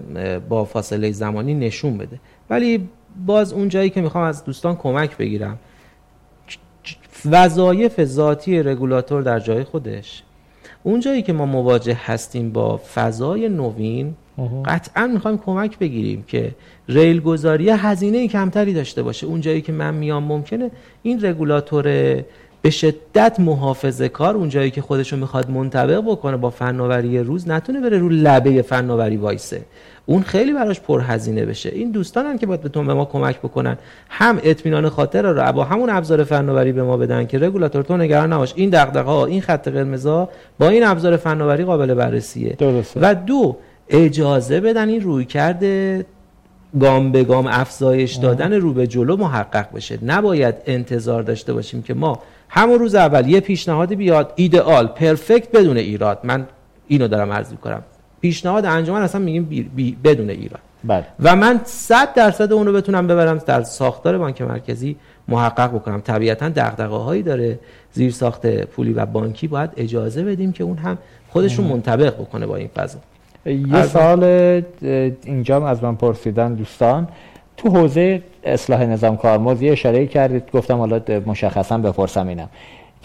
با 0.49 0.65
فاصله 0.65 1.11
زمانی 1.11 1.53
نشون 1.53 1.97
بده. 1.97 2.19
ولی 2.49 2.89
باز 3.25 3.53
اون 3.53 3.69
جایی 3.69 3.89
که 3.89 4.01
می‌خوام 4.01 4.23
از 4.23 4.45
دوستان 4.45 4.75
کمک 4.75 5.17
بگیرم 5.17 5.57
وظایف 7.25 8.03
ذاتی 8.03 8.63
رگولاتور 8.63 9.21
در 9.21 9.39
جای 9.39 9.63
خودش. 9.63 10.23
اون 10.83 10.99
جایی 10.99 11.21
که 11.21 11.33
ما 11.33 11.45
مواجه 11.45 11.97
هستیم 12.05 12.51
با 12.51 12.81
فضای 12.95 13.49
نوین 13.49 14.15
قطعا 14.65 15.07
می‌خوایم 15.07 15.37
کمک 15.37 15.79
بگیریم 15.79 16.23
که 16.27 16.51
ریل 16.89 17.19
گذاری 17.19 17.69
هزینه 17.69 18.27
کمتری 18.27 18.73
داشته 18.73 19.03
باشه. 19.03 19.27
اون 19.27 19.41
جایی 19.41 19.61
که 19.61 19.71
من 19.71 19.93
میام 19.93 20.23
ممکنه 20.23 20.71
این 21.03 21.25
رگولاتور 21.25 21.83
به 22.61 22.69
شدت 22.69 23.39
محافظه 23.39 24.09
کار 24.09 24.35
اون 24.35 24.49
جایی 24.49 24.71
که 24.71 24.81
خودشو 24.81 25.17
می‌خواد 25.17 25.49
منطبق 25.49 26.01
بکنه 26.01 26.37
با 26.37 26.49
فناوری 26.49 27.19
روز 27.19 27.47
نتونه 27.47 27.81
بره 27.81 27.97
رو 27.97 28.09
لبه 28.09 28.61
فناوری 28.61 29.17
وایسه. 29.17 29.61
اون 30.09 30.21
خیلی 30.21 30.53
براش 30.53 30.79
پرهزینه 30.79 31.45
بشه. 31.45 31.69
این 31.69 31.91
دوستانن 31.91 32.37
که 32.37 32.45
باید 32.45 32.61
به 32.61 32.69
به 32.69 32.93
ما 32.93 33.05
کمک 33.05 33.39
بکنن 33.39 33.77
هم 34.09 34.39
اطمینان 34.43 34.89
خاطر 34.89 35.21
رو 35.21 35.51
با 35.53 35.63
همون 35.63 35.89
ابزار 35.89 36.23
فناوری 36.23 36.71
به 36.71 36.83
ما 36.83 36.97
بدن 36.97 37.25
که 37.25 37.39
رگولاتور 37.39 37.81
تو 37.81 37.97
نگران 37.97 38.33
نباش. 38.33 38.53
این 38.55 38.69
دغدغه 38.69 39.11
ها 39.11 39.25
این 39.25 39.41
خط 39.41 39.67
قرمزا 39.67 40.29
با 40.59 40.69
این 40.69 40.83
ابزار 40.83 41.17
فناوری 41.17 41.63
قابل 41.63 41.93
بررسیه. 41.93 42.55
درسته. 42.59 42.99
و 43.03 43.15
دو 43.15 43.57
اجازه 43.89 44.61
بدن 44.61 44.89
این 44.89 45.01
روی 45.01 45.25
کرده 45.25 46.05
گام 46.79 47.11
به 47.11 47.23
گام 47.23 47.47
افزایش 47.47 48.15
دادن 48.15 48.53
رو 48.53 48.73
به 48.73 48.87
جلو 48.87 49.17
محقق 49.17 49.75
بشه. 49.75 49.99
نباید 50.05 50.55
انتظار 50.65 51.23
داشته 51.23 51.53
باشیم 51.53 51.81
که 51.81 51.93
ما 51.93 52.19
همون 52.49 52.79
روز 52.79 52.95
اول 52.95 53.29
یه 53.29 53.39
پیشنهاد 53.39 53.93
بیاد 53.93 54.33
ایدئال 54.35 54.87
پرفکت 54.87 55.51
بدون 55.51 55.77
ایراد. 55.77 56.19
من 56.23 56.47
اینو 56.87 57.07
دارم 57.07 57.31
عرض 57.31 57.51
می‌کنم. 57.51 57.83
پیشنهاد 58.21 58.65
انجمن 58.65 59.01
اصلا 59.01 59.21
میگیم 59.21 59.43
بی 59.43 59.63
بی 59.63 59.97
بدون 60.03 60.29
ایران. 60.29 60.59
بله. 60.83 61.05
و 61.19 61.35
من 61.35 61.61
100 61.63 62.13
درصد 62.13 62.53
اون 62.53 62.67
رو 62.67 62.73
بتونم 62.73 63.07
ببرم 63.07 63.37
در 63.37 63.63
ساختار 63.63 64.17
بانک 64.17 64.41
مرکزی 64.41 64.95
محقق 65.27 65.73
بکنم. 65.73 66.01
طبیعتا 66.01 66.49
دغدغه 66.49 66.95
هایی 66.95 67.23
داره. 67.23 67.59
زیر 67.91 68.11
ساخت 68.11 68.47
پولی 68.47 68.93
و 68.93 69.05
بانکی 69.05 69.47
باید 69.47 69.69
اجازه 69.77 70.23
بدیم 70.23 70.51
که 70.51 70.63
اون 70.63 70.77
هم 70.77 70.97
خودشون 71.29 71.65
منطبق 71.65 72.13
بکنه 72.21 72.45
با 72.45 72.55
این 72.55 72.69
فضا. 72.75 72.99
یه 73.45 73.83
سال 73.83 74.23
اینجا 75.25 75.67
از 75.67 75.83
من 75.83 75.95
پرسیدن 75.95 76.53
دوستان. 76.53 77.07
تو 77.57 77.69
حوزه 77.69 78.21
اصلاح 78.43 78.85
نظام 78.85 79.17
کارمزد 79.17 79.61
یه 79.61 79.71
اشاره 79.71 80.07
کردید. 80.07 80.51
گفتم 80.51 80.77
حالا 80.77 81.01
مشخصا 81.25 81.77
بپرسم 81.77 82.27
اینم. 82.27 82.49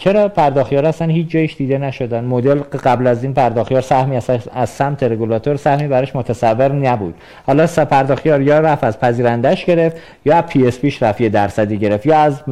چرا 0.03 0.29
پرداخت‌یار 0.29 0.85
اصلا 0.85 1.07
هیچ 1.07 1.27
جایش 1.29 1.55
دیده 1.55 1.77
نشدن؟ 1.77 2.25
مدل 2.25 2.59
قبل 2.59 3.07
از 3.07 3.23
این 3.23 3.33
پرداخت‌یار 3.33 3.81
سهمی 3.81 4.15
از, 4.53 4.69
سمت 4.69 5.03
رگولاتور 5.03 5.55
سهمی 5.55 5.87
براش 5.87 6.15
متصور 6.15 6.71
نبود. 6.71 7.13
حالا 7.47 7.67
پرداخت‌یار 7.67 8.41
یا 8.41 8.59
رفت 8.59 8.83
از 8.83 8.99
پذیرندش 8.99 9.65
گرفت 9.65 9.97
یا 10.25 10.41
PSP 10.41 10.79
یش 10.79 11.03
رفت 11.03 11.21
یه 11.21 11.29
درصدی 11.29 11.77
گرفت 11.77 12.05
یا 12.05 12.17
از 12.17 12.43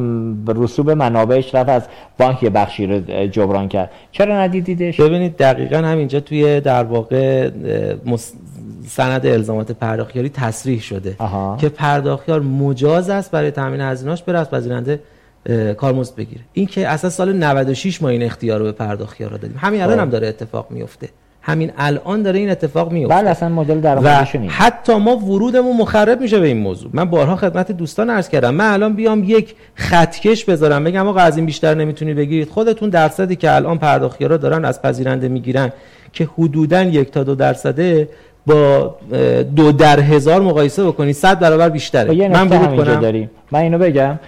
رسوب 0.48 0.90
منابعش 0.90 1.54
رفت 1.54 1.68
از 1.68 1.82
بانک 2.18 2.42
یه 2.42 2.50
بخشی 2.50 2.86
رو 2.86 3.26
جبران 3.26 3.68
کرد. 3.68 3.90
چرا 4.12 4.38
ندیدیدش؟ 4.38 5.00
ببینید 5.00 5.36
دقیقا 5.36 5.76
همینجا 5.76 6.20
توی 6.20 6.60
در 6.60 6.84
واقع 6.84 7.50
سند 8.86 9.26
الزامات 9.26 9.72
پرداخیاری 9.72 10.28
تصریح 10.28 10.80
شده 10.80 11.16
که 11.58 11.68
پرداخیار 11.68 12.40
مجاز 12.40 13.10
است 13.10 13.30
برای 13.30 13.50
تامین 13.50 13.80
هزینه‌اش 13.80 14.22
بره 14.22 14.38
از 14.38 14.50
پذیرنده 14.50 15.00
کارمزد 15.76 16.14
بگیره. 16.14 16.40
این 16.52 16.66
که 16.66 16.88
اصلا 16.88 17.10
سال 17.10 17.32
96 17.32 18.02
ما 18.02 18.08
این 18.08 18.22
اختیار 18.22 18.58
رو 18.58 18.64
به 18.64 18.72
پرداخیار 18.72 19.30
رو 19.30 19.38
دادیم. 19.38 19.56
همین 19.58 19.82
الان 19.82 19.98
هم 19.98 20.10
داره 20.10 20.28
اتفاق 20.28 20.66
میفته. 20.70 21.08
همین 21.44 21.70
الان 21.78 22.22
داره 22.22 22.38
این 22.38 22.50
اتفاق 22.50 22.92
میفته. 22.92 23.14
بله 23.14 23.30
اصلا 23.30 23.48
مدل 23.48 23.80
درآمدش 23.80 24.34
نیست. 24.34 24.54
حتی 24.58 24.94
ما 24.94 25.16
ورودمون 25.16 25.76
مخرب 25.76 26.20
میشه 26.20 26.40
به 26.40 26.46
این 26.46 26.56
موضوع. 26.56 26.90
من 26.94 27.04
بارها 27.04 27.36
خدمت 27.36 27.72
دوستان 27.72 28.10
عرض 28.10 28.28
کردم. 28.28 28.54
من 28.54 28.72
الان 28.72 28.94
بیام 28.94 29.24
یک 29.24 29.54
خطکش 29.74 30.44
بذارم. 30.44 30.84
بگم 30.84 31.08
آقا 31.08 31.20
از 31.20 31.36
این 31.36 31.46
بیشتر 31.46 31.74
نمی‌تونی 31.74 32.14
بگیرید. 32.14 32.48
خودتون 32.48 32.90
درصدی 32.90 33.36
که 33.36 33.54
الان 33.54 33.78
پرداخیارا 33.78 34.36
دارن 34.36 34.64
از 34.64 34.82
پذیرنده 34.82 35.28
می‌گیرن 35.28 35.72
که 36.12 36.28
حدودا 36.38 36.82
یک 36.82 37.10
تا 37.10 37.24
دو 37.24 37.34
درصده 37.34 38.08
با 38.46 38.96
دو 39.56 39.72
در 39.72 40.00
هزار 40.00 40.40
مقایسه 40.40 40.84
بکنید 40.84 41.14
صد 41.14 41.38
برابر 41.38 41.68
بیشتره. 41.68 42.28
من 42.28 42.48
ورود 42.48 42.76
کنم. 42.76 43.00
داریم. 43.00 43.30
من 43.50 43.60
اینو 43.60 43.78
بگم. 43.78 44.18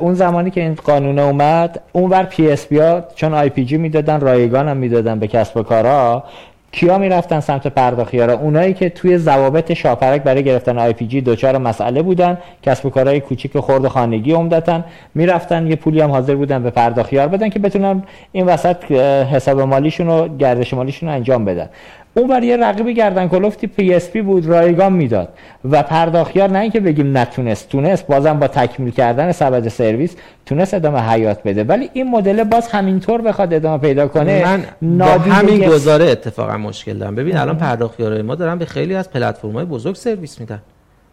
اون 0.00 0.14
زمانی 0.14 0.50
که 0.50 0.60
این 0.60 0.74
قانون 0.74 1.18
اومد 1.18 1.80
اون 1.92 2.10
ور 2.10 2.22
PSP 2.22 2.78
ها 2.78 3.04
چون 3.14 3.34
IPG 3.34 3.76
می‌دادن 3.76 4.20
رایگان 4.20 4.68
هم 4.68 4.76
می‌دادن 4.76 5.18
به 5.18 5.26
کسب 5.26 5.56
و 5.56 5.62
کارا 5.62 6.24
کیا 6.72 6.98
می‌رفتن 6.98 7.40
سمت 7.40 7.66
پرداخت‌یارا 7.66 8.34
اونایی 8.34 8.74
که 8.74 8.88
توی 8.88 9.18
ضوابط 9.18 9.72
شاپرک 9.72 10.22
برای 10.22 10.44
گرفتن 10.44 10.78
IPG 10.78 11.20
دچار 11.20 11.58
مسئله 11.58 12.02
بودن 12.02 12.38
کسب 12.62 12.86
و 12.86 12.90
کارهای 12.90 13.20
کوچیک 13.20 13.58
خرد 13.58 13.88
خانگی 13.88 14.32
عمدتا 14.32 14.84
می‌رفتن 15.14 15.66
یه 15.66 15.76
پولی 15.76 16.00
هم 16.00 16.10
حاضر 16.10 16.34
بودن 16.34 16.62
به 16.62 16.70
پرداخت‌یار 16.70 17.28
بدن 17.28 17.48
که 17.48 17.58
بتونن 17.58 18.02
این 18.32 18.46
وسط 18.46 18.92
حساب 19.32 19.60
مالیشون 19.60 20.08
و 20.08 20.36
گردش 20.36 20.74
مالیشون 20.74 21.08
رو 21.08 21.14
انجام 21.14 21.44
بدن. 21.44 21.68
اون 22.14 22.26
ور 22.26 22.42
یه 22.42 22.56
رقیب 22.56 22.88
گردن 22.88 23.28
کلفتی 23.28 23.66
PSP 23.66 24.22
بود 24.22 24.46
رایگان 24.46 24.92
می‌داد. 24.92 25.28
و 25.70 25.82
پرداخت‌یار 25.82 26.50
نه 26.50 26.58
اینکه 26.58 26.80
بگیم 26.80 27.18
نتونست 27.18 27.68
تونست 27.68 28.06
بازم 28.06 28.38
با 28.38 28.48
تکمیل 28.48 28.90
کردن 28.92 29.32
سبد 29.32 29.68
سرویس 29.68 30.16
تونست 30.46 30.74
ادامه 30.74 31.00
حیات 31.00 31.42
بده. 31.42 31.64
ولی 31.64 31.90
این 31.92 32.10
مدل 32.10 32.44
باز 32.44 32.68
همینطور 32.68 33.22
بخواد 33.22 33.54
ادامه 33.54 33.78
پیدا 33.78 34.08
کنه. 34.08 34.44
من 34.44 34.98
با 34.98 35.04
همین 35.04 35.68
گزاره 35.68 36.04
اتفاقا 36.04 36.56
مشکل 36.56 36.94
دارم. 36.98 37.14
ببین 37.14 37.36
الان 37.36 37.58
پرداخت‌یار 37.58 38.22
ما 38.22 38.34
دارن 38.34 38.58
به 38.58 38.64
خیلی 38.64 38.94
از 38.94 39.10
پلتفرم‌های 39.10 39.64
بزرگ 39.64 39.94
سرویس 39.94 40.40
میدن. 40.40 40.62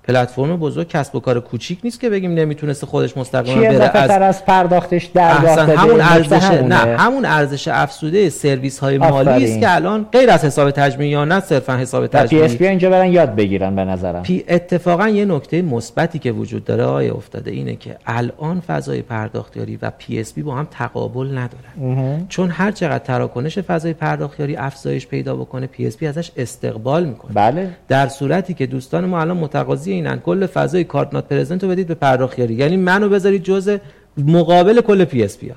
پلتفرم 0.09 0.57
بزرگ 0.57 0.87
کسب 0.87 1.15
و 1.15 1.19
کار 1.19 1.39
کوچیک 1.39 1.79
نیست 1.83 1.99
که 1.99 2.09
بگیم 2.09 2.33
نمی‌تونسته 2.33 2.87
خودش 2.87 3.17
مستقیما 3.17 3.61
بره. 3.61 3.97
از 3.97 4.09
از 4.09 4.45
پرداختش 4.45 5.05
در 5.05 5.31
همون 5.31 6.01
ارزش 6.01 6.43
نه 6.43 6.75
همون 6.75 7.25
ارزش 7.25 7.67
افزوده 7.67 8.29
سرویس 8.29 8.79
های 8.79 8.97
مالی 8.97 9.45
است 9.45 9.59
که 9.59 9.75
الان 9.75 10.05
غیر 10.11 10.29
از 10.29 10.45
حساب 10.45 10.71
تجمیعی 10.71 11.11
یا 11.11 11.25
نه 11.25 11.39
صرفا 11.39 11.77
حساب 11.77 12.07
تجمیعی 12.07 12.47
PSP 12.47 12.67
اینجا 12.67 12.89
برن 12.89 13.11
یاد 13.11 13.35
بگیرن 13.35 13.75
به 13.75 13.85
نظرم. 13.85 14.23
پی 14.23 14.45
اتفاقا 14.47 15.07
یه 15.07 15.25
نکته 15.25 15.61
مثبتی 15.61 16.19
که 16.19 16.31
وجود 16.31 16.65
داره 16.65 16.83
آیا 16.83 17.13
افتاده 17.13 17.51
اینه 17.51 17.75
که 17.75 17.97
الان 18.05 18.59
فضای 18.67 19.01
پرداختیاری 19.01 19.79
و 19.81 19.91
PSP 19.97 20.41
با 20.41 20.55
هم 20.55 20.67
تقابل 20.71 21.27
ندارن. 21.27 22.25
چون 22.29 22.49
هر 22.49 22.71
چقدر 22.71 23.03
تراکنش 23.03 23.59
فضای 23.59 23.93
پرداختیاری 23.93 24.55
افزایش 24.55 25.07
پیدا 25.07 25.35
بکنه 25.35 25.67
PSP 25.67 26.07
ازش 26.07 26.31
استقبال 26.37 27.05
می‌کنه. 27.05 27.33
بله. 27.33 27.69
در 27.87 28.07
صورتی 28.07 28.53
که 28.53 28.65
دوستان 28.65 29.05
ما 29.05 29.21
الان 29.21 29.37
متقاضی 29.37 29.98
اینن 29.99 30.19
کل 30.19 30.45
فضای 30.45 30.83
card 30.83 31.13
not 31.13 31.27
present 31.27 31.63
رو 31.63 31.69
بدید 31.69 31.87
به 31.87 31.95
پرداختیاری 31.95 32.53
یعنی 32.53 32.77
منو 32.77 33.09
بذارید 33.09 33.43
جزء 33.43 33.77
مقابل 34.17 34.81
کل 34.81 35.05
PSP 35.05 35.51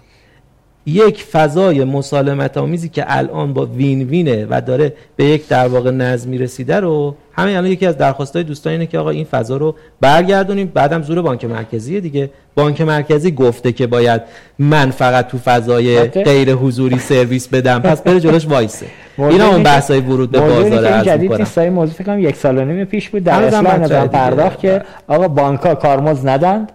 یک 0.87 1.25
فضای 1.25 1.85
مسالمت 1.85 2.57
آمیزی 2.57 2.89
که 2.89 3.05
الان 3.07 3.53
با 3.53 3.67
win-win 3.67 4.03
ه 4.03 4.47
و 4.51 4.61
داره 4.61 4.93
به 5.17 5.25
یک 5.25 5.49
در 5.49 5.69
واقع 5.69 5.91
نظمی 5.91 6.39
رسیده 6.39 6.81
رو 6.81 7.15
همین 7.33 7.57
الان 7.57 7.71
یکی 7.71 7.87
از 7.87 7.99
درخواستای 7.99 8.43
دوستان 8.43 8.73
اینه 8.73 8.87
که 8.87 8.99
آقا 8.99 9.11
این 9.11 9.25
فضا 9.25 9.57
رو 9.57 9.75
برگردونیم. 10.01 10.71
بعدم 10.75 11.03
زور 11.03 11.23
بانک 11.23 11.45
مرکزی 11.45 12.01
دیگه. 12.01 12.31
بانک 12.55 12.81
مرکزی 12.81 13.31
گفته 13.31 13.73
که 13.73 13.87
باید 13.87 14.23
من 14.59 14.91
فقط 14.91 15.29
تو 15.29 15.39
فضای 15.39 16.03
غیر 16.05 16.53
حضوری 16.53 16.99
سرویس 16.99 17.49
بدم. 17.49 17.79
پس 17.79 18.03
بره 18.03 18.21
جلوش 18.21 18.47
وایسه. 18.47 18.87
اینا 19.19 19.49
اون 19.49 19.63
بحثای 19.63 20.01
ورود 20.01 20.31
به 20.31 20.41
بازار 20.41 20.85
از 20.85 21.05
جدید 21.05 21.35
نیست. 21.35 21.59
موضوع 21.59 21.95
فکر 21.95 22.19
یک 22.19 22.37
سال 22.37 22.59
و 22.59 22.65
نیم 22.65 22.85
پیش 22.85 23.09
بود. 23.09 23.25
در 23.25 23.43
اصلاح 23.43 24.07
پرداخت 24.07 24.59
که 24.59 24.83
آقا 25.09 25.29
بانک‌ها 25.29 25.75
کارمزد 25.75 26.27
ندن. 26.27 26.73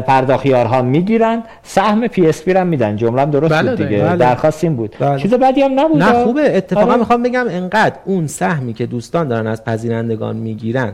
پرداخت‌یارها 0.00 0.82
می‌گیرن 0.82 1.42
سهم 1.62 2.06
PSP 2.06 2.52
هم 2.52 2.66
میدن. 2.66 2.96
جمله 2.96 3.26
درست 3.26 3.52
بله 3.52 3.70
بود 3.70 3.86
دیگه. 3.86 4.02
بله. 4.02 4.16
درخواست 4.16 4.64
این 4.64 4.76
بود. 4.76 4.96
بله. 5.00 5.18
چیز 5.18 5.34
بدی 5.34 5.62
هم 5.62 5.80
نبود. 5.80 6.02
نه 6.02 6.24
خوبه. 6.24 6.56
اتفاقا 6.56 6.90
آره. 6.90 6.98
می‌خوام 6.98 7.22
بگم 7.22 7.46
انقدر 7.48 7.96
اون 8.04 8.26
سهمی 8.26 8.72
که 8.72 8.86
دوستان 8.86 9.28
دارن 9.28 9.46
از 9.46 9.64
پذیرندگان 9.64 10.36
می‌گیرن 10.36 10.92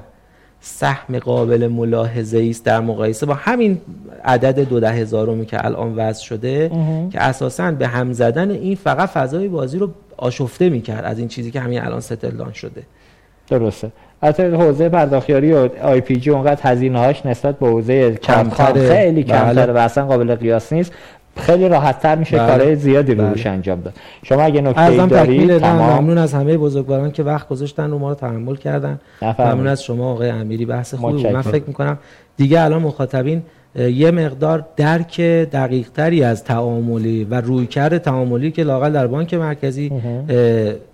سهم 0.61 1.19
قابل 1.19 1.66
ملاحظه 1.66 2.47
است 2.51 2.65
در 2.65 2.81
مقایسه 2.81 3.27
با 3.27 3.35
همین 3.35 3.81
عدد 4.24 4.69
دو 4.69 4.81
ده 4.81 4.91
هزارمی 4.91 5.47
که 5.47 5.65
الان 5.65 5.97
وضع 5.97 6.24
شده 6.24 6.70
که 7.12 7.23
اساسا 7.23 7.70
به 7.70 7.87
هم 7.87 8.12
زدن 8.12 8.51
این 8.51 8.77
فقط 8.77 9.09
فضای 9.09 9.49
بازی 9.49 9.78
رو 9.78 9.91
آشفته 10.16 10.69
می‌کرد 10.69 11.05
از 11.05 11.19
این 11.19 11.28
چیزی 11.28 11.51
که 11.51 11.61
همین 11.61 11.81
الان 11.82 12.01
settle 12.01 12.32
down 12.32 12.52
شده. 12.53 12.82
درسته. 13.49 13.93
حتی 14.22 14.42
حوزه 14.42 14.88
پرداختیاری 14.88 15.52
و 15.52 15.68
آی 15.82 16.01
پی 16.01 16.16
جی 16.16 16.30
اونقدر 16.30 16.60
هزینه 16.62 16.98
هاش 16.98 17.26
نسبت 17.26 17.59
به 17.59 17.66
حوزه 17.66 18.14
کمتر 18.14 18.72
خیلی 18.72 19.22
بله. 19.22 19.38
کمتره 19.38 19.72
و 19.72 19.76
اصلا 19.76 20.06
قابل 20.06 20.34
قیاس 20.34 20.72
نیست. 20.72 20.92
خیلی 21.36 21.68
راحت 21.68 22.01
تر 22.01 22.16
میشه 22.16 22.36
بله. 22.36 22.47
کارهای 22.47 22.76
زیادی 22.76 23.14
روش 23.14 23.42
بله. 23.42 23.52
انجام 23.52 23.80
داد. 23.80 23.94
شما 24.22 24.42
اگه 24.42 24.60
نکته 24.60 25.06
دارید 25.06 25.59
تمام. 25.59 26.01
ممنون 26.01 26.18
از 26.18 26.34
همه 26.34 26.59
بزرگواران 26.59 27.10
که 27.10 27.22
وقت 27.22 27.48
گذاشتن 27.48 27.90
و 27.90 27.98
ما 27.98 28.09
رو 28.09 28.14
تحمل 28.14 28.56
کردن. 28.56 29.01
ممنون 29.38 29.66
از 29.66 29.84
شما 29.84 30.12
آقای 30.12 30.30
امیری. 30.30 30.66
بحث 30.66 30.94
خوبی 30.94 31.28
من 31.28 31.42
فکر 31.42 31.64
می‌کنم 31.66 31.98
دیگه 32.36 32.60
الان 32.60 32.82
مخاطبین 32.82 33.42
یه 33.74 34.10
مقدار 34.10 34.66
درک 34.76 35.20
دقیق 35.20 35.90
تری 35.90 36.24
از 36.24 36.44
تعاملی 36.44 37.24
و 37.24 37.40
رویکرد 37.40 37.98
تعاملی 37.98 38.51
که 38.51 38.62
لاقل 38.62 38.92
در 38.92 39.06
بانک 39.06 39.34
مرکزی 39.34 39.92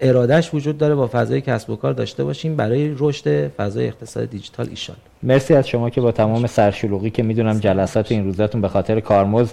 ارادش 0.01 0.55
وجود 0.55 0.79
داره 0.79 0.95
با 0.95 1.11
فضای 1.13 1.41
کسب 1.41 1.71
و 1.71 1.77
کار 1.77 1.93
داشته 1.93 2.25
باشیم 2.25 2.57
برای 2.57 2.95
رشد 2.99 3.49
فضای 3.49 3.87
اقتصاد 3.87 4.31
دیجیتال 4.31 4.67
ایشان. 4.71 4.97
مرسی 5.23 5.55
از 5.55 5.69
شما 5.69 5.91
که 5.91 6.01
با 6.01 6.13
تمام 6.13 6.47
سرشلوغی 6.47 7.11
که 7.11 7.23
می‌دونم 7.23 7.59
جلسات 7.59 8.13
این 8.13 8.25
روزاتون 8.25 8.61
به 8.61 8.69
خاطر 8.69 9.01
کارمز 9.01 9.53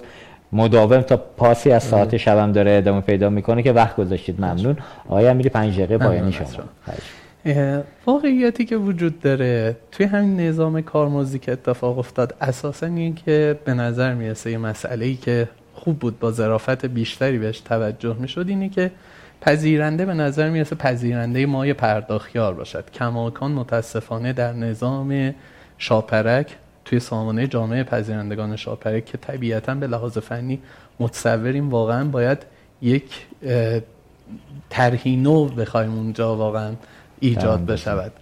مداوم 0.52 1.00
تا 1.00 1.16
پاسی 1.16 1.70
از 1.70 1.82
ساعت 1.82 2.16
شبم 2.16 2.52
داره 2.52 2.70
ادامه 2.70 3.00
پیدا 3.00 3.30
می‌کنه 3.30 3.62
که 3.62 3.72
وقت 3.72 3.96
گذاشتید. 3.96 4.40
ممنون. 4.40 4.76
آقای 5.08 5.26
امیری 5.26 5.48
5 5.48 5.74
دقیقه 5.74 5.98
پایانی 5.98 6.32
شما. 6.32 6.46
واقعیتی 8.06 8.64
که 8.64 8.76
وجود 8.76 9.20
داره 9.20 9.76
توی 9.92 10.06
همین 10.06 10.40
نظام 10.40 10.80
کارمزدی 10.80 11.38
که 11.38 11.52
اتفاق 11.52 11.98
افتاد 11.98 12.34
اساسا 12.40 12.86
این 12.86 13.14
که 13.14 13.58
به 13.64 13.74
نظر 13.74 14.14
می‌رسه 14.14 14.50
یه 14.50 14.58
مسئله 14.58 15.04
ای 15.04 15.14
که 15.14 15.48
خوب 15.74 15.98
بود 15.98 16.18
با 16.18 16.32
ظرافت 16.32 16.86
بیشتری 16.86 17.38
بهش 17.38 17.60
توجه 17.60 18.16
می‌شد 18.20 18.48
اینه 18.48 18.68
که 18.68 18.90
پذیرنده 19.40 20.06
به 20.06 20.14
نظر 20.14 20.50
می‌رسه 20.50 20.76
پذیرنده 20.76 21.46
مای 21.46 21.72
پرداخیار 21.72 22.54
باشد. 22.54 22.90
کماکان 22.90 23.52
متاسفانه 23.52 24.32
در 24.32 24.52
نظام 24.52 25.34
شاپرک 25.78 26.56
توی 26.84 27.00
سامانه 27.00 27.46
جامعه 27.46 27.84
پذیرندگان 27.84 28.56
شاپرک 28.56 29.04
که 29.04 29.18
طبیعتا 29.18 29.74
به 29.74 29.86
لحاظ 29.86 30.18
فنی 30.18 30.60
متصوریم 31.00 31.70
واقعا 31.70 32.04
باید 32.04 32.38
یک 32.82 33.26
طرحی 34.70 35.16
نو 35.16 35.44
بخوایم 35.44 35.94
اونجا 35.94 36.36
واقعا 36.36 36.72
ایجاد 37.28 37.66
بشود. 37.66 38.12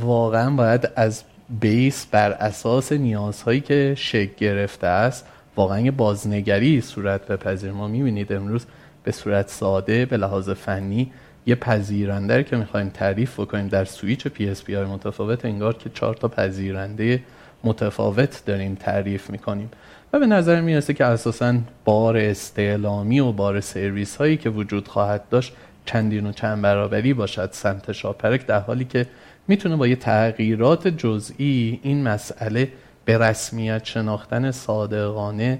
واقعا 0.00 0.50
باید 0.50 0.88
از 0.96 1.22
base 1.60 2.06
بر 2.06 2.30
اساس 2.30 2.92
نیازهایی 2.92 3.60
که 3.60 3.94
شکل 3.98 4.32
گرفته 4.38 4.86
است 4.86 5.26
واقعا 5.56 5.80
یه 5.80 5.90
بازنگری 5.90 6.80
صورت 6.80 7.26
بپذیره 7.26 7.72
ما 7.72 7.88
می‌بینید 7.88 8.32
امروز 8.32 8.66
به 9.04 9.12
صورت 9.12 9.48
ساده 9.48 10.06
به 10.06 10.16
لحاظ 10.16 10.50
فنی 10.50 11.12
یه 11.46 11.54
پذیرنده 11.54 12.44
که 12.44 12.56
می‌خوایم 12.56 12.88
تعریف 12.88 13.40
بکنیم 13.40 13.68
در 13.68 13.84
سویچ 13.84 14.26
PSP 14.26 14.74
های 14.74 14.84
متفاوت 14.84 15.44
انگار 15.44 15.74
که 15.74 15.90
چهار 15.94 16.14
تا 16.14 16.28
پذیرنده 16.28 17.22
متفاوت 17.64 18.42
داریم 18.46 18.74
تعریف 18.74 19.30
می‌کنیم. 19.30 19.70
و 20.12 20.18
به 20.18 20.26
نظر 20.26 20.60
می‌رسه 20.60 20.94
که 20.94 21.04
اساسا 21.04 21.54
بار 21.84 22.16
استعلامی 22.16 23.20
و 23.20 23.32
بار 23.32 23.60
سرویس 23.60 24.16
هایی 24.16 24.36
که 24.36 24.50
وجود 24.50 24.88
خواهد 24.88 25.28
داشت 25.30 25.52
چندین 25.86 26.26
و 26.26 26.32
چند 26.32 26.62
برابری 26.62 27.14
باشد 27.14 27.48
سمت 27.52 27.92
شاپرک 27.92 28.46
در 28.46 28.60
حالی 28.60 28.84
که 28.84 29.06
می‌تونه 29.48 29.76
با 29.76 29.86
یه 29.86 29.96
تغییرات 29.96 30.88
جزئی 30.88 31.80
این 31.82 32.02
مسئله 32.02 32.68
به 33.04 33.18
رسمیت 33.18 33.84
شناختن 33.84 34.50
صادقانه 34.50 35.58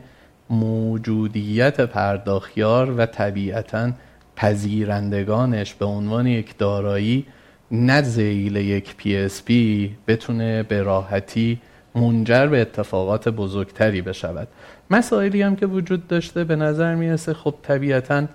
موجودیت 0.50 1.80
پرداخت‌یار 1.80 2.90
و 2.90 3.06
طبیعتا 3.06 3.90
پذیرندگانش 4.36 5.74
به 5.74 5.84
عنوان 5.84 6.26
یک 6.26 6.58
دارایی 6.58 7.26
نه 7.70 8.02
ذیل 8.02 8.56
یک 8.56 8.96
PSP 8.96 9.96
بتونه 10.08 10.62
به 10.62 10.82
راحتی 10.82 11.60
منجر 11.94 12.46
به 12.46 12.60
اتفاقات 12.60 13.28
بزرگتری 13.28 14.02
بشود. 14.02 14.48
مسائلی 14.90 15.42
هم 15.42 15.56
که 15.56 15.66
وجود 15.66 16.08
داشته 16.08 16.44
به 16.44 16.56
نظر 16.56 16.94
می‌رسه 16.94 17.34
خب 17.34 17.54
طبیعتا 17.62 18.26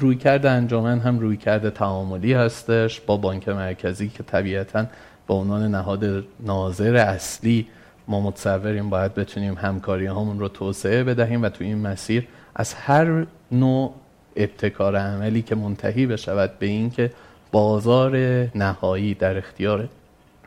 روی 0.00 0.16
کرده 0.16 0.50
انجامن 0.50 0.98
هم 0.98 1.18
روی 1.18 1.36
کرده 1.36 1.70
تعاملی 1.70 2.32
هستش 2.32 3.00
با 3.00 3.16
بانک 3.16 3.48
مرکزی 3.48 4.08
که 4.08 4.22
طبیعتا 4.22 4.86
به 5.28 5.34
عنوان 5.34 5.74
نهاد 5.74 6.24
ناظر 6.40 6.96
اصلی 6.96 7.66
ما 8.08 8.20
متصوریم 8.20 8.90
باید 8.90 9.14
بتونیم 9.14 9.54
همکاری 9.54 10.06
همون 10.06 10.38
رو 10.38 10.48
توسعه 10.48 11.04
بدهیم 11.04 11.42
و 11.42 11.48
تو 11.48 11.64
این 11.64 11.78
مسیر 11.78 12.28
از 12.54 12.74
هر 12.74 13.26
نوع 13.52 13.94
ابتکار 14.36 14.96
عملی 14.96 15.42
که 15.42 15.54
منتهی 15.54 16.06
بشود 16.06 16.58
به 16.58 16.66
اینکه 16.66 17.10
بازار 17.52 18.16
نهایی 18.54 19.14
در 19.14 19.38
اختیار 19.38 19.88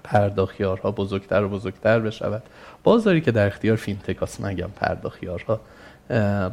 پرداخیارها 0.04 0.92
بزرگتر 0.92 1.44
و 1.44 1.50
بزرگتر 1.50 2.00
بشود. 2.00 2.44
بازاری 2.84 3.22
که 3.22 3.32
در 3.32 3.48
اختیار 3.48 3.76
فینتکاس 3.76 4.42
نگم 4.42 4.70
پرداخیارها. 4.76 5.60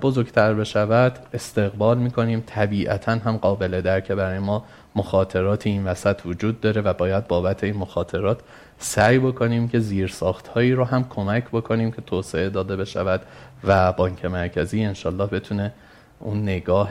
بزرگتر 0.02 0.54
بشود 0.54 1.18
استقبال 1.32 1.98
می‌کنیم. 1.98 2.42
طبیعتا 2.46 3.12
هم 3.12 3.36
قابل 3.36 3.80
درک 3.80 4.12
برای 4.12 4.38
ما 4.38 4.64
مخاطرات 4.96 5.66
این 5.66 5.84
وسط 5.84 6.20
وجود 6.26 6.60
داره 6.60 6.80
و 6.80 6.92
باید 6.92 7.26
بابت 7.26 7.64
این 7.64 7.76
مخاطرات 7.76 8.40
سعی 8.78 9.18
بکنیم 9.18 9.68
که 9.68 9.80
زیر 9.80 10.14
هایی 10.54 10.72
رو 10.72 10.84
هم 10.84 11.04
کمک 11.08 11.44
بکنیم 11.52 11.90
که 11.90 12.02
توسعه 12.02 12.48
داده 12.48 12.76
بشود 12.76 13.22
و 13.64 13.92
بانک 13.92 14.24
مرکزی 14.24 14.84
انشالله 14.84 15.26
بتونه 15.26 15.72
اون 16.20 16.42
نگاه 16.42 16.90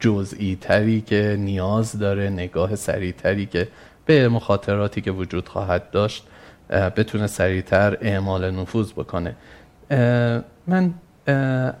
جزئی 0.00 0.58
تری 0.60 1.00
که 1.00 1.36
نیاز 1.38 1.98
داره 1.98 2.30
نگاه 2.30 2.76
سریع 2.76 3.12
تری 3.12 3.46
که 3.46 3.68
به 4.06 4.28
مخاطراتی 4.28 5.00
که 5.00 5.10
وجود 5.10 5.48
خواهد 5.48 5.90
داشت 5.90 6.26
بتونه 6.70 7.26
سریعتر 7.26 7.98
اعمال 8.00 8.50
نفوذ 8.50 8.92
بکنه. 8.92 9.36
من 10.66 10.94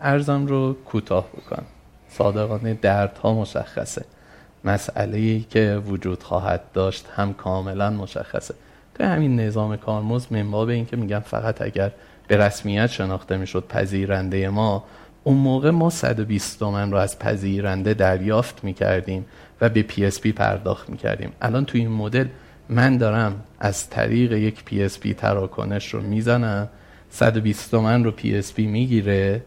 عرضم 0.00 0.46
رو 0.46 0.76
کوتاه 0.84 1.28
بکنم. 1.28 1.64
صادقانه 2.08 2.74
دردها 2.74 3.34
مشخصه. 3.34 4.04
مسئله 4.64 5.18
ای 5.18 5.40
که 5.40 5.82
وجود 5.86 6.22
خواهد 6.22 6.60
داشت 6.74 7.06
هم 7.16 7.34
کاملا 7.34 7.90
مشخصه. 7.90 8.54
تو 8.94 9.04
همین 9.04 9.40
نظام 9.40 9.76
کارمزد 9.76 10.26
من‌باب 10.30 10.68
این 10.68 10.86
که 10.86 10.96
میگم 10.96 11.18
فقط 11.18 11.62
اگر 11.62 11.92
به 12.28 12.36
رسمیت 12.36 12.86
شناخته 12.86 13.36
می‌شد 13.36 13.66
پذیرنده 13.68 14.48
ما 14.48 14.84
اون 15.24 15.36
موقع 15.36 15.70
ما 15.70 15.90
120 15.90 16.58
تومن 16.58 16.90
رو 16.90 16.98
از 16.98 17.18
پذیرنده 17.18 17.94
دریافت 17.94 18.64
می‌کردیم 18.64 19.26
و 19.60 19.68
به 19.68 19.82
PSP 19.82 20.32
پرداخت 20.32 20.90
می‌کردیم. 20.90 21.32
الان 21.42 21.64
تو 21.64 21.78
این 21.78 21.88
مدل 21.88 22.26
من 22.68 22.96
دارم 22.96 23.44
از 23.60 23.90
طریق 23.90 24.32
یک 24.32 24.64
PSP 24.64 25.14
تراکنش 25.14 25.94
رو 25.94 26.00
می‌زنم 26.00 26.68
120 27.10 27.70
تومن 27.70 28.04
رو 28.04 28.10
PSP 28.10 28.66
می‌گیره 28.66 29.42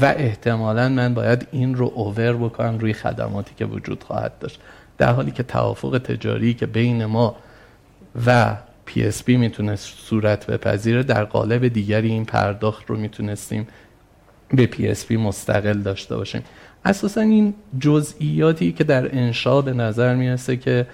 و 0.00 0.04
احتمالا 0.04 0.88
من 0.88 1.14
باید 1.14 1.48
این 1.52 1.74
رو 1.74 1.92
over 1.94 2.32
بکنم 2.32 2.78
روی 2.78 2.92
خدماتی 2.92 3.52
که 3.56 3.64
وجود 3.64 4.04
خواهد 4.04 4.38
داشت. 4.38 4.60
در 4.98 5.12
حالی 5.12 5.30
که 5.30 5.42
توافق 5.42 5.98
تجاری 5.98 6.54
که 6.54 6.66
بین 6.66 7.04
ما 7.04 7.36
و 8.26 8.56
PSP 8.84 9.36
می‌تونه 9.36 9.76
صورت 9.76 10.46
بپذیره 10.46 11.02
در 11.02 11.24
قالب 11.24 11.68
دیگری 11.68 12.08
این 12.08 12.24
پرداخت 12.24 12.86
رو 12.86 12.96
می‌تونستیم 12.96 13.66
به 14.48 14.66
PSP 14.66 15.16
مستقل 15.16 15.78
داشته 15.78 16.16
باشیم. 16.16 16.42
اساسا 16.84 17.20
این 17.20 17.54
جزئیاتی 17.80 18.72
که 18.72 18.84
در 18.84 19.16
انشا 19.16 19.60
به 19.60 19.72
نظر 19.72 20.14
می‌رسه 20.14 20.56
که 20.56 20.86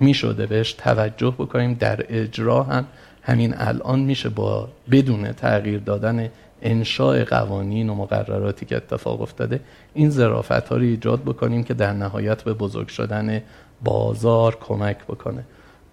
می‌شده 0.00 0.46
بهش 0.46 0.72
توجه 0.72 1.34
بکنیم 1.38 1.74
در 1.74 2.04
اجرا 2.08 2.62
هم 2.62 2.86
همین 3.26 3.54
الان 3.56 4.00
میشه 4.00 4.28
با 4.28 4.68
بدون 4.90 5.32
تغییر 5.32 5.78
دادن 5.78 6.30
انشاء 6.62 7.24
قوانین 7.24 7.90
و 7.90 7.94
مقرراتی 7.94 8.66
که 8.66 8.76
اتفاق 8.76 9.20
افتاده 9.20 9.60
این 9.94 10.10
ظرافت 10.10 10.68
ها 10.68 10.76
رو 10.76 10.82
ایجاد 10.82 11.22
بکنیم 11.22 11.64
که 11.64 11.74
در 11.74 11.92
نهایت 11.92 12.42
به 12.42 12.54
بزرگ 12.54 12.88
شدن 12.88 13.42
بازار 13.84 14.58
کمک 14.60 15.04
بکنه. 15.04 15.44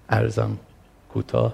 ارزم 0.09 0.57
کوتاه 1.13 1.53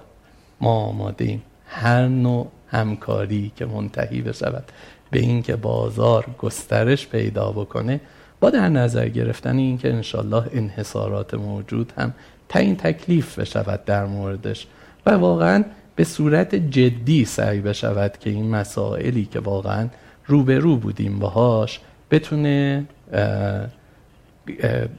ما 0.60 0.70
آماده 0.70 1.24
ایم 1.24 1.42
هر 1.66 2.08
نوع 2.08 2.48
همکاری 2.68 3.52
که 3.56 3.66
منتهی 3.66 4.22
بشود 4.22 4.64
به 5.10 5.18
اینکه 5.18 5.56
بازار 5.56 6.26
گسترش 6.38 7.08
پیدا 7.08 7.52
بکنه 7.52 8.00
با 8.40 8.50
در 8.50 8.68
نظر 8.68 9.08
گرفتن 9.08 9.56
اینکه 9.58 9.92
انشالله 9.92 10.44
انحصارات 10.52 11.34
موجود 11.34 11.92
هم 11.98 12.14
تعیین 12.48 12.76
تکلیف 12.76 13.38
بشود 13.38 13.84
در 13.84 14.04
موردش. 14.04 14.66
و 15.06 15.10
واقعا 15.10 15.64
به 15.96 16.04
صورت 16.04 16.54
جدی 16.54 17.24
سعی 17.24 17.60
بشود 17.60 18.18
که 18.18 18.30
این 18.30 18.50
مسائلی 18.50 19.24
که 19.24 19.40
واقعا 19.40 19.88
روبرو 20.26 20.76
بودیم 20.76 21.18
باهاش 21.18 21.80
بتونه 22.10 22.84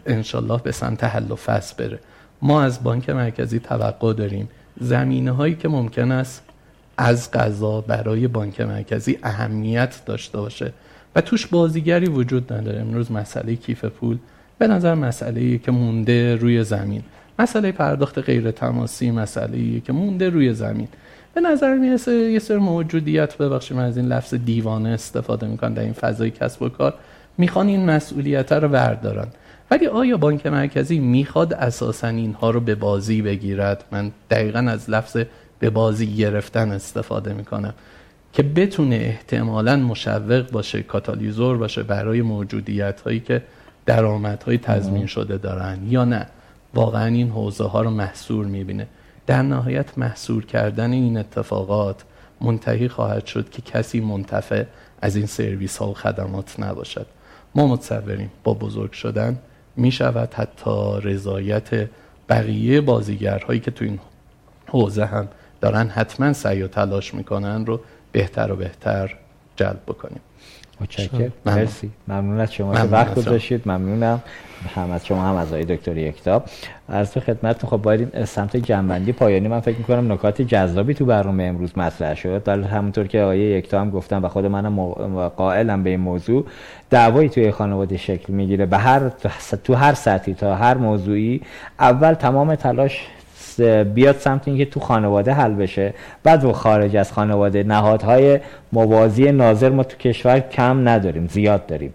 انشالله 0.06 0.61
به 0.64 0.72
سمت 0.72 1.03
حل 1.03 1.32
و 1.32 1.36
فصل 1.36 1.76
بره. 1.78 1.99
ما 2.41 2.61
از 2.61 2.84
بانک 2.84 3.10
مرکزی 3.10 3.60
توقع 3.60 4.14
داریم 4.14 4.49
زمینه 4.80 5.32
هایی 5.32 5.56
که 5.56 5.68
ممکن 5.68 6.11
است 6.11 6.44
از 6.98 7.32
قضا 7.32 7.82
برای 7.82 8.28
بانک 8.28 8.61
مرکزی 8.61 9.19
اهمیت 9.23 10.02
داشته 10.06 10.38
باشه. 10.38 10.73
و 11.15 11.22
توش 11.22 11.48
بازیگری 11.48 12.06
وجود 12.06 12.53
نداره. 12.53 12.82
امروز 12.82 13.11
مسئله 13.11 13.56
کیف 13.56 13.86
پول 13.86 14.18
به 14.57 14.68
نظر 14.68 14.95
مسئله 14.95 15.57
که 15.57 15.72
مونده 15.72 16.36
روی 16.36 16.64
زمین. 16.64 17.03
مسئله 17.42 17.72
پرداخت 17.72 18.20
غیر 18.20 18.52
تماسی 18.52 19.12
مسئله 19.12 19.80
که 19.80 19.94
مونده 19.94 20.30
روی 20.30 20.54
زمین. 20.54 20.88
به 21.34 21.42
نظر 21.42 21.78
می‌رسه 21.78 22.12
یه 22.12 22.40
سر 22.40 22.58
موجودیت 22.58 23.38
ببخشید 23.38 23.78
من 23.78 23.86
از 23.86 23.98
این 23.98 24.08
لفظ 24.08 24.34
دیوانه 24.34 24.90
استفاده 24.90 25.48
می‌کنن 25.48 25.74
در 25.74 25.84
این 25.84 25.94
فضای 25.94 26.32
کسب 26.32 26.62
و 26.62 26.70
کار. 26.70 26.94
می‌خوان 27.38 27.68
این 27.68 27.86
مسئولیت 27.86 28.52
رو 28.52 28.68
بردارن. 28.68 29.28
ولی 29.72 29.88
آیا 29.88 30.18
بانک 30.18 30.48
مرکزی 30.48 31.00
می‌خواد 31.00 31.54
اساسا 31.54 32.08
اینها 32.08 32.50
رو 32.50 32.60
به 32.60 32.76
بازی 32.76 33.22
بگیرد؟ 33.22 33.84
من 33.92 34.12
دقیقا 34.32 34.60
از 34.60 34.90
لفظ 34.90 35.18
به 35.60 35.70
بازی 35.70 36.16
گرفتن 36.16 36.72
استفاده 36.72 37.34
می‌کنم. 37.34 37.74
که 38.34 38.44
بتونه 38.44 38.96
احتمالا 38.96 39.76
مشوق 39.76 40.52
باشه 40.52 40.84
کاتالیزور 40.84 41.58
باشه 41.58 41.84
برای 41.84 42.22
موجودیت 42.22 43.02
هایی 43.02 43.20
که 43.20 43.42
درآمدهای 43.86 44.58
تضمین 44.58 45.06
شده 45.06 45.38
دارن 45.38 45.78
یا 45.90 46.06
نه. 46.06 46.28
واقعا 46.73 47.06
این 47.06 47.30
حوزه 47.30 47.64
ها 47.64 47.81
رو 47.81 47.89
محصور 47.89 48.45
می‌بینه. 48.45 48.88
در 49.27 49.41
نهایت 49.41 49.98
محصور 49.98 50.45
کردن 50.45 50.91
این 50.91 51.18
اتفاقات 51.18 52.03
منتهی 52.41 52.88
خواهد 52.88 53.26
شد 53.26 53.49
که 53.49 53.61
کسی 53.61 53.99
منتفع 53.99 54.64
از 55.02 55.15
این 55.15 55.26
سرویس 55.26 55.77
ها 55.77 55.89
و 55.89 55.93
خدمات 55.93 56.60
نباشد. 56.60 57.06
ما 57.56 57.68
متصوریم 57.68 58.31
با 58.43 58.53
بزرگ 58.53 58.91
شدن 58.91 59.39
می 59.76 59.91
شود 59.91 60.34
حتی 60.34 61.02
رضایت 61.03 61.89
بقیه 62.30 62.81
بازیگرهایی 62.81 63.60
که 63.60 63.72
تو 63.72 63.85
این 63.85 63.99
حوزه 64.68 65.06
هم 65.06 65.27
دارن 65.61 65.88
حتما 65.88 66.34
سعی 66.34 66.61
و 66.61 66.68
تلاش 66.68 67.14
می‌کنن 67.14 67.65
رو 67.65 67.80
بهتر 68.11 68.52
و 68.52 68.56
بهتر 68.56 69.18
جلب 69.56 69.81
بکنیم. 69.88 70.22
متشکرم. 70.82 71.34
مرسی. 71.45 71.90
ممنون 72.08 72.40
از 72.40 72.53
شما 72.53 72.76
که 72.76 72.82
وقت 72.82 73.16
گذاشتید. 73.16 73.62
ممنونم. 73.66 74.22
هم 74.76 74.91
از 74.91 75.06
شما 75.06 75.22
هم 75.22 75.36
از 75.36 75.48
آقای 75.48 75.64
دکتر 75.64 75.98
یکتا 75.98 76.44
از 76.90 77.14
تو 77.14 77.20
خدمتتون 77.20 77.70
خب 77.70 77.78
باید 77.78 78.26
سمت 78.26 78.58
جنبندی 78.58 79.12
پایانی. 79.12 79.48
من 79.48 79.60
فکر 79.60 79.78
می‌کنم 79.78 80.12
نکات 80.12 80.41
جذابی 80.41 80.94
تو 80.94 81.06
برنامه 81.06 81.44
امروز 81.44 81.78
مطرح 81.78 82.16
شد. 82.16 82.44
در 82.44 82.62
همونطور 82.62 83.08
که 83.08 83.22
آقای 83.22 83.40
یکتا 83.40 83.82
هم 83.82 83.90
گفتم 83.90 84.24
و 84.24 84.28
خود 84.28 84.45
منم 84.45 85.28
قائلم 85.28 85.84
به 85.84 85.90
این 85.90 85.99
موضوع 85.99 86.45
دعوایی 86.90 87.30
توی 87.30 87.52
خانواده 87.52 87.98
شکل 87.98 88.34
می‌گیره. 88.34 88.66
به 88.66 88.78
هر 88.78 89.10
تو 89.64 89.74
هر 89.74 89.94
سطحی 89.94 90.34
تا 90.34 90.56
هر 90.56 90.78
موضوعی 90.78 91.41
اول 91.80 92.14
تمام 92.14 92.56
تلاش 92.56 93.08
بیاد 93.84 94.16
سمت 94.16 94.48
اینکه 94.48 94.66
تو 94.66 94.80
خانواده 94.80 95.34
حل 95.34 95.54
بشه. 95.54 95.94
بعد 96.24 96.46
و 96.46 96.54
خارج 96.54 96.98
از 96.98 97.12
خانواده. 97.12 97.64
نهادهای 97.64 98.40
موازی 98.74 99.32
ناظر 99.32 99.70
ما 99.70 99.84
تو 99.84 99.98
کشور 99.98 100.40
کم 100.40 100.90
نداریم 100.90 101.28
زیاد 101.28 101.66
داریم. 101.66 101.94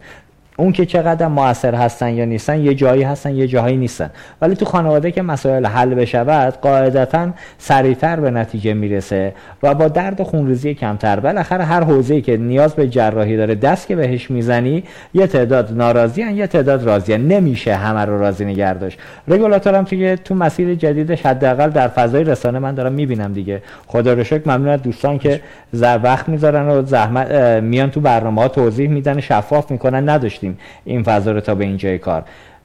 اون 0.57 0.73
که 0.73 0.87
چقدر 0.87 1.27
موثر 1.27 1.75
هستن 1.75 2.15
یا 2.15 2.25
نیستن 2.25 2.61
یه 2.61 2.75
جایی 2.75 3.03
هستن 3.03 3.35
یه 3.35 3.47
جایی 3.47 3.77
نیستن. 3.77 4.11
ولی 4.41 4.55
تو 4.55 4.65
خانواده 4.65 5.11
که 5.11 5.23
مسائل 5.23 5.67
حل 5.67 5.95
بشود 5.95 6.55
قاعدتا 6.55 7.29
سریعتر 7.59 8.21
به 8.21 8.31
نتیجه 8.31 8.75
می‌رسه 8.75 9.33
و 9.63 9.75
با 9.75 9.89
درد 9.89 10.23
خونریزی 10.23 10.75
کمتر. 10.75 11.21
بالاخره 11.21 11.65
هر 11.65 11.85
حوزه‌ای 11.85 12.23
که 12.23 12.37
نیاز 12.37 12.75
به 12.75 12.89
جراحی 12.89 13.37
داره 13.37 13.55
دست 13.55 13.87
که 13.87 13.97
بهش 13.97 14.31
می‌زنی 14.31 14.85
یه 15.15 15.27
تعداد 15.27 15.73
ناراضیان 15.73 16.37
یه 16.37 16.47
تعداد 16.47 16.85
راضیان 16.85 17.29
نمیشه 17.29 17.75
همه 17.75 18.05
رو 18.05 18.19
راضی 18.19 18.45
نگه 18.45 18.75
داشت. 18.75 18.99
رگولاتورم 19.29 19.85
توی 19.85 20.17
تو 20.17 20.35
مسیر 20.35 20.75
جدیدش 20.75 21.27
حداقل 21.27 21.71
در 21.71 21.89
فضای 21.89 22.25
رسانه 22.25 22.59
من 22.59 22.75
دارم 22.75 22.93
می‌بینم 22.93 23.33
دیگه. 23.33 23.63
خدا 23.87 24.13
رو 24.13 24.25
شکر 24.25 24.43
ممنون 24.47 24.69
از 24.69 24.83
دوستان 24.83 25.19
که 25.19 25.41
وقت 25.83 26.29
می‌ذارن 26.29 26.69
و 26.69 26.83
زحمت 26.83 27.31
میان 27.63 27.91
تو 27.91 28.01
برنامه 28.01 28.43
ها 28.43 28.49
توضیح 28.49 28.89
میدن 28.89 29.21
شفاف 29.21 29.71
می‌کنن. 29.71 30.09
نداشتیم 30.47 30.59
این 30.85 31.03
فضا 31.03 31.33
رو 31.33 31.41
تا 31.41 31.55
به 31.55 31.65
اینجای 31.65 31.99
کار. 31.99 32.23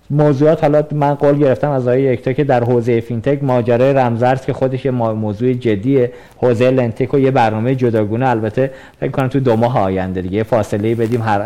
موضوعات 0.10 0.64
حالا 0.64 0.84
من 0.92 1.14
قول 1.14 1.38
گرفتم 1.38 1.70
از 1.72 1.88
آقای 1.88 2.02
یکتا 2.02 2.34
که 2.34 2.44
در 2.44 2.64
حوزه 2.64 3.02
فینتک 3.02 3.44
ماجرای 3.44 3.94
رمزارز 3.94 4.46
که 4.46 4.54
خودش 4.54 4.86
یه 4.86 4.92
موضوع 4.92 5.54
جدیه. 5.54 6.12
حوزه 6.38 6.72
لنتک 6.72 7.14
و 7.14 7.20
یه 7.20 7.32
برنامه 7.32 7.76
جداگونه. 7.76 8.30
البته 8.30 8.72
فکر 9.00 9.12
کنم 9.12 9.28
تو 9.28 9.40
دو 9.40 9.56
ماه 9.56 9.80
آینده 9.80 10.22
دیگه. 10.22 10.44
فاصله 10.44 10.96
بدیم. 10.96 11.22
هر 11.22 11.42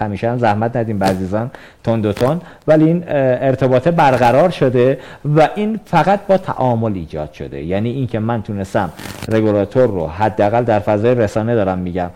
همیشه 0.00 0.30
هم 0.30 0.38
زحمت 0.38 0.76
ندیم 0.76 0.98
بعضیزان. 0.98 1.50
تند 1.84 2.06
و 2.06 2.12
تند. 2.12 2.42
ولی 2.66 2.84
این 2.84 3.04
ارتباط 3.08 3.88
برقرار 3.88 4.50
شده 4.50 4.98
و 5.36 5.48
این 5.54 5.80
فقط 5.84 6.20
با 6.28 6.38
تعامل 6.38 6.92
ایجاد 6.94 7.32
شده. 7.32 7.62
یعنی 7.62 7.90
اینکه 7.90 8.18
من 8.18 8.42
تونستم 8.42 8.90
رگولاتور 9.28 9.86
رو 9.86 10.06
حداقل 10.06 10.64
در 10.64 10.78
فضای 10.78 11.14
رسانه 11.14 11.54
دارم 11.54 11.78
میگم. 11.78 12.10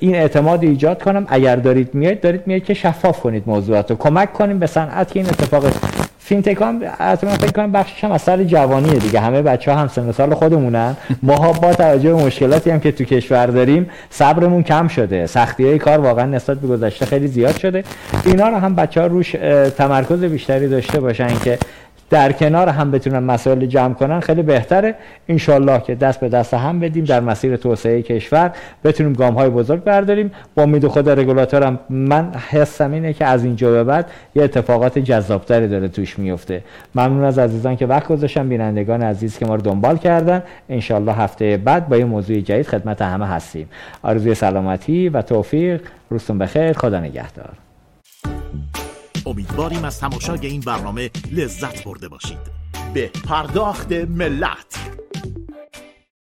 این 0.00 0.14
اعتماد 0.14 0.62
ایجاد 0.62 1.02
کنم. 1.02 1.26
اگر 1.28 1.56
دارید 1.56 1.94
میاد 1.94 2.20
دارید 2.20 2.46
میاد 2.46 2.62
که 2.62 2.74
شفاف 2.74 3.20
کنید 3.20 3.42
موضوعات 3.46 3.90
رو. 3.90 3.96
کمک 3.96 4.32
کنیم 4.32 4.58
به 4.58 4.66
صنعت 4.66 5.12
که 5.12 5.20
این 5.20 5.28
اتفاق 5.28 5.64
فینتک 6.18 6.62
هم 6.62 6.80
فکر 7.18 7.52
کنم 7.52 7.72
بخشش 7.72 8.04
هم 8.04 8.12
از 8.12 8.22
سر 8.22 8.44
جوانیه 8.44 8.94
دیگه. 8.94 9.20
همه 9.20 9.42
بچه 9.42 9.72
ها 9.72 9.78
هم 9.78 9.88
سن 9.88 10.12
سال 10.12 10.34
خودمونن. 10.34 10.96
ما 11.22 11.52
با 11.52 11.74
توجه 11.74 12.14
به 12.14 12.24
مشکلاتی 12.24 12.70
هم 12.70 12.80
که 12.80 12.92
تو 12.92 13.04
کشور 13.04 13.46
داریم 13.46 13.90
صبرمون 14.10 14.62
کم 14.62 14.88
شده. 14.88 15.26
سختی 15.26 15.64
های 15.64 15.78
کار 15.78 15.98
واقعا 15.98 16.26
نسبت 16.26 16.58
به 16.58 16.68
گذشته 16.68 17.06
خیلی 17.06 17.26
زیاد 17.26 17.58
شده. 17.58 17.84
اینا 18.24 18.48
رو 18.48 18.56
هم 18.56 18.74
بچه 18.74 19.00
ها 19.00 19.06
روش 19.06 19.36
تمرکز 19.76 20.24
بیشتری 20.24 20.68
داشته 20.68 21.00
باشن 21.00 21.38
که 21.44 21.58
در 22.10 22.32
کنار 22.32 22.68
هم 22.68 22.90
بتونن 22.90 23.18
مسائل 23.18 23.66
جمع 23.66 23.94
کنن 23.94 24.20
خیلی 24.20 24.42
بهتره. 24.42 24.94
انشالله 25.28 25.80
که 25.80 25.94
دست 25.94 26.20
به 26.20 26.28
دست 26.28 26.54
هم 26.54 26.80
بدیم 26.80 27.04
در 27.04 27.20
مسیر 27.20 27.56
توسعه 27.56 28.02
کشور. 28.02 28.52
بتونیم 28.84 29.12
گام 29.12 29.34
های 29.34 29.48
بزرگ 29.50 29.84
برداریم. 29.84 30.30
با 30.54 30.62
امید 30.62 30.86
خود 30.86 31.08
رگولاتورم 31.08 31.78
من 31.90 32.32
حسم 32.50 32.92
اینه 32.92 33.12
که 33.12 33.24
از 33.24 33.44
اینجا 33.44 33.70
به 33.70 33.84
بعد 33.84 34.10
یه 34.34 34.42
اتفاقات 34.42 34.98
جذابتری 34.98 35.68
داره 35.68 35.88
توش 35.88 36.18
میفته 36.18 36.62
ممنون 36.94 37.24
از 37.24 37.38
عزیزان 37.38 37.76
که 37.76 37.86
وقت 37.86 38.08
گذاشتن 38.08 38.48
بینندگان 38.48 39.02
عزیز 39.02 39.38
که 39.38 39.46
ما 39.46 39.54
رو 39.54 39.60
دنبال 39.60 39.96
کردن. 39.96 40.42
انشالله 40.68 41.12
هفته 41.12 41.56
بعد 41.56 41.88
با 41.88 41.96
یه 41.96 42.04
موضوع 42.04 42.40
جدید 42.40 42.66
خدمت 42.66 43.02
همه 43.02 43.26
هستیم. 43.26 43.68
آرزوی 44.02 44.34
سلامتی 44.34 45.08
و 45.08 45.22
توفیق. 45.22 45.80
روزتون 46.10 46.38
بخیر. 46.38 46.72
خدا 46.72 47.00
نگهدار. 47.00 47.50
امیدواریم 49.26 49.84
از 49.84 50.00
تماشای 50.00 50.46
این 50.46 50.60
برنامه 50.60 51.10
لذت 51.32 51.84
برده 51.84 52.08
باشید. 52.08 52.38
به 52.94 53.06
پرداخت 53.06 53.92
ملت. 53.92 54.90